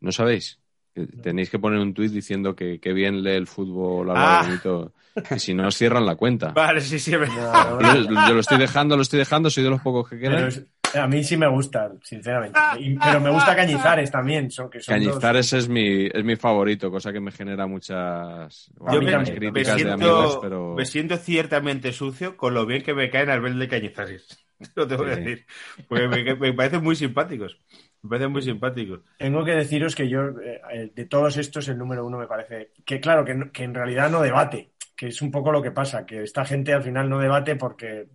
¿No 0.00 0.12
sabéis? 0.12 0.58
Que 0.94 1.06
Tenéis 1.06 1.50
que 1.50 1.58
poner 1.58 1.78
un 1.78 1.92
tweet 1.92 2.08
diciendo 2.08 2.56
que, 2.56 2.80
que 2.80 2.92
bien 2.92 3.22
lee 3.22 3.32
el 3.36 3.46
fútbol 3.46 4.10
Álvaro 4.10 4.26
Ah. 4.28 4.46
Benito. 4.46 4.92
Y 5.34 5.38
si 5.38 5.54
no, 5.54 5.68
os 5.68 5.74
cierran 5.76 6.04
la 6.04 6.16
cuenta. 6.16 6.50
Vale, 6.54 6.80
sí, 6.80 6.98
sí. 6.98 7.12
No, 7.12 7.18
no, 7.26 7.80
no. 7.80 7.94
Yo, 7.94 8.28
yo 8.28 8.34
lo 8.34 8.40
estoy 8.40 8.58
dejando, 8.58 8.96
lo 8.96 9.02
estoy 9.02 9.18
dejando, 9.18 9.48
soy 9.50 9.64
de 9.64 9.70
los 9.70 9.80
pocos 9.80 10.08
que 10.10 10.18
quedan. 10.18 10.50
A 10.96 11.06
mí 11.06 11.22
sí 11.24 11.36
me 11.36 11.48
gusta, 11.48 11.92
sinceramente. 12.02 12.58
Y- 12.78 12.96
pero 12.98 13.20
me 13.20 13.30
gusta 13.30 13.54
Cañizares 13.54 14.10
también. 14.10 14.50
Son, 14.50 14.68
que 14.70 14.80
son 14.80 14.98
dos- 14.98 15.08
Cañizares 15.08 15.52
es 15.52 15.68
mi, 15.68 16.06
es 16.06 16.24
mi 16.24 16.36
favorito, 16.36 16.90
cosa 16.90 17.12
que 17.12 17.20
me 17.20 17.30
genera 17.32 17.66
muchas, 17.66 18.70
Yo 18.92 19.00
me, 19.02 19.12
críticas 19.24 19.74
de 19.74 19.74
siento, 19.74 19.92
amigos, 19.94 20.38
pero 20.42 20.74
me 20.74 20.84
siento 20.84 21.16
ciertamente 21.16 21.92
sucio 21.92 22.36
con 22.36 22.54
lo 22.54 22.66
bien 22.66 22.82
que 22.82 22.94
me 22.94 23.10
caen 23.10 23.30
Albert 23.30 23.56
de 23.56 23.68
Cañizares. 23.68 24.42
Lo 24.74 24.86
tengo 24.88 25.04
que 25.04 25.14
Sí. 25.16 25.20
decir. 25.20 25.46
Porque 25.86 26.08
me, 26.08 26.34
me 26.34 26.52
parecen 26.54 26.82
muy 26.82 26.96
simpáticos. 26.96 27.60
Me 28.02 28.08
parecen 28.10 28.32
muy 28.32 28.40
simpáticos. 28.42 29.00
Tengo 29.18 29.44
que 29.44 29.50
deciros 29.52 29.94
que 29.94 30.08
yo, 30.08 30.28
eh, 30.40 30.60
eh, 30.72 30.92
de 30.94 31.04
todos 31.04 31.36
estos, 31.36 31.68
el 31.68 31.76
número 31.76 32.06
uno 32.06 32.16
me 32.18 32.26
parece 32.26 32.70
que, 32.84 32.98
claro, 33.00 33.22
que, 33.24 33.50
que 33.52 33.64
en 33.64 33.74
realidad 33.74 34.08
no 34.10 34.22
debate, 34.22 34.70
que 34.96 35.08
es 35.08 35.20
un 35.20 35.30
poco 35.30 35.52
lo 35.52 35.60
que 35.60 35.72
pasa, 35.72 36.06
que 36.06 36.22
esta 36.22 36.44
gente 36.46 36.72
al 36.72 36.82
final 36.82 37.10
no 37.10 37.18
debate 37.18 37.56
porque 37.56 38.06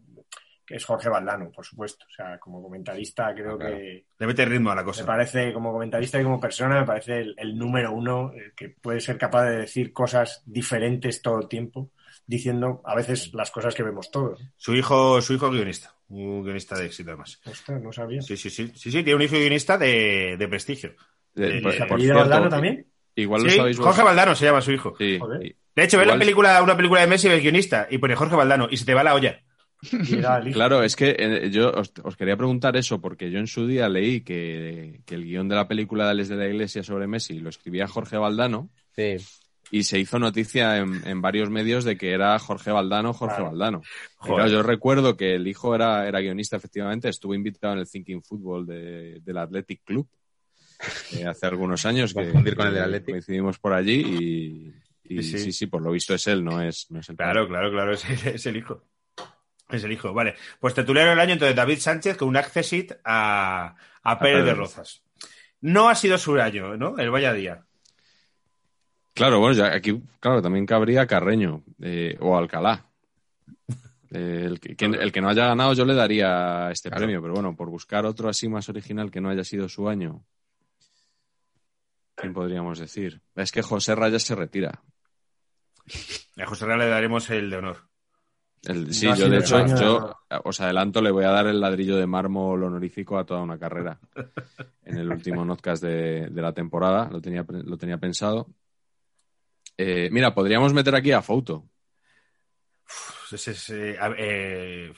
que 0.71 0.77
es 0.77 0.85
Jorge 0.85 1.09
Valdano, 1.09 1.51
por 1.51 1.65
supuesto. 1.65 2.05
O 2.09 2.13
sea, 2.13 2.39
como 2.39 2.61
comentarista 2.61 3.33
creo 3.33 3.53
Ah, 3.55 3.57
claro. 3.59 3.77
que 3.77 4.05
Le 4.17 4.27
mete 4.27 4.45
ritmo 4.45 4.71
a 4.71 4.75
la 4.75 4.81
me 4.81 4.85
cosa. 4.87 5.05
parece, 5.05 5.53
como 5.53 5.71
comentarista 5.71 6.19
y 6.19 6.23
como 6.23 6.39
persona, 6.39 6.79
me 6.79 6.85
parece 6.87 7.19
el, 7.19 7.35
el 7.37 7.57
número 7.57 7.91
uno 7.91 8.31
eh, 8.33 8.53
que 8.55 8.69
puede 8.69 8.99
ser 9.01 9.17
capaz 9.17 9.43
de 9.45 9.57
decir 9.57 9.93
cosas 9.93 10.41
diferentes 10.45 11.21
todo 11.21 11.39
el 11.39 11.47
tiempo, 11.47 11.91
diciendo 12.25 12.81
a 12.85 12.95
veces 12.95 13.33
las 13.33 13.51
cosas 13.51 13.75
que 13.75 13.83
vemos 13.83 14.09
todos. 14.11 14.39
Su 14.57 14.73
hijo, 14.75 15.21
su 15.21 15.33
hijo 15.33 15.47
es 15.47 15.53
guionista. 15.53 15.93
Un 16.09 16.43
guionista 16.43 16.77
de 16.77 16.85
éxito, 16.87 17.11
además. 17.11 17.39
Ostras, 17.45 17.81
no 17.81 17.91
sabía. 17.91 18.21
Sí, 18.21 18.35
sí, 18.37 18.49
sí. 18.49 18.67
Sí, 18.75 18.91
sí, 18.91 19.03
tiene 19.03 19.15
un 19.15 19.21
hijo 19.21 19.35
guionista 19.35 19.77
de, 19.77 20.35
de 20.37 20.47
prestigio. 20.47 20.91
eh, 21.35 21.57
¿Y 21.57 21.61
por, 21.61 21.71
se 21.71 21.77
¿Se 21.79 21.85
por 21.85 21.93
apellida 21.93 22.13
cierto, 22.15 22.29
Valdano 22.29 22.49
también? 22.49 22.87
igual 23.15 23.43
lo 23.43 23.49
Sí, 23.49 23.57
sabéis 23.57 23.77
Jorge 23.79 24.03
Valdano 24.03 24.35
se 24.35 24.45
llama 24.45 24.61
su 24.61 24.71
hijo. 24.71 24.93
Sí, 24.97 25.19
De 25.75 25.83
hecho, 25.83 25.97
ve 25.97 26.05
la 26.05 26.17
película, 26.17 26.61
una 26.63 26.75
película 26.77 27.01
de 27.01 27.07
Messi 27.07 27.27
y 27.27 27.31
el 27.31 27.41
guionista 27.41 27.87
y 27.89 27.97
pone 27.97 28.15
Jorge 28.15 28.35
Valdano 28.35 28.67
y 28.69 28.77
se 28.77 28.85
te 28.85 28.93
va 28.93 29.03
la 29.03 29.13
olla. 29.15 29.41
Claro, 30.53 30.83
es 30.83 30.95
que 30.95 31.15
eh, 31.17 31.49
yo 31.51 31.71
os, 31.71 31.91
os 32.03 32.15
quería 32.15 32.37
preguntar 32.37 32.77
eso, 32.77 33.01
porque 33.01 33.31
yo 33.31 33.39
en 33.39 33.47
su 33.47 33.65
día 33.65 33.89
leí 33.89 34.21
que, 34.21 35.01
que 35.05 35.15
el 35.15 35.25
guion 35.25 35.47
de 35.49 35.55
la 35.55 35.67
película 35.67 36.13
de 36.13 36.23
de 36.23 36.35
la 36.35 36.47
Iglesia 36.47 36.83
sobre 36.83 37.07
Messi 37.07 37.39
lo 37.39 37.49
escribía 37.49 37.87
Jorge 37.87 38.17
Valdano 38.17 38.69
Sí. 38.95 39.15
y 39.71 39.83
se 39.83 39.97
hizo 39.97 40.19
noticia 40.19 40.77
en, 40.77 41.01
en 41.07 41.21
varios 41.21 41.49
medios 41.49 41.83
de 41.83 41.97
que 41.97 42.11
era 42.11 42.37
Jorge 42.37 42.71
Valdano, 42.71 43.13
Jorge 43.13 43.37
Claro. 43.37 43.49
Valdano. 43.51 43.81
Claro, 44.21 44.47
yo 44.49 44.61
recuerdo 44.61 45.17
que 45.17 45.33
el 45.35 45.47
hijo 45.47 45.73
era, 45.73 46.07
era 46.07 46.19
guionista, 46.19 46.57
efectivamente, 46.57 47.09
estuvo 47.09 47.33
invitado 47.33 47.73
en 47.73 47.79
el 47.79 47.89
Thinking 47.89 48.21
Football 48.21 48.67
de- 48.67 49.19
del 49.23 49.37
Athletic 49.37 49.81
Club 49.83 50.07
eh, 51.13 51.25
hace 51.25 51.45
algunos 51.47 51.85
años. 51.85 52.13
que, 52.13 52.23
Confundir 52.25 52.55
con 52.55 52.67
el 52.67 52.73
del 52.75 52.83
Athletic. 52.83 53.09
Coincidimos 53.13 53.57
por 53.59 53.73
allí 53.73 54.73
y, 55.05 55.15
y 55.15 55.23
Sí, 55.23 55.51
sí. 55.51 55.65
por 55.67 55.81
lo 55.81 55.91
visto 55.91 56.13
es 56.13 56.27
él, 56.27 56.43
no 56.43 56.61
es, 56.61 56.85
no 56.91 56.99
es 56.99 57.09
el 57.09 57.15
Claro, 57.15 57.47
claro, 57.47 57.71
claro, 57.71 57.93
es, 57.93 58.03
es 58.25 58.45
el 58.45 58.57
hijo. 58.57 58.83
Es 59.71 59.83
el 59.83 59.91
hijo, 59.91 60.13
vale. 60.13 60.35
Pues 60.59 60.73
tertuliano 60.73 61.09
del 61.11 61.19
año, 61.19 61.33
entonces 61.33 61.55
David 61.55 61.79
Sánchez 61.79 62.17
con 62.17 62.27
un 62.29 62.37
accesit 62.37 62.93
a, 63.05 63.75
a 64.03 64.19
Pérez 64.19 64.45
de. 64.45 64.53
Rozas. 64.53 65.01
No 65.61 65.89
ha 65.89 65.95
sido 65.95 66.17
su 66.17 66.39
año, 66.39 66.75
¿no? 66.77 66.97
El 66.97 67.11
vaya 67.11 67.33
día. 67.33 67.63
Claro, 69.13 69.39
bueno, 69.39 69.53
ya 69.55 69.73
aquí, 69.73 70.01
claro, 70.19 70.41
también 70.41 70.65
cabría 70.65 71.05
Carreño 71.05 71.63
eh, 71.81 72.17
o 72.19 72.37
Alcalá. 72.37 72.85
Eh, 74.13 74.43
el, 74.45 74.59
que, 74.59 74.75
el 74.83 75.09
que 75.13 75.21
no 75.21 75.29
haya 75.29 75.45
ganado 75.45 75.71
yo 75.73 75.85
le 75.85 75.93
daría 75.95 76.69
este 76.69 76.89
Claro. 76.89 77.05
premio, 77.05 77.21
pero 77.21 77.33
bueno, 77.33 77.55
por 77.55 77.69
buscar 77.69 78.05
otro 78.05 78.27
así 78.27 78.49
más 78.49 78.67
original 78.67 79.09
que 79.09 79.21
no 79.21 79.29
haya 79.29 79.45
sido 79.45 79.69
su 79.69 79.87
año. 79.87 80.25
¿Quién 82.15 82.33
podríamos 82.33 82.77
decir? 82.77 83.21
Es 83.35 83.53
que 83.53 83.61
José 83.61 83.95
Rayas 83.95 84.23
se 84.23 84.35
retira. 84.35 84.83
A 86.37 86.45
José 86.45 86.65
Real 86.65 86.79
le 86.79 86.87
daremos 86.89 87.29
el 87.29 87.49
de 87.49 87.55
honor. 87.55 87.77
El- 88.63 88.93
sí, 88.93 89.07
No 89.07 89.13
yo 89.13 89.27
de 89.29 89.39
hecho, 89.39 89.57
año, 89.57 89.75
yo 89.75 89.99
no. 89.99 90.15
os 90.43 90.61
adelanto, 90.61 91.01
le 91.01 91.11
voy 91.11 91.23
a 91.25 91.29
dar 91.31 91.47
el 91.47 91.59
ladrillo 91.59 91.97
de 91.97 92.05
mármol 92.07 92.63
honorífico 92.63 93.17
a 93.17 93.25
toda 93.25 93.41
una 93.41 93.57
carrera. 93.57 93.99
En 94.83 94.97
el 94.97 95.09
último 95.09 95.45
notcast 95.45 95.83
de, 95.83 96.27
de 96.29 96.41
la 96.41 96.53
temporada, 96.53 97.09
lo 97.11 97.21
tenía, 97.21 97.45
lo 97.49 97.77
tenía 97.77 97.97
pensado. 97.99 98.47
Eh, 99.77 100.09
mira, 100.11 100.33
podríamos 100.33 100.73
meter 100.73 100.95
aquí 100.95 101.11
a 101.11 101.21
Fouto. 101.21 101.69
Es, 103.31 103.69
eh, 103.69 103.97
ha, 103.99 104.11
eh, 104.17 104.91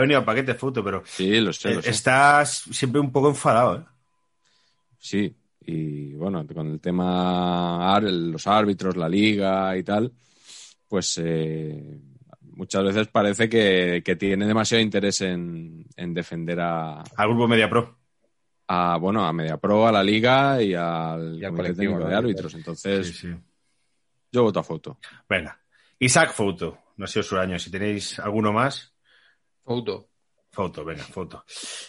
venido 0.00 0.20
a 0.20 0.24
paquete 0.24 0.54
foto, 0.54 0.82
pero 0.84 1.02
Sí, 1.02 1.40
lo 1.40 1.52
sé, 1.52 1.70
eh, 1.70 1.72
lo 1.72 1.82
sé. 1.82 1.96
estás 1.96 2.62
siempre 2.70 3.00
un 3.00 3.10
poco 3.10 3.28
enfadado, 3.28 3.78
¿eh? 3.78 3.84
Sí, 4.98 5.36
y 5.60 6.14
bueno, 6.14 6.46
con 6.46 6.68
el 6.68 6.80
tema 6.80 8.00
los 8.00 8.46
árbitros, 8.46 8.96
la 8.96 9.08
liga 9.08 9.76
y 9.76 9.82
tal, 9.82 10.12
pues 10.88 11.18
eh, 11.22 12.00
muchas 12.56 12.84
veces 12.84 13.08
parece 13.08 13.48
que, 13.48 14.02
que 14.04 14.16
tiene 14.16 14.46
demasiado 14.46 14.82
interés 14.82 15.20
en, 15.20 15.86
en 15.96 16.14
defender 16.14 16.60
a, 16.60 17.00
Al 17.16 17.28
grupo 17.28 17.46
Media 17.48 17.68
Pro. 17.68 17.98
a, 18.68 18.96
bueno, 18.98 19.24
a 19.24 19.32
Mediapro, 19.32 19.86
a 19.86 19.92
la 19.92 20.02
liga 20.02 20.60
y 20.62 20.74
al, 20.74 21.38
Y 21.40 21.44
al 21.44 21.52
colectivo, 21.52 21.76
técnico 21.92 21.98
¿no? 22.00 22.08
de 22.08 22.14
árbitros. 22.16 22.54
Entonces, 22.54 23.06
Sí, 23.08 23.28
sí. 23.32 23.34
yo 24.32 24.42
voto 24.42 24.60
a 24.60 24.64
foto. 24.64 24.98
Venga. 25.28 25.58
Isaac 25.98 26.32
Foto. 26.32 26.78
No 26.96 27.04
ha 27.06 27.08
sido 27.08 27.22
su 27.22 27.36
año. 27.38 27.58
Si 27.58 27.70
tenéis 27.70 28.18
alguno 28.20 28.52
más, 28.52 28.94
Foto. 29.64 30.08
foto, 30.50 30.84
venga, 30.84 31.02
foto. 31.02 31.44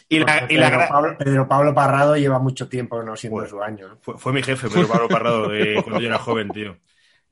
Y 0.10 0.20
la, 0.20 0.40
Porque 0.40 0.54
y 0.54 0.58
la 0.58 0.70
Pedro, 0.70 0.86
Pablo, 0.90 1.18
Pedro 1.18 1.48
Pablo 1.48 1.74
Parrado 1.76 2.16
lleva 2.18 2.40
mucho 2.40 2.68
tiempo 2.68 3.04
no 3.04 3.16
siendo 3.16 3.36
Bueno. 3.36 3.50
su 3.50 3.62
año. 3.62 3.88
¿no? 3.90 3.98
fue, 4.02 4.18
fue 4.18 4.34
mi 4.34 4.42
jefe, 4.42 4.68
Pedro 4.70 4.88
Pablo 4.88 5.08
Parrado, 5.08 5.50
de 5.50 5.76
cuando 5.84 6.02
yo 6.02 6.08
era 6.08 6.18
joven, 6.18 6.50
tío. 6.50 6.78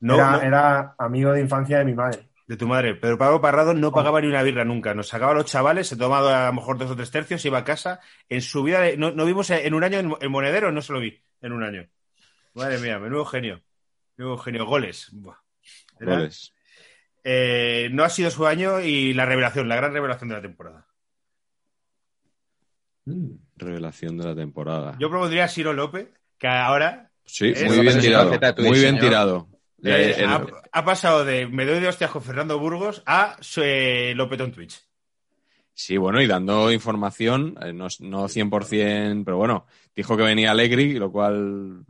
No, 0.00 0.14
era, 0.16 0.30
no- 0.32 0.42
era 0.42 0.94
amigo 0.98 1.32
de 1.32 1.40
infancia 1.40 1.78
de 1.78 1.84
mi 1.84 1.94
madre. 1.94 2.28
De 2.46 2.56
tu 2.56 2.66
madre. 2.68 2.94
Pedro 2.94 3.16
Pablo 3.18 3.40
Parrado 3.40 3.72
no 3.74 3.90
pagaba 3.92 4.20
ni 4.20 4.26
una 4.26 4.42
birra 4.42 4.64
nunca. 4.64 4.94
Nos 4.94 5.08
sacaba 5.08 5.32
a 5.32 5.34
los 5.34 5.46
chavales, 5.46 5.88
se 5.88 5.96
tomaba 5.96 6.44
a 6.44 6.46
lo 6.48 6.54
mejor 6.54 6.78
dos 6.78 6.90
o 6.90 6.96
tres 6.96 7.10
tercios, 7.10 7.44
iba 7.44 7.58
a 7.58 7.64
casa. 7.64 8.00
En 8.28 8.42
su 8.42 8.62
vida, 8.62 8.80
de- 8.80 8.96
no, 8.96 9.12
no 9.12 9.24
vimos 9.24 9.48
en 9.50 9.72
un 9.74 9.84
año 9.84 9.98
el, 9.98 10.10
el 10.20 10.30
monedero, 10.30 10.70
no 10.72 10.82
se 10.82 10.92
lo 10.92 11.00
vi 11.00 11.20
en 11.40 11.52
un 11.52 11.62
año. 11.62 11.88
Madre 12.54 12.78
mía, 12.78 12.98
menudo 12.98 13.24
genio. 13.24 13.62
Menudo 14.16 14.38
genio. 14.38 14.66
Goles. 14.66 15.10
Goles. 16.00 16.52
eh, 17.24 17.88
no 17.92 18.04
ha 18.04 18.08
sido 18.10 18.30
su 18.30 18.46
año 18.46 18.80
y 18.80 19.14
la 19.14 19.24
revelación, 19.26 19.68
la 19.68 19.76
gran 19.76 19.92
revelación 19.92 20.28
de 20.28 20.34
la 20.36 20.42
temporada. 20.42 20.86
Revelación 23.56 24.16
de 24.18 24.24
la 24.24 24.34
temporada. 24.34 24.96
Yo 24.98 25.10
propondría 25.10 25.44
a 25.44 25.48
Siro 25.48 25.72
López, 25.72 26.08
que 26.38 26.46
ahora 26.48 27.10
Sí, 27.26 27.52
muy 27.66 27.80
bien 27.80 28.00
tirado. 28.00 28.38
Muy 28.58 28.78
bien 28.78 28.98
tirado. 28.98 29.48
Eh, 29.84 30.14
el- 30.18 30.24
ha, 30.28 30.46
ha 30.72 30.84
pasado 30.84 31.24
de 31.24 31.46
me 31.46 31.64
doy 31.66 31.80
de 31.80 31.88
hostias 31.88 32.10
con 32.10 32.22
Fernando 32.22 32.58
Burgos 32.58 33.02
a 33.06 33.36
eh, 33.56 34.12
Lopetón 34.16 34.52
Twitch. 34.52 34.80
Sí, 35.76 35.96
bueno, 35.96 36.22
y 36.22 36.26
dando 36.28 36.70
información, 36.70 37.56
eh, 37.60 37.72
no, 37.72 37.88
no 37.98 38.28
100%, 38.28 39.24
pero 39.24 39.36
bueno, 39.36 39.66
dijo 39.96 40.16
que 40.16 40.22
venía 40.22 40.52
Allegri, 40.52 40.94
lo 40.94 41.10
cual 41.10 41.84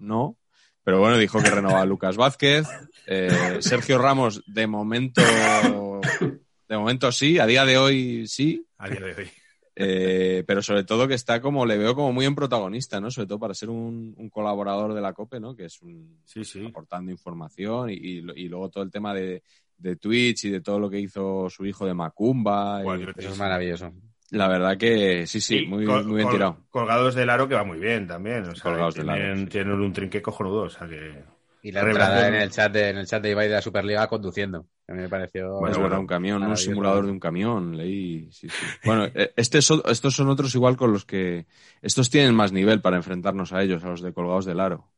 no. 0.00 0.36
Pero 0.82 0.98
bueno, 1.00 1.18
dijo 1.18 1.40
que 1.40 1.50
renovaba 1.50 1.82
a 1.82 1.86
Lucas 1.86 2.16
Vázquez. 2.16 2.66
Eh, 3.06 3.58
Sergio 3.60 3.98
Ramos, 3.98 4.42
de 4.46 4.66
momento, 4.66 5.22
de 6.68 6.76
momento 6.76 7.12
sí, 7.12 7.38
a 7.38 7.46
día 7.46 7.64
de 7.64 7.78
hoy 7.78 8.26
sí. 8.26 8.66
A 8.78 8.88
día 8.88 9.00
de 9.00 9.14
hoy. 9.14 9.30
Eh, 9.80 10.42
pero 10.44 10.60
sobre 10.60 10.82
todo 10.82 11.06
que 11.06 11.14
está 11.14 11.40
como, 11.40 11.64
le 11.64 11.78
veo 11.78 11.94
como 11.94 12.12
muy 12.12 12.26
en 12.26 12.34
protagonista, 12.34 13.00
¿no? 13.00 13.12
Sobre 13.12 13.28
todo 13.28 13.38
para 13.38 13.54
ser 13.54 13.70
un, 13.70 14.12
un 14.16 14.28
colaborador 14.28 14.92
de 14.92 15.00
la 15.00 15.12
COPE, 15.12 15.38
¿no? 15.38 15.54
Que 15.54 15.66
es 15.66 15.80
un, 15.82 16.18
Sí, 16.24 16.44
sí. 16.44 16.66
aportando 16.66 17.12
información 17.12 17.88
y, 17.90 17.94
y, 17.94 18.24
y 18.34 18.48
luego 18.48 18.70
todo 18.70 18.82
el 18.82 18.90
tema 18.90 19.14
de, 19.14 19.42
de 19.76 19.94
Twitch 19.94 20.46
y 20.46 20.50
de 20.50 20.60
todo 20.62 20.80
lo 20.80 20.90
que 20.90 20.98
hizo 20.98 21.48
su 21.48 21.64
hijo 21.64 21.86
de 21.86 21.94
Macumba. 21.94 22.80
y- 22.80 22.82
Guau, 22.82 23.00
Eso 23.16 23.28
es 23.30 23.38
maravilloso. 23.38 23.92
la 24.30 24.48
verdad 24.48 24.76
que 24.76 25.28
sí, 25.28 25.40
sí, 25.40 25.64
muy, 25.66 25.84
col- 25.86 26.04
muy 26.06 26.16
bien 26.16 26.26
col- 26.26 26.34
tirado. 26.36 26.56
Colgados 26.70 27.14
del 27.14 27.30
aro 27.30 27.46
que 27.46 27.54
va 27.54 27.62
muy 27.62 27.78
bien 27.78 28.08
también. 28.08 28.42
O 28.48 28.54
sea, 28.56 28.64
Colgados 28.64 28.96
del 28.96 29.04
tienen, 29.06 29.30
aro, 29.30 29.38
sí. 29.38 29.46
tienen 29.46 29.72
un 29.80 29.92
trinque 29.92 30.20
cojonudo. 30.20 30.62
O 30.62 30.68
sea 30.70 30.88
que. 30.88 31.22
Y 31.62 31.72
la 31.72 31.82
Revelación. 31.82 32.34
en 32.34 32.40
el 32.40 32.50
chat 32.50 32.72
de, 32.72 32.88
en 32.90 32.98
el 32.98 33.06
chat 33.06 33.22
de 33.22 33.30
Ibai 33.30 33.48
de 33.48 33.54
la 33.54 33.62
Superliga 33.62 34.06
conduciendo. 34.06 34.66
A 34.86 34.92
mí 34.92 35.00
me 35.02 35.08
pareció. 35.08 35.50
Bueno, 35.50 35.66
es 35.66 35.76
bueno, 35.76 35.82
verdad, 35.82 35.98
un 36.00 36.06
camión, 36.06 36.42
un 36.42 36.56
simulador 36.56 37.04
de 37.06 37.12
un 37.12 37.20
camión, 37.20 37.76
leí. 37.76 38.30
Sí, 38.32 38.48
sí. 38.48 38.56
Bueno, 38.84 39.06
eh, 39.14 39.32
este 39.36 39.60
son- 39.60 39.82
estos 39.86 40.14
son 40.14 40.28
otros 40.28 40.54
igual 40.54 40.76
con 40.76 40.92
los 40.92 41.04
que. 41.04 41.46
Estos 41.82 42.10
tienen 42.10 42.34
más 42.34 42.52
nivel 42.52 42.80
para 42.80 42.96
enfrentarnos 42.96 43.52
a 43.52 43.62
ellos, 43.62 43.82
a 43.84 43.88
los 43.88 44.02
de 44.02 44.12
colgados 44.12 44.44
del 44.46 44.60
aro. 44.60 44.90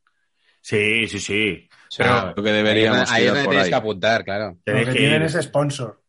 Sí, 0.61 1.07
sí, 1.07 1.19
sí. 1.19 1.67
Pero 1.97 2.33
Creo 2.33 2.43
que 2.45 2.51
deberíamos 2.51 3.11
ahí 3.11 3.25
es 3.25 3.33
donde 3.33 3.57
ahí. 3.57 3.69
que 3.69 3.75
apuntar, 3.75 4.23
claro. 4.23 4.51
Lo 4.51 4.59
Tenéis 4.63 4.87
que 4.89 4.93
tienen 4.93 5.21
ir, 5.23 5.27
es 5.27 5.33
sponsor. 5.43 6.01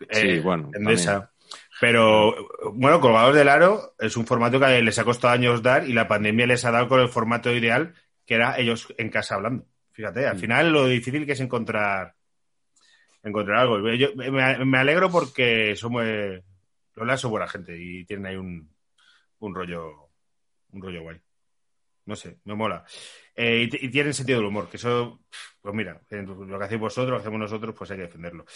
eh, 0.00 0.06
Sí, 0.12 0.38
bueno, 0.40 0.70
Endesa. 0.74 1.32
Pero, 1.80 2.34
bueno, 2.74 3.00
Colgados 3.00 3.34
del 3.34 3.48
Aro 3.48 3.94
es 3.98 4.16
un 4.16 4.26
formato 4.26 4.58
que 4.60 4.82
les 4.82 4.98
ha 4.98 5.04
costado 5.04 5.32
años 5.32 5.62
dar 5.62 5.88
y 5.88 5.92
la 5.92 6.08
pandemia 6.08 6.46
les 6.46 6.64
ha 6.64 6.70
dado 6.72 6.88
con 6.88 7.00
el 7.00 7.08
formato 7.08 7.52
ideal, 7.52 7.94
que 8.26 8.34
era 8.34 8.58
ellos 8.58 8.92
en 8.98 9.10
casa 9.10 9.36
hablando. 9.36 9.64
Fíjate, 9.98 10.28
al 10.28 10.36
Mm. 10.36 10.38
final 10.38 10.72
lo 10.72 10.86
difícil 10.86 11.26
que 11.26 11.32
es 11.32 11.40
encontrar 11.40 12.14
encontrar 13.24 13.58
algo. 13.58 13.92
Yo 13.94 14.14
me, 14.14 14.30
me 14.64 14.78
alegro 14.78 15.10
porque 15.10 15.74
somos 15.74 16.04
Lola 16.94 17.16
son 17.16 17.32
buena 17.32 17.48
gente 17.48 17.76
y 17.76 18.04
tienen 18.04 18.26
ahí 18.26 18.36
un, 18.36 18.72
un 19.40 19.54
rollo 19.56 20.10
un 20.70 20.82
rollo 20.82 21.02
guay. 21.02 21.20
No 22.06 22.14
sé, 22.14 22.38
me 22.44 22.54
mola. 22.54 22.84
Eh, 23.34 23.68
y, 23.72 23.86
y 23.86 23.88
tienen 23.90 24.14
sentido 24.14 24.38
del 24.38 24.46
humor, 24.46 24.70
que 24.70 24.76
eso, 24.76 25.20
pues 25.60 25.74
mira, 25.74 26.00
lo 26.10 26.58
que 26.60 26.64
hacéis 26.64 26.80
vosotros, 26.80 27.10
lo 27.10 27.16
que 27.16 27.22
hacemos 27.22 27.40
nosotros, 27.40 27.74
pues 27.76 27.90
hay 27.90 27.96
que 27.96 28.04
defenderlo. 28.04 28.46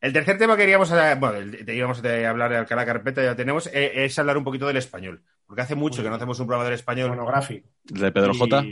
El 0.00 0.12
tercer 0.12 0.36
tema 0.36 0.56
que 0.56 0.62
queríamos, 0.62 0.90
eh, 0.90 1.14
bueno, 1.16 1.56
íbamos 1.68 2.04
a 2.04 2.28
hablar 2.28 2.50
de 2.66 2.76
la 2.76 2.86
carpeta, 2.86 3.22
ya 3.22 3.36
tenemos, 3.36 3.68
eh, 3.68 4.04
es 4.04 4.18
hablar 4.18 4.36
un 4.36 4.42
poquito 4.44 4.66
del 4.66 4.76
español. 4.78 5.22
Porque 5.46 5.62
hace 5.62 5.76
mucho 5.76 6.02
que 6.02 6.08
no 6.08 6.16
hacemos 6.16 6.40
un 6.40 6.46
programa 6.48 6.64
del 6.64 6.74
español. 6.74 7.10
Monográfico. 7.10 7.68
¿De 7.84 8.10
Pedro 8.10 8.34
J? 8.34 8.64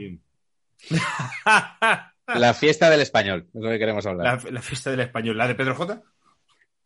La 2.35 2.55
fiesta 2.55 2.91
del 2.91 3.01
español, 3.01 3.49
es 3.55 3.61
lo 3.63 3.71
que 3.71 3.79
queremos 3.79 4.07
hablar. 4.07 4.33
la, 4.45 4.51
la 4.51 4.63
fiesta 4.63 4.91
del 4.91 5.01
español. 5.01 5.37
¿La 5.39 5.49
de 5.49 5.55
Pedro 5.55 5.75
J? 5.75 6.03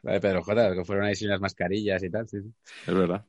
La 0.03 0.13
de 0.13 0.21
Pedro 0.21 0.43
J, 0.43 0.75
que 0.75 0.85
fueron 0.85 1.05
ahí 1.07 1.15
sin 1.15 1.29
las 1.31 1.41
mascarillas 1.41 2.03
y 2.03 2.11
tal. 2.11 2.29
Sí, 2.29 2.39
sí. 2.43 2.53
Es 2.87 2.95
verdad. 2.95 3.25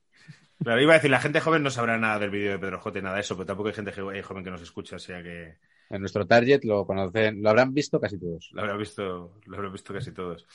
Claro, 0.63 0.81
iba 0.81 0.93
a 0.93 0.95
decir, 0.97 1.09
la 1.09 1.19
gente 1.19 1.39
joven 1.41 1.63
no 1.63 1.71
sabrá 1.71 1.97
nada 1.97 2.19
del 2.19 2.29
vídeo 2.29 2.51
de 2.51 2.59
Pedro 2.59 2.79
J 2.79 2.99
y 2.99 3.01
nada 3.01 3.15
de 3.15 3.21
eso, 3.21 3.35
pero 3.35 3.47
tampoco 3.47 3.69
hay 3.69 3.75
gente 3.75 3.91
eh, 4.13 4.21
joven 4.21 4.43
que 4.43 4.51
nos 4.51 4.61
escucha, 4.61 4.95
o 4.95 4.99
sea 4.99 5.23
que 5.23 5.57
En 5.89 5.99
nuestro 6.01 6.25
target 6.27 6.63
lo 6.63 6.85
conocen, 6.85 7.41
lo 7.41 7.49
habrán 7.49 7.73
visto 7.73 7.99
casi 7.99 8.19
todos. 8.19 8.49
lo 8.51 8.61
habrán 8.61 8.77
visto, 8.77 9.39
lo 9.45 9.55
habrán 9.57 9.71
visto 9.71 9.93
casi 9.93 10.13
todos. 10.13 10.47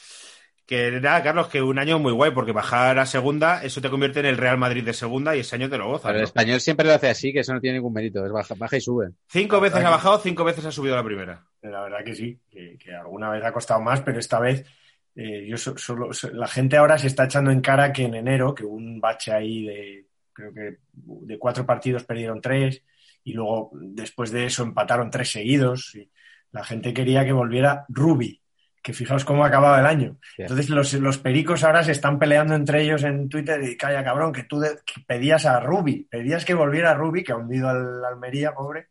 Que 0.66 0.90
nada, 1.00 1.22
Carlos, 1.22 1.46
que 1.46 1.62
un 1.62 1.78
año 1.78 1.98
muy 2.00 2.12
guay, 2.12 2.32
porque 2.32 2.50
bajar 2.50 2.98
a 2.98 3.06
segunda, 3.06 3.62
eso 3.62 3.80
te 3.80 3.88
convierte 3.88 4.18
en 4.20 4.26
el 4.26 4.36
Real 4.36 4.58
Madrid 4.58 4.84
de 4.84 4.92
segunda 4.92 5.36
y 5.36 5.40
ese 5.40 5.54
año 5.54 5.70
te 5.70 5.78
lo 5.78 5.86
gozas. 5.86 6.06
Pero 6.08 6.16
el 6.16 6.22
¿no? 6.22 6.26
español 6.26 6.60
siempre 6.60 6.86
lo 6.86 6.92
hace 6.94 7.08
así, 7.08 7.32
que 7.32 7.40
eso 7.40 7.54
no 7.54 7.60
tiene 7.60 7.76
ningún 7.78 7.92
mérito. 7.92 8.26
Es 8.26 8.32
baja, 8.32 8.54
baja 8.56 8.76
y 8.76 8.80
sube. 8.80 9.10
Cinco 9.28 9.60
veces 9.60 9.84
ha 9.84 9.90
bajado, 9.90 10.18
cinco 10.18 10.42
veces 10.42 10.64
ha 10.64 10.72
subido 10.72 10.94
a 10.94 10.98
la 10.98 11.04
primera. 11.04 11.44
La 11.62 11.82
verdad 11.82 12.04
que 12.04 12.14
sí, 12.16 12.40
que, 12.50 12.76
que 12.78 12.92
alguna 12.94 13.30
vez 13.30 13.44
ha 13.44 13.52
costado 13.52 13.80
más, 13.80 14.00
pero 14.02 14.18
esta 14.18 14.40
vez 14.40 14.66
eh, 15.14 15.46
yo 15.48 15.56
so- 15.56 15.78
solo, 15.78 16.12
so- 16.12 16.30
la 16.32 16.48
gente 16.48 16.76
ahora 16.76 16.98
se 16.98 17.06
está 17.06 17.24
echando 17.26 17.50
en 17.52 17.60
cara 17.60 17.92
que 17.92 18.02
en 18.02 18.14
enero, 18.14 18.54
que 18.54 18.64
hubo 18.64 18.74
un 18.74 19.00
bache 19.00 19.32
ahí 19.32 19.64
de, 19.64 20.06
creo 20.32 20.52
que 20.52 20.78
de 20.92 21.38
cuatro 21.38 21.64
partidos 21.64 22.02
perdieron 22.04 22.40
tres 22.40 22.82
y 23.24 23.32
luego 23.32 23.70
después 23.74 24.30
de 24.32 24.46
eso 24.46 24.62
empataron 24.64 25.10
tres 25.10 25.30
seguidos. 25.30 25.94
Y 25.94 26.10
la 26.50 26.64
gente 26.64 26.92
quería 26.92 27.24
que 27.24 27.32
volviera 27.32 27.84
Ruby, 27.88 28.40
que 28.87 28.93
fijaos 28.93 29.24
cómo 29.24 29.45
ha 29.45 29.49
acabado 29.49 29.80
el 29.80 29.84
año. 29.87 30.16
Entonces 30.39 30.70
los, 30.70 30.93
los 30.95 31.18
pericos 31.18 31.64
ahora 31.64 31.82
se 31.82 31.91
están 31.91 32.20
peleando 32.20 32.55
entre 32.55 32.82
ellos 32.82 33.03
en 33.03 33.28
Twitter 33.28 33.61
y 33.64 33.76
calla 33.76 34.05
cabrón, 34.05 34.32
que 34.32 34.45
tú 34.45 34.61
de- 34.61 34.78
que 34.87 35.01
pedías 35.05 35.45
a 35.45 35.59
Ruby, 35.59 36.07
pedías 36.09 36.45
que 36.45 36.55
volviera 36.55 36.95
Ruby, 36.95 37.24
que 37.24 37.32
ha 37.32 37.37
hundido 37.37 37.68
al 37.68 38.05
Almería, 38.05 38.55
pobre, 38.55 38.87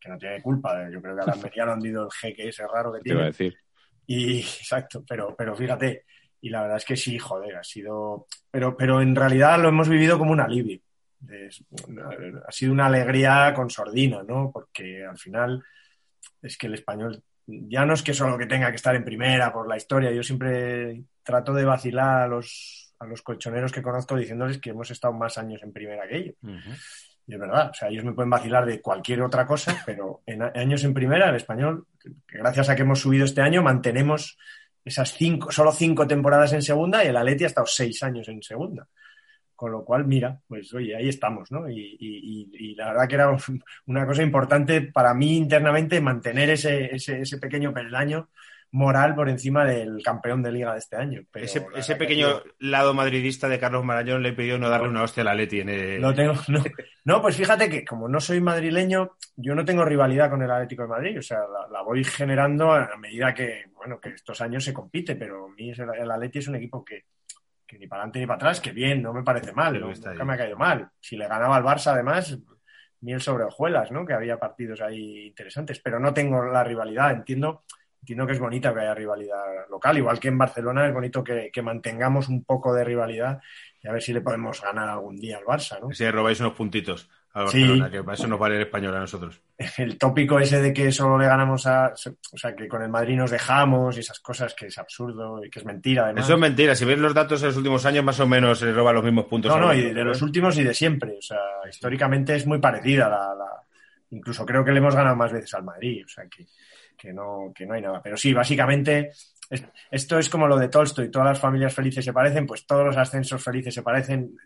que 0.00 0.08
no 0.08 0.16
tiene 0.16 0.40
culpa, 0.40 0.88
yo 0.90 1.02
creo 1.02 1.14
que 1.14 1.20
al 1.22 1.30
Almería 1.30 1.66
lo 1.66 1.72
ha 1.72 1.74
hundido 1.74 2.04
el 2.06 2.10
jeque 2.10 2.48
ese 2.48 2.66
raro 2.66 2.90
que 2.94 3.00
Te 3.00 3.10
iba 3.10 3.26
a 3.26 3.30
tiene. 3.30 3.48
decir. 3.50 3.58
Y 4.06 4.38
exacto, 4.38 5.04
pero, 5.06 5.34
pero 5.36 5.54
fíjate, 5.54 6.04
y 6.40 6.48
la 6.48 6.62
verdad 6.62 6.78
es 6.78 6.84
que 6.86 6.96
sí, 6.96 7.18
joder, 7.18 7.56
ha 7.56 7.62
sido. 7.64 8.26
Pero, 8.50 8.74
pero 8.78 9.02
en 9.02 9.14
realidad 9.14 9.60
lo 9.60 9.68
hemos 9.68 9.90
vivido 9.90 10.18
como 10.18 10.32
un 10.32 10.40
alivio. 10.40 10.80
Es- 11.30 11.62
ha 12.46 12.50
sido 12.52 12.72
una 12.72 12.86
alegría 12.86 13.52
con 13.54 13.68
sordina, 13.68 14.22
¿no? 14.22 14.50
Porque 14.52 15.04
al 15.04 15.18
final 15.18 15.62
es 16.42 16.56
que 16.56 16.66
el 16.66 16.74
español 16.74 17.22
ya 17.46 17.84
no 17.84 17.94
es 17.94 18.02
que 18.02 18.14
solo 18.14 18.38
que 18.38 18.46
tenga 18.46 18.70
que 18.70 18.76
estar 18.76 18.94
en 18.94 19.04
primera 19.04 19.52
por 19.52 19.68
la 19.68 19.76
historia. 19.76 20.12
Yo 20.12 20.22
siempre 20.22 21.02
trato 21.22 21.52
de 21.52 21.64
vacilar 21.64 22.22
a 22.22 22.28
los, 22.28 22.94
a 22.98 23.06
los 23.06 23.22
colchoneros 23.22 23.72
que 23.72 23.82
conozco 23.82 24.16
diciéndoles 24.16 24.58
que 24.58 24.70
hemos 24.70 24.90
estado 24.90 25.12
más 25.14 25.38
años 25.38 25.62
en 25.62 25.72
primera 25.72 26.08
que 26.08 26.16
ellos. 26.16 26.34
Y 27.26 27.34
es 27.34 27.40
verdad, 27.40 27.70
o 27.70 27.74
sea, 27.74 27.88
ellos 27.88 28.04
me 28.04 28.12
pueden 28.12 28.30
vacilar 28.30 28.66
de 28.66 28.82
cualquier 28.82 29.22
otra 29.22 29.46
cosa, 29.46 29.82
pero 29.86 30.22
en 30.26 30.42
años 30.42 30.84
en 30.84 30.92
primera, 30.92 31.30
el 31.30 31.36
español, 31.36 31.86
gracias 32.28 32.68
a 32.68 32.76
que 32.76 32.82
hemos 32.82 33.00
subido 33.00 33.24
este 33.24 33.40
año, 33.40 33.62
mantenemos 33.62 34.36
esas 34.84 35.14
cinco, 35.14 35.50
solo 35.50 35.72
cinco 35.72 36.06
temporadas 36.06 36.52
en 36.52 36.62
segunda 36.62 37.02
y 37.02 37.08
el 37.08 37.16
Atleti 37.16 37.44
ha 37.44 37.46
estado 37.46 37.66
seis 37.66 38.02
años 38.02 38.28
en 38.28 38.42
segunda. 38.42 38.86
Con 39.64 39.72
lo 39.72 39.82
cual, 39.82 40.04
mira, 40.06 40.38
pues 40.46 40.74
oye, 40.74 40.94
ahí 40.94 41.08
estamos, 41.08 41.50
¿no? 41.50 41.70
Y, 41.70 41.96
y- 41.98 42.50
y- 42.52 42.74
la 42.74 42.88
verdad 42.88 43.08
que 43.08 43.14
era 43.14 43.30
un- 43.30 43.38
una 43.86 44.04
cosa 44.06 44.22
importante 44.22 44.82
para 44.82 45.14
mí 45.14 45.38
internamente 45.38 46.02
mantener 46.02 46.50
ese, 46.50 46.94
ese, 46.94 47.22
ese 47.22 47.38
pequeño 47.38 47.72
peldaño 47.72 48.28
moral 48.72 49.14
por 49.14 49.30
encima 49.30 49.64
del 49.64 50.02
campeón 50.02 50.42
de 50.42 50.52
liga 50.52 50.72
de 50.74 50.80
este 50.80 50.96
año. 50.96 51.22
Pero 51.30 51.46
ese 51.46 51.64
ese 51.76 51.94
que 51.94 51.98
pequeño 52.00 52.42
lado 52.58 52.92
madridista 52.92 53.48
de 53.48 53.58
Carlos 53.58 53.84
Marañón 53.86 54.22
le 54.22 54.34
pidió 54.34 54.58
no 54.58 54.68
darle 54.68 54.88
una 54.90 55.02
hostia 55.04 55.22
a 55.22 55.24
la 55.24 55.34
Leti 55.34 55.60
en 55.60 55.70
el... 55.70 56.02
Lo 56.02 56.12
tengo, 56.12 56.34
no. 56.48 56.62
No, 57.06 57.22
pues 57.22 57.36
fíjate 57.36 57.70
que 57.70 57.86
como 57.86 58.06
no 58.06 58.20
soy 58.20 58.42
madrileño, 58.42 59.12
yo 59.36 59.54
no 59.54 59.64
tengo 59.64 59.86
rivalidad 59.86 60.28
con 60.28 60.42
el 60.42 60.50
Atlético 60.50 60.82
de 60.82 60.88
Madrid. 60.88 61.18
O 61.18 61.22
sea, 61.22 61.38
la, 61.38 61.68
la 61.72 61.80
voy 61.82 62.04
generando 62.04 62.70
a 62.72 62.94
medida 62.98 63.32
que, 63.32 63.64
bueno, 63.76 63.98
que 63.98 64.10
estos 64.10 64.42
años 64.42 64.62
se 64.62 64.74
compite, 64.74 65.16
pero 65.16 65.46
a 65.46 65.48
mí 65.54 65.70
el, 65.70 65.80
el 66.02 66.10
Atleti 66.10 66.40
es 66.40 66.48
un 66.48 66.56
equipo 66.56 66.84
que, 66.84 67.04
que 67.66 67.78
ni 67.78 67.86
para 67.86 68.02
adelante 68.02 68.20
ni 68.20 68.26
para 68.26 68.36
atrás, 68.36 68.60
que 68.60 68.72
bien, 68.72 69.02
no 69.02 69.12
me 69.12 69.22
parece 69.22 69.52
mal, 69.52 69.78
no- 69.80 69.88
nunca 69.88 70.10
ahí. 70.10 70.24
me 70.24 70.34
ha 70.34 70.36
caído 70.38 70.56
mal. 70.56 70.88
Si 71.00 71.16
le 71.16 71.26
ganaba 71.28 71.56
al 71.56 71.64
Barça, 71.64 71.92
además, 71.92 72.38
miel 73.00 73.20
sobre 73.20 73.44
hojuelas, 73.44 73.90
¿no? 73.90 74.04
Que 74.06 74.14
había 74.14 74.38
partidos 74.38 74.80
ahí 74.80 75.26
interesantes, 75.26 75.80
pero 75.80 75.98
no 76.00 76.12
tengo 76.14 76.42
la 76.44 76.64
rivalidad, 76.64 77.12
entiendo. 77.12 77.64
Entiendo 78.00 78.26
que 78.26 78.34
es 78.34 78.38
bonita 78.38 78.74
que 78.74 78.80
haya 78.80 78.94
rivalidad 78.94 79.66
local, 79.70 79.96
igual 79.96 80.20
que 80.20 80.28
en 80.28 80.36
Barcelona 80.36 80.86
es 80.86 80.92
bonito 80.92 81.24
que, 81.24 81.50
que 81.50 81.62
mantengamos 81.62 82.28
un 82.28 82.44
poco 82.44 82.74
de 82.74 82.84
rivalidad 82.84 83.40
y 83.82 83.88
a 83.88 83.92
ver 83.92 84.02
si 84.02 84.12
le 84.12 84.20
podemos 84.20 84.60
ganar 84.60 84.90
algún 84.90 85.16
día 85.16 85.38
al 85.38 85.44
Barça, 85.44 85.80
¿no? 85.80 85.90
Si 85.90 86.10
robáis 86.10 86.38
unos 86.40 86.52
puntitos 86.52 87.08
al 87.34 87.48
Sí. 87.48 87.58
Barcelona, 87.60 87.90
que 87.90 88.02
para 88.04 88.14
eso 88.14 88.26
nos 88.28 88.38
vale 88.38 88.56
el 88.56 88.62
español 88.62 88.94
a 88.96 89.00
nosotros. 89.00 89.42
el 89.78 89.98
tópico 89.98 90.38
ese 90.38 90.62
de 90.62 90.72
que 90.72 90.90
solo 90.92 91.18
le 91.18 91.26
ganamos 91.26 91.66
a. 91.66 91.92
O 92.32 92.38
sea, 92.38 92.54
que 92.54 92.68
con 92.68 92.80
el 92.82 92.88
Madrid 92.88 93.16
nos 93.16 93.30
dejamos 93.30 93.96
y 93.96 94.00
esas 94.00 94.20
cosas 94.20 94.54
que 94.54 94.66
es 94.66 94.78
absurdo 94.78 95.44
y 95.44 95.50
que 95.50 95.58
es 95.58 95.64
mentira, 95.64 96.04
además. 96.04 96.24
Eso 96.24 96.34
es 96.34 96.40
mentira. 96.40 96.74
Si 96.74 96.84
ves 96.84 96.98
los 96.98 97.12
datos 97.12 97.42
en 97.42 97.48
los 97.48 97.56
últimos 97.56 97.84
años, 97.86 98.04
más 98.04 98.18
o 98.20 98.26
menos 98.26 98.60
se 98.60 98.72
roba 98.72 98.92
los 98.92 99.04
mismos 99.04 99.26
puntos. 99.26 99.50
no, 99.54 99.60
no, 99.60 99.74
y 99.74 99.92
de 99.92 100.04
los 100.04 100.22
últimos 100.22 100.56
y 100.58 100.62
de 100.64 100.72
siempre. 100.74 101.16
O 101.18 101.22
sea, 101.22 101.38
históricamente 101.68 102.34
es 102.36 102.46
muy 102.46 102.58
parecida 102.60 103.08
la. 103.08 103.34
la- 103.34 103.60
Incluso 104.10 104.46
creo 104.46 104.64
que 104.64 104.70
le 104.70 104.78
hemos 104.78 104.94
ganado 104.94 105.16
más 105.16 105.32
veces 105.32 105.52
al 105.54 105.64
Madrid. 105.64 106.04
O 106.04 106.08
sea, 106.08 106.24
que, 106.28 106.46
que, 106.96 107.12
no, 107.12 107.50
que 107.52 107.66
no 107.66 107.74
hay 107.74 107.82
nada. 107.82 108.00
Pero 108.00 108.16
sí, 108.16 108.32
básicamente. 108.32 109.10
Es- 109.50 109.64
Esto 109.90 110.18
es 110.18 110.28
como 110.28 110.46
lo 110.48 110.58
de 110.58 110.68
Tolstoy, 110.68 111.10
todas 111.10 111.28
las 111.28 111.40
familias 111.40 111.74
felices 111.74 112.04
se 112.04 112.12
parecen, 112.12 112.46
pues 112.46 112.66
todos 112.66 112.84
los 112.84 112.96
ascensos 112.96 113.42
felices 113.42 113.74
se 113.74 113.82
parecen. 113.82 114.36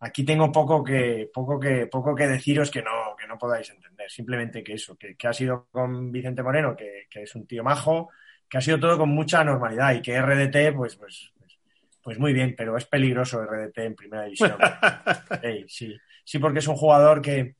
Aquí 0.00 0.24
tengo 0.24 0.50
poco 0.52 0.82
que, 0.84 1.30
poco 1.32 1.58
que, 1.58 1.86
poco 1.86 2.14
que 2.14 2.28
deciros 2.28 2.70
que 2.70 2.82
no, 2.82 3.16
que 3.18 3.26
no 3.26 3.38
podáis 3.38 3.70
entender. 3.70 4.10
Simplemente 4.10 4.62
que 4.62 4.74
eso, 4.74 4.96
que, 4.96 5.16
que 5.16 5.28
ha 5.28 5.32
sido 5.32 5.68
con 5.70 6.12
Vicente 6.12 6.42
Moreno, 6.42 6.76
que, 6.76 7.06
que 7.10 7.22
es 7.22 7.34
un 7.34 7.46
tío 7.46 7.64
majo, 7.64 8.10
que 8.48 8.58
ha 8.58 8.60
sido 8.60 8.78
todo 8.78 8.98
con 8.98 9.08
mucha 9.08 9.42
normalidad 9.42 9.94
y 9.94 10.02
que 10.02 10.14
RDT, 10.20 10.72
pues, 10.76 10.96
pues, 10.96 11.32
pues, 11.38 11.58
pues 12.02 12.18
muy 12.18 12.32
bien, 12.32 12.54
pero 12.56 12.76
es 12.76 12.84
peligroso 12.84 13.42
RDT 13.42 13.78
en 13.78 13.94
primera 13.94 14.24
división. 14.24 14.56
Sí. 15.68 15.96
sí, 16.24 16.38
porque 16.38 16.58
es 16.60 16.68
un 16.68 16.76
jugador 16.76 17.22
que, 17.22 17.56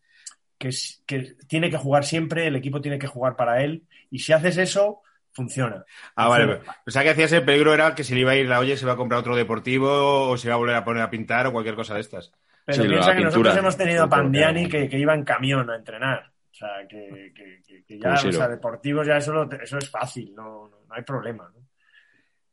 que, 0.59 0.71
que 1.07 1.35
tiene 1.49 1.71
que 1.71 1.79
jugar 1.79 2.05
siempre, 2.05 2.47
el 2.47 2.57
equipo 2.57 2.81
tiene 2.81 2.99
que 2.99 3.07
jugar 3.07 3.35
para 3.37 3.63
él, 3.63 3.85
y 4.11 4.19
si 4.21 4.33
haces 4.33 4.59
eso, 4.59 5.03
funciona. 5.33 5.85
Ah, 6.17 6.29
vale. 6.29 6.61
O 6.87 6.91
sea, 6.91 7.03
que 7.03 7.11
hacías 7.11 7.33
el 7.33 7.45
peligro 7.45 7.73
era 7.75 7.95
que 7.95 8.05
si 8.05 8.15
le 8.15 8.21
iba 8.21 8.33
a 8.33 8.37
ir 8.37 8.47
la 8.49 8.59
olla 8.61 8.77
se 8.77 8.85
iba 8.85 8.93
a 8.93 8.97
comprar 8.97 9.21
otro 9.21 9.35
deportivo 9.37 10.29
o 10.29 10.37
se 10.37 10.49
iba 10.49 10.55
a 10.55 10.59
volver 10.59 10.77
a 10.77 10.85
poner 10.85 11.03
a 11.03 11.11
pintar 11.11 11.47
o 11.47 11.53
cualquier 11.53 11.75
cosa 11.75 11.95
de 11.95 12.01
estas. 12.01 12.33
Pero 12.65 12.83
Sí, 12.83 12.89
piensa 12.89 13.11
que 13.11 13.17
pintura. 13.23 13.31
nosotros 13.31 13.57
hemos 13.57 13.77
tenido 13.77 14.05
a 14.05 14.09
Pandiani 14.09 14.69
que, 14.69 14.89
que 14.89 14.99
iba 14.99 15.15
en 15.15 15.25
camión 15.25 15.69
a 15.71 15.77
entrenar. 15.77 16.31
O 16.51 16.55
sea, 16.55 16.69
que, 16.89 17.33
que- 17.35 17.63
que- 17.67 17.85
que 17.85 17.99
ya, 17.99 18.13
o 18.15 18.17
sea, 18.33 18.47
deportivos 18.49 19.07
ya 19.07 19.17
eso, 19.17 19.33
lo- 19.33 19.51
eso 19.51 19.79
es 19.79 19.89
fácil, 19.91 20.33
no, 20.37 20.69
no, 20.69 20.77
no 20.87 20.95
hay 20.95 21.03
problema. 21.03 21.51
¿no? 21.53 21.61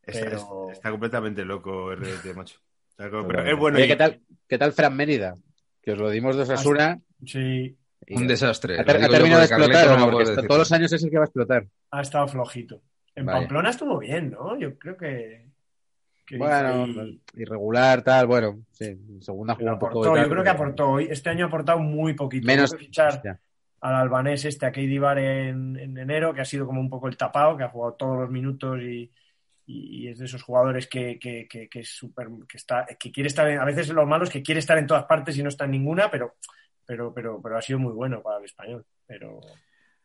Está, 0.02 0.24
Pero- 0.24 0.36
es- 0.70 0.76
está 0.78 0.90
completamente 0.90 1.44
loco 1.44 1.92
RDT, 1.94 2.34
macho. 2.36 2.58
Pero 2.96 3.20
es 3.44 3.56
bueno. 3.58 3.76
Oye, 3.78 3.86
¿qué 3.86 3.96
tal, 3.96 4.20
¿qué 4.48 4.58
tal 4.58 4.72
Fran 4.72 4.96
Mérida? 4.96 5.34
Que 5.82 5.92
os 5.92 5.98
lo 5.98 6.10
dimos 6.10 6.36
de 6.36 6.42
Osasuna. 6.42 6.98
Sí, 7.24 7.76
y 8.06 8.16
Un 8.16 8.26
desastre. 8.26 8.78
Ha, 8.78 8.82
ha 8.82 8.84
terminado 8.84 9.40
de 9.40 9.46
explotar, 9.46 10.10
Porque 10.10 10.24
todos 10.46 10.58
los 10.58 10.72
años 10.72 10.92
es 10.92 11.02
el 11.04 11.10
que 11.10 11.16
va 11.16 11.24
a 11.24 11.26
explotar. 11.26 11.64
Ha 11.90 12.00
estado 12.00 12.28
flojito. 12.28 12.82
En 13.14 13.26
Vaya. 13.26 13.40
Pamplona 13.40 13.70
estuvo 13.70 13.98
bien, 13.98 14.30
¿no? 14.30 14.58
Yo 14.58 14.78
creo 14.78 14.96
que. 14.96 15.46
que 16.26 16.36
Bueno, 16.38 16.84
ahí- 16.84 17.20
irregular, 17.34 18.02
tal, 18.02 18.26
bueno, 18.26 18.60
sí. 18.70 18.96
Segunda 19.20 19.54
jugó 19.54 19.72
un 19.72 19.78
poco. 19.78 20.00
aportó, 20.04 20.16
yo 20.22 20.28
creo 20.28 20.42
que 20.44 20.50
aportó. 20.50 20.88
hoy- 20.90 21.08
Este 21.10 21.30
año 21.30 21.44
ha 21.46 21.48
aportado 21.48 21.78
muy 21.80 22.14
poquito. 22.14 22.46
Menos. 22.46 22.74
Fichar 22.76 23.20
al 23.82 23.94
albanés 23.94 24.44
este, 24.44 24.66
a 24.66 24.72
Keidi 24.72 24.98
Bar 24.98 25.18
en, 25.18 25.76
en 25.78 25.96
enero, 25.98 26.34
que 26.34 26.42
ha 26.42 26.44
sido 26.44 26.66
como 26.66 26.80
un 26.80 26.90
poco 26.90 27.08
el 27.08 27.16
tapado, 27.16 27.56
que 27.56 27.64
ha 27.64 27.68
jugado 27.70 27.94
todos 27.94 28.18
los 28.18 28.30
minutos 28.30 28.78
y, 28.82 29.10
y- 29.66 30.06
es 30.08 30.18
de 30.18 30.26
esos 30.26 30.42
jugadores 30.42 30.86
que, 30.86 31.18
que, 31.18 31.48
que, 31.48 31.68
que 31.68 31.80
es 31.80 31.88
súper, 31.88 32.28
que 32.48 32.58
está, 32.58 32.84
que 32.98 33.10
quiere 33.10 33.28
estar 33.28 33.48
en, 33.48 33.58
a 33.58 33.64
veces 33.64 33.88
lo 33.88 34.04
malo 34.06 34.24
es 34.24 34.30
que 34.30 34.42
quiere 34.42 34.58
estar 34.60 34.76
en 34.78 34.86
todas 34.86 35.04
partes 35.04 35.36
y 35.38 35.42
no 35.42 35.48
está 35.48 35.64
en 35.64 35.70
ninguna, 35.72 36.10
pero, 36.10 36.34
pero, 36.86 37.12
pero, 37.14 37.40
pero 37.42 37.56
ha 37.56 37.62
sido 37.62 37.78
muy 37.78 37.92
bueno 37.92 38.20
para 38.22 38.38
el 38.38 38.44
español. 38.44 38.84
Pero, 39.06 39.40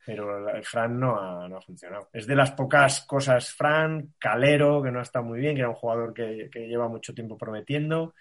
pero 0.06 0.50
el 0.50 0.64
Fran 0.64 1.00
no 1.00 1.20
ha, 1.20 1.48
no 1.48 1.58
ha 1.58 1.62
funcionado. 1.62 2.10
Es 2.14 2.28
de 2.28 2.36
las 2.36 2.52
pocas 2.52 3.02
cosas, 3.06 3.52
Fran, 3.54 4.14
Calero, 4.20 4.82
que 4.84 4.92
no 4.92 5.00
ha 5.00 5.04
estado 5.04 5.26
muy 5.26 5.40
bien, 5.40 5.56
que 5.56 5.62
era 5.62 5.70
un 5.70 5.76
jugador 5.76 6.14
que, 6.14 6.50
que 6.52 6.68
lleva 6.68 6.88
mucho 6.88 7.14
tiempo 7.14 7.38
prometiendo. 7.38 8.14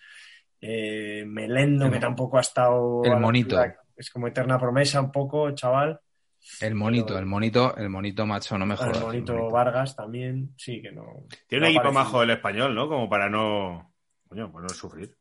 eh, 0.60 1.24
Melendo, 1.26 1.86
El 1.86 1.92
que 1.92 1.98
tampoco 2.00 2.38
ha 2.38 2.40
estado. 2.40 3.02
el 3.04 3.10
la 3.10 3.18
monito. 3.18 3.58
Es 3.96 4.10
como 4.10 4.26
eterna 4.28 4.58
promesa 4.58 5.00
un 5.00 5.12
poco, 5.12 5.50
chaval. 5.52 6.00
El 6.60 6.74
monito, 6.74 7.06
Pero- 7.06 7.18
el 7.20 7.26
monito, 7.26 7.76
el 7.76 7.88
monito 7.88 8.26
macho, 8.26 8.58
no 8.58 8.66
me 8.66 8.76
jodas. 8.76 8.96
el 8.98 9.02
monito 9.04 9.32
el 9.32 9.38
monito. 9.38 9.54
Vargas 9.54 9.96
también, 9.96 10.50
sí, 10.56 10.82
que 10.82 10.90
no. 10.92 11.26
Tiene 11.46 11.66
no 11.66 11.70
un 11.70 11.76
equipo 11.76 11.92
majo 11.92 12.22
el 12.22 12.30
español, 12.30 12.74
¿no? 12.74 12.88
Como 12.88 13.08
para 13.08 13.28
no. 13.30 13.94
Coño, 14.28 14.50
para 14.52 14.64
no 14.64 14.68
sufrir. 14.70 15.16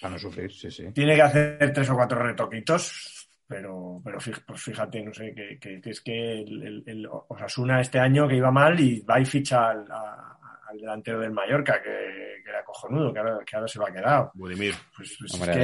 Para 0.00 0.12
no 0.14 0.18
sufrir, 0.18 0.52
sí, 0.52 0.70
sí. 0.70 0.92
Tiene 0.92 1.14
que 1.14 1.22
hacer 1.22 1.72
tres 1.72 1.88
o 1.88 1.94
cuatro 1.94 2.18
retoquitos, 2.22 3.15
pero, 3.46 4.00
pero 4.04 4.18
pues 4.46 4.62
fíjate, 4.62 5.02
no 5.02 5.12
sé, 5.14 5.34
que, 5.34 5.58
que- 5.58 5.80
que 5.80 5.90
es 5.90 6.00
que 6.00 6.40
el, 6.40 6.62
el- 6.62 6.82
el 6.86 7.08
Osasuna 7.28 7.80
este 7.80 7.98
año 7.98 8.26
que 8.26 8.36
iba 8.36 8.50
mal 8.50 8.78
y 8.80 9.00
va 9.00 9.20
y 9.20 9.24
ficha 9.24 9.70
al, 9.70 9.86
a- 9.90 10.38
al 10.68 10.76
delantero 10.78 11.20
del 11.20 11.30
Mallorca, 11.30 11.80
que, 11.82 12.40
que 12.42 12.50
era 12.50 12.64
cojonudo, 12.64 13.12
que 13.12 13.18
ahora, 13.20 13.38
que 13.46 13.56
ahora 13.56 13.68
se 13.68 13.78
lo 13.78 13.86
ha 13.86 13.92
quedado. 13.92 14.30
Budimir. 14.34 14.74
Pues, 14.96 15.16
pues 15.18 15.34
Hombre, 15.34 15.50
es 15.52 15.56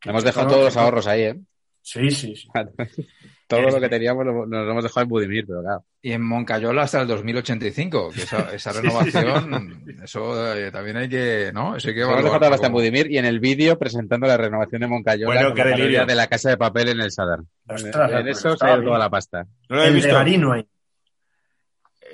que, 0.00 0.08
Hemos 0.10 0.24
dejado 0.24 0.46
todo- 0.46 0.54
todos 0.56 0.74
los 0.74 0.76
ahorros 0.76 1.06
ahí, 1.06 1.22
¿eh? 1.22 1.40
Sí, 1.86 2.10
sí, 2.10 2.34
sí. 2.34 2.48
Todo 3.46 3.60
lo 3.60 3.78
que 3.78 3.90
teníamos 3.90 4.24
lo- 4.24 4.46
nos 4.46 4.64
lo 4.64 4.70
hemos 4.70 4.82
dejado 4.82 5.02
en 5.02 5.08
Budimir, 5.10 5.44
pero 5.46 5.60
claro. 5.62 5.84
Y 6.00 6.12
en 6.12 6.22
Moncayola 6.22 6.82
hasta 6.82 7.02
el 7.02 7.06
2085, 7.06 8.10
que 8.10 8.22
esa, 8.22 8.54
esa 8.54 8.72
renovación, 8.80 9.84
eso 10.02 10.54
eh, 10.56 10.70
también 10.72 10.96
hay 10.96 11.10
que, 11.10 11.50
¿no? 11.52 11.76
Eso 11.76 11.88
hay 11.88 11.94
que 11.94 12.00
Hemos 12.00 12.14
evaluar. 12.14 12.32
dejado 12.40 12.54
hasta 12.54 12.66
en 12.68 12.72
como- 12.72 12.80
Budimir 12.80 13.10
y 13.12 13.18
en 13.18 13.26
el 13.26 13.38
vídeo 13.40 13.78
presentando 13.78 14.26
la 14.26 14.38
renovación 14.38 14.80
de 14.80 14.86
Moncayola 14.86 15.26
Bueno, 15.34 15.48
con 15.50 15.56
qué 15.56 15.88
la 15.92 16.06
de 16.06 16.14
la 16.14 16.26
casa 16.26 16.48
de 16.48 16.56
papel 16.56 16.88
en 16.88 17.00
el 17.02 17.10
Sadar. 17.12 17.40
Ostras, 17.68 18.12
en 18.12 18.22
pues 18.22 18.38
eso 18.38 18.48
se 18.48 18.54
estaba 18.54 18.72
ha 18.72 18.76
ido 18.76 18.84
toda 18.86 18.98
la 18.98 19.10
pasta. 19.10 19.46
No 19.68 19.76
lo 19.76 19.82
he 19.82 19.86
El 19.88 19.92
de 19.92 19.96
visto. 19.96 20.14
Garino 20.14 20.52
ahí. 20.52 20.66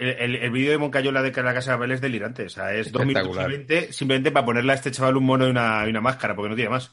El, 0.01 0.09
el- 0.09 0.37
el 0.37 0.51
vídeo 0.51 0.73
de 0.73 0.79
Moncayola 0.79 1.23
de 1.23 1.31
la 1.43 1.55
casa 1.55 1.71
de 1.73 1.77
papel 1.77 1.93
es 1.93 2.01
delirante. 2.01 2.43
O 2.47 2.49
sea, 2.49 2.75
es 2.75 2.91
dos 2.91 3.07
minutos 3.07 3.29
y 3.29 3.31
Espectacular. 3.31 3.49
veinte 3.69 3.93
simplemente 3.93 4.33
para 4.33 4.47
ponerle 4.47 4.73
a 4.73 4.75
este 4.75 4.91
chaval 4.91 5.17
un 5.17 5.25
mono 5.25 5.47
y 5.47 5.51
una, 5.51 5.85
y 5.87 5.91
una 5.91 6.01
máscara, 6.01 6.35
porque 6.35 6.49
no 6.49 6.57
tiene 6.57 6.71
más. 6.71 6.91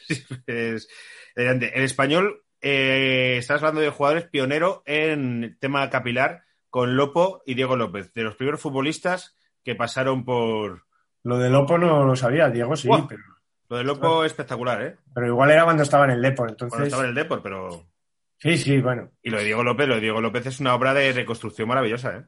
Es. 0.46 0.88
El 1.34 1.62
español, 1.82 2.42
eh, 2.60 3.36
estás 3.38 3.62
hablando 3.62 3.80
de 3.80 3.90
jugadores 3.90 4.24
pionero 4.24 4.82
en 4.86 5.56
tema 5.60 5.88
capilar 5.90 6.44
con 6.70 6.96
Lopo 6.96 7.42
y 7.46 7.54
Diego 7.54 7.76
López, 7.76 8.12
de 8.14 8.22
los 8.22 8.36
primeros 8.36 8.60
futbolistas 8.60 9.36
que 9.62 9.74
pasaron 9.74 10.24
por. 10.24 10.84
Lo 11.22 11.38
de 11.38 11.50
Lopo 11.50 11.76
no 11.76 12.04
lo 12.04 12.16
sabía, 12.16 12.48
Diego 12.48 12.76
sí, 12.76 12.88
pero, 13.08 13.22
Lo 13.68 13.76
de 13.78 13.84
Lopo 13.84 14.24
es 14.24 14.32
espectacular, 14.32 14.82
¿eh? 14.82 14.96
pero 15.14 15.26
igual 15.26 15.50
era 15.50 15.64
cuando 15.64 15.82
estaba 15.82 16.04
en 16.04 16.12
el 16.12 16.22
Depor, 16.22 16.46
Cuando 16.46 16.64
entonces. 16.64 16.86
estaba 16.86 17.02
en 17.02 17.08
el 17.10 17.14
Depor, 17.14 17.42
pero. 17.42 17.86
Sí, 18.38 18.56
sí, 18.58 18.80
bueno. 18.80 19.10
Y 19.22 19.30
lo 19.30 19.38
de 19.38 19.44
Diego 19.44 19.64
López, 19.64 19.88
lo 19.88 19.94
de 19.94 20.00
Diego 20.02 20.20
López 20.20 20.46
es 20.46 20.60
una 20.60 20.74
obra 20.74 20.94
de 20.94 21.12
reconstrucción 21.12 21.68
maravillosa, 21.68 22.16
¿eh? 22.16 22.24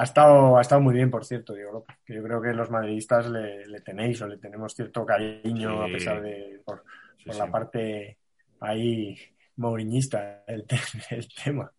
Ha 0.00 0.04
estado, 0.04 0.56
ha 0.58 0.60
estado 0.60 0.80
muy 0.80 0.94
bien, 0.94 1.10
por 1.10 1.24
cierto, 1.24 1.54
Diego 1.54 1.72
López. 1.72 1.96
Que 2.04 2.14
yo 2.14 2.22
creo 2.22 2.40
que 2.40 2.52
los 2.52 2.70
madridistas 2.70 3.28
le, 3.28 3.66
le 3.66 3.80
tenéis 3.80 4.20
o 4.22 4.28
le 4.28 4.38
tenemos 4.38 4.74
cierto 4.74 5.04
cariño 5.04 5.84
Sí. 5.84 5.90
a 5.90 5.92
pesar 5.92 6.22
de 6.22 6.60
por, 6.64 6.84
Sí, 7.18 7.24
por 7.26 7.34
sí. 7.34 7.38
la 7.40 7.46
parte 7.50 8.18
ahí 8.60 9.16
mouriñista 9.56 10.44
el, 10.46 10.64
te- 10.66 10.78
el 11.10 11.26
tema. 11.42 11.70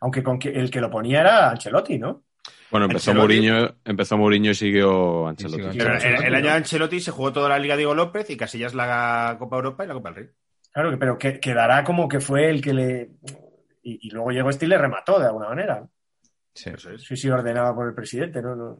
Aunque 0.00 0.22
con 0.22 0.38
que, 0.38 0.50
el 0.50 0.70
que 0.70 0.80
lo 0.80 0.90
ponía 0.90 1.20
era 1.20 1.50
Ancelotti, 1.50 1.98
¿no? 1.98 2.24
Bueno, 2.70 2.86
empezó. 2.86 3.14
Mourinho, 3.14 3.76
empezó 3.84 4.16
Mourinho 4.16 4.50
y 4.50 4.54
siguió 4.54 5.26
Ancelotti. 5.28 5.60
Y 5.62 5.64
siguió 5.66 5.78
Pero 5.84 5.94
Ancelotti. 5.94 6.22
el, 6.22 6.28
el 6.28 6.34
año 6.34 6.46
de 6.46 6.52
Ancelotti 6.52 7.00
se 7.00 7.10
jugó 7.10 7.32
toda 7.32 7.48
la 7.48 7.58
Liga 7.58 7.76
Diego 7.76 7.94
López 7.94 8.28
y 8.30 8.36
Casillas 8.36 8.74
la 8.74 9.36
Copa 9.38 9.56
Europa 9.56 9.84
y 9.84 9.88
la 9.88 9.94
Copa 9.94 10.10
del 10.10 10.16
Rey. 10.24 10.28
Claro, 10.72 10.90
que- 10.90 10.96
pero 10.96 11.18
que, 11.18 11.40
quedará 11.40 11.84
como 11.84 12.08
que 12.08 12.20
fue 12.20 12.48
el 12.50 12.60
que 12.60 12.72
le. 12.74 13.10
Y, 13.82 14.08
y 14.08 14.10
luego 14.10 14.30
llegó 14.30 14.50
este 14.50 14.66
y 14.66 14.68
le 14.68 14.78
remató 14.78 15.18
de 15.20 15.26
alguna 15.26 15.48
manera. 15.48 15.86
Sí. 16.56 16.70
Eso 16.70 16.90
es. 16.90 17.02
Sí, 17.02 17.16
sí, 17.16 17.28
ordenado 17.28 17.74
por 17.74 17.86
el 17.88 17.94
presidente, 17.94 18.40
¿no? 18.42 18.56
no 18.56 18.78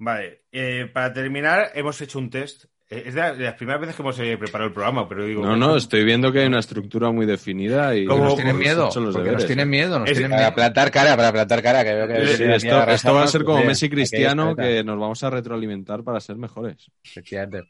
Vale, 0.00 0.42
eh, 0.52 0.88
para 0.92 1.12
terminar, 1.12 1.70
hemos 1.74 2.00
hecho 2.00 2.18
un 2.18 2.30
test. 2.30 2.66
Eh, 2.90 3.02
es 3.06 3.14
de, 3.14 3.20
la- 3.20 3.34
de 3.34 3.44
las 3.44 3.54
primeras 3.54 3.80
veces 3.80 3.96
que 3.96 4.02
hemos 4.02 4.18
eh, 4.20 4.36
preparado 4.38 4.68
el 4.68 4.72
programa, 4.72 5.08
pero 5.08 5.24
digo. 5.24 5.44
No, 5.44 5.56
no, 5.56 5.76
estoy 5.76 6.04
viendo 6.04 6.32
que 6.32 6.40
hay 6.40 6.46
una 6.46 6.60
estructura 6.60 7.10
muy 7.10 7.26
definida 7.26 7.94
y 7.96 8.06
¿Cómo? 8.06 8.24
Nos 8.24 8.36
tienen 8.36 8.56
miedo, 8.56 8.84
los 8.94 9.16
nos 9.16 9.46
tienen 9.46 9.68
miedo, 9.68 9.98
nos 9.98 10.08
Es- 10.08 10.16
tienen 10.18 10.36
Para 10.36 10.54
plantar 10.54 10.90
cara, 10.90 11.16
para 11.16 11.32
plantar 11.32 11.62
cara, 11.62 11.84
que 11.84 11.94
veo 11.94 12.08
que... 12.08 12.26
Sí, 12.28 12.44
esto, 12.44 12.88
esto 12.88 13.14
va 13.14 13.24
a 13.24 13.26
ser 13.26 13.44
como 13.44 13.64
Messi 13.64 13.90
Cristiano, 13.90 14.54
que 14.56 14.82
nos 14.84 14.98
vamos 14.98 15.22
a 15.24 15.30
retroalimentar 15.30 16.02
para 16.02 16.20
ser 16.20 16.36
mejores. 16.36 16.90
Efectivamente. 17.04 17.68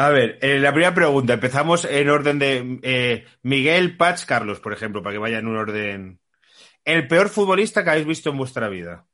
A 0.00 0.10
ver, 0.10 0.38
eh, 0.42 0.60
la 0.60 0.70
primera 0.72 0.94
pregunta. 0.94 1.32
Empezamos 1.34 1.84
en 1.84 2.08
orden 2.08 2.38
de 2.38 2.78
eh, 2.82 3.24
Miguel, 3.42 3.96
Pach, 3.96 4.24
Carlos, 4.26 4.60
por 4.60 4.72
ejemplo, 4.72 5.02
para 5.02 5.14
que 5.14 5.18
vaya 5.18 5.38
en 5.40 5.48
un 5.48 5.56
orden. 5.56 6.20
El 6.84 7.08
peor 7.08 7.28
futbolista 7.28 7.82
que 7.82 7.90
habéis 7.90 8.06
visto 8.06 8.30
en 8.30 8.38
vuestra 8.38 8.68
vida. 8.68 9.06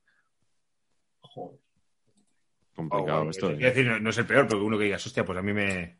Complicado 2.74 3.22
Oh, 3.22 3.30
esto. 3.30 3.46
quiero 3.48 3.62
¿eh? 3.62 3.70
decir, 3.70 3.86
no, 3.86 3.98
no 3.98 4.10
es 4.10 4.18
el 4.18 4.26
peor, 4.26 4.46
porque 4.46 4.62
uno 4.62 4.76
que 4.76 4.84
digas, 4.84 5.06
hostia, 5.06 5.24
pues 5.24 5.38
a 5.38 5.42
mí 5.42 5.54
me. 5.54 5.96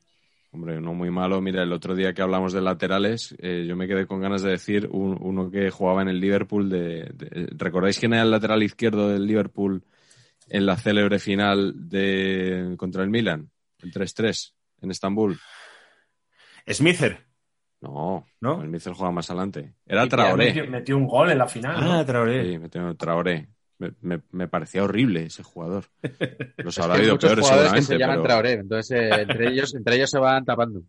Hombre, 0.51 0.79
no 0.83 0.93
muy 0.93 1.11
malo. 1.11 1.41
Mira, 1.41 1.63
el 1.63 1.73
otro 1.73 1.95
día 1.95 2.13
que 2.13 2.21
hablamos 2.21 2.53
de 2.53 2.61
laterales, 2.61 3.35
eh, 3.39 3.65
yo 3.67 3.77
me 3.77 3.89
quedé 3.89 4.07
con 4.07 4.21
ganas 4.21 4.43
de 4.43 4.51
decir 4.51 4.87
un- 4.93 5.17
uno 5.19 5.51
que 5.51 5.71
jugaba 5.71 6.03
en 6.03 6.09
el 6.09 6.21
Liverpool. 6.21 6.69
De, 6.69 7.09
de- 7.15 7.49
¿Recordáis 7.57 7.99
quién 7.99 8.13
era 8.13 8.23
el 8.23 8.31
lateral 8.31 8.63
izquierdo 8.63 9.09
del 9.09 9.27
Liverpool 9.27 9.83
en 10.51 10.67
la 10.67 10.77
célebre 10.77 11.19
final 11.21 11.89
de 11.89 12.75
contra 12.77 13.03
el 13.03 13.09
Milan? 13.09 13.51
El 13.83 13.91
3-3 13.93 14.53
en 14.85 14.91
Estambul. 14.93 15.39
Smither, 16.71 17.19
No, 17.81 18.27
¿no? 18.41 18.63
el 18.63 18.69
Mitchell 18.69 18.95
juega 18.95 19.13
más 19.13 19.29
adelante. 19.31 19.75
Era 19.87 20.05
Y 20.05 20.09
Traoré. 20.09 20.47
Metió, 20.47 20.67
metió 20.71 20.97
un 20.97 21.07
gol 21.07 21.31
en 21.31 21.39
la 21.39 21.47
final. 21.49 21.81
¿no? 21.85 21.93
Ah, 21.93 22.05
Traoré. 22.05 22.53
Sí, 22.53 22.59
metió 22.59 22.95
Traoré. 22.97 23.49
Me, 23.79 23.93
me- 24.01 24.23
me 24.31 24.49
parecía 24.49 24.85
horrible 24.85 25.25
ese 25.25 25.43
jugador. 25.43 25.85
Los 26.59 26.79
habrá 26.79 26.95
habido 26.95 27.13
muchos 27.15 27.29
peores 27.29 27.45
jugadores 27.45 27.73
que 27.73 27.83
seguramente, 27.83 27.87
se 27.93 27.99
llaman 27.99 28.17
pero 28.17 28.23
Traoré, 28.29 28.53
entonces 28.53 28.91
eh, 28.93 29.23
entre, 29.23 29.49
ellos, 29.49 29.75
entre 29.75 29.97
ellos 29.97 30.11
se 30.11 30.19
van 30.19 30.45
tapando. 30.45 30.83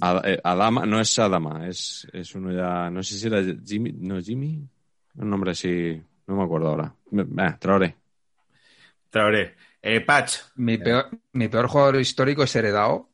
Ad- 0.00 0.26
eh, 0.26 0.40
Adama, 0.44 0.86
no 0.86 1.00
es 1.00 1.18
Adama, 1.18 1.66
es, 1.68 2.06
es 2.12 2.34
uno 2.34 2.52
ya, 2.52 2.88
no 2.90 3.02
sé 3.02 3.16
si 3.18 3.26
era 3.26 3.42
Jimmy, 3.64 3.92
no 3.92 4.20
Jimmy, 4.22 4.62
un 5.16 5.28
nombre 5.30 5.50
así, 5.50 6.00
no 6.28 6.36
me 6.36 6.44
acuerdo 6.44 6.68
ahora. 6.68 6.94
Me- 7.10 7.22
eh, 7.22 7.54
Traoré. 7.58 7.96
Traoré. 9.10 9.56
Eh, 9.82 10.00
Pach, 10.00 10.30
Mi 10.56 10.78
peor, 10.78 11.08
mi 11.32 11.48
peor 11.48 11.66
jugador 11.66 11.96
histórico 12.00 12.42
es 12.44 12.54
Heredao, 12.54 13.07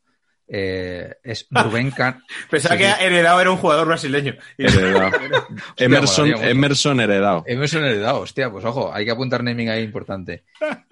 eh, 0.49 1.15
es 1.23 1.47
Rubén 1.51 1.91
Cano. 1.97 2.21
Pensaba 2.51 2.77
Sí, 2.77 2.83
que. 2.83 3.05
Heredado 3.07 3.41
era 3.41 3.51
un 3.51 3.57
jugador 3.57 3.87
brasileño. 3.87 4.35
Heredado. 4.59 5.11
Emerson, 5.77 6.27
molaría 6.27 6.37
mucho. 6.37 6.51
Emerson 6.59 7.01
heredado. 7.01 7.45
Emerson 7.47 7.85
heredado, 7.85 8.21
hostia, 8.21 8.51
pues 8.51 8.65
ojo, 8.65 8.93
hay 8.93 9.05
que 9.05 9.11
apuntar 9.11 9.43
naming 9.43 9.69
ahí 9.71 9.83
importante. 9.83 10.45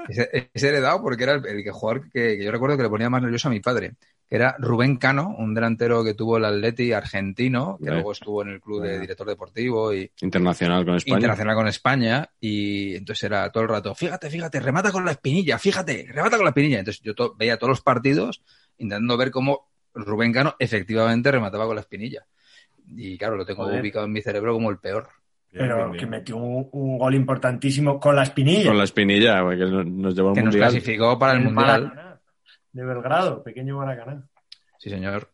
Es, 0.09 0.19
es 0.53 0.63
heredado 0.63 1.03
porque 1.03 1.25
era 1.25 1.35
el, 1.35 1.47
el 1.47 1.63
que 1.65 1.71
jugador 1.71 2.11
que, 2.11 2.37
que 2.39 2.45
yo 2.45 2.51
recuerdo 2.51 2.77
que 2.77 2.83
le 2.83 2.89
ponía 2.89 3.11
más 3.11 3.23
nervioso 3.23 3.49
a 3.49 3.51
mi 3.51 3.61
padre, 3.61 3.95
que 4.29 4.37
era 4.37 4.57
Rubén 4.59 4.97
Cano, 4.97 5.35
un 5.39 5.55
delantero 5.55 6.03
que 6.03 6.15
tuvo 6.15 6.39
el 6.39 6.45
Atleti 6.47 6.93
argentino, 6.93 7.79
que 7.83 7.91
luego 7.91 8.13
estuvo 8.13 8.43
en 8.43 8.49
el 8.49 8.61
club 8.61 8.83
de 8.83 8.99
director 8.99 9.27
deportivo 9.27 9.93
y 9.95 10.11
Internacional 10.23 10.85
con 10.85 10.97
España. 10.97 11.17
internacional 11.19 11.55
con 11.55 11.69
España, 11.69 12.31
y 12.41 12.97
entonces 12.97 13.25
era 13.25 13.51
todo 13.51 13.63
el 13.63 13.69
rato, 13.69 13.95
fíjate, 13.95 14.31
fíjate, 14.31 14.59
remata 14.61 14.91
con 14.91 15.05
la 15.05 15.13
espinilla, 15.13 15.59
fíjate, 15.59 16.07
remata 16.11 16.37
con 16.37 16.45
la 16.47 16.51
espinilla. 16.51 16.79
Entonces 16.79 17.03
yo 17.03 17.15
to- 17.15 17.35
veía 17.37 17.59
todos 17.59 17.69
los 17.71 17.81
partidos 17.83 18.43
intentando 18.79 19.17
ver 19.17 19.31
cómo 19.31 19.69
Rubén 19.95 20.33
Cano 20.33 20.55
efectivamente 20.59 21.31
remataba 21.31 21.67
con 21.67 21.75
la 21.77 21.83
espinilla. 21.83 22.25
Y 22.87 23.17
claro, 23.19 23.37
lo 23.37 23.45
tengo 23.47 23.65
Joder. 23.65 23.81
ubicado 23.81 24.07
en 24.07 24.13
mi 24.13 24.23
cerebro 24.23 24.53
como 24.55 24.71
el 24.71 24.79
peor. 24.79 25.09
Pero 25.51 25.77
Bien, 25.77 25.93
que 25.93 25.99
bien. 25.99 26.11
metió 26.11 26.37
un, 26.37 26.69
un 26.73 26.99
gol 26.99 27.15
importantísimo 27.15 28.01
con 28.01 28.17
la 28.17 28.23
espinilla. 28.23 28.69
Con 28.69 28.79
la 28.79 28.85
espinilla, 28.85 29.43
porque 29.43 29.59
nos- 29.67 29.87
nos 29.87 30.15
llevó 30.15 30.31
al 30.31 30.35
Que 30.35 30.43
nos 30.43 30.57
clasificó 30.57 31.19
para 31.19 31.35
el 31.35 31.41
Mundial. 31.45 31.83
Maracaná, 31.89 32.21
de 32.73 32.85
Belgrado, 32.85 33.43
pequeño 33.43 33.77
Maracaná. 33.77 34.27
Sí, 34.79 34.89
señor. 34.89 35.31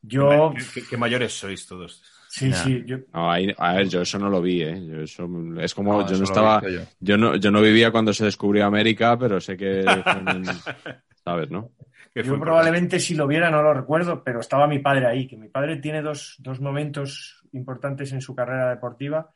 Yo, 0.00 0.52
Qué, 0.56 0.80
qué- 0.80 0.88
qué 0.88 0.96
mayores 0.96 1.32
sois 1.38 1.66
todos. 1.66 2.02
sí, 2.28 2.50
sí, 2.52 2.82
yo, 2.86 2.96
No, 3.12 3.30
ahí- 3.30 3.54
a 3.58 3.74
ver, 3.74 3.88
yo 3.88 4.00
eso 4.00 4.18
no 4.18 4.28
lo 4.30 4.40
vi, 4.42 4.62
¿eh? 4.62 4.86
Yo 4.86 5.02
eso, 5.02 5.28
es 5.60 5.74
como, 5.74 6.00
yo 6.00 6.06
eso 6.06 6.16
no 6.18 6.24
estaba, 6.24 6.62
yo. 6.68 6.80
yo 6.98 7.16
no, 7.18 7.36
yo 7.36 7.50
no 7.50 7.60
vivía 7.60 7.90
cuando 7.92 8.12
se 8.14 8.24
descubrió 8.24 8.64
América, 8.66 9.16
pero 9.18 9.38
sé 9.40 9.56
que, 9.56 9.84
¿sabes, 11.24 11.50
no? 11.50 11.70
Yo 12.14 12.24
fue 12.24 12.38
probablemente 12.38 13.00
si 13.00 13.14
lo 13.14 13.26
viera 13.26 13.50
no 13.50 13.62
lo 13.62 13.72
recuerdo, 13.72 14.22
pero 14.22 14.40
estaba 14.40 14.66
mi 14.66 14.80
padre 14.80 15.06
ahí, 15.06 15.26
que 15.26 15.36
mi 15.38 15.48
padre 15.48 15.76
tiene 15.78 16.02
dos, 16.02 16.36
dos 16.40 16.60
momentos 16.60 17.42
importantes 17.52 18.12
en 18.12 18.20
su 18.20 18.34
carrera 18.34 18.68
deportiva 18.70 19.30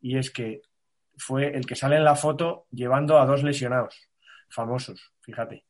y 0.00 0.18
es 0.18 0.30
que 0.30 0.60
fue 1.16 1.56
el 1.56 1.64
que 1.66 1.74
sale 1.74 1.96
en 1.96 2.04
la 2.04 2.14
foto 2.16 2.66
llevando 2.70 3.18
a 3.18 3.24
dos 3.26 3.42
lesionados 3.42 4.08
famosos, 4.50 5.12
fíjate. 5.20 5.64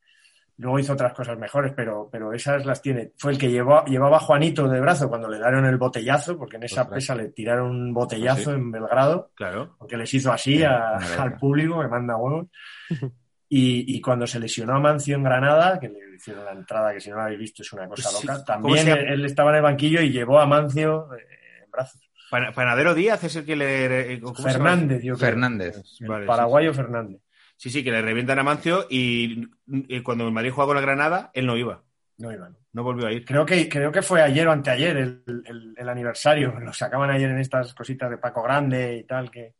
Luego 0.56 0.80
hizo 0.80 0.92
otras 0.94 1.12
cosas 1.14 1.38
mejores, 1.38 1.72
pero, 1.76 2.08
pero 2.10 2.32
esas 2.32 2.66
las 2.66 2.82
tiene. 2.82 3.12
Fue 3.16 3.30
el 3.30 3.38
que 3.38 3.48
llevó, 3.48 3.84
llevaba 3.84 4.16
a 4.16 4.20
Juanito 4.20 4.68
de 4.68 4.80
brazo 4.80 5.08
cuando 5.08 5.28
le 5.28 5.36
dieron 5.38 5.64
el 5.64 5.76
botellazo, 5.76 6.36
porque 6.36 6.56
en 6.56 6.64
esa 6.64 6.82
Ostras. 6.82 6.96
pesa 6.96 7.14
le 7.14 7.28
tiraron 7.28 7.70
un 7.70 7.94
botellazo 7.94 8.50
¿Ah, 8.50 8.54
sí? 8.54 8.58
en 8.58 8.72
Belgrado. 8.72 9.30
Claro. 9.36 9.76
porque 9.78 9.96
les 9.96 10.12
hizo 10.14 10.32
así 10.32 10.64
a- 10.64 10.96
al 10.96 11.36
público, 11.36 11.80
que 11.80 11.86
manda 11.86 12.16
huevos. 12.16 12.48
Y, 13.50 13.96
y 13.96 14.00
cuando 14.00 14.26
se 14.26 14.38
lesionó 14.38 14.74
a 14.76 14.78
Mancio 14.80 15.16
en 15.16 15.22
Granada, 15.22 15.80
que 15.80 15.88
le 15.88 15.98
hicieron 16.16 16.44
la 16.44 16.52
entrada, 16.52 16.92
que 16.92 17.00
si 17.00 17.08
no 17.10 17.16
la 17.16 17.24
habéis 17.24 17.38
visto 17.40 17.62
es 17.62 17.72
una 17.72 17.88
cosa 17.88 18.10
Sí, 18.10 18.26
loca, 18.26 18.34
¿cómo 18.34 18.44
también 18.74 18.88
él, 18.88 18.98
él 19.08 19.24
estaba 19.24 19.50
en 19.50 19.56
el 19.56 19.62
banquillo 19.62 20.02
y 20.02 20.10
llevó 20.10 20.38
a 20.38 20.46
Mancio 20.46 21.08
eh, 21.14 21.24
en 21.64 21.70
brazos. 21.70 22.00
Pan- 22.30 22.52
Panadero 22.54 22.94
Díaz 22.94 23.24
es 23.24 23.36
el 23.36 23.46
que 23.46 23.56
le. 23.56 24.20
¿cómo 24.20 24.34
se 24.36 24.42
llama? 24.42 24.52
Fernández, 24.52 25.02
yo 25.02 25.14
creo. 25.16 25.28
Fernández. 25.30 25.76
El 26.00 26.08
Vale, 26.08 26.24
sí, 26.24 26.26
paraguayo 26.26 26.74
Fernández. 26.74 27.20
Sí, 27.56 27.70
sí, 27.70 27.82
que 27.82 27.90
le 27.90 28.02
revientan 28.02 28.38
a 28.38 28.42
Mancio 28.42 28.86
y, 28.90 29.48
y 29.66 30.00
cuando 30.02 30.26
el 30.26 30.32
Madrid 30.32 30.50
juega 30.52 30.68
con 30.68 30.76
el 30.76 30.82
Granada, 30.82 31.30
él 31.32 31.46
no 31.46 31.56
iba. 31.56 31.82
No 32.18 32.30
iba, 32.32 32.48
no. 32.50 32.56
No 32.74 32.82
volvió 32.82 33.06
a 33.06 33.12
ir. 33.12 33.24
Creo 33.24 33.46
que, 33.46 33.66
creo 33.68 33.90
que 33.90 34.02
fue 34.02 34.20
ayer 34.20 34.46
o 34.46 34.52
anteayer 34.52 34.96
el, 34.98 35.22
el- 35.26 35.74
el 35.76 35.88
aniversario. 35.88 36.52
Lo 36.60 36.72
sacaban 36.74 37.10
ayer 37.10 37.30
en 37.30 37.38
estas 37.38 37.72
cositas 37.74 38.10
de 38.10 38.18
Paco 38.18 38.42
Grande 38.42 38.98
y 38.98 39.04
tal, 39.04 39.30
que 39.30 39.54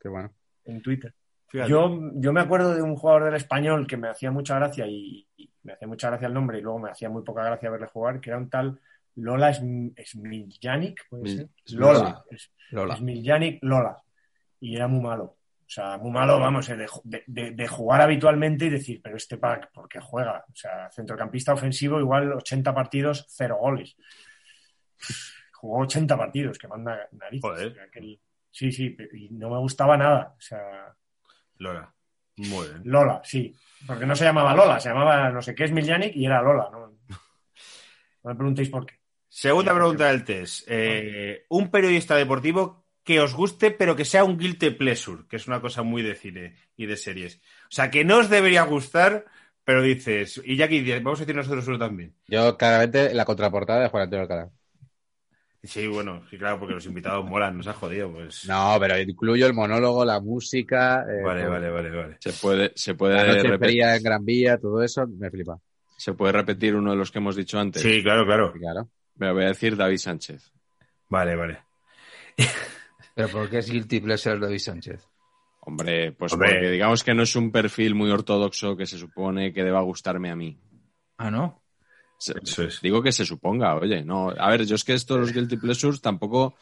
Qué 0.00 0.08
bueno. 0.08 0.32
en 0.64 0.80
Twitter. 0.80 1.12
Fíjate. 1.52 1.70
Yo, 1.70 2.00
yo 2.14 2.32
me 2.32 2.40
acuerdo 2.40 2.74
de 2.74 2.82
un 2.82 2.96
jugador 2.96 3.24
del 3.24 3.34
español 3.34 3.86
que 3.86 3.96
me 3.96 4.08
hacía 4.08 4.30
mucha 4.32 4.56
gracia 4.56 4.86
y, 4.86 5.28
y 5.36 5.50
me 5.62 5.74
hacía 5.74 5.86
mucha 5.86 6.08
gracia 6.08 6.26
el 6.26 6.34
nombre 6.34 6.58
y 6.58 6.62
luego 6.62 6.78
me 6.80 6.90
hacía 6.90 7.08
muy 7.10 7.22
poca 7.22 7.44
gracia 7.44 7.70
verle 7.70 7.86
jugar, 7.86 8.20
que 8.20 8.30
era 8.30 8.38
un 8.38 8.48
tal 8.50 8.80
Lola 9.16 9.50
Sm- 9.50 9.92
Smiljanic, 10.04 11.06
¿puede 11.08 11.22
ser? 11.36 11.48
Lola. 11.76 12.24
Lola. 12.70 12.96
Smiljanic 12.96 13.58
Lola. 13.62 14.02
Y 14.60 14.74
era 14.76 14.88
muy 14.88 15.00
malo. 15.02 15.24
O 15.24 15.74
sea, 15.74 15.96
muy 15.98 16.10
malo, 16.10 16.38
vamos, 16.40 16.68
eh, 16.68 16.76
de, 16.76 16.86
ju- 16.86 17.00
de- 17.04 17.24
de- 17.26 17.50
de 17.52 17.68
jugar 17.68 18.00
habitualmente 18.02 18.66
y 18.66 18.70
decir, 18.70 19.00
pero 19.02 19.16
este 19.16 19.36
pack, 19.38 19.70
¿por 19.72 19.88
qué 19.88 20.00
juega? 20.00 20.44
O 20.50 20.54
sea, 20.54 20.90
centrocampista 20.90 21.52
ofensivo, 21.54 21.98
igual 22.00 22.32
80 22.32 22.74
partidos, 22.74 23.24
cero 23.28 23.56
goles. 23.60 23.96
Jugó 25.54 25.78
80 25.80 26.16
partidos, 26.16 26.58
que 26.58 26.68
manda 26.68 27.08
narices. 27.12 27.42
Joder. 27.42 27.78
Aquel- 27.80 28.18
Sí, 28.50 28.70
sí, 28.70 28.94
y 29.14 29.30
no 29.30 29.48
me 29.48 29.58
gustaba 29.60 29.96
nada. 29.96 30.34
O 30.36 30.40
sea, 30.40 30.94
Lola. 31.62 31.94
Muy 32.36 32.68
bien. 32.68 32.82
Lola, 32.84 33.20
sí. 33.24 33.54
Porque 33.86 34.06
no 34.06 34.14
se 34.16 34.24
llamaba 34.24 34.54
Lola, 34.54 34.80
se 34.80 34.88
llamaba 34.88 35.30
no 35.30 35.42
sé 35.42 35.54
qué 35.54 35.64
es 35.64 35.72
Miljanic 35.72 36.14
y 36.16 36.26
era 36.26 36.42
Lola. 36.42 36.68
No, 36.70 36.86
no 36.88 38.30
me 38.30 38.34
preguntéis 38.34 38.68
por 38.68 38.86
qué. 38.86 38.94
Segunda 39.28 39.74
pregunta 39.74 40.08
del 40.08 40.24
test. 40.24 40.66
Eh, 40.68 41.46
un 41.48 41.70
periodista 41.70 42.14
deportivo 42.16 42.82
que 43.02 43.20
os 43.20 43.34
guste, 43.34 43.70
pero 43.70 43.96
que 43.96 44.04
sea 44.04 44.24
un 44.24 44.38
guilty 44.38 44.70
pleasure, 44.70 45.24
que 45.28 45.36
es 45.36 45.46
una 45.46 45.60
cosa 45.60 45.82
muy 45.82 46.02
de 46.02 46.14
cine 46.14 46.56
y 46.76 46.86
de 46.86 46.96
series. 46.96 47.36
O 47.64 47.70
sea, 47.70 47.90
que 47.90 48.04
no 48.04 48.18
os 48.18 48.28
debería 48.28 48.62
gustar, 48.64 49.24
pero 49.64 49.82
dices, 49.82 50.40
y 50.44 50.56
Jackie, 50.56 50.98
vamos 51.00 51.18
a 51.18 51.22
decir 51.22 51.34
nosotros 51.34 51.66
uno 51.66 51.78
también. 51.78 52.14
Yo, 52.28 52.56
claramente, 52.56 53.14
la 53.14 53.24
contraportada 53.24 53.82
de 53.82 53.88
Juan 53.88 54.04
Antonio 54.04 54.22
Alcalá. 54.22 54.50
Sí, 55.64 55.86
bueno, 55.86 56.22
sí, 56.28 56.36
claro, 56.38 56.58
porque 56.58 56.74
los 56.74 56.86
invitados 56.86 57.24
molan, 57.24 57.56
nos 57.56 57.68
ha 57.68 57.72
jodido, 57.72 58.10
pues. 58.12 58.48
No, 58.48 58.76
pero 58.80 58.98
incluyo 59.00 59.46
el 59.46 59.54
monólogo, 59.54 60.04
la 60.04 60.20
música. 60.20 61.04
eh, 61.08 61.22
Vale, 61.22 61.42
todo. 61.42 61.50
vale, 61.52 61.70
vale, 61.70 61.90
vale. 61.90 62.16
Se 62.20 62.32
puede, 62.32 62.72
se 62.74 62.94
puede, 62.94 63.14
La 63.14 63.26
noche 63.28 63.48
repetir, 63.48 63.82
en 63.82 64.02
Gran 64.02 64.24
Vía, 64.24 64.58
todo 64.58 64.82
eso, 64.82 65.06
me 65.06 65.30
flipa. 65.30 65.58
se 65.96 66.14
puede 66.14 66.32
repetir 66.32 66.74
uno 66.74 66.90
de 66.90 66.96
los 66.96 67.12
que 67.12 67.18
hemos 67.18 67.36
dicho 67.36 67.60
antes. 67.60 67.80
Sí, 67.80 68.02
claro, 68.02 68.24
claro. 68.26 68.52
Claro. 68.52 68.88
Me 69.16 69.32
voy 69.32 69.44
a 69.44 69.48
decir 69.48 69.76
David 69.76 69.98
Sánchez. 69.98 70.50
Vale, 71.08 71.36
vale. 71.36 71.58
Pero 73.14 73.28
¿por 73.28 73.48
qué 73.48 73.58
es 73.58 73.70
Guilty 73.70 74.00
Pleasure 74.00 74.40
David 74.40 74.58
Sánchez? 74.58 75.06
Hombre, 75.60 76.10
pues 76.12 76.32
Hombre. 76.32 76.48
porque 76.50 76.70
digamos 76.70 77.04
que 77.04 77.14
no 77.14 77.22
es 77.22 77.36
un 77.36 77.52
perfil 77.52 77.94
muy 77.94 78.10
ortodoxo 78.10 78.76
que 78.76 78.86
se 78.86 78.98
supone 78.98 79.52
que 79.52 79.62
deba 79.62 79.80
gustarme 79.82 80.30
a 80.30 80.34
mí. 80.34 80.58
Ah, 81.18 81.30
¿no? 81.30 81.61
Se- 82.22 82.34
Eso 82.42 82.62
es. 82.62 82.80
Digo 82.80 83.02
que 83.02 83.10
se 83.12 83.24
suponga, 83.24 83.74
oye, 83.74 84.04
no. 84.04 84.30
A 84.30 84.50
ver, 84.50 84.64
yo 84.64 84.76
es 84.76 84.84
que 84.84 84.94
esto 84.94 85.14
de 85.14 85.20
los 85.20 85.32
guilty 85.32 85.56
pleasures 85.56 86.00
tampoco 86.00 86.54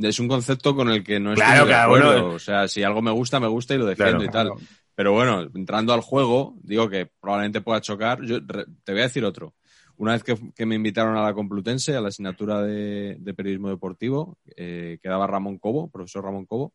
es 0.00 0.18
un 0.20 0.28
concepto 0.28 0.76
con 0.76 0.90
el 0.90 1.02
que 1.02 1.18
no 1.18 1.32
estoy 1.32 1.46
Claro, 1.46 1.64
de 1.64 1.70
claro, 1.70 1.84
acuerdo. 1.94 2.12
bueno. 2.22 2.34
O 2.34 2.38
sea, 2.38 2.68
si 2.68 2.82
algo 2.82 3.00
me 3.00 3.10
gusta, 3.10 3.40
me 3.40 3.46
gusta 3.48 3.74
y 3.74 3.78
lo 3.78 3.86
defiendo 3.86 4.18
Claro. 4.24 4.54
y 4.54 4.56
tal. 4.58 4.66
Pero 4.94 5.12
bueno, 5.12 5.48
entrando 5.54 5.92
al 5.94 6.00
juego, 6.02 6.56
digo 6.62 6.90
que 6.90 7.06
probablemente 7.20 7.60
pueda 7.62 7.80
chocar. 7.80 8.20
Yo 8.22 8.38
re- 8.46 8.66
te 8.84 8.92
voy 8.92 9.00
a 9.00 9.04
decir 9.04 9.24
otro. 9.24 9.54
Una 9.96 10.12
vez 10.12 10.22
que, 10.22 10.36
que 10.54 10.66
me 10.66 10.74
invitaron 10.74 11.16
a 11.16 11.22
la 11.22 11.32
Complutense, 11.34 11.96
a 11.96 12.00
la 12.00 12.08
asignatura 12.08 12.62
de, 12.62 13.16
de 13.18 13.34
periodismo 13.34 13.68
deportivo, 13.70 14.36
eh, 14.56 14.98
que 15.02 15.08
daba 15.08 15.26
Ramón 15.26 15.58
Cobo, 15.58 15.90
profesor 15.90 16.22
Ramón 16.24 16.46
Cobo, 16.46 16.74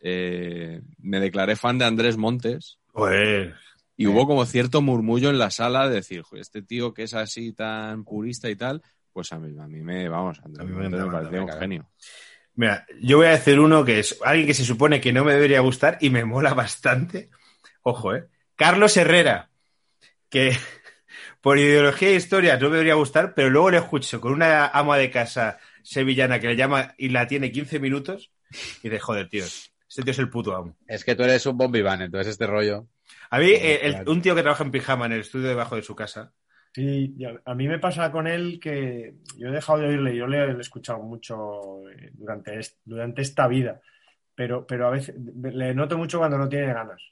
eh, 0.00 0.80
me 0.98 1.20
declaré 1.20 1.56
fan 1.56 1.78
de 1.78 1.84
Andrés 1.84 2.16
Montes. 2.16 2.78
Joder. 2.92 3.54
Y 3.96 4.06
hubo 4.06 4.26
como 4.26 4.44
cierto 4.44 4.82
murmullo 4.82 5.30
en 5.30 5.38
la 5.38 5.50
sala 5.50 5.88
de 5.88 5.96
decir, 5.96 6.22
"Jo, 6.22 6.36
este 6.36 6.60
tío 6.62 6.92
que 6.92 7.04
es 7.04 7.14
así 7.14 7.52
tan 7.52 8.04
purista 8.04 8.50
y 8.50 8.56
tal, 8.56 8.82
pues 9.12 9.32
a 9.32 9.38
mí, 9.38 9.58
a 9.58 9.66
mí 9.66 9.80
me, 9.80 10.08
vamos, 10.10 10.38
a 10.40 10.44
A 10.44 10.64
mí 10.64 10.72
me 10.72 10.90
me, 10.90 11.10
parecía 11.10 11.42
un 11.42 11.50
genio. 11.50 11.88
Mira, 12.54 12.86
yo 13.00 13.16
voy 13.16 13.28
a 13.28 13.30
decir 13.30 13.58
uno 13.58 13.84
que 13.84 13.98
es 13.98 14.18
alguien 14.22 14.46
que 14.46 14.54
se 14.54 14.64
supone 14.64 15.00
que 15.00 15.12
no 15.12 15.24
me 15.24 15.32
debería 15.32 15.60
gustar 15.60 15.96
y 16.00 16.10
me 16.10 16.24
mola 16.24 16.52
bastante. 16.52 17.30
Ojo, 17.82 18.14
¿eh? 18.14 18.28
Carlos 18.56 18.96
Herrera, 18.96 19.50
que 20.28 20.56
por 21.40 21.58
ideología 21.58 22.08
e 22.08 22.14
historia 22.14 22.58
no 22.58 22.68
me 22.68 22.76
debería 22.76 22.94
gustar, 22.94 23.34
pero 23.34 23.48
luego 23.48 23.70
le 23.70 23.78
escucho 23.78 24.20
con 24.20 24.32
una 24.32 24.66
ama 24.68 24.98
de 24.98 25.10
casa 25.10 25.58
sevillana 25.82 26.40
que 26.40 26.48
le 26.48 26.56
llama 26.56 26.94
y 26.98 27.10
la 27.10 27.26
tiene 27.26 27.52
15 27.52 27.78
minutos 27.78 28.32
y 28.82 28.88
de 28.88 28.98
joder, 28.98 29.28
tío, 29.28 29.44
este 29.44 30.02
tío 30.02 30.10
es 30.10 30.18
el 30.18 30.30
puto 30.30 30.54
amo. 30.54 30.76
Es 30.86 31.04
que 31.04 31.14
tú 31.14 31.22
eres 31.22 31.46
un 31.46 31.56
bombiván, 31.56 32.02
entonces 32.02 32.32
este 32.32 32.46
rollo. 32.46 32.86
A 33.30 33.38
mí, 33.38 33.46
eh, 33.50 33.80
el- 33.86 34.08
un 34.08 34.22
tío 34.22 34.34
que 34.34 34.42
trabaja 34.42 34.64
en 34.64 34.70
pijama 34.72 35.06
en 35.06 35.12
el 35.12 35.20
estudio 35.20 35.48
debajo 35.48 35.76
de 35.76 35.82
su 35.82 35.94
casa, 35.96 36.34
Sí, 36.72 37.16
a, 37.46 37.54
mí 37.54 37.66
me 37.68 37.78
pasa 37.78 38.12
con 38.12 38.26
él 38.26 38.60
que 38.60 39.14
yo 39.38 39.48
he 39.48 39.50
dejado 39.52 39.78
de 39.78 39.86
oírle, 39.88 40.14
yo 40.14 40.26
le, 40.26 40.46
le 40.46 40.58
he 40.58 40.60
escuchado 40.60 40.98
mucho 41.02 41.88
eh, 41.88 42.10
durante, 42.12 42.60
durante 42.84 43.22
esta 43.22 43.48
vida, 43.48 43.80
pero, 44.34 44.66
pero 44.66 44.88
a 44.88 44.90
veces 44.90 45.14
le 45.18 45.74
noto 45.74 45.98
mucho 45.98 46.18
cuando 46.18 46.38
no 46.38 46.48
tiene 46.48 46.74
ganas. 46.74 47.02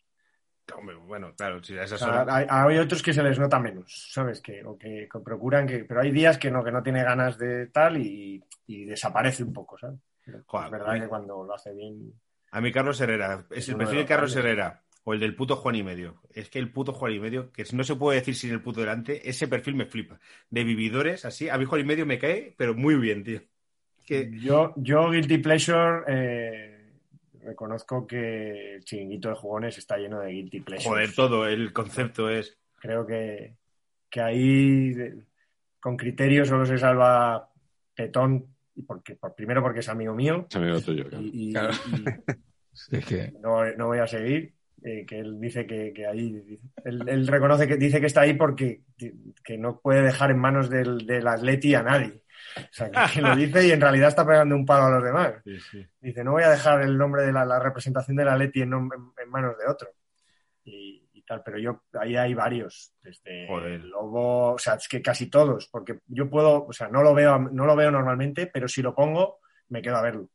hombre, 0.77 0.97
bueno, 0.97 1.35
claro, 1.35 1.63
si 1.63 1.77
a 1.79 1.83
O 1.83 1.85
esas 1.85 2.01
sea, 2.01 2.23
horas... 2.23 2.29
hay, 2.29 2.47
hay 2.49 2.79
otros 2.79 3.03
que 3.03 3.13
se 3.15 3.23
les 3.23 3.39
nota 3.39 3.59
menos, 3.59 4.09
¿sabes? 4.13 4.41
Que, 4.41 4.65
o 4.65 4.77
que, 4.79 5.09
que 5.11 5.19
procuran 5.21 5.67
que. 5.67 5.85
Pero 5.85 6.01
hay 6.01 6.11
días 6.11 6.39
que 6.39 6.51
no, 6.51 6.65
que 6.65 6.73
no 6.73 6.83
tiene 6.83 7.03
ganas 7.05 7.39
de 7.39 7.67
tal 7.69 7.97
y, 7.99 8.43
y 8.67 8.85
desaparece 8.85 9.45
un 9.45 9.53
poco, 9.53 9.79
¿sabes? 9.79 10.01
Joder, 10.47 10.67
es 10.67 10.71
verdad 10.73 10.93
mí- 10.95 11.01
que 11.01 11.09
cuando 11.09 11.45
lo 11.45 11.55
hace 11.55 11.73
bien. 11.75 12.13
A 12.53 12.61
mí 12.61 12.73
Carlos 12.73 13.01
Herrera, 13.01 13.47
es 13.51 13.69
el 13.69 13.77
perfil 13.77 13.99
de 13.99 14.03
los 14.03 14.09
Carlos. 14.09 14.37
Herrera 14.37 14.84
o 15.05 15.13
el 15.15 15.21
del 15.21 15.35
puto 15.37 15.57
Juan 15.57 15.75
y 15.77 15.83
medio. 15.83 16.21
Es 16.33 16.49
que 16.49 16.59
el 16.59 16.71
puto 16.71 16.93
Juan 16.93 17.13
y 17.13 17.21
medio, 17.21 17.53
que 17.53 17.65
no 17.73 17.85
se 17.85 17.95
puede 17.97 18.19
decir 18.19 18.35
sin 18.35 18.51
el 18.53 18.61
puto 18.63 18.81
delante, 18.81 19.29
ese 19.29 19.47
perfil 19.49 19.75
me 19.75 19.85
flipa. 19.87 20.19
De 20.51 20.65
vividores, 20.65 21.25
así, 21.25 21.49
a 21.49 21.59
mí 21.59 21.65
Juan 21.67 21.83
y 21.83 21.85
medio 21.85 22.07
me 22.07 22.19
cae, 22.19 22.55
pero 22.57 22.75
muy 22.75 22.97
bien, 22.97 23.23
tío. 23.23 23.41
Que, 24.07 24.31
Yo, 24.41 24.73
yo, 24.77 25.11
Guilty 25.11 25.39
Pleasure, 25.39 26.03
eh, 26.09 26.93
reconozco 27.43 28.07
que 28.07 28.75
el 28.77 28.85
chiringuito 28.85 29.29
de 29.29 29.35
jugones 29.35 29.77
está 29.79 29.97
lleno 29.99 30.21
de 30.21 30.31
Guilty 30.33 30.61
Pleasure. 30.61 30.89
joder, 30.91 31.13
todo, 31.15 31.47
el 31.47 31.73
concepto 31.73 32.29
es. 32.31 32.57
Creo 32.81 33.07
que, 33.07 33.55
que 34.11 34.21
ahí 34.21 34.95
con 35.81 35.97
criterio 35.97 36.45
solo 36.47 36.65
se 36.67 36.79
salva 36.79 37.51
Petón, 37.95 38.47
y 38.75 38.83
porque, 38.83 39.17
por, 39.17 39.35
primero 39.35 39.63
porque 39.63 39.81
es 39.81 39.89
amigo 39.89 40.15
mío, 40.15 40.47
Es 40.49 40.57
amigo 40.57 40.81
tuyo, 40.81 41.09
claro. 41.09 41.23
y, 41.25 41.49
y- 41.49 41.53
Claro. 41.53 41.75
y 41.93 42.05
Es 42.97 43.07
que 43.07 43.33
no, 43.41 43.65
no 43.77 43.87
voy 43.87 43.99
a 43.99 44.07
seguir. 44.07 44.54
Eh, 44.85 45.05
que 45.07 45.19
él 45.19 45.41
dice 45.41 45.67
que, 45.67 45.93
que 45.93 46.07
ahí. 46.07 46.61
Él, 46.85 47.09
él 47.09 47.27
reconoce 47.27 47.67
que 47.67 47.77
dice 47.77 48.01
que 48.01 48.07
está 48.07 48.21
ahí 48.21 48.35
porque 48.35 48.83
que 49.43 49.59
no 49.59 49.81
puede 49.81 50.03
dejar 50.03 50.31
en 50.31 50.39
manos 50.39 50.69
del, 50.71 51.07
del 51.07 51.27
Atleti 51.27 51.75
a 51.75 51.83
nadie. 51.83 52.23
O 52.57 52.69
sea, 52.71 52.91
que, 52.91 53.15
que 53.15 53.21
lo 53.23 53.35
dice 53.37 53.67
y 53.67 53.73
en 53.73 53.81
realidad 53.81 54.09
está 54.11 54.27
pegando 54.27 54.55
un 54.55 54.67
palo 54.67 54.85
a 54.85 54.91
los 54.91 55.03
demás. 55.05 55.35
Sí, 55.45 55.59
sí. 55.71 55.87
Dice, 56.01 56.23
no 56.23 56.33
voy 56.33 56.43
a 56.43 56.51
dejar 56.51 56.83
el 56.83 56.97
nombre 56.99 57.23
de 57.25 57.33
la, 57.33 57.45
la 57.45 57.59
representación 57.59 58.17
del 58.17 58.29
Atleti 58.29 58.61
en, 58.63 58.73
en- 58.75 58.91
en 59.23 59.31
manos 59.31 59.57
de 59.59 59.67
otro. 59.67 59.89
Y, 60.65 61.09
y 61.13 61.23
tal, 61.23 61.43
pero 61.45 61.59
yo, 61.59 61.85
ahí 61.99 62.17
hay 62.17 62.35
varios. 62.35 62.93
Desde 63.03 63.47
Joder. 63.49 63.73
el 63.73 63.89
Lobo, 63.89 64.53
o 64.53 64.59
sea, 64.59 64.75
es 64.75 64.87
que 64.89 65.01
casi 65.03 65.29
todos, 65.31 65.69
porque 65.69 66.01
yo 66.07 66.29
puedo, 66.29 66.67
o 66.67 66.73
sea, 66.73 66.89
no 66.89 67.03
lo 67.03 67.15
veo, 67.15 67.39
no 67.39 67.65
lo 67.67 67.75
veo 67.77 67.91
normalmente, 67.91 68.47
pero 68.47 68.69
si 68.69 68.83
lo 68.83 68.95
pongo, 68.95 69.39
me 69.69 69.81
quedo 69.83 69.97
a 69.97 70.03
verlo. 70.03 70.29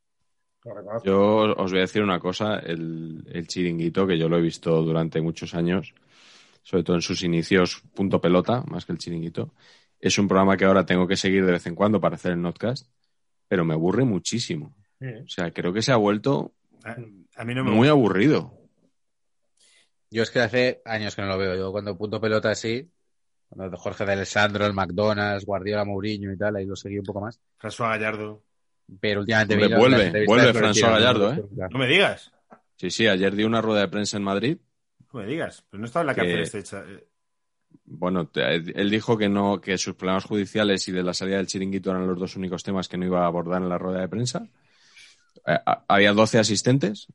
Lo 0.65 0.73
reconozco. 0.73 1.05
Yo 1.05 1.55
os 1.55 1.71
voy 1.71 1.79
a 1.79 1.81
decir 1.81 2.03
una 2.03 2.19
cosa, 2.19 2.59
el, 2.59 3.23
el 3.31 3.47
chiringuito, 3.47 4.05
que 4.05 4.17
yo 4.17 4.27
lo 4.27 4.37
he 4.37 4.41
visto 4.41 4.81
durante 4.81 5.21
muchos 5.21 5.53
años, 5.55 5.93
sobre 6.63 6.83
todo 6.83 6.97
en 6.97 7.01
sus 7.01 7.23
inicios, 7.23 7.81
punto 7.93 8.19
pelota, 8.19 8.63
más 8.67 8.85
que 8.85 8.91
el 8.91 8.97
chiringuito, 8.97 9.53
es 9.99 10.17
un 10.17 10.27
programa 10.27 10.57
que 10.57 10.65
ahora 10.65 10.85
tengo 10.85 11.07
que 11.07 11.17
seguir 11.17 11.45
de 11.45 11.53
vez 11.53 11.65
en 11.67 11.75
cuando 11.75 11.99
para 11.99 12.15
hacer 12.15 12.33
el 12.33 12.41
notcast, 12.41 12.87
pero 13.47 13.65
me 13.65 13.73
aburre 13.73 14.05
muchísimo. 14.05 14.75
Sí. 14.99 15.07
O 15.07 15.27
sea, 15.29 15.51
creo 15.51 15.73
que 15.73 15.81
se 15.81 15.91
ha 15.91 15.97
vuelto 15.97 16.53
A, 16.83 16.95
a 17.35 17.45
mí 17.45 17.55
no 17.55 17.63
me 17.63 17.71
muy 17.71 17.87
aburrido. 17.87 18.53
Yo 20.11 20.23
es 20.23 20.31
que 20.31 20.39
hace 20.39 20.81
años 20.85 21.15
que 21.15 21.21
no 21.21 21.27
lo 21.27 21.37
veo. 21.37 21.55
Yo 21.55 21.71
cuando 21.71 21.97
punto 21.97 22.19
pelota 22.19 22.49
así, 22.49 22.89
cuando 23.47 23.77
Jorge 23.77 24.05
de 24.05 24.13
Alessandro, 24.13 24.65
el 24.65 24.73
McDonald's, 24.73 25.45
Guardiola, 25.45 25.85
Mourinho 25.85 26.31
y 26.33 26.37
tal, 26.37 26.55
ahí 26.55 26.65
lo 26.65 26.75
seguí 26.75 26.97
un 26.97 27.05
poco 27.05 27.21
más. 27.21 27.39
François 27.59 27.89
Gallardo. 27.89 28.43
Pero 28.99 29.21
últimamente 29.21 29.55
vuelve, 29.75 30.25
vuelve 30.25 30.53
François 30.53 30.87
¿no? 30.87 30.93
Gallardo, 30.93 31.33
¿eh? 31.33 31.43
No 31.71 31.77
me 31.79 31.87
digas. 31.87 32.31
Sí, 32.77 32.89
sí, 32.89 33.07
ayer 33.07 33.35
di 33.35 33.43
una 33.43 33.61
rueda 33.61 33.81
de 33.81 33.87
prensa 33.89 34.17
en 34.17 34.23
Madrid. 34.23 34.57
No 35.13 35.19
me 35.19 35.25
digas. 35.25 35.63
Pero 35.69 35.79
no 35.81 35.85
estaba 35.85 36.01
en 36.01 36.07
la 36.07 36.15
Que- 36.15 36.21
cárcel 36.21 36.41
este 36.41 36.63
cha- 36.63 36.85
Bueno, 37.85 38.27
te- 38.27 38.55
él 38.55 38.89
dijo 38.89 39.17
que 39.17 39.29
no, 39.29 39.59
que 39.61 39.77
sus 39.77 39.95
problemas 39.95 40.23
judiciales 40.25 40.87
y 40.87 40.91
de 40.91 41.03
la 41.03 41.13
salida 41.13 41.37
del 41.37 41.47
chiringuito 41.47 41.91
eran 41.91 42.07
los 42.07 42.17
dos 42.19 42.35
únicos 42.35 42.63
temas 42.63 42.87
que 42.87 42.97
no 42.97 43.05
iba 43.05 43.23
a 43.23 43.27
abordar 43.27 43.61
en 43.61 43.69
la 43.69 43.77
rueda 43.77 44.01
de 44.01 44.07
prensa. 44.07 44.47
Eh, 45.45 45.57
a- 45.65 45.83
había 45.87 46.13
12 46.13 46.39
asistentes, 46.39 47.07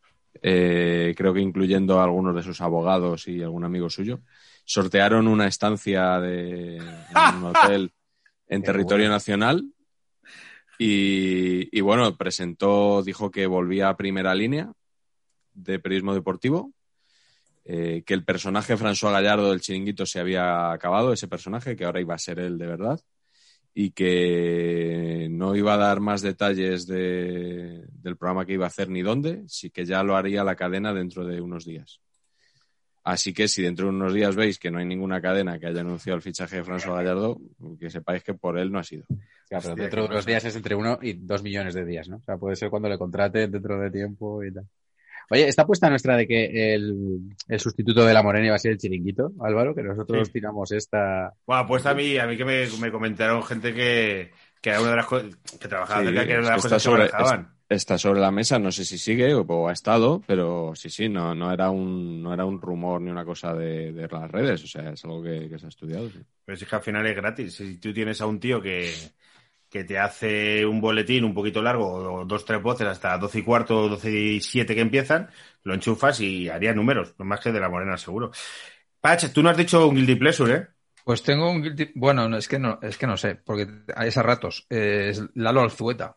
eh, 0.42 1.14
creo 1.16 1.32
que 1.34 1.40
incluyendo 1.40 2.01
a 2.01 2.05
algunos 2.05 2.34
de 2.34 2.42
sus 2.42 2.60
abogados 2.60 3.26
y 3.28 3.42
algún 3.42 3.64
amigo 3.64 3.88
suyo. 3.90 4.20
Sortearon 4.64 5.28
una 5.28 5.46
estancia 5.46 6.18
de, 6.20 6.76
en 6.78 6.84
un 7.36 7.44
hotel 7.55 7.92
en 8.48 8.62
territorio 8.62 9.05
bueno. 9.06 9.14
nacional. 9.14 9.64
Y, 10.78 11.80
bueno, 11.80 12.16
presentó, 12.16 13.02
dijo 13.02 13.30
que 13.30 13.46
volvía 13.46 13.88
a 13.88 13.96
primera 13.96 14.34
línea 14.34 14.72
de 15.52 15.78
periodismo 15.78 16.14
deportivo 16.14 16.72
eh, 17.64 18.02
que 18.05 18.14
el 18.14 18.24
personaje 18.24 18.76
François 18.76 19.12
Gallardo 19.12 19.51
del 19.51 19.60
chiringuito 19.60 20.05
se 20.05 20.20
había 20.20 20.72
acabado, 20.72 21.12
ese 21.12 21.28
personaje, 21.28 21.76
que 21.76 21.84
ahora 21.84 22.01
iba 22.01 22.14
a 22.14 22.18
ser 22.18 22.38
él 22.38 22.59
de 22.59 22.66
verdad, 22.66 23.01
y 23.72 23.90
que 23.92 25.28
no 25.30 25.56
iba 25.56 25.74
a 25.74 25.78
dar 25.78 26.01
más 26.01 26.22
detalles 26.22 26.86
de- 26.86 27.86
del 27.90 28.16
programa 28.16 28.44
que 28.44 28.52
iba 28.52 28.66
a 28.66 28.68
hacer 28.68 28.90
ni 28.90 29.02
dónde, 29.02 29.44
sí 29.48 29.70
que 29.70 29.86
ya 29.86 30.02
lo 30.02 30.14
haría 30.16 30.44
la 30.44 30.56
cadena 30.56 30.92
dentro 30.92 31.24
de 31.24 31.40
unos 31.40 31.64
días. 31.64 32.01
Así 33.05 33.35
que 33.35 33.48
si 33.48 33.62
dentro 33.62 33.85
de 33.86 33.90
unos 33.93 34.14
días 34.14 34.35
veis 34.35 34.59
que 34.59 34.70
no 34.70 34.78
hay 34.78 34.86
ninguna 34.86 35.20
cadena 35.20 35.59
que 35.59 35.66
haya 35.66 35.82
anunciado 35.82 36.16
el 36.16 36.22
fichaje 36.22 36.56
de 36.56 36.64
François 36.64 36.94
Gallardo, 36.97 37.39
que 37.78 37.90
sepáis 37.90 38.22
que 38.24 38.32
por 38.35 38.59
él 38.59 38.72
no 38.72 38.78
ha 38.78 38.82
sido. 38.82 39.05
Claro, 39.09 39.18
pero 39.48 39.59
Hostia, 39.59 39.74
dentro 39.85 40.02
de 40.05 40.09
unos 40.09 40.24
días 40.26 40.44
es 40.47 40.56
entre 40.56 40.74
uno 40.74 40.98
y 41.02 41.12
dos 41.12 41.43
millones 41.43 41.74
de 41.74 41.85
días, 41.85 42.09
¿no? 42.09 42.16
O 42.16 42.22
sea, 42.24 42.39
puede 42.39 42.56
ser 42.56 42.70
cuando 42.70 42.89
le 42.89 42.97
contraten 42.97 43.51
dentro 43.51 43.78
de 43.78 43.90
tiempo 43.90 44.43
y 44.43 44.52
tal. 44.52 44.64
Oye, 45.31 45.48
¿está 45.48 45.66
puesta 45.66 45.89
nuestra 45.90 46.16
de 46.16 46.26
que 46.26 46.74
el, 46.74 47.20
el 47.48 47.60
sustituto 47.60 48.05
de 48.05 48.12
la 48.14 48.22
Morena 48.22 48.47
iba 48.47 48.56
a 48.56 48.59
ser 48.59 48.72
el 48.72 48.78
chiringuito, 48.78 49.32
Álvaro? 49.40 49.74
Que 49.74 49.82
nosotros 49.82 50.26
Sí. 50.28 50.32
tiramos 50.35 50.70
esta... 50.72 51.32
Bueno, 51.47 51.66
pues 51.66 51.85
a 51.86 51.94
mí, 51.94 52.16
a 52.18 52.26
mí 52.26 52.36
que 52.36 52.44
me, 52.44 52.66
me 52.81 52.90
comentaron 52.90 53.43
gente 53.43 53.72
que, 53.74 54.31
que 54.60 54.70
era 54.70 54.81
una 54.81 54.90
de 54.90 54.97
las 54.97 55.06
cosas 55.06 55.35
que 55.60 55.68
trabajaba 55.68 56.01
Sí, 56.01 56.06
cerca, 56.09 56.24
que 56.26 56.31
era 56.32 56.40
una 56.40 56.48
de 56.51 56.55
las 56.56 56.62
cosas 56.62 56.82
que 56.82 56.89
sobre- 56.90 56.98
manejaban. 57.10 57.53
Está 57.68 57.96
sobre 57.96 58.20
la 58.20 58.30
mesa, 58.30 58.58
no 58.58 58.70
sé 58.70 58.84
si 58.84 58.98
sigue 58.98 59.34
o, 59.34 59.68
ha 59.68 59.72
estado, 59.72 60.22
pero 60.26 60.72
sí, 60.74 60.90
sí, 60.90 61.08
no, 61.08 61.34
no, 61.34 61.50
era 61.50 61.70
un, 61.70 62.22
no 62.22 62.34
era 62.34 62.44
un 62.44 62.60
rumor 62.60 63.00
ni 63.00 63.10
una 63.10 63.24
cosa 63.24 63.54
de, 63.54 63.92
de 63.92 64.06
las 64.06 64.30
redes, 64.30 64.62
o 64.64 64.66
sea, 64.66 64.90
es 64.90 65.04
algo 65.04 65.22
que, 65.22 65.48
que 65.48 65.58
se 65.58 65.66
ha 65.66 65.70
estudiado. 65.70 66.10
sí. 66.10 66.20
Pero 66.44 66.56
si 66.56 66.64
es 66.64 66.70
que 66.70 66.76
al 66.76 66.82
final 66.82 67.06
es 67.06 67.16
gratis. 67.16 67.54
Si 67.54 67.78
tú 67.78 67.92
tienes 67.92 68.20
a 68.20 68.26
un 68.26 68.38
tío 68.38 68.60
que, 68.60 68.92
que 69.74 69.82
te 69.82 69.98
hace 69.98 70.64
un 70.64 70.80
boletín 70.80 71.24
un 71.24 71.34
poquito 71.34 71.60
largo, 71.60 72.20
o 72.20 72.24
dos, 72.24 72.44
tres 72.44 72.62
voces 72.62 72.86
hasta 72.86 73.18
12 73.18 73.40
y 73.40 73.42
cuarto, 73.42 73.88
12 73.88 74.10
y 74.10 74.40
7 74.40 74.72
que 74.72 74.80
empiezan, 74.80 75.28
lo 75.64 75.74
enchufas 75.74 76.20
y 76.20 76.48
haría 76.48 76.72
números, 76.72 77.16
no 77.18 77.24
más 77.24 77.40
que 77.40 77.50
de 77.50 77.58
la 77.58 77.68
morena, 77.68 77.96
seguro. 77.96 78.30
Pach, 79.00 79.32
tú 79.32 79.42
no 79.42 79.50
has 79.50 79.56
dicho 79.56 79.88
un 79.88 79.96
guilty 79.96 80.14
pleasure, 80.14 80.54
¿eh? 80.54 80.66
Pues 81.04 81.24
tengo 81.24 81.50
un 81.50 81.60
guilty... 81.60 81.90
Bueno, 81.96 82.28
no, 82.28 82.36
es 82.36 82.46
que 82.46 82.60
no, 82.60 82.78
es 82.82 82.96
que 82.96 83.08
no 83.08 83.16
sé, 83.16 83.34
porque 83.34 83.66
es 84.06 84.16
a 84.16 84.22
ratos. 84.22 84.64
Eh, 84.70 85.08
es 85.10 85.22
Lalo 85.34 85.62
Alzueta. 85.62 86.16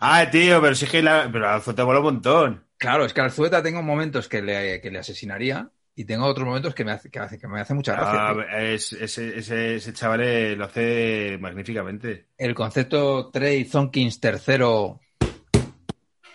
Ah, 0.00 0.28
tío, 0.30 0.60
pero 0.60 0.72
es 0.72 0.88
que 0.88 1.02
la, 1.02 1.28
pero 1.32 1.60
te 1.74 1.84
mola 1.84 1.98
un 1.98 2.04
montón. 2.04 2.64
Claro, 2.78 3.04
es 3.04 3.12
que 3.12 3.20
Alzueta 3.20 3.62
tengo 3.62 3.82
momentos 3.82 4.28
que 4.28 4.40
le, 4.40 4.80
que 4.80 4.90
le 4.90 5.00
asesinaría 5.00 5.70
y 5.96 6.04
tengo 6.04 6.26
otros 6.26 6.46
momentos 6.46 6.74
que 6.74 6.84
me 6.84 6.92
hace, 6.92 7.10
que 7.10 7.18
hace, 7.18 7.38
que 7.38 7.48
me 7.48 7.60
hace 7.60 7.74
mucha 7.74 7.92
gracia. 7.94 8.18
Ah, 8.18 8.62
es- 8.62 8.92
ese, 8.92 9.38
ese, 9.38 9.76
ese 9.76 9.92
chaval 9.92 10.20
eh, 10.20 10.54
lo 10.56 10.66
hace 10.66 11.36
magníficamente. 11.40 12.26
El 12.38 12.54
concepto 12.54 13.30
Trey 13.30 13.64
Zonkins 13.64 14.20
tercero. 14.20 15.00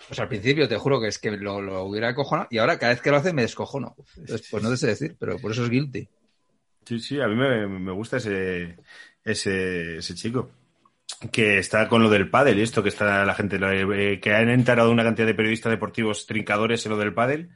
Pues 0.06 0.20
al 0.20 0.28
principio 0.28 0.68
te 0.68 0.76
juro 0.76 1.00
que 1.00 1.08
es 1.08 1.18
que 1.18 1.30
lo, 1.30 1.62
lo 1.62 1.84
hubiera 1.84 2.14
cojonado 2.14 2.48
y 2.50 2.58
ahora 2.58 2.78
cada 2.78 2.92
vez 2.92 3.00
que 3.00 3.10
lo 3.10 3.16
hace 3.16 3.32
me 3.32 3.40
descojono. 3.42 3.96
Entonces, 4.16 4.46
pues 4.50 4.62
no 4.62 4.68
te 4.68 4.76
sé 4.76 4.88
decir, 4.88 5.16
pero 5.18 5.38
por 5.38 5.52
eso 5.52 5.64
es 5.64 5.70
guilty. 5.70 6.06
Sí, 6.84 7.00
sí, 7.00 7.18
a 7.20 7.26
mí 7.28 7.34
me, 7.34 7.66
me 7.66 7.92
gusta 7.92 8.18
ese, 8.18 8.76
ese, 9.24 9.96
ese 9.96 10.14
chico. 10.14 10.50
Que 11.32 11.58
está 11.58 11.88
con 11.88 12.02
lo 12.02 12.10
del 12.10 12.28
pádel 12.28 12.58
y 12.58 12.62
esto, 12.62 12.82
que 12.82 12.88
está 12.90 13.24
la 13.24 13.34
gente, 13.34 13.58
eh, 13.60 14.20
que 14.20 14.34
han 14.34 14.50
enterado 14.50 14.90
una 14.90 15.04
cantidad 15.04 15.26
de 15.26 15.34
periodistas 15.34 15.70
deportivos 15.70 16.26
trincadores 16.26 16.84
en 16.84 16.92
lo 16.92 16.98
del 16.98 17.14
pádel. 17.14 17.50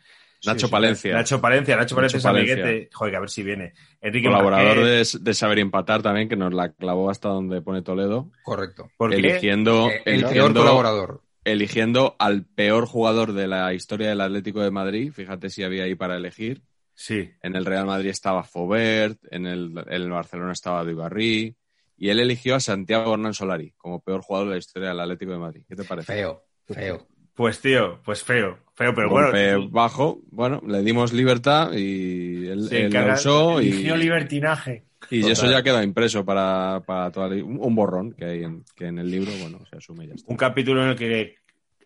Nacho 0.47 0.61
Sí, 0.61 0.67
sí, 0.67 0.71
Palencia. 0.71 1.15
Nacho 1.15 1.41
Palencia, 1.41 1.77
Nacho 1.77 1.95
Palencia 1.97 2.19
es 2.19 2.23
Palencia. 2.23 2.55
amiguete. 2.55 2.89
Joder, 2.95 3.11
que 3.13 3.17
a 3.17 3.21
ver 3.21 3.29
si 3.31 3.43
viene. 3.43 3.73
Enrique 4.01 4.29
Colaborador 4.29 4.85
de, 4.85 5.07
de 5.21 5.35
Saber 5.35 5.59
Empatar 5.59 6.01
también, 6.01 6.29
que 6.29 6.37
nos 6.37 6.55
la 6.55 6.73
clavó 6.73 7.11
hasta 7.11 7.29
donde 7.29 7.61
pone 7.61 7.83
Toledo, 7.83 8.31
Correcto. 8.45 8.89
Eligiendo, 9.11 9.91
Eh, 9.91 10.03
el 10.05 10.15
eligiendo, 10.15 10.33
peor 10.33 10.55
colaborador. 10.55 11.23
eligiendo 11.45 12.15
al 12.21 12.45
peor 12.45 12.87
jugador 12.87 13.33
de 13.33 13.49
la 13.49 13.75
historia 13.75 14.09
del 14.11 14.21
Atlético 14.21 14.61
de 14.63 14.71
Madrid. 14.71 15.13
Fíjate 15.13 15.51
si 15.51 15.65
había 15.65 15.85
ahí 15.85 15.97
para 15.97 16.17
elegir. 16.17 16.63
Sí. 16.95 17.31
En 17.43 17.55
el 17.57 17.65
Real 17.65 17.87
Madrid 17.87 18.11
estaba 18.11 18.45
Fobert, 18.45 19.19
en 19.31 19.47
el, 19.47 19.73
en 19.77 19.93
el 20.03 20.11
Barcelona 20.11 20.53
estaba 20.53 20.85
Dugarry, 20.85 21.55
y 21.99 22.09
él 22.11 22.21
eligió 22.21 22.55
a 22.55 22.61
Santiago 22.61 23.13
Hernán 23.13 23.35
Solari 23.35 23.73
como 23.77 24.01
peor 24.01 24.23
jugador 24.23 24.49
de 24.49 24.55
la 24.55 24.59
historia 24.59 24.89
del 24.91 25.01
Atlético 25.01 25.33
de 25.33 25.39
Madrid. 25.39 25.63
¿Qué 25.69 25.77
te 25.77 25.85
parece? 25.85 26.13
Feo, 26.15 26.45
feo. 26.67 27.07
Pues 27.35 27.61
tío, 27.61 28.01
pues 28.05 28.25
feo, 28.25 28.59
feo, 28.75 28.93
pero 28.95 29.09
Golpe 29.11 29.55
bueno. 29.57 29.71
bajo, 29.71 30.21
bueno, 30.31 30.61
le 30.67 30.83
dimos 30.83 31.13
libertad 31.13 31.73
y 31.73 32.47
él, 32.49 32.69
Se 32.69 32.87
él 32.87 32.93
la 32.93 33.15
usó 33.15 33.61
y, 33.61 33.69
Eligió 33.69 33.97
libertinaje. 33.97 34.85
y 35.11 35.21
Total. 35.21 35.33
eso 35.33 35.51
ya 35.51 35.63
queda 35.63 35.85
impreso 35.85 36.25
para, 36.25 36.83
para 36.85 37.13
toda 37.13 37.29
la- 37.29 37.45
un, 37.45 37.59
un 37.61 37.75
borrón 37.77 38.13
que 38.13 38.25
hay 38.25 38.43
en, 38.43 38.65
que 38.75 38.87
en 38.87 38.99
el 38.99 39.09
libro, 39.11 39.31
bueno, 39.41 39.61
se 39.71 39.77
asume 39.77 40.05
y 40.05 40.09
ya 40.09 40.15
está. 40.15 40.31
Un 40.33 40.37
capítulo 40.37 40.83
en 40.83 40.89
el 40.91 40.97
que 40.97 41.37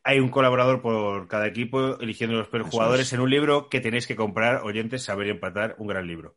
hay 0.04 0.20
un 0.20 0.30
colaborador 0.30 0.80
por 0.80 1.28
cada 1.28 1.46
equipo 1.46 2.00
eligiendo 2.00 2.36
los 2.36 2.48
peores 2.48 2.70
jugadores 2.70 3.06
es. 3.08 3.12
en 3.12 3.20
un 3.20 3.28
libro 3.30 3.68
que 3.68 3.80
tenéis 3.80 4.06
que 4.06 4.16
comprar, 4.16 4.62
oyentes, 4.64 5.02
saber 5.04 5.26
y 5.26 5.30
empatar, 5.30 5.76
un 5.78 5.86
gran 5.86 6.06
libro. 6.06 6.36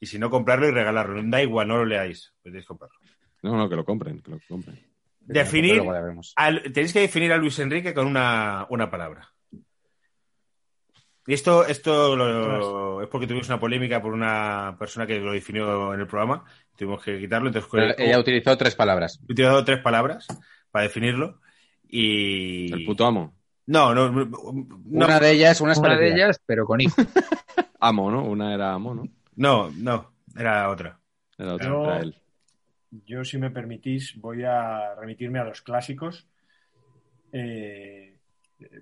Y 0.00 0.06
si 0.06 0.18
no, 0.18 0.30
comprarlo 0.30 0.66
y 0.68 0.72
regalarlo. 0.72 1.20
Da 1.24 1.42
igual, 1.42 1.68
no 1.68 1.76
lo 1.78 1.84
leáis, 1.84 2.34
podéis 2.42 2.66
comprarlo. 2.66 2.98
No, 3.42 3.56
no, 3.56 3.68
que 3.68 3.76
lo 3.76 3.84
compren, 3.84 4.20
que 4.20 4.30
lo 4.32 4.40
compren. 4.48 4.78
Definir, 5.20 5.82
al- 6.36 6.62
tenéis 6.72 6.92
que 6.92 7.00
definir 7.00 7.32
a 7.32 7.36
Luis 7.36 7.58
Enrique 7.58 7.92
con 7.94 8.06
una, 8.06 8.66
una 8.70 8.90
palabra. 8.90 9.28
Y 11.26 11.34
esto, 11.34 11.66
esto 11.66 12.16
lo- 12.16 13.02
es 13.02 13.08
porque 13.08 13.26
tuvimos 13.26 13.48
una 13.48 13.60
polémica 13.60 14.00
por 14.00 14.14
una 14.14 14.74
persona 14.78 15.06
que 15.06 15.18
lo 15.18 15.32
definió 15.32 15.92
en 15.92 16.00
el 16.00 16.06
programa. 16.06 16.44
Tuvimos 16.76 17.02
que 17.02 17.18
quitarlo. 17.18 17.48
Entonces, 17.48 17.70
Pero 17.70 17.94
ella 17.98 18.18
utilizó 18.18 18.56
tres 18.56 18.74
palabras. 18.74 19.20
he 19.28 19.32
utilizado 19.32 19.62
tres 19.64 19.80
palabras 19.82 20.26
para 20.70 20.84
definirlo. 20.84 21.40
Y. 21.86 22.72
El 22.72 22.84
puto 22.86 23.04
amo. 23.04 23.34
No, 23.66 23.94
no, 23.94 24.10
no, 24.10 24.24
no, 24.24 24.38
Una 24.86 25.20
de 25.20 25.32
ellas, 25.32 25.60
una 25.60 25.72
es 25.72 25.78
Una 25.78 25.96
de 25.98 26.10
ellas, 26.14 26.40
pero 26.46 26.64
con 26.64 26.80
hijo. 26.80 26.96
Amo, 27.80 28.10
¿no? 28.10 28.24
Una 28.24 28.54
era 28.54 28.72
amo, 28.72 28.94
¿no? 28.94 29.04
no, 29.36 29.70
no, 29.76 30.10
era 30.34 30.68
otra. 30.70 30.98
Era 31.36 31.54
otra, 31.54 31.66
Yo- 31.68 31.84
era 31.84 32.00
él. 32.00 32.16
Yo, 32.90 33.24
si 33.24 33.38
me 33.38 33.50
permitís, 33.50 34.14
voy 34.20 34.44
a 34.44 34.94
remitirme 34.94 35.38
a 35.38 35.44
los 35.44 35.62
clásicos. 35.62 36.26
Eh, 37.32 38.18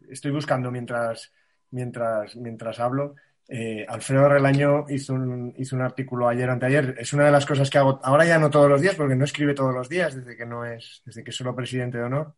estoy 0.09 0.31
buscando 0.31 0.71
mientras, 0.71 1.33
mientras, 1.71 2.37
mientras 2.37 2.79
hablo 2.81 3.15
Eh, 3.49 3.87
Alfredo 3.89 4.29
Relaño 4.29 4.87
hizo 4.89 5.15
un, 5.15 5.55
hizo 5.57 5.77
un 5.77 5.83
artículo 5.83 6.29
ayer 6.29 6.51
anteayer. 6.51 6.97
Es 6.99 7.13
una 7.13 7.27
de 7.27 7.31
las 7.31 7.47
cosas 7.47 7.71
que 7.71 7.79
hago 7.79 8.01
ahora 8.03 8.25
ya 8.27 8.39
no 8.41 8.51
todos 8.51 8.69
los 8.69 8.81
días, 8.81 8.97
porque 8.97 9.15
no 9.15 9.25
escribe 9.25 9.55
todos 9.55 9.73
los 9.73 9.89
días, 9.89 10.17
desde 10.17 10.37
que 10.37 10.47
no 10.47 10.65
es, 10.65 11.03
desde 11.07 11.23
que 11.23 11.31
es 11.31 11.37
solo 11.37 11.55
presidente 11.55 11.99
de 11.99 12.05
honor. 12.05 12.35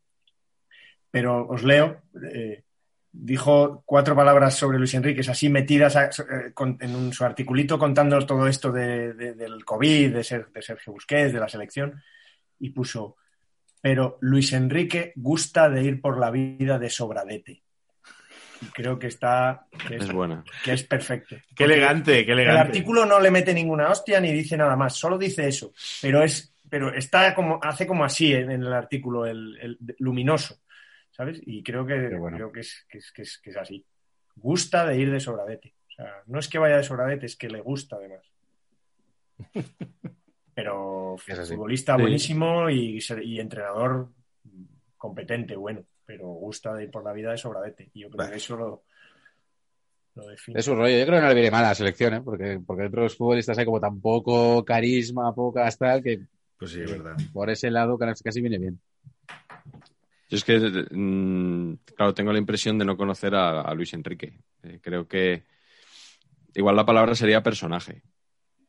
Pero 1.11 1.47
os 1.49 1.63
leo. 1.65 2.03
eh, 2.33 2.65
dijo 3.21 3.83
cuatro 3.85 4.15
palabras 4.15 4.55
sobre 4.55 4.79
Luis 4.79 4.95
Enrique, 4.95 5.21
así 5.29 5.49
metidas 5.49 5.97
a- 5.97 6.07
eh, 6.07 6.53
con- 6.55 6.79
en 6.81 6.95
un, 6.95 7.13
su 7.13 7.25
articulito 7.25 7.79
contando 7.79 8.19
todo 8.25 8.47
esto 8.47 8.71
de- 8.71 9.13
de- 9.15 9.35
del 9.35 9.65
COVID, 9.65 10.15
de, 10.15 10.23
Ser- 10.25 10.49
de 10.53 10.63
Sergio 10.63 10.93
Busquets, 10.93 11.33
de 11.33 11.41
la 11.41 11.49
selección, 11.49 12.01
y 12.61 12.71
puso, 12.71 13.17
pero 13.81 14.19
Luis 14.21 14.53
Enrique 14.53 15.13
gusta 15.17 15.69
de 15.69 15.83
ir 15.83 16.01
por 16.01 16.19
la 16.19 16.31
vida 16.31 16.79
de 16.79 16.91
sobradete. 16.91 17.63
Y 18.61 18.67
creo 18.67 18.99
que 18.99 19.07
está, 19.09 19.67
que 19.87 19.97
es, 19.97 20.05
Es 20.05 20.13
buena. 20.13 20.43
que 20.65 20.73
es 20.73 20.83
perfecto. 20.85 21.37
Qué 21.55 21.65
elegante, 21.65 22.25
qué 22.25 22.33
El 22.33 22.41
elegante. 22.41 22.61
artículo 22.69 23.05
no 23.07 23.21
le 23.21 23.31
mete 23.31 23.53
ninguna 23.55 23.89
hostia 23.91 24.21
ni 24.21 24.33
dice 24.33 24.57
nada 24.57 24.75
más, 24.77 24.95
solo 24.97 25.17
dice 25.19 25.47
eso, 25.49 25.73
pero 26.03 26.23
es, 26.23 26.53
pero 26.69 26.93
está 26.95 27.35
como, 27.35 27.59
hace 27.63 27.87
como 27.87 28.05
así 28.05 28.33
en, 28.33 28.51
en 28.51 28.63
el 28.63 28.73
artículo, 28.73 29.27
el, 29.27 29.57
el 29.61 29.79
luminoso, 29.99 30.59
¿sabes? 31.19 31.39
Y 31.45 31.63
creo 31.63 31.85
que, 31.85 32.15
bueno. 32.17 32.37
creo 32.39 32.53
que 32.53 32.61
es, 32.61 32.87
que, 32.89 32.97
es, 32.99 33.13
que, 33.13 33.23
es, 33.23 33.39
que 33.43 33.51
es 33.51 33.57
así. 33.59 33.85
Gusta 34.37 34.87
de 34.87 34.97
ir 34.99 35.11
de 35.11 35.21
sobradete. 35.21 35.75
O 35.89 35.91
sea, 35.91 36.23
no 36.27 36.39
es 36.39 36.49
que 36.49 36.59
vaya 36.59 36.77
de 36.79 36.85
sobradete, 36.85 37.27
es 37.27 37.37
que 37.37 37.51
le 37.51 37.61
gusta 37.61 37.97
además. 37.97 38.23
Pero 40.55 41.17
Es 41.27 41.39
así. 41.39 41.55
futbolista 41.55 41.97
Sí. 41.97 42.01
buenísimo 42.03 42.71
y, 42.71 42.99
entrenador 43.39 44.09
competente, 44.97 45.55
bueno, 45.55 45.85
pero 46.05 46.27
gusta 46.27 46.75
de 46.75 46.85
ir 46.85 46.91
por 46.91 47.05
la 47.05 47.13
vida 47.13 47.31
de 47.31 47.39
sobradete. 47.39 47.91
Y 47.95 48.01
yo 48.01 48.09
creo 48.09 48.19
Vale. 48.19 48.31
que 48.33 48.37
eso 48.39 48.57
lo, 48.57 48.83
lo 50.17 50.27
define. 50.27 50.59
Es 50.59 50.67
un 50.67 50.79
rollo. 50.79 50.99
Yo 50.99 51.07
creo 51.07 51.19
que 51.19 51.23
no 51.23 51.29
le 51.29 51.35
viene 51.35 51.51
mal 51.53 51.65
a 51.65 51.69
la 51.69 51.75
selección, 51.77 52.15
¿eh? 52.15 52.21
Porque, 52.23 52.61
porque 52.67 52.83
dentro 52.83 53.03
de 53.03 53.07
los 53.07 53.17
futbolistas 53.17 53.57
hay 53.59 53.65
como 53.65 53.79
tan 53.81 54.01
poco 54.01 54.65
carisma, 54.65 55.33
poca 55.35 55.69
tal, 55.79 56.03
que 56.03 56.23
Pues 56.59 56.73
sí, 56.73 56.81
es 56.83 56.91
verdad. 56.91 57.17
por 57.33 57.51
ese 57.51 57.71
lado 57.71 57.97
casi 57.99 58.41
viene 58.41 58.59
bien. 58.59 58.81
Yo 60.29 60.37
es 60.37 60.45
que, 60.45 60.59
mm, 60.91 61.75
claro, 61.97 62.15
tengo 62.15 62.33
la 62.33 62.39
impresión 62.39 62.79
de 62.79 62.85
no 62.85 62.97
conocer 62.97 63.35
a, 63.35 63.63
a 63.63 63.75
Luis 63.75 63.93
Enrique. 63.95 64.41
Eh, 64.63 64.79
creo 64.83 65.09
que 65.09 65.45
igual 66.55 66.77
la 66.77 66.85
palabra 66.87 67.15
sería 67.15 67.43
personaje, 67.43 68.03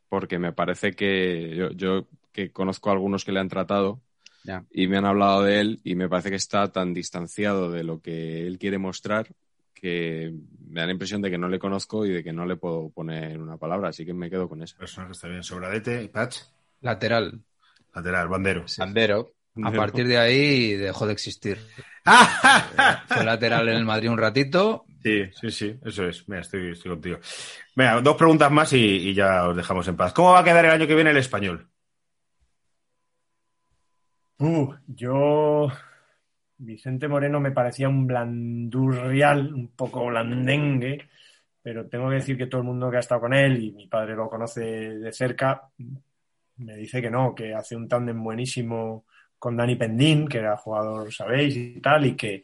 porque 0.08 0.40
me 0.40 0.54
parece 0.54 0.94
que 0.94 1.56
yo, 1.56 1.72
yo 1.72 2.08
que 2.32 2.52
conozco 2.52 2.90
a 2.90 2.94
algunos 2.94 3.26
que 3.26 3.32
le 3.32 3.40
han 3.40 3.50
tratado 3.50 4.02
Ya. 4.44 4.64
y 4.72 4.88
me 4.88 4.98
han 4.98 5.06
hablado 5.06 5.44
de 5.44 5.60
él 5.60 5.80
y 5.84 5.96
me 5.96 6.08
parece 6.08 6.30
que 6.30 6.36
está 6.38 6.72
tan 6.72 6.94
distanciado 6.94 7.72
de 7.72 7.84
lo 7.84 8.00
que 8.00 8.48
él 8.48 8.58
quiere 8.58 8.78
mostrar 8.78 9.28
que 9.74 10.34
me 10.68 10.82
da 10.82 10.86
la 10.88 10.92
impresión 10.94 11.22
de 11.22 11.30
que 11.32 11.38
no 11.38 11.48
le 11.50 11.58
conozco 11.60 12.06
y 12.06 12.10
de 12.12 12.24
que 12.24 12.34
no 12.34 12.46
le 12.46 12.58
puedo 12.58 12.90
poner 12.90 13.40
una 13.40 13.58
palabra, 13.58 13.90
así 13.90 14.06
que 14.06 14.14
me 14.14 14.30
quedo 14.30 14.48
con 14.50 14.62
esa. 14.62 14.78
Personaje 14.78 15.14
está 15.14 15.28
bien. 15.30 15.42
Sobradete, 15.44 16.08
Patch, 16.10 16.38
Lateral. 16.82 17.42
lateral, 17.94 18.28
bandero. 18.28 18.68
Sandero. 18.68 19.32
A 19.64 19.72
partir 19.72 20.08
de 20.08 20.18
ahí 20.18 20.74
dejó 20.76 21.06
de 21.06 21.14
existir. 21.14 21.58
Fue 23.08 23.26
lateral 23.26 23.68
en 23.70 23.76
el 23.76 23.86
Madrid 23.86 24.10
un 24.10 24.18
ratito. 24.18 24.86
Sí, 25.04 25.30
sí, 25.34 25.52
sí, 25.52 25.80
eso 25.84 26.06
es. 26.06 26.28
Mira, 26.28 26.42
estoy, 26.42 26.72
estoy 26.72 26.92
contigo. 26.92 27.20
Venga, 27.76 28.02
dos 28.02 28.16
preguntas 28.16 28.52
más 28.52 28.74
y, 28.74 28.78
y 28.78 29.14
ya 29.14 29.48
os 29.48 29.56
dejamos 29.56 29.88
en 29.88 29.96
paz. 29.96 30.14
¿Cómo 30.14 30.32
va 30.32 30.40
a 30.40 30.44
quedar 30.44 30.66
el 30.66 30.72
año 30.72 30.88
que 30.88 30.96
viene 30.96 31.12
el 31.12 31.18
español? 31.18 31.68
Uh, 34.40 34.74
yo. 34.88 35.68
Vicente 36.58 37.08
Moreno 37.08 37.40
me 37.40 37.52
parecía 37.52 37.88
un 37.88 38.06
blandurrial, 38.06 39.54
un 39.54 39.70
poco 39.70 40.08
blandengue, 40.08 41.08
pero 41.62 41.88
tengo 41.88 42.10
que 42.10 42.16
decir 42.16 42.38
que 42.38 42.48
todo 42.48 42.62
el 42.62 42.68
mundo 42.68 42.92
que 42.92 42.98
ha 42.98 43.00
estado 43.00 43.22
con 43.22 43.34
él, 43.34 43.64
y 43.64 43.72
mi 43.72 43.88
padre 43.88 44.16
lo 44.16 44.30
conoce 44.30 44.62
de 44.62 45.14
cerca, 45.14 45.70
me 46.58 46.76
dice 46.76 47.02
que 47.02 47.10
no, 47.10 47.34
que 47.34 47.54
hace 47.54 47.78
un 47.78 47.88
tándem 47.88 48.22
buenísimo 48.22 49.06
con 49.40 49.58
Dani 49.58 49.76
Pendín, 49.76 50.28
que 50.28 50.40
era 50.40 50.58
jugador, 50.58 51.14
sabéis, 51.14 51.56
y 51.56 51.82
tal, 51.82 52.06
y 52.06 52.16
que, 52.16 52.44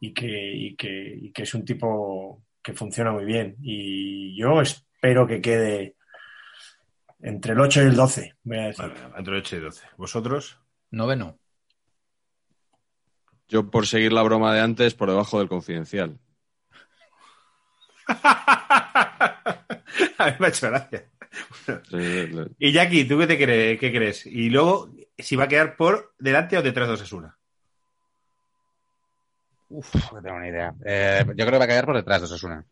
y 0.00 0.14
que, 0.14 0.52
y 0.54 0.76
que, 0.76 1.18
y 1.20 1.32
que 1.32 1.42
es 1.42 1.54
un 1.54 1.64
tipo 1.64 2.44
que 2.62 2.72
funciona 2.72 3.12
muy 3.12 3.24
bien. 3.24 3.56
Y 3.60 4.36
yo 4.36 4.60
espero 4.62 5.26
que 5.26 5.40
quede 5.40 5.96
entre 7.20 7.52
el 7.52 7.60
8 7.60 7.82
y 7.82 7.86
el 7.86 7.96
12, 7.96 8.34
voy 8.44 8.58
a 8.58 8.66
decir. 8.66 8.86
Vale, 8.86 9.18
entre 9.18 9.38
8 9.38 9.56
y 9.56 9.60
12. 9.60 9.86
¿Vosotros? 9.96 10.60
Noveno. 10.90 11.38
Yo, 13.48 13.70
por 13.70 13.86
seguir 13.86 14.12
la 14.12 14.22
broma 14.22 14.54
de 14.54 14.60
antes, 14.60 14.94
por 14.94 15.08
debajo 15.08 15.38
del 15.38 15.48
confidencial. 15.48 16.18
a 18.08 19.66
mí 20.26 20.32
me 20.38 20.46
ha 20.46 20.48
hecho 20.48 20.68
gracia. 20.68 21.08
Y 22.58 22.72
Jackie, 22.72 23.04
¿tú 23.04 23.18
qué 23.18 23.26
te 23.26 23.36
crees? 23.36 23.78
¿Qué 23.78 23.92
crees? 23.92 24.24
Y 24.26 24.48
luego, 24.50 24.90
si 25.18 25.36
va 25.36 25.44
a 25.44 25.48
quedar 25.48 25.76
por 25.76 26.14
delante 26.18 26.56
o 26.58 26.62
detrás 26.62 26.88
de 26.88 26.94
Osasuna. 26.94 27.36
Uf, 29.68 30.12
no 30.12 30.22
tengo 30.22 30.38
ni 30.40 30.48
idea. 30.48 30.74
Eh, 30.84 31.24
yo 31.26 31.34
creo 31.34 31.50
que 31.52 31.58
va 31.58 31.64
a 31.64 31.68
caer 31.68 31.84
por 31.86 31.96
detrás 31.96 32.20
de 32.20 32.26
Osasuna. 32.26 32.64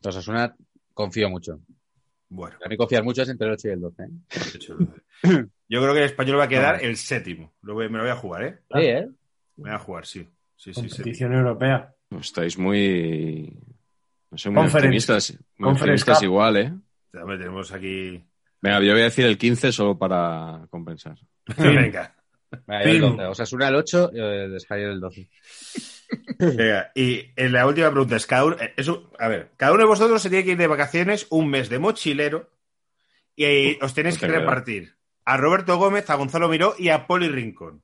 De 0.00 0.08
Osasuna 0.08 0.54
confío 0.92 1.30
mucho. 1.30 1.60
Bueno, 2.30 2.56
A 2.64 2.68
mí 2.68 2.76
confiar 2.76 3.04
mucho 3.04 3.22
es 3.22 3.28
entre 3.28 3.46
el 3.46 3.52
8 3.54 3.68
y 3.68 3.70
el 3.70 3.80
12. 3.80 4.02
¿eh? 4.02 4.08
8 4.56 4.76
y 4.80 4.84
12. 4.84 5.48
Yo 5.68 5.80
creo 5.80 5.92
que 5.94 6.00
el 6.00 6.04
español 6.06 6.38
va 6.38 6.44
a 6.44 6.48
quedar 6.48 6.84
el 6.84 6.96
séptimo. 6.96 7.54
Lo 7.62 7.74
voy- 7.74 7.88
me 7.88 7.98
lo 7.98 8.04
voy 8.04 8.12
a 8.12 8.16
jugar, 8.16 8.42
¿eh? 8.44 8.58
Sí, 8.72 8.80
¿eh? 8.80 9.06
Me 9.56 9.70
voy 9.70 9.70
a 9.70 9.78
jugar, 9.78 10.06
sí. 10.06 10.28
Sí, 10.56 10.74
sí, 10.74 10.82
sí. 10.82 10.88
Competición 10.88 11.32
europea. 11.34 11.94
Estáis 12.20 12.58
muy. 12.58 13.56
No 14.30 14.36
sé, 14.38 14.50
muy 14.50 14.56
Conference. 14.56 14.78
optimistas. 15.12 15.32
Muy 15.56 15.68
Conference 15.68 15.82
optimistas 16.02 16.18
Cup. 16.18 16.24
igual, 16.24 16.56
¿eh? 16.56 16.72
Hombre, 17.14 17.38
tenemos 17.38 17.72
aquí. 17.72 18.24
Venga, 18.60 18.80
yo 18.80 18.92
voy 18.92 19.00
a 19.02 19.04
decir 19.04 19.24
el 19.26 19.38
15 19.38 19.72
solo 19.72 19.96
para 19.98 20.66
compensar. 20.70 21.16
Venga. 21.56 22.14
Venga, 22.66 22.84
yo 22.84 22.90
el 22.90 22.96
Film. 22.96 23.16
12. 23.16 23.24
Osasuna 23.26 23.68
el 23.68 23.74
8 23.76 24.10
y 24.14 24.18
el 24.20 24.56
Español 24.56 24.90
el 24.92 25.00
12. 25.00 25.28
Venga, 26.38 26.90
Y 26.94 27.26
en 27.36 27.52
la 27.52 27.66
última 27.66 27.90
pregunta 27.90 28.16
es: 28.16 28.26
cada 28.26 28.44
uno, 28.46 28.56
eh, 28.60 28.74
a 29.18 29.28
ver, 29.28 29.50
cada 29.56 29.72
uno 29.72 29.82
de 29.82 29.88
vosotros 29.88 30.20
se 30.22 30.30
tiene 30.30 30.44
que 30.44 30.52
ir 30.52 30.58
de 30.58 30.66
vacaciones 30.66 31.26
un 31.30 31.48
mes 31.50 31.68
de 31.68 31.78
mochilero 31.78 32.50
y 33.36 33.44
eh, 33.44 33.78
os 33.82 33.92
tenéis 33.94 34.20
no 34.20 34.26
que 34.28 34.34
repartir 34.34 34.96
a 35.24 35.36
Roberto 35.36 35.76
Gómez, 35.76 36.08
a 36.10 36.14
Gonzalo 36.14 36.48
Miró 36.48 36.74
y 36.78 36.88
a 36.88 37.06
Poli 37.06 37.28
Rincón. 37.28 37.82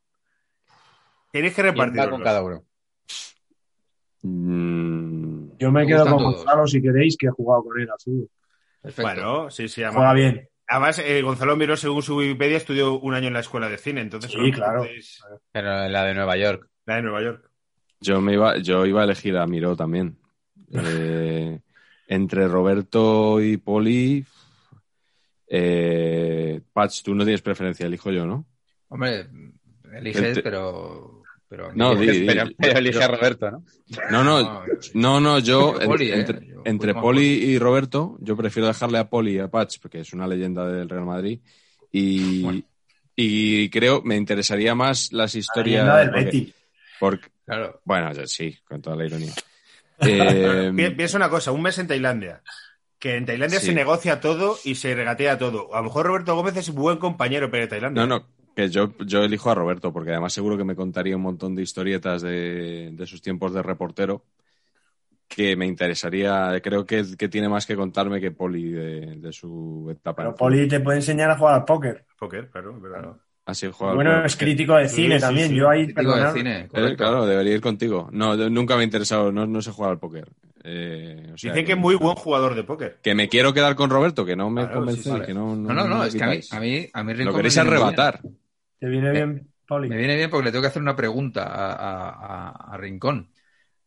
Tenéis 1.31 1.55
que 1.55 1.63
¿Quién 1.63 1.75
va 1.79 1.85
repartir. 1.85 2.11
con 2.11 2.23
cada 2.23 2.43
uno? 2.43 2.65
Mm, 4.23 5.59
Yo 5.59 5.71
me 5.71 5.81
Me 5.83 5.87
quedo 5.87 6.07
con 6.07 6.19
todos. 6.19 6.37
Gonzalo 6.37 6.67
si 6.67 6.81
queréis, 6.81 7.17
que 7.19 7.27
he 7.27 7.31
jugado 7.31 7.65
con 7.65 7.79
él 7.81 7.89
fútbol. 8.03 8.29
Perfecto. 8.81 9.03
Bueno, 9.03 9.51
sí, 9.51 9.69
sí. 9.69 9.83
Juega 9.85 10.13
bien. 10.15 10.49
Además, 10.75 10.99
eh, 10.99 11.23
Gonzalo 11.23 11.57
Miró, 11.57 11.77
según 11.77 12.03
su 12.03 12.17
Wikipedia, 12.17 12.57
estudió 12.57 12.99
un 12.99 13.15
año 13.15 13.29
en 13.29 13.35
la 13.35 13.41
escuela 13.41 13.69
de 13.69 13.79
cine. 13.79 14.01
Entonces, 14.01 14.31
Sí, 14.31 14.53
claro. 14.53 14.83
podéis- 14.83 15.21
Pero 15.53 15.85
en 15.85 15.93
la 15.93 16.05
de 16.05 16.15
Nueva 16.15 16.37
York. 16.37 16.69
La 16.87 16.97
de 16.97 17.03
Nueva 17.03 17.23
York. 17.23 17.51
yo, 18.01 18.21
me 18.21 18.35
iba, 18.35 18.59
yo 18.59 18.85
iba 18.87 19.01
a 19.01 19.05
elegir 19.05 19.37
a 19.37 19.47
Miró 19.47 19.77
también. 19.77 20.19
Eh, 20.77 21.61
entre 22.09 22.49
Roberto 22.49 23.41
y 23.41 23.57
Poli. 23.59 24.25
Eh, 25.47 26.61
Patch, 26.73 27.03
tú 27.03 27.15
no 27.15 27.25
tienes 27.25 27.43
preferencia, 27.43 27.87
elijo 27.87 28.11
yo, 28.11 28.27
¿no? 28.27 28.47
Hombre, 28.89 29.27
elige, 29.93 30.35
Te- 30.35 30.43
pero. 30.43 31.23
Pero 31.57 31.73
No, 31.75 31.95
di- 32.01 32.07
di- 32.21 32.27
Pero, 32.27 32.45
pero 32.59 32.79
elige 32.79 33.03
a 33.03 33.09
Roberto, 33.09 33.51
¿no? 33.51 33.65
No, 34.11 34.25
no, 34.25 34.43
No, 34.43 34.65
no, 34.95 35.21
no, 35.21 35.39
yo 35.39 35.73
Entre 35.75 35.87
Poli, 35.87 36.11
en- 36.13 36.21
¿eh? 36.21 36.61
entre, 36.65 36.93
Yo 36.95 37.01
Poli 37.01 37.23
y 37.27 37.59
Roberto, 37.59 38.17
yo 38.21 38.37
prefiero 38.37 38.67
dejarle 38.67 38.99
a 38.99 39.09
Poli 39.09 39.37
y 39.37 39.39
a 39.39 39.49
Patch, 39.49 39.79
porque 39.81 40.01
es 40.01 40.13
una 40.13 40.27
leyenda 40.27 40.67
del 40.67 40.89
Real 40.89 41.05
Madrid. 41.05 41.39
Y, 41.93 42.43
Bueno. 42.43 42.63
y 43.15 43.69
creo, 43.71 44.03
me 44.03 44.17
interesaría 44.17 44.75
más 44.75 45.13
las 45.13 45.35
La 45.35 45.39
historias. 45.41 45.85
leyenda 45.85 45.99
del 45.99 46.09
porque- 46.11 46.25
Betis. 46.25 46.55
porque- 46.99 47.29
Claro. 47.45 47.81
bueno, 47.85 48.13
yo 48.15 48.27
sí, 48.27 48.57
con 48.67 48.81
toda 48.81 48.97
la 48.97 49.07
ironía. 49.07 49.33
Eh, 50.01 50.73
Pi- 50.77 50.91
Piensa 50.91 51.17
una 51.19 51.29
cosa, 51.29 51.53
un 51.53 51.63
mes 51.63 51.79
en 51.79 51.87
Tailandia. 51.87 52.43
Que 52.99 53.17
en 53.17 53.27
Tailandia 53.27 53.61
Sí. 53.61 53.67
se 53.67 53.75
negocia 53.75 54.19
todo 54.21 54.57
y 54.65 54.77
se 54.77 54.95
regatea 54.95 55.37
todo. 55.37 55.75
A 55.75 55.79
lo 55.79 55.85
mejor 55.85 56.07
Roberto 56.07 56.35
Gómez 56.35 56.57
es 56.57 56.71
buen 56.71 56.97
compañero, 56.97 57.51
pero 57.51 57.65
de 57.65 57.69
Tailandia. 57.69 58.07
no, 58.07 58.19
no, 58.21 58.27
que 58.55 58.69
yo, 58.69 58.95
yo 58.99 59.23
elijo 59.25 59.51
a 59.51 59.55
Roberto, 59.55 59.93
porque 59.93 60.11
además 60.11 60.33
seguro 60.33 60.57
que 60.57 60.65
me 60.65 60.77
contaría 60.77 61.17
un 61.17 61.23
montón 61.23 61.55
de 61.55 61.63
historietas 61.63 62.23
de, 62.23 62.91
de 62.93 63.07
sus 63.07 63.21
tiempos 63.21 63.53
de 63.53 63.63
reportero 63.63 64.25
que 65.27 65.57
me 65.57 65.67
interesaría, 65.67 66.61
creo 66.63 66.87
que, 66.87 67.03
que 67.19 67.29
tiene 67.29 67.49
más 67.49 67.67
que 67.67 67.75
contarme 67.77 68.21
que 68.21 68.31
Poli 68.31 68.71
de, 68.71 69.17
de 69.17 69.33
su 69.33 69.89
etapa. 69.91 70.23
Pero 70.23 70.35
Poli 70.37 70.69
te 70.69 70.81
puede 70.81 70.99
enseñar 70.99 71.31
a 71.31 71.37
jugar 71.37 71.55
al 71.55 71.65
póker. 71.65 72.05
Póker, 72.19 72.51
claro. 72.51 73.19
Así 73.47 73.69
juega 73.73 73.91
al 73.93 73.97
Bueno, 73.97 74.25
es 74.25 74.37
crítico 74.37 74.77
de 74.77 74.89
cine 74.89 75.17
sí, 75.17 75.21
también. 75.23 75.49
sí. 75.49 75.57
Yo 75.57 75.69
ahí, 75.69 75.87
Crítico 75.87 76.15
de 76.17 76.33
cine. 76.33 76.69
Eh, 76.73 76.95
claro, 76.97 77.27
debería 77.27 77.55
ir 77.55 77.61
contigo. 77.61 78.09
No, 78.13 78.37
nunca 78.49 78.77
me 78.77 78.83
ha 78.83 78.85
interesado, 78.85 79.33
no, 79.33 79.47
no 79.47 79.61
sé 79.61 79.71
jugar 79.73 79.93
al 79.93 79.99
póker. 79.99 80.29
Eh, 80.63 81.31
o 81.35 81.37
sea 81.37 81.53
Dicen 81.53 81.67
que 81.67 81.73
es 81.73 81.79
muy 81.79 81.95
buen 81.97 82.15
jugador 82.15 82.55
de 82.55 82.63
póker. 82.65 82.99
que 83.03 83.15
me 83.15 83.29
quiero 83.29 83.53
quedar 83.53 83.75
con 83.75 83.91
Roberto, 83.91 84.25
que 84.25 84.37
no 84.37 84.49
me 84.51 84.63
Claro, 84.63 84.77
convence, 84.79 85.03
sí, 85.03 85.11
sí. 85.11 85.21
que 85.27 85.35
no, 85.35 85.55
No, 85.57 85.75
no, 85.75 86.05
es 86.05 86.15
que 86.15 86.25
a 86.25 86.29
mí, 86.29 86.41
a 86.51 86.61
mí, 86.61 86.89
a 86.93 87.03
mí 87.03 87.15
Lo 87.15 87.35
queréis 87.35 87.59
arrebatar. 87.59 88.21
¿Te 88.85 88.91
viene 88.91 89.11
bien, 89.13 89.49
Poli? 89.67 89.89
Me 89.89 89.97
viene 89.97 90.17
bien 90.17 90.29
porque 90.29 90.45
le 90.45 90.51
tengo 90.53 90.63
que 90.63 90.69
hacer 90.69 90.83
una 90.83 90.95
pregunta 90.95 91.45
a, 91.45 91.73
a- 91.73 92.11
a- 92.11 92.75
a 92.75 92.77
Rincón. 92.77 93.31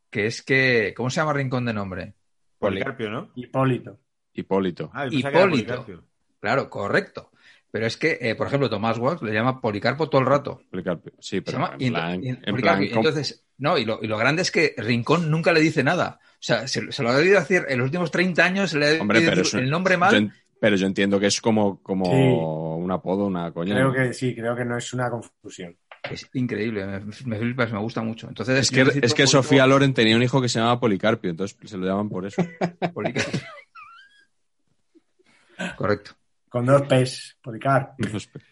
Que 0.10 0.26
es 0.26 0.42
que. 0.42 0.94
¿Cómo 0.96 1.10
se 1.10 1.18
llama 1.22 1.34
Rincón 1.34 1.66
de 1.66 1.74
nombre? 1.74 2.14
Policarpio, 2.58 3.10
¿no? 3.10 3.32
Hipólito. 3.36 4.00
Hipólito. 4.34 4.90
Ah, 4.94 5.06
Hipólito. 5.10 5.86
Claro, 6.40 6.70
correcto. 6.70 7.32
Pero 7.70 7.86
es 7.86 7.98
que, 7.98 8.18
eh, 8.22 8.34
por 8.36 8.48
ejemplo, 8.48 8.70
Tomás 8.70 8.98
Wax 8.98 9.22
le 9.22 9.34
llama 9.34 9.62
Policarpo 9.62 10.10
todo 10.10 10.22
el 10.22 10.28
rato. 10.28 10.62
Policarpio. 10.72 11.14
Sí, 11.20 11.42
pero 11.42 11.58
llama- 11.60 11.76
en 11.80 11.94
plan, 11.94 12.24
y- 12.24 12.30
en 12.30 12.56
entonces, 12.98 13.46
no, 13.58 13.78
y 13.78 13.86
lo, 13.86 14.00
y 14.02 14.08
lo 14.08 14.18
grande 14.18 14.42
es 14.42 14.50
que 14.52 14.74
Rincón 14.78 15.30
nunca 15.30 15.52
le 15.52 15.60
dice 15.60 15.84
nada. 15.84 16.20
O 16.24 16.38
sea, 16.40 16.68
se, 16.68 16.92
se 16.92 17.04
lo 17.04 17.10
ha 17.10 17.16
debido 17.16 17.38
hacer 17.38 17.66
en 17.70 17.78
los 17.80 17.86
últimos 17.86 18.10
30 18.10 18.46
años, 18.46 18.72
se 18.72 18.80
le 18.80 18.98
ha 18.98 19.02
Hombre, 19.02 19.20
debido 19.20 19.32
pero 19.32 19.42
decir 19.44 19.58
eso- 19.60 19.64
el 19.64 19.70
nombre 19.70 19.98
mal. 19.98 20.34
Pero 20.60 20.76
yo 20.76 20.88
entiendo 20.88 21.20
que 21.20 21.28
es 21.28 21.40
como, 21.42 21.82
como 21.82 22.06
Sí. 22.06 22.12
un 22.12 22.92
apodo, 22.92 23.26
una 23.26 23.52
coña. 23.52 23.76
Creo 23.76 23.88
¿no? 23.90 23.94
que 23.94 24.14
sí, 24.14 24.36
creo 24.36 24.56
que 24.56 24.66
no 24.66 24.78
es 24.78 24.94
una 24.94 25.10
confusión. 25.10 25.76
Es 26.10 26.30
increíble, 26.34 26.86
me, 26.86 27.00
me 27.26 27.38
flipas, 27.38 27.72
me 27.74 27.80
gusta 27.80 28.02
mucho. 28.02 28.28
Entonces, 28.30 28.60
Es 28.60 28.72
que, 28.72 29.00
es 29.02 29.14
que 29.14 29.28
Sofía 29.28 29.68
Loren 29.68 29.94
tenía 29.94 30.16
un 30.16 30.24
hijo 30.24 30.42
que 30.42 30.48
se 30.48 30.60
llamaba 30.60 30.80
Policarpio, 30.80 31.30
entonces 31.30 31.58
se 31.66 31.78
lo 31.78 31.86
llaman 31.86 32.08
por 32.10 32.26
eso. 32.26 32.42
Policarpio. 32.94 33.40
Correcto. 35.76 36.12
Con 36.50 36.66
dos 36.66 36.84
P's, 36.84 37.38
Policar. 37.42 37.94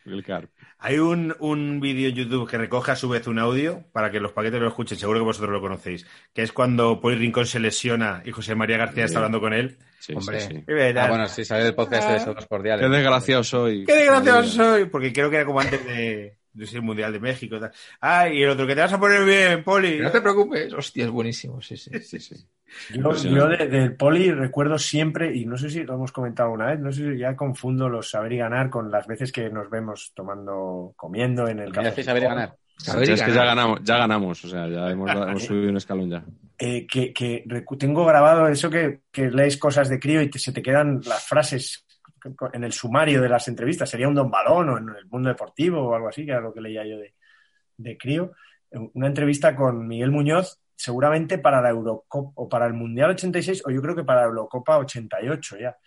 Policarpio. 0.04 0.55
Hay 0.78 1.00
un, 1.00 1.36
un 1.40 1.80
vídeo 1.80 2.10
en 2.10 2.16
YouTube 2.16 2.50
que 2.50 2.58
recoge 2.58 2.92
a 2.92 2.96
su 2.96 3.10
vez 3.10 3.26
un 3.28 3.40
audio 3.40 3.84
para 3.92 4.12
que 4.12 4.20
los 4.20 4.34
paquetes 4.34 4.60
lo 4.62 4.68
escuchen, 4.68 4.98
seguro 4.98 5.20
que 5.20 5.26
vosotros 5.26 5.52
lo 5.52 5.62
conocéis, 5.62 6.06
que 6.34 6.44
es 6.44 6.52
cuando 6.52 7.00
Poli 7.02 7.16
Rincón 7.16 7.46
se 7.48 7.60
lesiona 7.60 8.22
y 8.26 8.32
José 8.32 8.54
María 8.56 8.78
García 8.78 9.06
está 9.06 9.20
hablando 9.20 9.40
con 9.40 9.54
él. 9.54 9.78
Sí, 10.00 10.14
Hombre. 10.16 10.40
sí, 10.42 10.64
Ah, 10.98 11.08
bueno, 11.08 11.28
sí, 11.28 11.44
sale 11.46 11.64
del 11.64 11.74
podcast 11.76 12.08
de 12.10 12.18
esos 12.18 12.36
Qué 12.36 12.46
cordiales. 12.46 12.92
desgraciado 12.92 13.44
soy. 13.44 13.86
¡Qué 13.86 13.96
desgraciado 13.96 14.44
soy! 14.44 14.86
Porque 14.86 15.12
creo 15.12 15.30
que 15.32 15.38
era 15.38 15.46
como 15.46 15.60
antes 15.62 15.84
de, 15.84 16.38
de 16.54 16.68
ser 16.68 16.76
el 16.78 16.82
Mundial 16.84 17.12
de 17.12 17.20
México. 17.20 17.60
tal. 17.60 17.72
Ah, 18.02 18.30
y 18.30 18.44
el 18.44 18.50
otro, 18.50 18.68
que 18.68 18.76
te 18.76 18.82
vas 18.82 18.94
a 18.94 19.00
poner 19.00 19.26
bien, 19.26 19.64
Poli. 19.64 19.98
No 20.00 20.12
te 20.12 20.22
preocupes, 20.22 20.72
hostia, 20.74 21.06
es 21.06 21.10
buenísimo, 21.10 21.60
sí, 21.62 21.76
sí. 21.78 21.90
Sí, 22.02 22.20
sí. 22.20 22.36
Yo, 22.94 23.48
de- 23.48 23.68
del 23.68 23.96
poli 23.96 24.32
recuerdo 24.32 24.78
siempre, 24.78 25.36
y 25.36 25.46
no 25.46 25.58
sé 25.58 25.70
si 25.70 25.84
lo 25.84 25.96
hemos 25.96 26.12
comentado 26.12 26.52
una 26.52 26.68
vez, 26.68 26.80
no 26.80 26.92
sé 26.92 27.14
si 27.14 27.18
ya 27.20 27.36
confundo 27.36 27.88
los 27.90 28.10
saber 28.10 28.34
y 28.34 28.38
ganar 28.38 28.70
con 28.70 28.92
las 28.92 29.08
veces 29.08 29.32
que 29.32 29.50
nos 29.50 29.70
vemos 29.70 30.12
tomando, 30.16 30.94
comiendo 30.96 31.48
en 31.48 31.60
el 31.60 31.72
¿Me 31.72 31.88
hacéis 31.88 32.06
saber 32.06 32.24
y 32.24 32.26
ganar? 32.26 32.56
Saber 32.78 33.08
y 33.10 33.14
es 33.14 33.24
que 33.24 33.32
ya 33.32 33.46
ganamos, 33.46 33.80
ya 33.84 33.98
ganamos, 33.98 34.44
o 34.44 34.48
sea, 34.50 34.68
ya 34.68 34.90
hemos, 34.92 35.10
hemos 35.10 35.44
subido 35.44 35.70
un 35.70 35.78
escalón 35.78 36.10
ya. 36.10 36.24
Eh, 36.58 36.86
que, 36.88 37.14
tengo 37.78 38.06
grabado 38.06 38.48
eso 38.48 38.70
que, 38.70 39.02
que 39.12 39.30
lees 39.30 39.58
cosas 39.58 39.88
de 39.90 40.00
crío 40.00 40.22
y 40.22 40.30
te- 40.30 40.40
se 40.40 40.52
te 40.52 40.62
quedan 40.62 41.02
las 41.06 41.26
frases 41.28 41.86
en 42.54 42.64
el 42.64 42.72
sumario 42.74 43.22
de 43.22 43.30
las 43.30 43.48
entrevistas. 43.48 43.90
Sería 43.90 44.08
un 44.08 44.16
don 44.16 44.32
balón 44.32 44.70
o 44.70 44.78
en 44.78 44.90
el 44.90 45.06
mundo 45.08 45.30
deportivo 45.30 45.82
o 45.82 45.96
algo 45.96 46.08
así, 46.10 46.26
que 46.26 46.32
era 46.32 46.42
lo 46.42 46.54
que 46.54 46.62
leía 46.62 46.86
yo 46.86 46.98
de, 46.98 47.14
de 47.78 47.98
crío. 47.98 48.32
Una 48.94 49.08
entrevista 49.08 49.56
con 49.56 49.88
Miguel 49.88 50.12
Muñoz, 50.12 50.60
seguramente 50.76 51.38
para 51.38 51.62
la 51.62 51.70
Eurocopa 51.70 52.32
o 52.36 52.50
para 52.50 52.66
el 52.68 52.74
Mundial 52.74 53.12
86 53.12 53.64
o 53.66 53.72
yo 53.72 53.82
creo 53.82 53.96
que 53.96 54.04
para 54.04 54.22
la 54.22 54.28
Eurocopa 54.28 54.78
88 54.78 55.58
ya. 55.58 55.78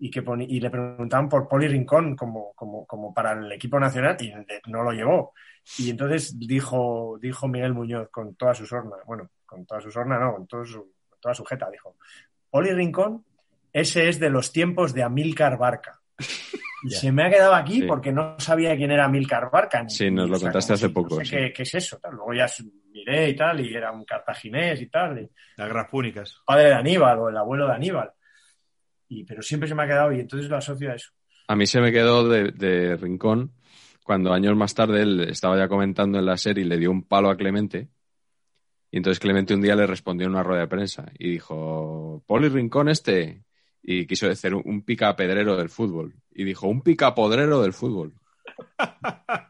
Y, 0.00 0.10
que 0.12 0.22
y 0.48 0.60
le 0.60 0.70
preguntaban 0.70 1.28
por 1.28 1.48
Poli 1.48 1.66
Rincón 1.66 2.14
como, 2.14 2.52
como, 2.54 2.86
como 2.86 3.12
para 3.12 3.32
el 3.32 3.50
equipo 3.50 3.80
nacional 3.80 4.16
y 4.20 4.32
no 4.70 4.82
lo 4.84 4.92
llevó. 4.92 5.32
Y 5.76 5.90
entonces 5.90 6.38
dijo, 6.38 7.18
dijo 7.20 7.48
Miguel 7.48 7.74
Muñoz 7.74 8.08
con 8.10 8.36
toda 8.36 8.54
su 8.54 8.64
sorna, 8.64 8.94
bueno, 9.06 9.28
con 9.44 9.66
toda 9.66 9.80
su 9.80 9.90
sorna 9.90 10.16
no, 10.18 10.34
con, 10.34 10.46
todo 10.46 10.64
su, 10.64 10.92
con 11.08 11.18
toda 11.20 11.34
su 11.34 11.44
jeta, 11.44 11.68
dijo, 11.68 11.96
Poli 12.48 12.70
Rincón, 12.70 13.24
ese 13.72 14.08
es 14.08 14.20
de 14.20 14.30
los 14.30 14.52
tiempos 14.52 14.94
de 14.94 15.02
Amílcar 15.02 15.58
Barca. 15.58 16.00
Y 16.84 16.90
se 16.90 17.10
me 17.10 17.24
ha 17.24 17.28
quedado 17.28 17.56
aquí 17.56 17.80
Sí. 17.80 17.86
porque 17.88 18.12
no 18.12 18.38
sabía 18.38 18.76
quién 18.76 18.92
era 18.92 19.06
Amílcar 19.06 19.50
Barca. 19.50 19.82
ni- 19.82 19.90
Sí, 19.90 20.12
nos 20.12 20.30
lo 20.30 20.36
o 20.36 20.38
sea, 20.38 20.46
contaste 20.46 20.74
hace 20.74 20.90
poco, 20.90 21.16
No 21.18 21.24
sé 21.24 21.24
sí. 21.24 21.30
qué, 21.36 21.52
qué 21.52 21.62
es 21.64 21.74
eso. 21.74 21.98
tal. 21.98 22.12
Luego 22.14 22.32
ya 22.34 22.46
miré 22.90 23.30
y 23.30 23.36
tal, 23.36 23.60
y 23.60 23.74
era 23.74 23.92
un 23.92 24.04
cartaginés 24.04 24.80
y 24.80 24.86
tal, 24.86 25.18
y 25.20 25.30
Las 25.56 25.68
guerras 25.68 25.88
púnicas. 25.90 26.36
padre 26.46 26.68
de 26.68 26.74
Aníbal 26.74 27.18
o 27.18 27.28
el 27.28 27.36
abuelo 27.36 27.66
de 27.66 27.74
Aníbal. 27.74 28.10
Y, 29.08 29.24
pero 29.24 29.42
siempre 29.42 29.68
se 29.68 29.74
me 29.74 29.84
ha 29.84 29.86
quedado 29.86 30.12
y 30.12 30.20
entonces 30.20 30.48
lo 30.50 30.56
asocio 30.56 30.90
a 30.90 30.94
eso. 30.94 31.10
A 31.48 31.56
mí 31.56 31.66
se 31.66 31.80
me 31.80 31.92
quedó 31.92 32.28
de, 32.28 32.52
de 32.52 32.96
rincón 32.96 33.52
cuando 34.04 34.32
años 34.32 34.56
más 34.56 34.74
tarde 34.74 35.02
él 35.02 35.20
estaba 35.20 35.56
ya 35.56 35.68
comentando 35.68 36.18
en 36.18 36.26
la 36.26 36.36
serie 36.36 36.64
y 36.64 36.68
le 36.68 36.78
dio 36.78 36.90
un 36.90 37.02
palo 37.02 37.30
a 37.30 37.36
Clemente. 37.36 37.88
Y 38.90 38.98
entonces 38.98 39.20
Clemente 39.20 39.54
un 39.54 39.60
día 39.60 39.76
le 39.76 39.86
respondió 39.86 40.26
en 40.26 40.32
una 40.32 40.42
rueda 40.42 40.62
de 40.62 40.68
prensa 40.68 41.10
y 41.18 41.30
dijo, 41.30 42.22
Poli 42.26 42.48
Rincón 42.48 42.88
este. 42.88 43.44
Y 43.82 44.06
quiso 44.06 44.26
decir 44.26 44.54
un, 44.54 44.62
un 44.64 44.82
picapedrero 44.82 45.56
del 45.56 45.70
fútbol. 45.70 46.14
Y 46.30 46.44
dijo, 46.44 46.68
un 46.68 46.82
picapodrero 46.82 47.62
del 47.62 47.72
fútbol. 47.72 48.14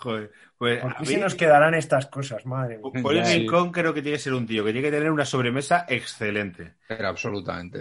Joder. 0.00 0.30
Pues 0.56 0.82
¿Por 0.82 0.92
a 0.92 0.98
qué 0.98 1.06
mí, 1.06 1.12
se 1.12 1.18
nos 1.18 1.34
quedarán 1.34 1.74
estas 1.74 2.06
cosas, 2.06 2.46
madre 2.46 2.78
mía? 2.78 3.02
Poli 3.02 3.18
Ya, 3.20 3.24
sí. 3.26 3.40
Rincón 3.40 3.70
creo 3.72 3.92
que 3.94 4.02
tiene 4.02 4.16
que 4.16 4.22
ser 4.22 4.34
un 4.34 4.46
tío 4.46 4.64
que 4.64 4.72
tiene 4.72 4.86
que 4.88 4.96
tener 4.96 5.10
una 5.10 5.24
sobremesa 5.26 5.84
excelente. 5.88 6.74
Pero 6.88 7.08
absolutamente. 7.08 7.80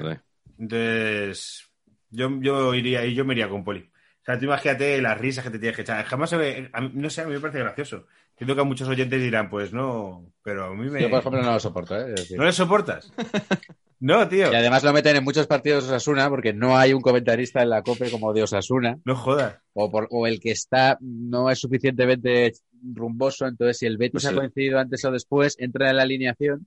Entonces, 0.57 1.69
yo, 2.09 2.29
yo 2.41 2.73
iría 2.75 3.05
y 3.05 3.15
yo 3.15 3.25
me 3.25 3.33
iría 3.33 3.49
con 3.49 3.63
Poli. 3.63 3.89
O 4.21 4.25
sea, 4.25 4.37
tú 4.37 4.45
imagínate 4.45 5.01
las 5.01 5.17
risas 5.17 5.43
que 5.45 5.51
te 5.51 5.59
tienes 5.59 5.75
que 5.75 5.83
echar. 5.83 6.03
Jamás 6.05 6.29
se 6.29 6.37
ve, 6.37 6.69
a 6.73 6.81
mí- 6.81 6.91
no 6.93 7.09
sé, 7.09 7.21
a 7.21 7.25
mí 7.25 7.33
me 7.33 7.39
parece 7.39 7.59
gracioso. 7.59 8.05
Entiendo 8.31 8.55
que 8.55 8.61
a 8.61 8.63
muchos 8.65 8.87
oyentes 8.87 9.21
dirán, 9.21 9.49
pues 9.49 9.73
no, 9.73 10.31
pero 10.43 10.65
a 10.65 10.75
mí 10.75 10.89
me... 10.89 11.01
Yo, 11.01 11.09
por 11.09 11.19
ejemplo, 11.19 11.41
no 11.41 11.53
lo 11.53 11.59
soporto, 11.59 11.95
¿eh? 11.97 12.13
Es 12.13 12.15
decir, 12.21 12.37
¿No 12.37 12.45
le 12.45 12.51
soportas? 12.51 13.11
no, 13.99 14.27
tío, 14.29 14.51
Y 14.51 14.55
además 14.55 14.83
lo 14.83 14.93
meten 14.93 15.15
en 15.17 15.23
muchos 15.23 15.45
partidos 15.47 15.83
de 15.85 15.89
Osasuna 15.95 16.29
porque 16.29 16.53
no 16.53 16.77
hay 16.77 16.93
un 16.93 17.01
comentarista 17.01 17.61
en 17.61 17.69
la 17.69 17.81
COPE 17.83 18.11
como 18.11 18.33
de 18.33 18.43
Osasuna 18.43 18.97
no 19.05 19.15
jodas. 19.15 19.57
o, 19.73 19.91
por- 19.91 20.07
o 20.11 20.25
el 20.27 20.39
que 20.39 20.51
está 20.51 20.97
no 21.01 21.49
es 21.49 21.59
suficientemente 21.59 22.53
rumboso, 22.93 23.45
entonces 23.45 23.77
si 23.77 23.85
el 23.85 23.97
Betis 23.97 24.11
Pues 24.13 24.25
ha 24.27 24.33
coincidido 24.35 24.79
antes 24.79 25.03
o 25.05 25.11
después, 25.11 25.55
entra 25.59 25.89
en 25.89 25.97
la 25.97 26.03
alineación 26.03 26.65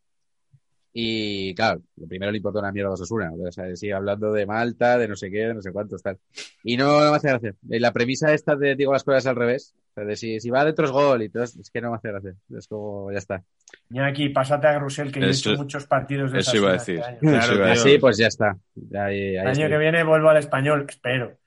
y 0.95 1.55
claro, 1.55 1.81
lo 1.97 2.07
primero 2.07 2.31
le 2.31 2.37
importa 2.37 2.59
una 2.59 2.71
mierda 2.71 2.91
a 2.91 2.95
Osasuna, 2.95 3.31
o 3.33 3.51
sea, 3.51 3.75
sigue 3.77 3.95
hablando 3.95 4.31
de 4.31 4.45
Malta, 4.45 4.99
de 4.99 5.09
no 5.09 5.17
sé 5.17 5.31
qué, 5.31 5.39
de 5.47 5.55
no 5.55 5.63
sé 5.63 5.73
cuántos, 5.73 6.03
tal. 6.03 6.19
Y 6.65 6.77
no, 6.77 7.03
no 7.03 7.11
me 7.11 7.17
hace 7.17 7.29
gracia. 7.29 7.55
La 7.67 7.93
premisa 7.93 8.35
esta 8.35 8.57
de 8.57 8.77
digo 8.77 8.93
las 8.93 9.03
cosas 9.05 9.25
al 9.27 9.37
revés, 9.37 9.75
o 9.93 9.95
sea, 9.95 10.05
de 10.05 10.17
si, 10.17 10.41
si 10.41 10.49
va 10.49 10.65
dentro 10.65 10.87
es 10.87 10.91
gol 10.91 11.23
y 11.23 11.29
todo, 11.29 11.43
es 11.43 11.71
que 11.71 11.83
no 11.83 11.91
me 11.91 11.97
hace 11.97 12.09
gracia. 12.09 12.35
Es 12.57 12.67
como, 12.67 13.13
ya 13.13 13.19
está. 13.19 13.45
Iñaki, 13.91 14.31
pásate 14.31 14.67
a 14.67 14.73
Grusel, 14.75 15.13
que 15.13 15.21
yo 15.21 15.27
he 15.27 15.31
hecho 15.31 15.55
muchos 15.55 15.87
partidos 15.87 16.33
de 16.33 16.39
eso 16.39 16.57
iba 16.57 16.71
a 16.71 16.73
decir. 16.73 16.99
este 16.99 17.11
año. 17.11 17.19
Claro, 17.21 17.43
Eso 17.43 17.55
iba 17.55 17.67
a 17.67 17.73
tío. 17.75 17.83
Así, 17.83 17.99
pues 17.99 18.17
ya 18.17 18.27
está. 18.29 18.57
Ahí, 18.95 19.19
ahí 19.19 19.35
El 19.35 19.39
año 19.41 19.51
estoy. 19.51 19.69
que 19.69 19.79
viene 19.79 20.03
vuelvo 20.03 20.31
al 20.31 20.39
español, 20.39 20.87
espero. 20.89 21.39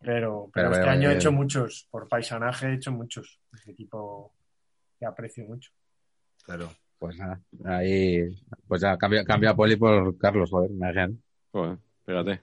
Pero, 0.00 0.50
pero, 0.52 0.70
Pero, 0.70 0.72
este 0.72 0.88
año 0.88 1.10
he 1.10 1.14
hecho 1.14 1.30
muchos, 1.30 1.86
por 1.90 2.08
paisanaje 2.08 2.68
he 2.68 2.74
hecho 2.74 2.90
muchos. 2.90 3.38
Este 3.52 3.72
equipo 3.72 4.32
que 4.98 5.04
aprecio 5.04 5.44
mucho. 5.44 5.70
Claro. 6.42 6.70
Pues 6.98 7.18
nada, 7.18 7.38
ahí, 7.66 8.34
pues 8.66 8.80
ya 8.80 8.96
cambia, 8.96 9.24
cambia 9.24 9.50
a 9.50 9.56
Poli 9.56 9.76
por 9.76 10.16
Carlos, 10.16 10.48
joder, 10.50 10.70
me. 10.70 11.16
Joder, 11.52 11.78
fíjate. 12.06 12.40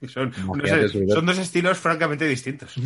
Son, 0.08 0.32
unos- 0.48 0.92
son 1.12 1.26
dos 1.26 1.38
estilos 1.38 1.78
francamente 1.78 2.26
distintos. 2.26 2.74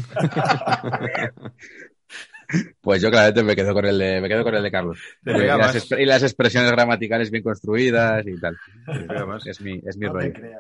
Pues 2.82 3.00
yo 3.00 3.10
claramente 3.10 3.42
me 3.42 3.56
quedo 3.56 3.72
con 3.72 3.86
el 3.86 3.98
de, 3.98 4.20
me 4.20 4.28
quedo 4.28 4.44
con 4.44 4.54
el 4.54 4.62
de 4.62 4.70
Carlos. 4.70 4.98
Te 5.24 5.30
y, 5.30 5.34
pega 5.34 5.56
las, 5.56 5.90
y 5.90 6.04
las 6.04 6.22
expresiones 6.22 6.70
gramaticales 6.70 7.30
bien 7.30 7.42
construidas 7.42 8.26
y 8.26 8.38
tal. 8.38 8.58
Te 8.84 9.00
pega 9.00 9.26
más. 9.26 9.46
Es 9.46 9.60
mi, 9.60 9.80
es 9.86 9.96
mi 9.96 10.06
No 10.06 10.12
te 10.18 10.28
rollo. 10.28 10.58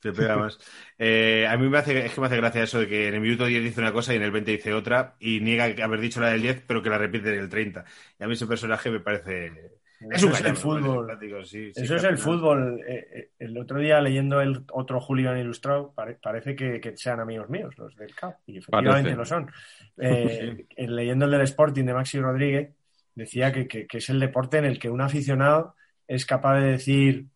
Te 0.00 0.12
pega 0.12 0.36
más. 0.36 0.58
Eh, 0.98 1.46
a 1.48 1.56
mí 1.56 1.68
me 1.68 1.78
hace, 1.78 2.06
es 2.06 2.12
que 2.12 2.20
me 2.20 2.26
hace 2.26 2.36
gracia 2.36 2.62
eso 2.62 2.80
de 2.80 2.88
que 2.88 3.08
en 3.08 3.14
el 3.14 3.20
minuto 3.20 3.46
10 3.46 3.62
dice 3.62 3.80
una 3.80 3.92
cosa 3.92 4.12
y 4.12 4.16
en 4.16 4.22
el 4.22 4.30
20 4.30 4.52
dice 4.52 4.72
otra 4.72 5.16
y 5.18 5.40
niega 5.40 5.64
haber 5.84 6.00
dicho 6.00 6.20
la 6.20 6.30
del 6.30 6.42
10 6.42 6.62
pero 6.66 6.82
que 6.82 6.90
la 6.90 6.98
repite 6.98 7.32
en 7.32 7.40
el 7.40 7.48
30. 7.48 7.84
Y 8.18 8.24
a 8.24 8.26
mí 8.26 8.34
ese 8.34 8.46
personaje 8.46 8.90
me 8.90 9.00
parece... 9.00 9.81
Es 10.10 10.18
Eso 10.18 10.26
un 10.26 10.32
es 10.32 10.40
el 10.44 10.56
fútbol. 10.56 11.06
simpático, 11.08 11.44
sí, 11.44 11.72
sí, 11.72 11.82
Eso 11.82 11.94
es 11.96 12.00
que 12.02 12.06
al 12.08 12.12
el 12.14 12.18
fútbol. 12.18 12.80
Eh, 12.86 13.06
eh, 13.14 13.30
el 13.38 13.56
otro 13.58 13.78
día 13.78 14.00
leyendo 14.00 14.40
el 14.40 14.64
otro 14.72 15.00
Hooligan 15.00 15.38
Ilustrado, 15.38 15.92
pare- 15.92 16.18
parece 16.22 16.56
que, 16.56 16.80
que 16.80 16.96
sean 16.96 17.20
amigos 17.20 17.48
míos, 17.48 17.74
los 17.78 17.94
del 17.96 18.14
CAP, 18.14 18.38
y 18.46 18.58
efectivamente 18.58 19.10
Parece. 19.14 19.16
lo 19.16 19.24
son. 19.24 19.50
Eh, 19.98 20.66
el- 20.76 20.96
leyendo 20.96 21.26
el 21.26 21.30
del 21.32 21.42
Sporting 21.42 21.84
de 21.84 21.94
Maxi 21.94 22.18
Rodríguez, 22.20 22.70
decía 23.14 23.52
que, 23.52 23.68
que- 23.68 23.86
que 23.86 23.98
es 23.98 24.08
el 24.10 24.18
deporte 24.18 24.58
en 24.58 24.64
el 24.64 24.78
que 24.78 24.88
un 24.90 25.00
aficionado 25.02 25.76
es 26.08 26.24
capaz 26.26 26.58
de 26.60 26.66
decir, 26.72 27.26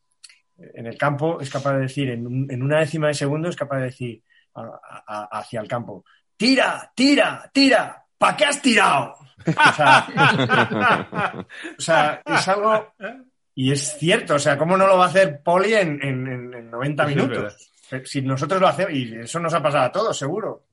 en 0.58 0.86
el 0.86 0.96
campo, 0.96 1.38
es 1.40 1.50
capaz 1.50 1.74
de 1.74 1.80
decir, 1.82 2.08
en, 2.08 2.26
un- 2.26 2.50
en 2.50 2.62
una 2.62 2.80
décima 2.80 3.08
de 3.08 3.14
segundo, 3.14 3.48
es 3.48 3.56
capaz 3.56 3.76
de 3.78 3.84
decir 3.84 4.22
a- 4.54 4.80
a- 5.06 5.38
hacia 5.38 5.60
el 5.60 5.68
campo, 5.68 6.04
tira, 6.36 6.90
tira, 6.94 7.50
tira, 7.52 8.05
¿para 8.18 8.36
qué 8.36 8.44
has 8.46 8.60
tirado? 8.62 9.14
O 9.46 9.72
sea, 9.72 10.06
o 11.78 11.80
sea, 11.80 12.22
es 12.26 12.48
algo. 12.48 12.92
Y 13.54 13.72
es 13.72 13.96
cierto, 13.98 14.34
o 14.34 14.38
sea, 14.38 14.58
¿cómo 14.58 14.76
no 14.76 14.86
lo 14.86 14.98
va 14.98 15.04
a 15.06 15.08
hacer 15.08 15.40
Poli 15.42 15.72
en, 15.74 16.02
en- 16.02 16.26
en- 16.26 16.54
en 16.54 16.70
90 16.70 17.04
Sí, 17.06 17.10
es 17.12 17.16
minutos? 17.16 17.72
Si 18.04 18.22
nosotros 18.22 18.60
lo 18.60 18.68
hacemos, 18.68 18.92
y 18.92 19.14
eso 19.14 19.38
nos 19.38 19.54
ha 19.54 19.62
pasado 19.62 19.84
a 19.84 19.92
todos, 19.92 20.18
seguro. 20.18 20.66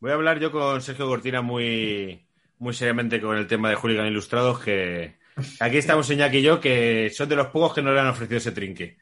Voy 0.00 0.10
a 0.10 0.14
hablar 0.14 0.38
yo 0.40 0.50
con 0.50 0.80
Sergio 0.80 1.06
Cortina 1.06 1.42
muy, 1.42 2.26
muy 2.58 2.72
seriamente 2.74 3.20
con 3.20 3.36
el 3.36 3.46
tema 3.46 3.68
de 3.68 3.76
Hooligan 3.76 4.06
Ilustrados, 4.06 4.58
que 4.60 5.16
aquí 5.60 5.76
estamos 5.76 6.10
Iñaki 6.10 6.38
y 6.38 6.42
yo, 6.42 6.58
que 6.60 7.10
son 7.14 7.28
de 7.28 7.36
los 7.36 7.48
pocos 7.48 7.74
que 7.74 7.82
no 7.82 7.92
le 7.92 8.00
han 8.00 8.08
ofrecido 8.08 8.38
ese 8.38 8.52
trinque. 8.52 8.96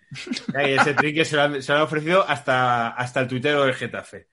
Y 0.48 0.72
ese 0.72 0.92
trinque 0.94 1.24
se 1.24 1.36
lo 1.36 1.42
han, 1.42 1.62
se 1.62 1.72
lo 1.72 1.78
han 1.78 1.84
ofrecido 1.84 2.28
hasta, 2.28 2.88
hasta 2.88 3.20
el 3.20 3.28
tuitero 3.28 3.62
del 3.64 3.74
Getafe. 3.74 4.26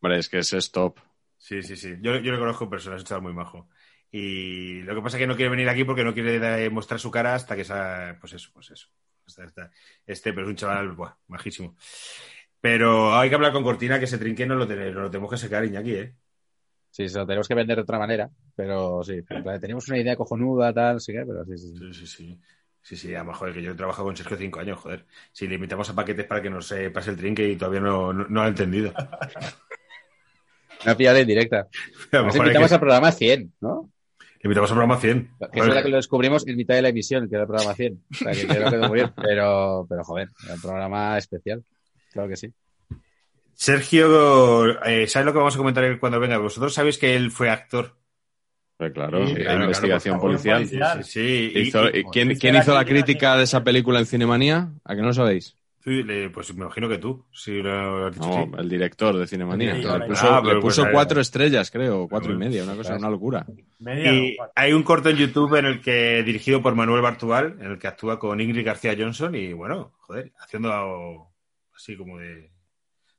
Hombre, 0.00 0.18
es 0.18 0.28
que 0.28 0.38
ese 0.40 0.58
es 0.58 0.70
top. 0.72 0.98
Sí, 1.38 1.62
sí, 1.62 1.76
sí. 1.76 1.94
Yo, 2.00 2.16
yo 2.18 2.32
lo 2.32 2.38
conozco 2.38 2.64
en 2.64 2.70
persona, 2.70 2.96
es 2.96 3.02
un 3.02 3.06
chaval 3.06 3.22
muy 3.22 3.32
majo. 3.34 3.68
Y 4.10 4.80
lo 4.82 4.94
que 4.94 5.02
pasa 5.02 5.16
es 5.16 5.20
que 5.22 5.26
no 5.26 5.36
quiere 5.36 5.50
venir 5.50 5.68
aquí 5.68 5.84
porque 5.84 6.04
no 6.04 6.14
quiere 6.14 6.64
eh, 6.64 6.70
mostrar 6.70 6.98
su 7.00 7.10
cara 7.10 7.34
hasta 7.34 7.54
que 7.56 7.64
sea, 7.64 8.16
pues 8.20 8.32
eso, 8.32 8.50
pues 8.52 8.70
eso. 8.70 8.88
Hasta- 9.26 9.44
hasta- 9.44 9.70
Este, 10.06 10.32
pero 10.32 10.46
es 10.46 10.50
un 10.50 10.56
chaval, 10.56 10.92
buah, 10.92 11.14
majísimo. 11.28 11.76
Pero 12.60 13.16
hay 13.16 13.28
que 13.28 13.34
hablar 13.34 13.52
con 13.52 13.62
Cortina, 13.64 13.98
que 13.98 14.06
ese 14.06 14.18
trinque 14.18 14.46
no 14.46 14.54
lo, 14.56 14.66
ten- 14.66 14.94
no 14.94 15.02
lo 15.02 15.10
tenemos 15.10 15.30
que 15.30 15.36
sacar, 15.38 15.64
Iñaki, 15.64 15.94
¿eh? 15.94 16.16
Sí, 16.90 17.08
se 17.08 17.18
lo 17.18 17.26
tenemos 17.26 17.46
que 17.46 17.54
vender 17.54 17.76
de 17.76 17.82
otra 17.82 17.98
manera, 17.98 18.30
pero 18.54 19.02
sí, 19.04 19.14
en 19.28 19.42
plan, 19.42 19.60
teníamos 19.60 19.86
una 19.88 19.98
idea 19.98 20.16
cojonuda, 20.16 20.72
tal, 20.72 21.00
sí 21.00 21.12
pero 21.12 21.44
sí, 21.44 21.58
sí, 21.58 21.68
sí. 21.76 21.78
Sí, 21.78 21.94
sí, 21.94 22.06
sí. 22.06 22.40
Sí, 22.82 22.96
sí, 22.96 23.14
a 23.16 23.18
lo 23.18 23.24
mejor 23.26 23.52
que 23.52 23.60
yo 23.62 23.72
he 23.72 23.74
trabajado 23.74 24.04
con 24.06 24.16
Sergio 24.16 24.36
cinco 24.36 24.60
años, 24.60 24.78
joder. 24.78 25.06
Si 25.32 25.48
le 25.48 25.56
invitamos 25.56 25.90
a 25.90 25.94
paquetes 25.96 26.24
para 26.26 26.40
que 26.40 26.48
nos 26.50 26.70
eh, 26.70 26.88
pase 26.90 27.10
el 27.10 27.16
trinque 27.16 27.48
y 27.48 27.56
todavía 27.56 27.80
no, 27.80 28.12
no, 28.12 28.24
no 28.28 28.28
lo 28.28 28.42
ha 28.42 28.48
entendido. 28.48 28.92
Una 30.86 30.96
pillada 30.96 31.20
indirecta. 31.20 31.66
Nos 32.12 32.36
invitamos 32.36 32.68
que- 32.68 32.74
al 32.74 32.80
programa 32.80 33.12
100, 33.12 33.52
¿no? 33.60 33.90
Le 34.20 34.48
invitamos 34.48 34.70
al 34.70 34.76
programa 34.76 35.00
100. 35.00 35.30
Que 35.52 35.60
es 35.60 35.66
verdad 35.66 35.82
que 35.82 35.88
lo 35.88 35.96
descubrimos 35.96 36.46
en 36.46 36.56
mitad 36.56 36.74
de 36.74 36.82
la 36.82 36.88
emisión, 36.90 37.28
que 37.28 37.34
era 37.34 37.42
el 37.42 37.48
programa 37.48 37.74
100. 37.74 38.00
O 38.12 38.14
sea, 38.14 38.32
que 38.32 38.46
creo 38.46 38.64
que 38.64 38.70
quedó 38.70 38.88
muy 38.88 38.94
bien. 39.00 39.12
Pero, 39.16 39.86
pero 39.88 40.04
joder, 40.04 40.28
era 40.44 40.54
un 40.54 40.60
programa 40.60 41.18
especial. 41.18 41.64
Claro 42.12 42.28
que 42.28 42.36
sí. 42.36 42.52
Sergio, 43.54 44.82
eh, 44.84 45.06
¿sabes 45.06 45.24
lo 45.26 45.32
que 45.32 45.38
vamos 45.38 45.54
a 45.54 45.58
comentar 45.58 45.98
cuando 45.98 46.20
venga? 46.20 46.38
Vosotros 46.38 46.74
sabéis 46.74 46.98
que 46.98 47.16
él 47.16 47.30
fue 47.30 47.48
actor. 47.50 47.96
Pues 48.76 48.92
claro, 48.92 49.26
Sí, 49.26 49.34
la 49.36 49.44
claro, 49.44 49.62
investigación 49.64 50.14
claro, 50.16 50.22
policial. 50.28 50.56
policial. 50.58 51.04
Sí, 51.04 51.52
y- 51.54 51.58
Hizo- 51.60 51.88
y- 51.88 52.04
¿Quién, 52.12 52.30
Hizo 52.32 52.40
quién 52.40 52.54
la 52.54 52.60
hizo 52.60 52.74
la 52.74 52.84
crítica 52.84 53.04
crítica 53.06 53.36
de 53.38 53.44
esa 53.44 53.64
película 53.64 53.98
en 53.98 54.06
Cinemanía? 54.06 54.68
¿A 54.84 54.94
que 54.94 55.00
no 55.00 55.06
lo 55.08 55.14
sabéis? 55.14 55.56
Sí, 55.86 56.02
le- 56.02 56.30
pues 56.30 56.52
me 56.52 56.64
imagino 56.64 56.88
que 56.88 56.98
tú, 56.98 57.26
si 57.32 57.62
lo 57.62 58.06
has 58.06 58.12
dicho 58.12 58.26
No, 58.26 58.44
sí. 58.46 58.50
el 58.58 58.68
director 58.68 59.16
de 59.16 59.24
Cinemanía. 59.28 59.74
Le 59.74 60.06
puso, 60.08 60.26
Ah, 60.34 60.40
pero 60.42 60.56
le 60.56 60.60
puso 60.60 60.82
pues, 60.82 60.92
cuatro 60.92 61.20
eh, 61.20 61.22
estrellas, 61.22 61.70
creo, 61.70 62.08
cuatro 62.08 62.32
y 62.32 62.36
media, 62.36 62.64
una 62.64 62.74
cosa, 62.74 62.88
claro. 62.96 62.98
una 63.02 63.10
locura. 63.10 63.46
Y 63.78 64.36
hay 64.56 64.72
un 64.72 64.82
corto 64.82 65.10
en 65.10 65.16
YouTube 65.16 65.54
en 65.54 65.66
el 65.66 65.80
que, 65.80 66.24
dirigido 66.24 66.60
por 66.60 66.74
Manuel 66.74 67.02
Bartubal, 67.02 67.56
en 67.60 67.70
el 67.70 67.78
que 67.78 67.86
actúa 67.86 68.18
con 68.18 68.40
Ingrid 68.40 68.66
García 68.66 68.96
Johnson 68.98 69.36
y 69.36 69.52
bueno, 69.52 69.92
joder, 70.00 70.32
haciendo 70.40 70.72
algo 70.72 71.32
así 71.76 71.96
como 71.96 72.18
de, 72.18 72.50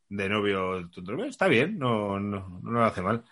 de 0.10 0.27
novio. 0.27 0.89
Está 1.26 1.48
bien, 1.48 1.80
no, 1.80 2.19
no, 2.19 2.60
no 2.61 2.69
lo 2.72 2.84
hace 2.84 3.02
mal. 3.02 3.23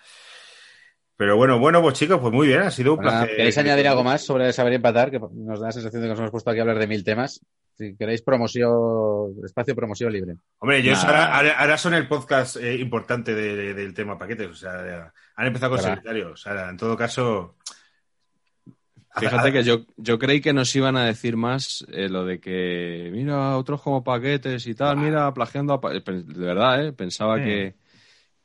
Pero 1.18 1.36
bueno, 1.36 1.60
bueno, 1.60 1.82
pues 1.82 1.96
chicos, 1.96 2.20
pues 2.22 2.32
muy 2.34 2.48
bien, 2.48 2.62
ha 2.62 2.72
sido 2.72 2.94
un 2.94 2.98
Bueno, 3.00 3.12
placer. 3.12 3.36
¿Queréis 3.36 3.58
añadir 3.58 3.90
algo 3.90 4.04
más 4.06 4.22
sobre 4.26 4.54
saber 4.54 4.72
empatar? 4.72 5.12
Que 5.12 5.20
nos 5.20 5.60
da 5.60 5.66
la 5.68 5.72
sensación 5.74 6.02
de 6.02 6.08
que 6.08 6.12
nos 6.12 6.20
hemos 6.20 6.32
puesto 6.32 6.50
aquí 6.50 6.60
a 6.60 6.62
hablar 6.62 6.80
de 6.80 6.88
mil 6.88 7.04
temas. 7.04 7.46
Si 7.78 7.96
queréis 7.98 8.22
promoción, 8.22 9.34
espacio 9.44 9.76
promoción 9.76 10.14
libre. 10.14 10.36
Hombre, 10.60 10.78
ellos 10.80 11.04
ahora, 11.04 11.36
ahora- 11.36 11.60
ahora 11.60 11.78
son 11.78 11.94
el 11.94 12.08
podcast 12.08 12.56
eh, 12.56 12.76
importante 12.76 13.36
de- 13.36 13.56
de- 13.56 13.74
del 13.74 13.94
tema 13.94 14.18
paquetes. 14.18 14.48
O 14.50 14.56
sea, 14.56 15.12
han 15.36 15.48
empezado 15.48 15.72
con 15.72 15.80
¿Verdad? 15.80 15.96
solitario. 15.96 16.32
O 16.32 16.38
sea, 16.38 16.70
en 16.70 16.78
todo 16.78 16.96
caso. 16.96 17.56
Fíjate 19.18 19.52
que 19.54 19.64
yo, 19.64 19.86
yo 19.96 20.20
creí 20.20 20.42
que 20.42 20.52
nos 20.52 20.76
iban 20.76 20.98
a 20.98 21.06
decir 21.06 21.38
más 21.38 21.86
eh, 21.92 22.10
lo 22.10 22.26
de 22.26 22.40
que, 22.42 23.10
mira, 23.14 23.58
otros 23.58 23.82
como 23.82 24.04
paquetes 24.04 24.68
y 24.68 24.76
tal, 24.76 24.98
mira, 24.98 25.34
plagiando 25.34 25.74
a 25.74 25.82
pa-". 25.82 25.94
Eh, 25.96 26.02
De 26.06 26.46
verdad, 26.46 26.86
¿eh? 26.86 26.92
Pensaba 26.94 27.38
Sí. 27.38 27.44
que, 27.44 27.76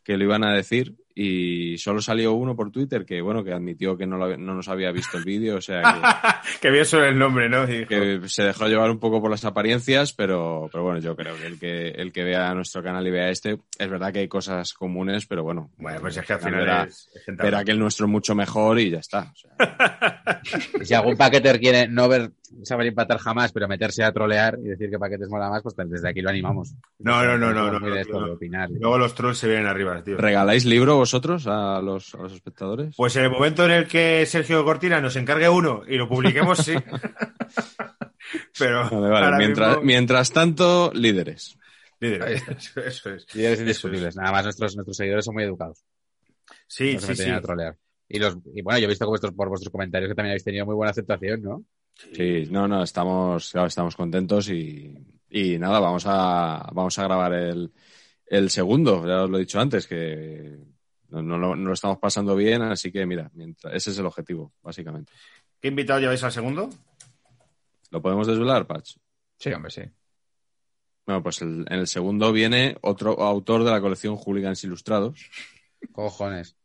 que 0.04 0.16
lo 0.16 0.24
iban 0.24 0.44
a 0.44 0.54
decir 0.54 0.94
y 1.22 1.76
solo 1.76 2.00
salió 2.00 2.32
uno 2.32 2.56
por 2.56 2.70
Twitter 2.70 3.04
que, 3.04 3.20
bueno, 3.20 3.44
que 3.44 3.52
admitió 3.52 3.94
que 3.96 4.06
no, 4.06 4.16
lo 4.16 4.24
había- 4.24 4.38
no 4.38 4.54
nos 4.54 4.68
había 4.68 4.90
visto 4.90 5.18
el 5.18 5.24
vídeo, 5.24 5.56
o 5.56 5.60
sea 5.60 6.40
que 6.62 6.70
bien 6.70 6.86
suena 6.86 7.08
el 7.08 7.18
nombre, 7.18 7.48
¿no? 7.48 7.64
Y 7.70 7.84
que, 7.84 8.20
se 8.26 8.44
dejó 8.44 8.68
llevar 8.68 8.90
un 8.90 8.98
poco 8.98 9.20
por 9.20 9.30
las 9.30 9.44
apariencias, 9.44 10.14
pero, 10.14 10.68
pero 10.72 10.84
bueno, 10.84 11.00
yo 11.00 11.14
creo 11.16 11.36
que 11.36 11.46
el 11.46 11.58
que 11.58 11.88
el 11.88 12.12
que 12.12 12.24
vea 12.24 12.54
nuestro 12.54 12.82
canal 12.82 13.06
y 13.06 13.10
vea 13.10 13.28
este, 13.28 13.58
es 13.78 13.90
verdad 13.90 14.12
que 14.12 14.20
hay 14.20 14.28
cosas 14.28 14.72
comunes, 14.72 15.26
pero 15.26 15.42
bueno, 15.42 15.70
Bueno, 15.76 16.00
pues 16.00 16.16
es 16.16 16.24
que 16.24 16.32
al 16.32 16.40
final 16.40 16.60
verá, 16.60 16.84
es, 16.84 17.10
es 17.14 17.24
gente 17.24 17.42
verá 17.42 17.64
que 17.64 17.72
el 17.72 17.78
nuestro 17.78 18.06
es 18.06 18.12
mucho 18.12 18.34
mejor 18.34 18.78
y 18.80 18.90
ya 18.90 18.98
está. 19.00 19.32
o 19.32 19.36
sea. 19.36 20.40
Y 20.80 20.84
si 20.86 20.94
algún 20.94 21.16
paqueter 21.16 21.60
quiere 21.60 21.86
no 21.86 22.08
ver 22.08 22.30
saber 22.62 22.86
empatar 22.88 23.18
jamás, 23.18 23.52
pero 23.52 23.68
meterse 23.68 24.02
a 24.04 24.12
trolear 24.12 24.58
y 24.62 24.68
decir 24.68 24.90
que 24.90 24.98
paquetes 24.98 25.28
mola 25.28 25.48
más, 25.48 25.62
pues 25.62 25.74
desde 25.88 26.08
aquí 26.08 26.20
lo 26.20 26.30
animamos. 26.30 26.74
No, 26.98 27.24
no, 27.24 27.38
no, 27.38 27.52
no, 27.52 27.70
no, 27.70 27.80
no, 27.80 27.94
esto, 27.96 28.20
no. 28.20 28.32
opinar. 28.32 28.68
Luego 28.70 28.98
los 28.98 29.14
trolls 29.14 29.38
se 29.38 29.48
vienen 29.48 29.66
arriba, 29.66 30.02
tío. 30.02 30.16
¿Regaláis 30.16 30.64
libro 30.64 30.96
vosotros 30.96 31.46
a 31.46 31.80
los, 31.80 32.14
a 32.14 32.18
los 32.22 32.32
espectadores? 32.32 32.94
Pues 32.96 33.14
en 33.16 33.24
el 33.24 33.30
momento 33.30 33.64
en 33.64 33.70
el 33.70 33.86
que 33.86 34.24
Sergio 34.26 34.64
Cortina 34.64 35.00
nos 35.00 35.16
encargue 35.16 35.48
uno 35.48 35.82
y 35.88 35.96
lo 35.96 36.08
publiquemos, 36.08 36.58
sí. 36.58 36.74
Pero 38.58 38.88
Vale, 38.90 39.08
vale. 39.08 39.24
ahora 39.26 39.38
Mientras, 39.38 39.68
mismo- 39.70 39.82
mientras 39.84 40.32
tanto, 40.32 40.92
líderes. 40.94 41.56
Líder, 41.98 42.22
Ahí 42.22 42.34
eso, 42.34 42.80
eso 42.80 43.10
es. 43.10 43.26
Líderes 43.34 43.60
indiscutibles. 43.60 44.16
Nada 44.16 44.32
más 44.32 44.44
nuestros, 44.44 44.74
nuestros 44.76 44.96
seguidores 44.96 45.24
son 45.24 45.34
muy 45.34 45.44
educados. 45.44 45.84
Sí, 46.66 46.94
No 46.94 47.00
sí, 47.00 47.16
sí. 47.16 47.30
a 47.30 47.40
trolear. 47.40 47.76
Y, 48.08 48.18
los, 48.18 48.36
y 48.54 48.62
bueno, 48.62 48.78
yo 48.78 48.86
he 48.86 48.88
visto 48.88 49.04
que 49.04 49.10
vuestros, 49.10 49.34
por 49.34 49.48
vuestros 49.48 49.70
comentarios 49.70 50.08
que 50.08 50.14
también 50.14 50.32
habéis 50.32 50.44
tenido 50.44 50.66
muy 50.66 50.74
buena 50.74 50.90
aceptación, 50.90 51.42
¿no? 51.42 51.64
Sí, 52.14 52.46
no, 52.50 52.66
no, 52.66 52.82
estamos, 52.82 53.50
claro, 53.50 53.66
estamos 53.68 53.94
contentos 53.96 54.48
y, 54.48 54.94
y 55.28 55.58
nada, 55.58 55.78
vamos 55.80 56.04
a, 56.06 56.68
vamos 56.72 56.98
a 56.98 57.04
grabar 57.04 57.32
el, 57.34 57.72
el 58.26 58.50
segundo, 58.50 59.06
ya 59.06 59.24
os 59.24 59.30
lo 59.30 59.36
he 59.36 59.40
dicho 59.40 59.60
antes, 59.60 59.86
que 59.86 60.58
no, 61.10 61.22
no 61.22 61.36
lo- 61.38 61.56
no 61.56 61.68
lo 61.68 61.72
estamos 61.74 61.98
pasando 61.98 62.34
bien, 62.36 62.62
así 62.62 62.90
que 62.90 63.04
mira, 63.06 63.30
mientras, 63.34 63.74
ese 63.74 63.90
es 63.90 63.98
el 63.98 64.06
objetivo, 64.06 64.52
básicamente. 64.62 65.12
¿Qué 65.60 65.68
invitado 65.68 66.00
lleváis 66.00 66.22
al 66.24 66.32
segundo? 66.32 66.70
¿Lo 67.90 68.00
podemos 68.00 68.26
desvelar, 68.26 68.66
Patch? 68.66 68.96
Sí, 69.36 69.52
hombre, 69.52 69.70
sí. 69.70 69.82
Bueno, 71.06 71.22
pues 71.22 71.42
el- 71.42 71.66
en 71.68 71.80
el 71.80 71.86
segundo 71.86 72.32
viene 72.32 72.76
otro 72.82 73.20
autor 73.22 73.64
de 73.64 73.70
la 73.70 73.80
colección 73.80 74.16
Hooligans 74.16 74.62
Ilustrados, 74.64 75.28
Cojones. 75.92 76.56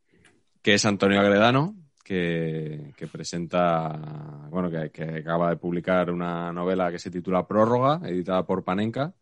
que 0.61 0.75
es 0.75 0.85
Antonio 0.85 1.19
Agredano, 1.19 1.75
que, 2.05 3.09
presenta, 3.11 4.47
bueno, 4.51 4.69
que, 4.69 4.91
que 4.91 5.03
acaba 5.17 5.49
de 5.49 5.57
publicar 5.57 6.11
una 6.11 6.53
novela 6.53 6.91
que 6.91 6.99
se 6.99 7.09
titula 7.09 7.47
Prórroga, 7.47 7.99
editada 8.07 8.45
por 8.45 8.63
Panenka. 8.63 9.15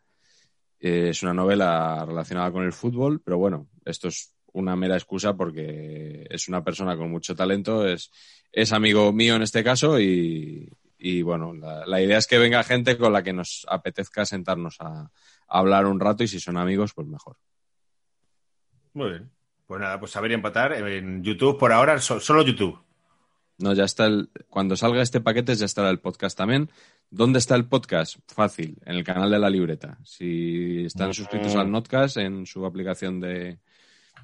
Eh, 0.82 1.10
es 1.10 1.24
una 1.24 1.34
novela 1.34 2.04
relacionada 2.06 2.52
con 2.52 2.66
el 2.66 2.74
fútbol, 2.74 3.22
pero 3.22 3.38
bueno, 3.38 3.70
esto 3.86 4.10
es 4.10 4.36
una 4.52 4.76
mera 4.76 4.96
excusa 4.96 5.34
porque 5.36 6.28
es 6.30 6.50
una 6.50 6.62
persona 6.62 6.98
con 6.98 7.10
mucho 7.10 7.36
talento, 7.36 7.88
es, 7.88 8.12
es 8.52 8.74
amigo 8.74 9.14
mío 9.14 9.38
en 9.38 9.44
este 9.44 9.64
caso 9.64 9.98
y, 9.98 10.70
y 10.98 11.22
bueno, 11.22 11.54
la, 11.54 11.86
la 11.88 12.02
idea 12.02 12.18
es 12.18 12.28
que 12.28 12.38
venga 12.38 12.64
gente 12.64 12.98
con 12.98 13.14
la 13.14 13.24
que 13.24 13.32
nos 13.32 13.66
apetezca 13.70 14.26
sentarnos 14.26 14.76
a, 14.82 15.04
a 15.04 15.10
hablar 15.48 15.86
un 15.86 16.02
rato 16.02 16.26
y 16.26 16.28
si 16.28 16.42
son 16.42 16.58
amigos, 16.58 16.94
pues 16.94 17.08
mejor. 17.08 17.38
Muy 18.94 19.10
bien. 19.10 19.33
Pues 19.68 19.80
nada, 19.82 20.00
pues 20.00 20.12
saber 20.12 20.32
y 20.32 20.34
empatar 20.36 20.74
en 20.74 21.24
YouTube 21.24 21.58
por 21.58 21.72
ahora, 21.72 22.00
so- 22.00 22.20
solo 22.20 22.44
YouTube. 22.44 22.78
No, 23.60 23.74
ya 23.74 23.84
está 23.86 24.06
el. 24.08 24.30
Cuando 24.50 24.76
salga 24.76 25.02
este 25.02 25.22
paquete 25.22 25.56
ya 25.56 25.66
estará 25.66 25.90
el 25.90 26.00
podcast 26.00 26.38
también. 26.38 26.70
¿Dónde 27.10 27.40
está 27.40 27.56
el 27.56 27.66
podcast? 27.66 28.18
Fácil, 28.28 28.78
en 28.86 28.96
el 28.96 29.04
canal 29.04 29.30
de 29.30 29.38
la 29.40 29.50
libreta. 29.50 30.00
Si 30.04 30.86
están 30.86 31.14
suscritos 31.14 31.56
al 31.56 31.72
Notcast 31.72 32.18
en 32.18 32.46
su 32.48 32.66
aplicación 32.66 33.20
de, 33.20 33.60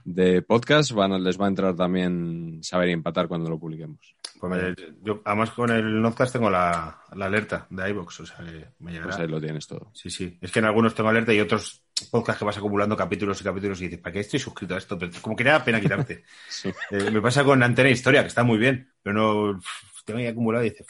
de 0.03 0.41
podcast, 0.41 0.91
van, 0.94 1.24
les 1.24 1.40
va 1.40 1.45
a 1.45 1.49
entrar 1.49 1.76
también 1.76 2.60
saber 2.64 2.90
y 2.90 2.94
empatar 2.94 3.28
cuando 3.28 3.49
lo 3.49 3.60
publiquemos. 3.60 4.16
Pues 4.40 4.52
me- 4.52 4.76
yo, 5.03 5.22
además 5.26 5.52
con 5.52 5.70
el 5.70 6.02
Nozcast 6.02 6.34
tengo 6.34 6.49
la, 6.49 6.99
la 7.14 7.26
alerta 7.26 7.68
de 7.70 7.90
iVoox, 7.91 8.20
o 8.22 8.26
sea 8.26 8.38
que 8.38 8.66
me 8.80 8.91
llegará. 8.94 9.10
Pues 9.11 9.20
ahí 9.20 9.28
lo 9.28 9.40
tienes 9.40 9.68
todo. 9.68 9.91
Sí, 9.94 10.10
sí. 10.10 10.38
Es 10.41 10.52
que 10.52 10.60
en 10.60 10.66
algunos 10.66 10.95
tengo 10.95 11.10
alerta 11.10 11.34
y 11.34 11.40
otros 11.40 11.84
podcasts 12.07 12.39
que 12.39 12.45
vas 12.45 12.57
acumulando 12.57 12.95
capítulos 12.95 13.39
y 13.41 13.43
capítulos 13.43 13.80
y 13.81 13.85
dices, 13.85 13.99
¿para 13.99 14.13
qué 14.13 14.19
estoy 14.19 14.39
suscrito 14.39 14.76
a 14.76 14.77
esto? 14.77 14.97
Pero 14.97 15.11
como 15.21 15.35
que 15.35 15.43
te 15.43 15.49
da 15.49 15.63
pena 15.63 15.81
quitarte. 15.81 16.23
Sí. 16.49 16.69
Eh, 16.91 17.11
me 17.11 17.21
pasa 17.21 17.43
con 17.43 17.61
Antena 17.61 17.89
Historia, 17.89 18.21
que 18.21 18.27
está 18.27 18.43
muy 18.43 18.57
bien, 18.57 18.91
pero 19.01 19.15
no 19.15 19.59
tengo 20.05 20.19
ahí 20.19 20.27
acumulado 20.27 20.65
y 20.65 20.69
dices, 20.69 20.88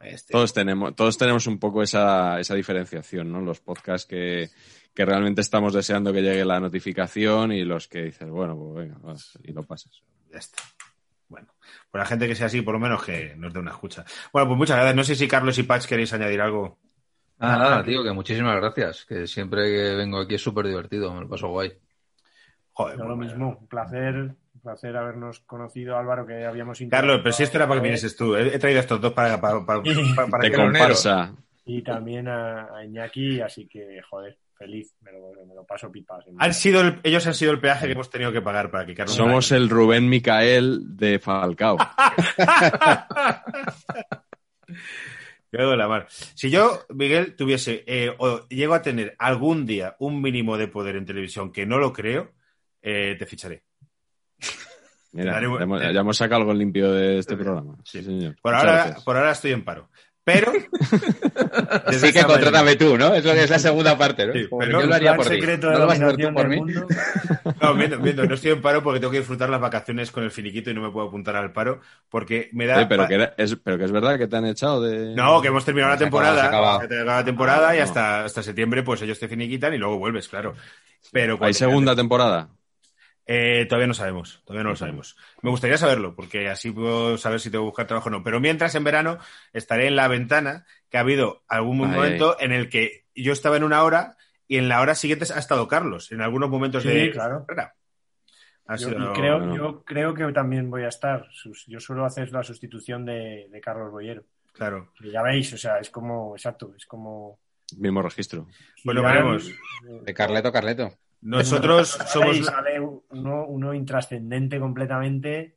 este. 0.00 0.32
Todos 0.32 0.52
tenemos, 0.52 0.94
todos 0.94 1.18
tenemos 1.18 1.46
un 1.46 1.58
poco 1.58 1.82
esa, 1.82 2.38
esa 2.40 2.54
diferenciación, 2.54 3.32
¿no? 3.32 3.40
Los 3.40 3.60
podcasts 3.60 4.06
que, 4.06 4.50
que 4.94 5.04
realmente 5.04 5.40
estamos 5.40 5.72
deseando 5.72 6.12
que 6.12 6.22
llegue 6.22 6.44
la 6.44 6.60
notificación 6.60 7.52
y 7.52 7.64
los 7.64 7.88
que 7.88 8.02
dices, 8.04 8.28
bueno, 8.28 8.56
pues 8.56 8.86
venga, 8.86 8.98
vas, 9.00 9.38
y 9.44 9.52
lo 9.52 9.62
pasas. 9.62 10.02
Ya 10.30 10.38
está. 10.38 10.62
Bueno, 11.28 11.48
por 11.90 12.00
la 12.00 12.06
gente 12.06 12.26
que 12.26 12.34
sea 12.34 12.46
así, 12.46 12.62
por 12.62 12.74
lo 12.74 12.80
menos 12.80 13.04
que 13.04 13.34
nos 13.36 13.52
dé 13.52 13.60
una 13.60 13.72
escucha. 13.72 14.04
Bueno, 14.32 14.48
pues 14.48 14.58
muchas 14.58 14.76
gracias. 14.76 14.96
No 14.96 15.04
sé 15.04 15.14
si 15.14 15.28
Carlos 15.28 15.58
y 15.58 15.62
Patch 15.62 15.86
queréis 15.86 16.12
añadir 16.12 16.40
algo. 16.40 16.78
Nada, 17.38 17.58
nada, 17.58 17.84
tío, 17.84 18.02
que 18.02 18.12
muchísimas 18.12 18.56
gracias. 18.56 19.04
Que 19.06 19.26
siempre 19.26 19.62
que 19.70 19.94
vengo 19.94 20.18
aquí 20.20 20.34
es 20.34 20.42
súper 20.42 20.66
divertido, 20.66 21.12
me 21.14 21.20
lo 21.20 21.28
paso 21.28 21.48
guay. 21.48 21.72
Joder, 22.72 22.96
Yo 22.96 23.04
pues 23.04 23.08
lo 23.08 23.16
mismo, 23.16 23.56
un 23.60 23.66
placer, 23.68 24.14
un 24.14 24.60
placer 24.62 24.96
habernos 24.96 25.40
conocido, 25.40 25.96
Álvaro, 25.96 26.26
que 26.26 26.44
habíamos 26.44 26.78
Carlos, 26.90 27.20
pero 27.22 27.32
si 27.32 27.42
esto 27.44 27.58
era 27.58 27.66
para 27.68 27.80
que 27.80 27.84
vinieses 27.84 28.16
tú. 28.16 28.34
He, 28.36 28.54
he 28.54 28.58
traído 28.58 28.80
estos 28.80 29.00
dos 29.00 29.12
para, 29.12 29.40
para, 29.40 29.64
para, 29.64 29.82
para- 29.82 30.28
para 30.28 30.42
que 30.50 30.56
comparsa. 30.56 31.32
Y 31.64 31.82
también 31.82 32.28
a, 32.28 32.76
a 32.76 32.84
Iñaki, 32.84 33.40
así 33.40 33.66
que, 33.68 34.00
joder, 34.08 34.38
feliz, 34.56 34.94
me 35.02 35.12
lo, 35.12 35.32
me 35.46 35.54
lo 35.54 35.64
paso 35.64 35.92
pipas. 35.92 36.24
Han 36.38 36.54
sido 36.54 36.80
el- 36.80 36.98
ellos 37.02 37.26
han 37.26 37.34
sido 37.34 37.52
el 37.52 37.60
peaje 37.60 37.86
que 37.86 37.92
hemos 37.92 38.10
tenido 38.10 38.32
que 38.32 38.40
pagar 38.40 38.70
para 38.70 38.86
que 38.86 38.94
Carlos. 38.94 39.14
Somos 39.14 39.52
el 39.52 39.68
Rubén 39.68 40.08
Micael 40.08 40.96
de 40.96 41.18
Falcao. 41.18 41.76
En 45.50 45.78
la 45.78 45.88
mar. 45.88 46.06
Si 46.10 46.50
yo, 46.50 46.80
Miguel, 46.90 47.34
tuviese 47.36 47.82
eh, 47.86 48.14
o 48.18 48.46
llego 48.48 48.74
a 48.74 48.82
tener 48.82 49.14
algún 49.18 49.64
día 49.64 49.96
un 49.98 50.20
mínimo 50.20 50.58
de 50.58 50.68
poder 50.68 50.96
en 50.96 51.06
televisión, 51.06 51.52
que 51.52 51.64
no 51.66 51.78
lo 51.78 51.92
creo, 51.92 52.32
eh, 52.82 53.16
te 53.18 53.24
ficharé. 53.26 53.64
Mira, 55.12 55.38
un- 55.38 55.56
ya 55.58 55.62
hemos, 55.64 55.80
ya 55.80 56.00
hemos 56.00 56.16
sacado 56.18 56.42
algo 56.42 56.52
limpio 56.52 56.92
de 56.92 57.18
este 57.18 57.34
programa. 57.36 57.76
Sí, 57.84 58.02
señor. 58.02 58.36
Por 58.42 58.52
Muchas 58.52 58.66
ahora, 58.68 58.82
gracias. 58.84 59.04
por 59.04 59.16
ahora 59.16 59.32
estoy 59.32 59.52
en 59.52 59.64
paro. 59.64 59.90
Pero. 60.28 60.52
Así 61.86 62.12
que 62.12 62.22
contrátame 62.24 62.76
tú, 62.76 62.98
¿no? 62.98 63.14
Es 63.14 63.24
lo 63.24 63.32
que 63.32 63.44
es 63.44 63.50
la 63.50 63.58
segunda 63.58 63.96
parte, 63.96 64.26
¿no? 64.26 64.32
Sí, 64.34 64.46
pero 64.58 64.70
yo 64.72 64.80
no, 64.80 64.86
lo 64.86 64.94
haría 64.94 65.16
por 65.16 65.24
ti. 65.26 65.34
secreto 65.36 65.66
¿No 65.68 65.72
de 65.72 65.78
lo 65.78 65.86
vas 65.86 66.00
a 66.00 66.04
hacer 66.06 66.16
tú 66.18 66.32
por 66.34 66.48
del 66.48 66.48
mí? 66.50 66.56
mundo. 66.56 66.86
No, 67.62 67.74
miento, 67.74 67.98
miento, 67.98 68.24
no 68.26 68.34
estoy 68.34 68.50
en 68.52 68.60
paro 68.62 68.82
porque 68.82 69.00
tengo 69.00 69.10
que 69.10 69.18
disfrutar 69.20 69.48
las 69.48 69.60
vacaciones 69.60 70.10
con 70.10 70.22
el 70.22 70.30
finiquito 70.30 70.70
y 70.70 70.74
no 70.74 70.82
me 70.82 70.90
puedo 70.90 71.08
apuntar 71.08 71.34
al 71.36 71.52
paro 71.52 71.80
porque 72.10 72.50
me 72.52 72.66
da. 72.66 72.76
Oye, 72.76 72.86
pero, 72.86 73.08
que 73.08 73.14
era- 73.14 73.34
es, 73.38 73.56
pero 73.56 73.78
que 73.78 73.84
es 73.84 73.92
verdad 73.92 74.18
que 74.18 74.26
te 74.28 74.36
han 74.36 74.44
echado 74.46 74.82
de... 74.82 75.14
No, 75.14 75.40
que 75.40 75.48
hemos 75.48 75.64
terminado 75.64 75.92
la 75.92 75.98
Se 75.98 76.04
ha 76.04 76.08
acabado, 76.08 76.38
temporada. 76.38 76.88
te 76.88 77.00
acaba 77.00 77.16
la 77.20 77.24
temporada 77.24 77.74
y 77.74 77.78
no. 77.78 77.84
hasta, 77.84 78.24
hasta 78.24 78.42
septiembre, 78.42 78.82
pues 78.82 79.00
ellos 79.02 79.18
te 79.18 79.28
finiquitan 79.28 79.72
y 79.74 79.78
luego 79.78 79.98
vuelves, 79.98 80.28
claro. 80.28 80.54
Pero 81.10 81.38
¿Hay 81.40 81.54
segunda 81.54 81.96
temporada? 81.96 82.48
Eh, 83.30 83.66
todavía 83.66 83.86
no 83.88 83.92
sabemos, 83.92 84.40
todavía 84.46 84.64
no 84.64 84.70
lo 84.70 84.76
sabemos. 84.76 85.14
Me 85.42 85.50
gustaría 85.50 85.76
saberlo, 85.76 86.14
porque 86.16 86.48
así 86.48 86.70
puedo 86.70 87.18
saber 87.18 87.40
si 87.40 87.50
tengo 87.50 87.64
que 87.64 87.68
buscar 87.68 87.86
trabajo 87.86 88.08
o 88.08 88.10
no. 88.10 88.24
Pero 88.24 88.40
mientras, 88.40 88.74
en 88.74 88.84
verano, 88.84 89.18
estaré 89.52 89.86
en 89.86 89.96
la 89.96 90.08
ventana, 90.08 90.64
que 90.88 90.96
ha 90.96 91.00
habido 91.00 91.42
algún 91.46 91.84
Ay, 91.84 91.90
momento 91.94 92.36
en 92.40 92.52
el 92.52 92.70
que 92.70 93.04
yo 93.14 93.34
estaba 93.34 93.58
en 93.58 93.64
una 93.64 93.82
hora 93.82 94.16
y 94.46 94.56
en 94.56 94.70
la 94.70 94.80
hora 94.80 94.94
siguiente 94.94 95.26
ha 95.34 95.38
estado 95.38 95.68
Carlos, 95.68 96.10
en 96.10 96.22
algunos 96.22 96.48
momentos 96.48 96.82
Sí, 96.84 96.88
de 96.88 97.10
claro. 97.10 97.44
Ha 98.66 98.76
Yo, 98.76 98.88
sido- 98.88 99.12
creo, 99.12 99.40
no. 99.40 99.56
yo 99.56 99.84
creo 99.84 100.14
que 100.14 100.30
también 100.32 100.70
voy 100.70 100.84
a 100.84 100.88
estar. 100.88 101.26
Yo 101.66 101.80
suelo 101.80 102.06
hacer 102.06 102.30
la 102.32 102.42
sustitución 102.42 103.04
de, 103.04 103.46
de 103.50 103.60
Carlos 103.60 103.90
Boyero. 103.90 104.24
Claro. 104.54 104.90
Que 104.98 105.10
ya 105.10 105.22
veis, 105.22 105.52
o 105.52 105.58
sea, 105.58 105.78
es 105.78 105.90
como, 105.90 106.34
exacto, 106.34 106.72
es 106.76 106.84
como. 106.86 107.38
Mismo 107.76 108.00
registro. 108.02 108.46
Bueno, 108.84 109.00
Zidane, 109.02 109.14
veremos. 109.18 109.48
eh, 109.48 110.00
De 110.02 110.14
Carleto, 110.14 110.50
Carleto. 110.50 110.92
Nosotros 111.20 111.98
somos. 112.06 112.44
sale 112.44 112.80
uno, 112.80 113.46
uno 113.46 113.74
intrascendente 113.74 114.60
completamente 114.60 115.56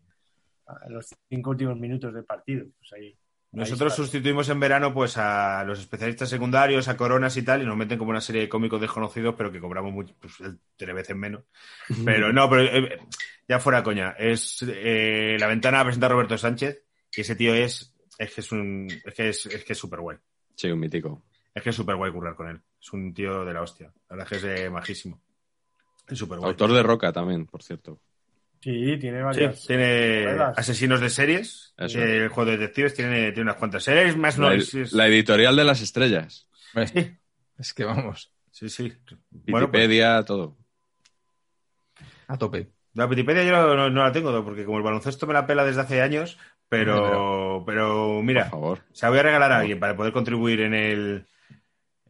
a 0.65 0.89
los 0.89 1.07
cinco 1.29 1.51
últimos 1.51 1.77
minutos 1.77 2.13
del 2.13 2.23
partido. 2.23 2.65
Pues 2.79 2.93
ahí, 2.93 3.17
Nosotros 3.51 3.93
ahí 3.93 3.97
sustituimos 3.97 4.49
en 4.49 4.59
verano 4.59 4.93
pues 4.93 5.17
a 5.17 5.63
los 5.65 5.79
especialistas 5.79 6.29
secundarios, 6.29 6.87
a 6.87 6.97
coronas 6.97 7.35
y 7.37 7.43
tal, 7.43 7.61
y 7.61 7.65
nos 7.65 7.77
meten 7.77 7.97
como 7.97 8.11
una 8.11 8.21
serie 8.21 8.41
de 8.41 8.49
cómicos 8.49 8.81
desconocidos, 8.81 9.35
pero 9.37 9.51
que 9.51 9.59
cobramos 9.59 9.93
mucho, 9.93 10.15
pues, 10.19 10.33
tres 10.75 10.95
veces 10.95 11.15
menos. 11.15 11.43
Pero 12.05 12.31
no, 12.33 12.49
pero 12.49 12.63
eh, 12.63 12.99
ya 13.47 13.59
fuera 13.59 13.83
coña. 13.83 14.11
Es 14.17 14.65
eh, 14.67 15.37
la 15.39 15.47
ventana 15.47 15.83
presenta 15.83 16.07
a 16.07 16.09
Roberto 16.09 16.37
Sánchez, 16.37 16.83
y 17.15 17.21
ese 17.21 17.35
tío 17.35 17.53
es, 17.53 17.93
es 18.17 18.33
que 18.33 18.41
es 18.41 18.51
un, 18.51 18.87
es 19.05 19.13
que 19.13 19.29
es, 19.29 19.45
es 19.45 19.63
que 19.63 19.73
es 19.73 19.79
súper 19.79 19.99
guay. 19.99 20.17
Sí, 20.55 20.71
un 20.71 20.79
mítico. 20.79 21.23
Es 21.53 21.61
que 21.61 21.71
es 21.71 21.75
súper 21.75 21.97
guay 21.97 22.11
currar 22.11 22.35
con 22.35 22.47
él. 22.47 22.61
Es 22.79 22.93
un 22.93 23.13
tío 23.13 23.43
de 23.43 23.53
la 23.53 23.61
hostia. 23.61 23.91
La 24.09 24.15
verdad 24.15 24.33
es 24.33 24.41
que 24.41 24.53
es 24.53 24.59
eh, 24.61 24.69
majísimo. 24.69 25.21
Es 26.11 26.17
súper 26.19 26.37
guay. 26.39 26.49
Autor 26.51 26.73
de 26.73 26.83
Roca 26.83 27.11
también, 27.11 27.45
por 27.47 27.63
cierto. 27.63 27.99
Sí, 28.61 28.97
tiene 28.99 29.17
Sí, 29.19 29.23
varias. 29.23 29.65
tiene 29.65 30.23
novelas. 30.25 30.57
asesinos 30.59 31.01
de 31.01 31.09
series, 31.09 31.73
Eso. 31.77 31.97
eh, 31.99 32.17
el 32.25 32.29
juego 32.29 32.51
de 32.51 32.57
detectives 32.57 32.93
tiene, 32.93 33.31
tiene 33.31 33.43
unas 33.49 33.55
cuantas 33.55 33.83
series, 33.83 34.15
más. 34.17 34.37
La, 34.37 34.55
la 34.91 35.07
editorial 35.07 35.55
de 35.55 35.63
las 35.63 35.81
estrellas. 35.81 36.47
Hombre, 36.75 37.19
Es 37.57 37.73
que 37.73 37.83
vamos, 37.85 38.31
Sí, 38.51 38.69
sí. 38.69 38.93
Bueno, 39.31 39.71
pues, 39.71 39.83
Wikipedia, 39.83 40.23
todo. 40.25 40.57
a 42.27 42.37
tope. 42.37 42.69
la 42.93 43.05
Wikipedia 43.07 43.43
yo 43.43 43.75
no, 43.75 43.89
no 43.89 44.03
la 44.03 44.11
tengo, 44.11 44.43
porque 44.43 44.65
como 44.65 44.77
el 44.77 44.83
baloncesto 44.83 45.25
me 45.25 45.33
la 45.33 45.47
pela 45.47 45.63
desde 45.65 45.81
hace 45.81 46.01
años, 46.01 46.37
pero, 46.69 47.63
pero 47.65 48.21
mira, 48.21 48.43
Por 48.49 48.51
favor. 48.59 48.79
se 48.91 49.05
la 49.05 49.09
voy 49.09 49.19
a 49.19 49.23
regalar 49.23 49.51
a 49.53 49.59
alguien 49.59 49.79
para 49.79 49.95
poder 49.95 50.13
contribuir 50.13 50.61
en 50.61 50.73
el, 50.73 51.25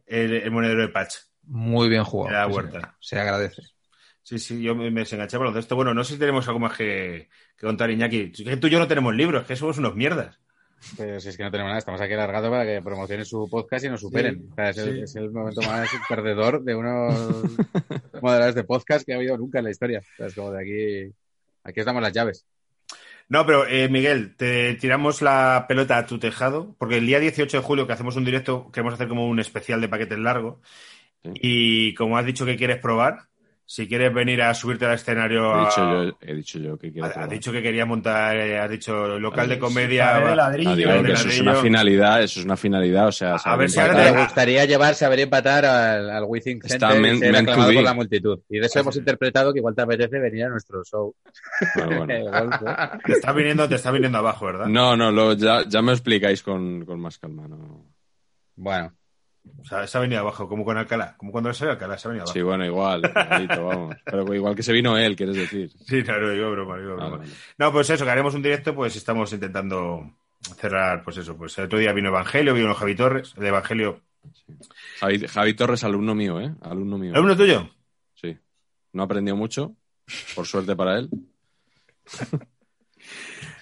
el, 0.06 0.32
el 0.34 0.50
monedero 0.50 0.82
de 0.82 0.88
patch. 0.88 1.14
Muy 1.44 1.88
bien 1.88 2.04
jugado. 2.04 2.48
Sí, 2.50 2.54
Huerta. 2.56 2.96
Se 3.00 3.18
agradece. 3.18 3.62
Sí, 4.22 4.38
sí, 4.38 4.62
yo 4.62 4.74
me, 4.74 4.90
desenganché 4.90 5.36
al 5.36 5.40
baloncesto. 5.40 5.74
Bueno, 5.74 5.94
no 5.94 6.04
sé 6.04 6.14
si 6.14 6.18
tenemos 6.18 6.46
algo 6.46 6.60
más 6.60 6.76
que, 6.76 7.28
que 7.56 7.66
contar, 7.66 7.90
Iñaki. 7.90 8.32
Es 8.32 8.44
que 8.44 8.56
tú 8.56 8.68
y 8.68 8.70
yo 8.70 8.78
no 8.78 8.86
tenemos 8.86 9.14
libros, 9.14 9.46
que 9.46 9.56
somos 9.56 9.78
unos 9.78 9.96
mierdas. 9.96 10.38
Pero 10.96 11.20
si 11.20 11.28
es 11.28 11.36
que 11.36 11.44
no 11.44 11.50
tenemos 11.50 11.70
nada, 11.70 11.78
estamos 11.78 12.00
aquí 12.00 12.12
alargados 12.12 12.50
para 12.50 12.64
que 12.64 12.82
promocionen 12.82 13.24
su 13.24 13.48
podcast 13.48 13.84
y 13.84 13.88
nos 13.88 14.00
superen. 14.00 14.48
O 14.50 14.54
sea, 14.54 14.70
es, 14.70 14.78
el, 14.78 14.94
sí. 14.94 15.00
es 15.02 15.16
el 15.16 15.30
momento 15.30 15.60
más 15.62 15.88
perdedor 16.08 16.62
de 16.62 16.74
unos 16.74 17.14
moderadores 18.22 18.54
de 18.54 18.64
podcast 18.64 19.06
que 19.06 19.12
ha 19.12 19.16
habido 19.16 19.36
nunca 19.36 19.58
en 19.58 19.64
la 19.64 19.70
historia. 19.70 20.00
O 20.00 20.16
sea, 20.16 20.26
es 20.26 20.34
como 20.34 20.50
de 20.52 20.60
aquí, 20.60 21.14
aquí 21.62 21.80
estamos 21.80 22.02
las 22.02 22.12
llaves. 22.12 22.46
No, 23.28 23.46
pero 23.46 23.66
eh, 23.66 23.88
Miguel, 23.88 24.34
te 24.36 24.74
tiramos 24.74 25.22
la 25.22 25.66
pelota 25.68 25.96
a 25.96 26.06
tu 26.06 26.18
tejado, 26.18 26.74
porque 26.78 26.98
el 26.98 27.06
día 27.06 27.20
18 27.20 27.56
de 27.56 27.62
julio 27.62 27.86
que 27.86 27.92
hacemos 27.92 28.16
un 28.16 28.24
directo, 28.24 28.70
queremos 28.72 28.94
hacer 28.94 29.08
como 29.08 29.26
un 29.26 29.38
especial 29.38 29.80
de 29.80 29.88
paquetes 29.88 30.18
largo. 30.18 30.60
Sí. 31.22 31.30
Y 31.34 31.94
como 31.94 32.18
has 32.18 32.26
dicho 32.26 32.44
que 32.44 32.56
quieres 32.56 32.78
probar, 32.78 33.28
si 33.64 33.88
quieres 33.88 34.12
venir 34.12 34.42
a 34.42 34.52
subirte 34.52 34.84
al 34.84 34.94
escenario, 34.94 35.50
He 35.50 35.60
a- 35.60 35.64
dicho 35.64 35.80
yo, 36.10 36.18
he 36.20 36.34
dicho 36.34 36.58
yo 36.58 36.76
que 36.78 36.92
quiero 36.92 37.06
has 37.06 37.12
probar. 37.14 37.30
dicho 37.30 37.52
que 37.52 37.62
querías 37.62 37.86
montar, 37.86 38.36
eh, 38.36 38.58
has 38.58 38.68
dicho 38.68 39.18
local 39.18 39.48
de 39.48 39.58
comedia. 39.58 40.18
De 40.20 40.36
ladrillo. 40.36 40.70
Ah, 40.70 40.76
digo 40.76 40.90
de 40.92 41.02
que 41.04 41.12
eso 41.12 41.20
es 41.20 41.24
ladrillo. 41.38 41.42
una 41.52 41.54
finalidad, 41.62 42.22
eso 42.22 42.40
es 42.40 42.44
una 42.46 42.56
finalidad, 42.56 43.06
o 43.08 43.12
sea, 43.12 43.36
A 43.36 43.56
ver 43.56 43.70
si 43.70 43.80
ahora 43.80 43.94
Me 44.12 44.22
gustaría 44.22 44.64
llevar, 44.66 44.94
saber 44.94 45.20
empatar 45.20 45.64
al, 45.64 46.10
al 46.10 46.24
Está 46.34 46.68
Center 46.68 47.00
men- 47.00 47.16
y 47.16 47.18
ser 47.20 47.36
aclamado 47.36 47.72
por 47.72 47.82
la 47.82 47.94
multitud. 47.94 48.38
Y 48.50 48.58
de 48.58 48.66
eso 48.66 48.80
hemos 48.80 48.96
interpretado 48.96 49.52
que 49.52 49.60
igual 49.60 49.74
te 49.74 49.82
apetece 49.82 50.18
venir 50.18 50.44
a 50.44 50.48
nuestro 50.50 50.82
show. 50.84 51.14
Bueno, 51.76 51.96
bueno. 52.30 52.58
Te 53.06 53.12
está 53.12 53.32
viniendo, 53.32 53.68
te 53.68 53.76
está 53.76 53.90
viniendo 53.90 54.18
abajo, 54.18 54.46
¿verdad? 54.46 54.66
No, 54.66 54.96
no, 54.96 55.10
lo- 55.10 55.32
ya, 55.34 55.64
ya 55.66 55.80
me 55.82 55.92
explicáis 55.92 56.42
con, 56.42 56.84
con 56.84 57.00
más 57.00 57.18
calma. 57.18 57.48
No. 57.48 57.86
Bueno, 58.56 58.92
O 59.60 59.64
sea, 59.64 59.86
se 59.86 59.96
ha 59.98 60.00
venido 60.00 60.20
abajo, 60.20 60.48
como 60.48 60.64
con 60.64 60.76
Alcalá. 60.76 61.16
Como 61.16 61.32
cuando 61.32 61.52
se 61.52 61.64
ve 61.64 61.72
Alcalá, 61.72 61.96
se 61.98 62.06
ha 62.08 62.10
venido 62.10 62.24
abajo. 62.24 62.32
Sí, 62.34 62.42
bueno, 62.42 62.64
igual, 62.64 63.02
vamos. 63.48 63.96
Pero 64.04 64.34
igual 64.34 64.54
que 64.54 64.62
se 64.62 64.72
vino 64.72 64.96
él, 64.98 65.16
quieres 65.16 65.36
decir. 65.36 65.70
Sí, 65.86 66.02
claro, 66.02 66.30
digo 66.30 66.50
broma, 66.50 66.78
digo 66.78 66.92
Ah, 66.92 66.96
broma. 66.96 67.16
vale. 67.18 67.30
No, 67.58 67.72
pues 67.72 67.90
eso, 67.90 68.04
que 68.04 68.10
haremos 68.10 68.34
un 68.34 68.42
directo, 68.42 68.74
pues 68.74 68.94
estamos 68.96 69.32
intentando 69.32 70.10
cerrar, 70.58 71.02
pues 71.04 71.16
eso, 71.18 71.36
pues 71.36 71.56
el 71.58 71.64
otro 71.66 71.78
día 71.78 71.92
vino 71.92 72.08
Evangelio, 72.08 72.54
vino 72.54 72.74
Javi 72.74 72.94
Torres, 72.94 73.34
el 73.36 73.46
Evangelio. 73.46 74.00
Javi, 75.00 75.26
Javi 75.26 75.54
Torres, 75.54 75.82
alumno 75.84 76.14
mío, 76.14 76.40
¿eh? 76.40 76.52
Alumno 76.62 76.98
mío. 76.98 77.12
¿Alumno 77.14 77.36
tuyo? 77.36 77.68
Sí. 78.14 78.36
No 78.92 79.02
aprendió 79.04 79.34
mucho, 79.36 79.74
por 80.34 80.46
suerte 80.46 80.76
para 80.76 80.98
él. 80.98 81.08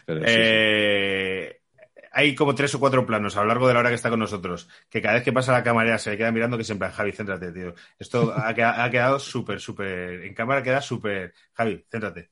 Pero 0.07 0.21
sí, 0.21 0.27
sí. 0.27 1.60
Hay 2.13 2.35
como 2.35 2.55
tres 2.55 2.75
o 2.75 2.81
cuatro 2.81 3.07
planos 3.07 3.37
a 3.37 3.43
lo 3.43 3.47
largo 3.49 3.69
de 3.69 3.75
la 3.75 3.81
hora 3.81 3.89
que 3.91 3.95
está 3.95 4.11
con 4.11 4.19
nosotros, 4.21 4.69
que 4.89 5.01
cada 5.01 5.15
vez 5.15 5.23
que 5.23 5.33
pasa 5.33 5.53
la 5.53 5.63
camarera 5.63 5.97
se 5.99 6.11
le 6.11 6.17
queda 6.19 6.33
mirando 6.33 6.59
que 6.59 6.65
siempre, 6.65 6.91
Javi, 6.91 7.13
céntrate, 7.13 7.53
tío. 7.53 7.75
Esto 7.99 8.33
ha, 8.37 8.53
queda- 8.55 8.83
ha 8.85 8.91
quedado 8.91 9.19
súper, 9.19 9.61
súper, 9.61 10.25
en 10.25 10.35
cámara 10.35 10.63
queda 10.63 10.81
súper, 10.81 11.33
Javi, 11.53 11.85
céntrate, 11.91 12.31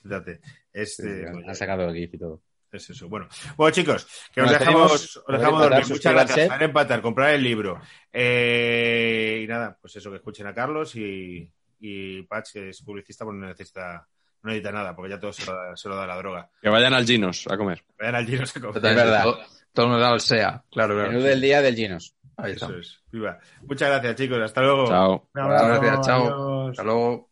céntrate. 0.00 0.40
Este, 0.72 1.26
sí, 1.26 1.32
pues, 1.32 1.46
han 1.48 1.54
sacado 1.54 1.88
el 1.88 1.94
GIF 1.94 2.14
y 2.14 2.18
todo. 2.18 2.42
Es 2.70 2.90
eso. 2.90 3.08
Bueno, 3.08 3.28
bueno 3.56 3.74
chicos, 3.74 4.06
que 4.32 4.42
os 4.42 4.46
Bueno, 4.46 4.58
dejamos, 4.58 4.90
tenemos- 4.90 5.16
os 5.26 5.38
dejamos 5.38 5.60
dormir. 5.62 5.78
Muchas 5.88 6.12
gracias. 6.12 6.28
suscríbanse. 6.28 6.46
Saber 6.48 6.62
empatar, 6.68 7.00
comprar 7.02 7.34
el 7.34 7.42
libro. 7.42 7.80
Eh, 8.12 9.40
y 9.44 9.46
nada, 9.46 9.76
pues 9.80 9.96
eso, 9.96 10.10
que 10.10 10.16
escuchen 10.16 10.46
a 10.46 10.54
Carlos 10.54 10.94
y, 10.96 11.50
y 11.80 12.22
Patch, 12.24 12.52
que 12.52 12.68
es 12.70 12.82
publicista, 12.82 13.24
pues 13.24 13.36
no 13.38 13.46
necesita, 13.46 14.06
no 14.42 14.50
necesita 14.50 14.72
nada, 14.72 14.94
porque 14.94 15.10
ya 15.10 15.20
todo 15.20 15.32
se 15.32 15.44
lo, 15.46 15.54
da, 15.54 15.76
se 15.76 15.88
lo 15.88 15.96
da 15.96 16.06
la 16.06 16.16
droga. 16.16 16.48
Que 16.62 16.68
vayan 16.68 16.94
al 16.94 17.04
Ginos 17.04 17.46
a 17.50 17.56
comer. 17.56 17.84
Vayan 17.98 18.14
al 18.14 18.26
Ginos 18.26 18.56
a 18.56 18.60
comer. 18.60 18.76
Es 18.76 18.82
verdad. 18.82 19.22
Todo, 19.24 19.38
todo 19.72 19.86
el 19.86 19.90
mundo 19.92 20.04
da 20.04 20.10
al 20.12 20.20
SEA. 20.20 20.64
Claro, 20.70 20.94
claro. 20.94 21.10
Menú 21.12 21.22
del 21.22 21.40
día 21.40 21.62
del 21.62 21.74
Ginos. 21.74 22.14
Ahí 22.36 22.52
Eso 22.52 22.66
está. 22.66 22.78
es. 22.78 23.00
Muchas 23.62 23.88
gracias, 23.90 24.14
chicos. 24.14 24.38
Hasta 24.40 24.62
luego. 24.62 24.86
Chao. 24.86 25.28
Muchas 25.34 25.80
gracias. 25.80 26.06
Chao. 26.06 26.68
Hasta 26.68 26.82
luego. 26.84 27.28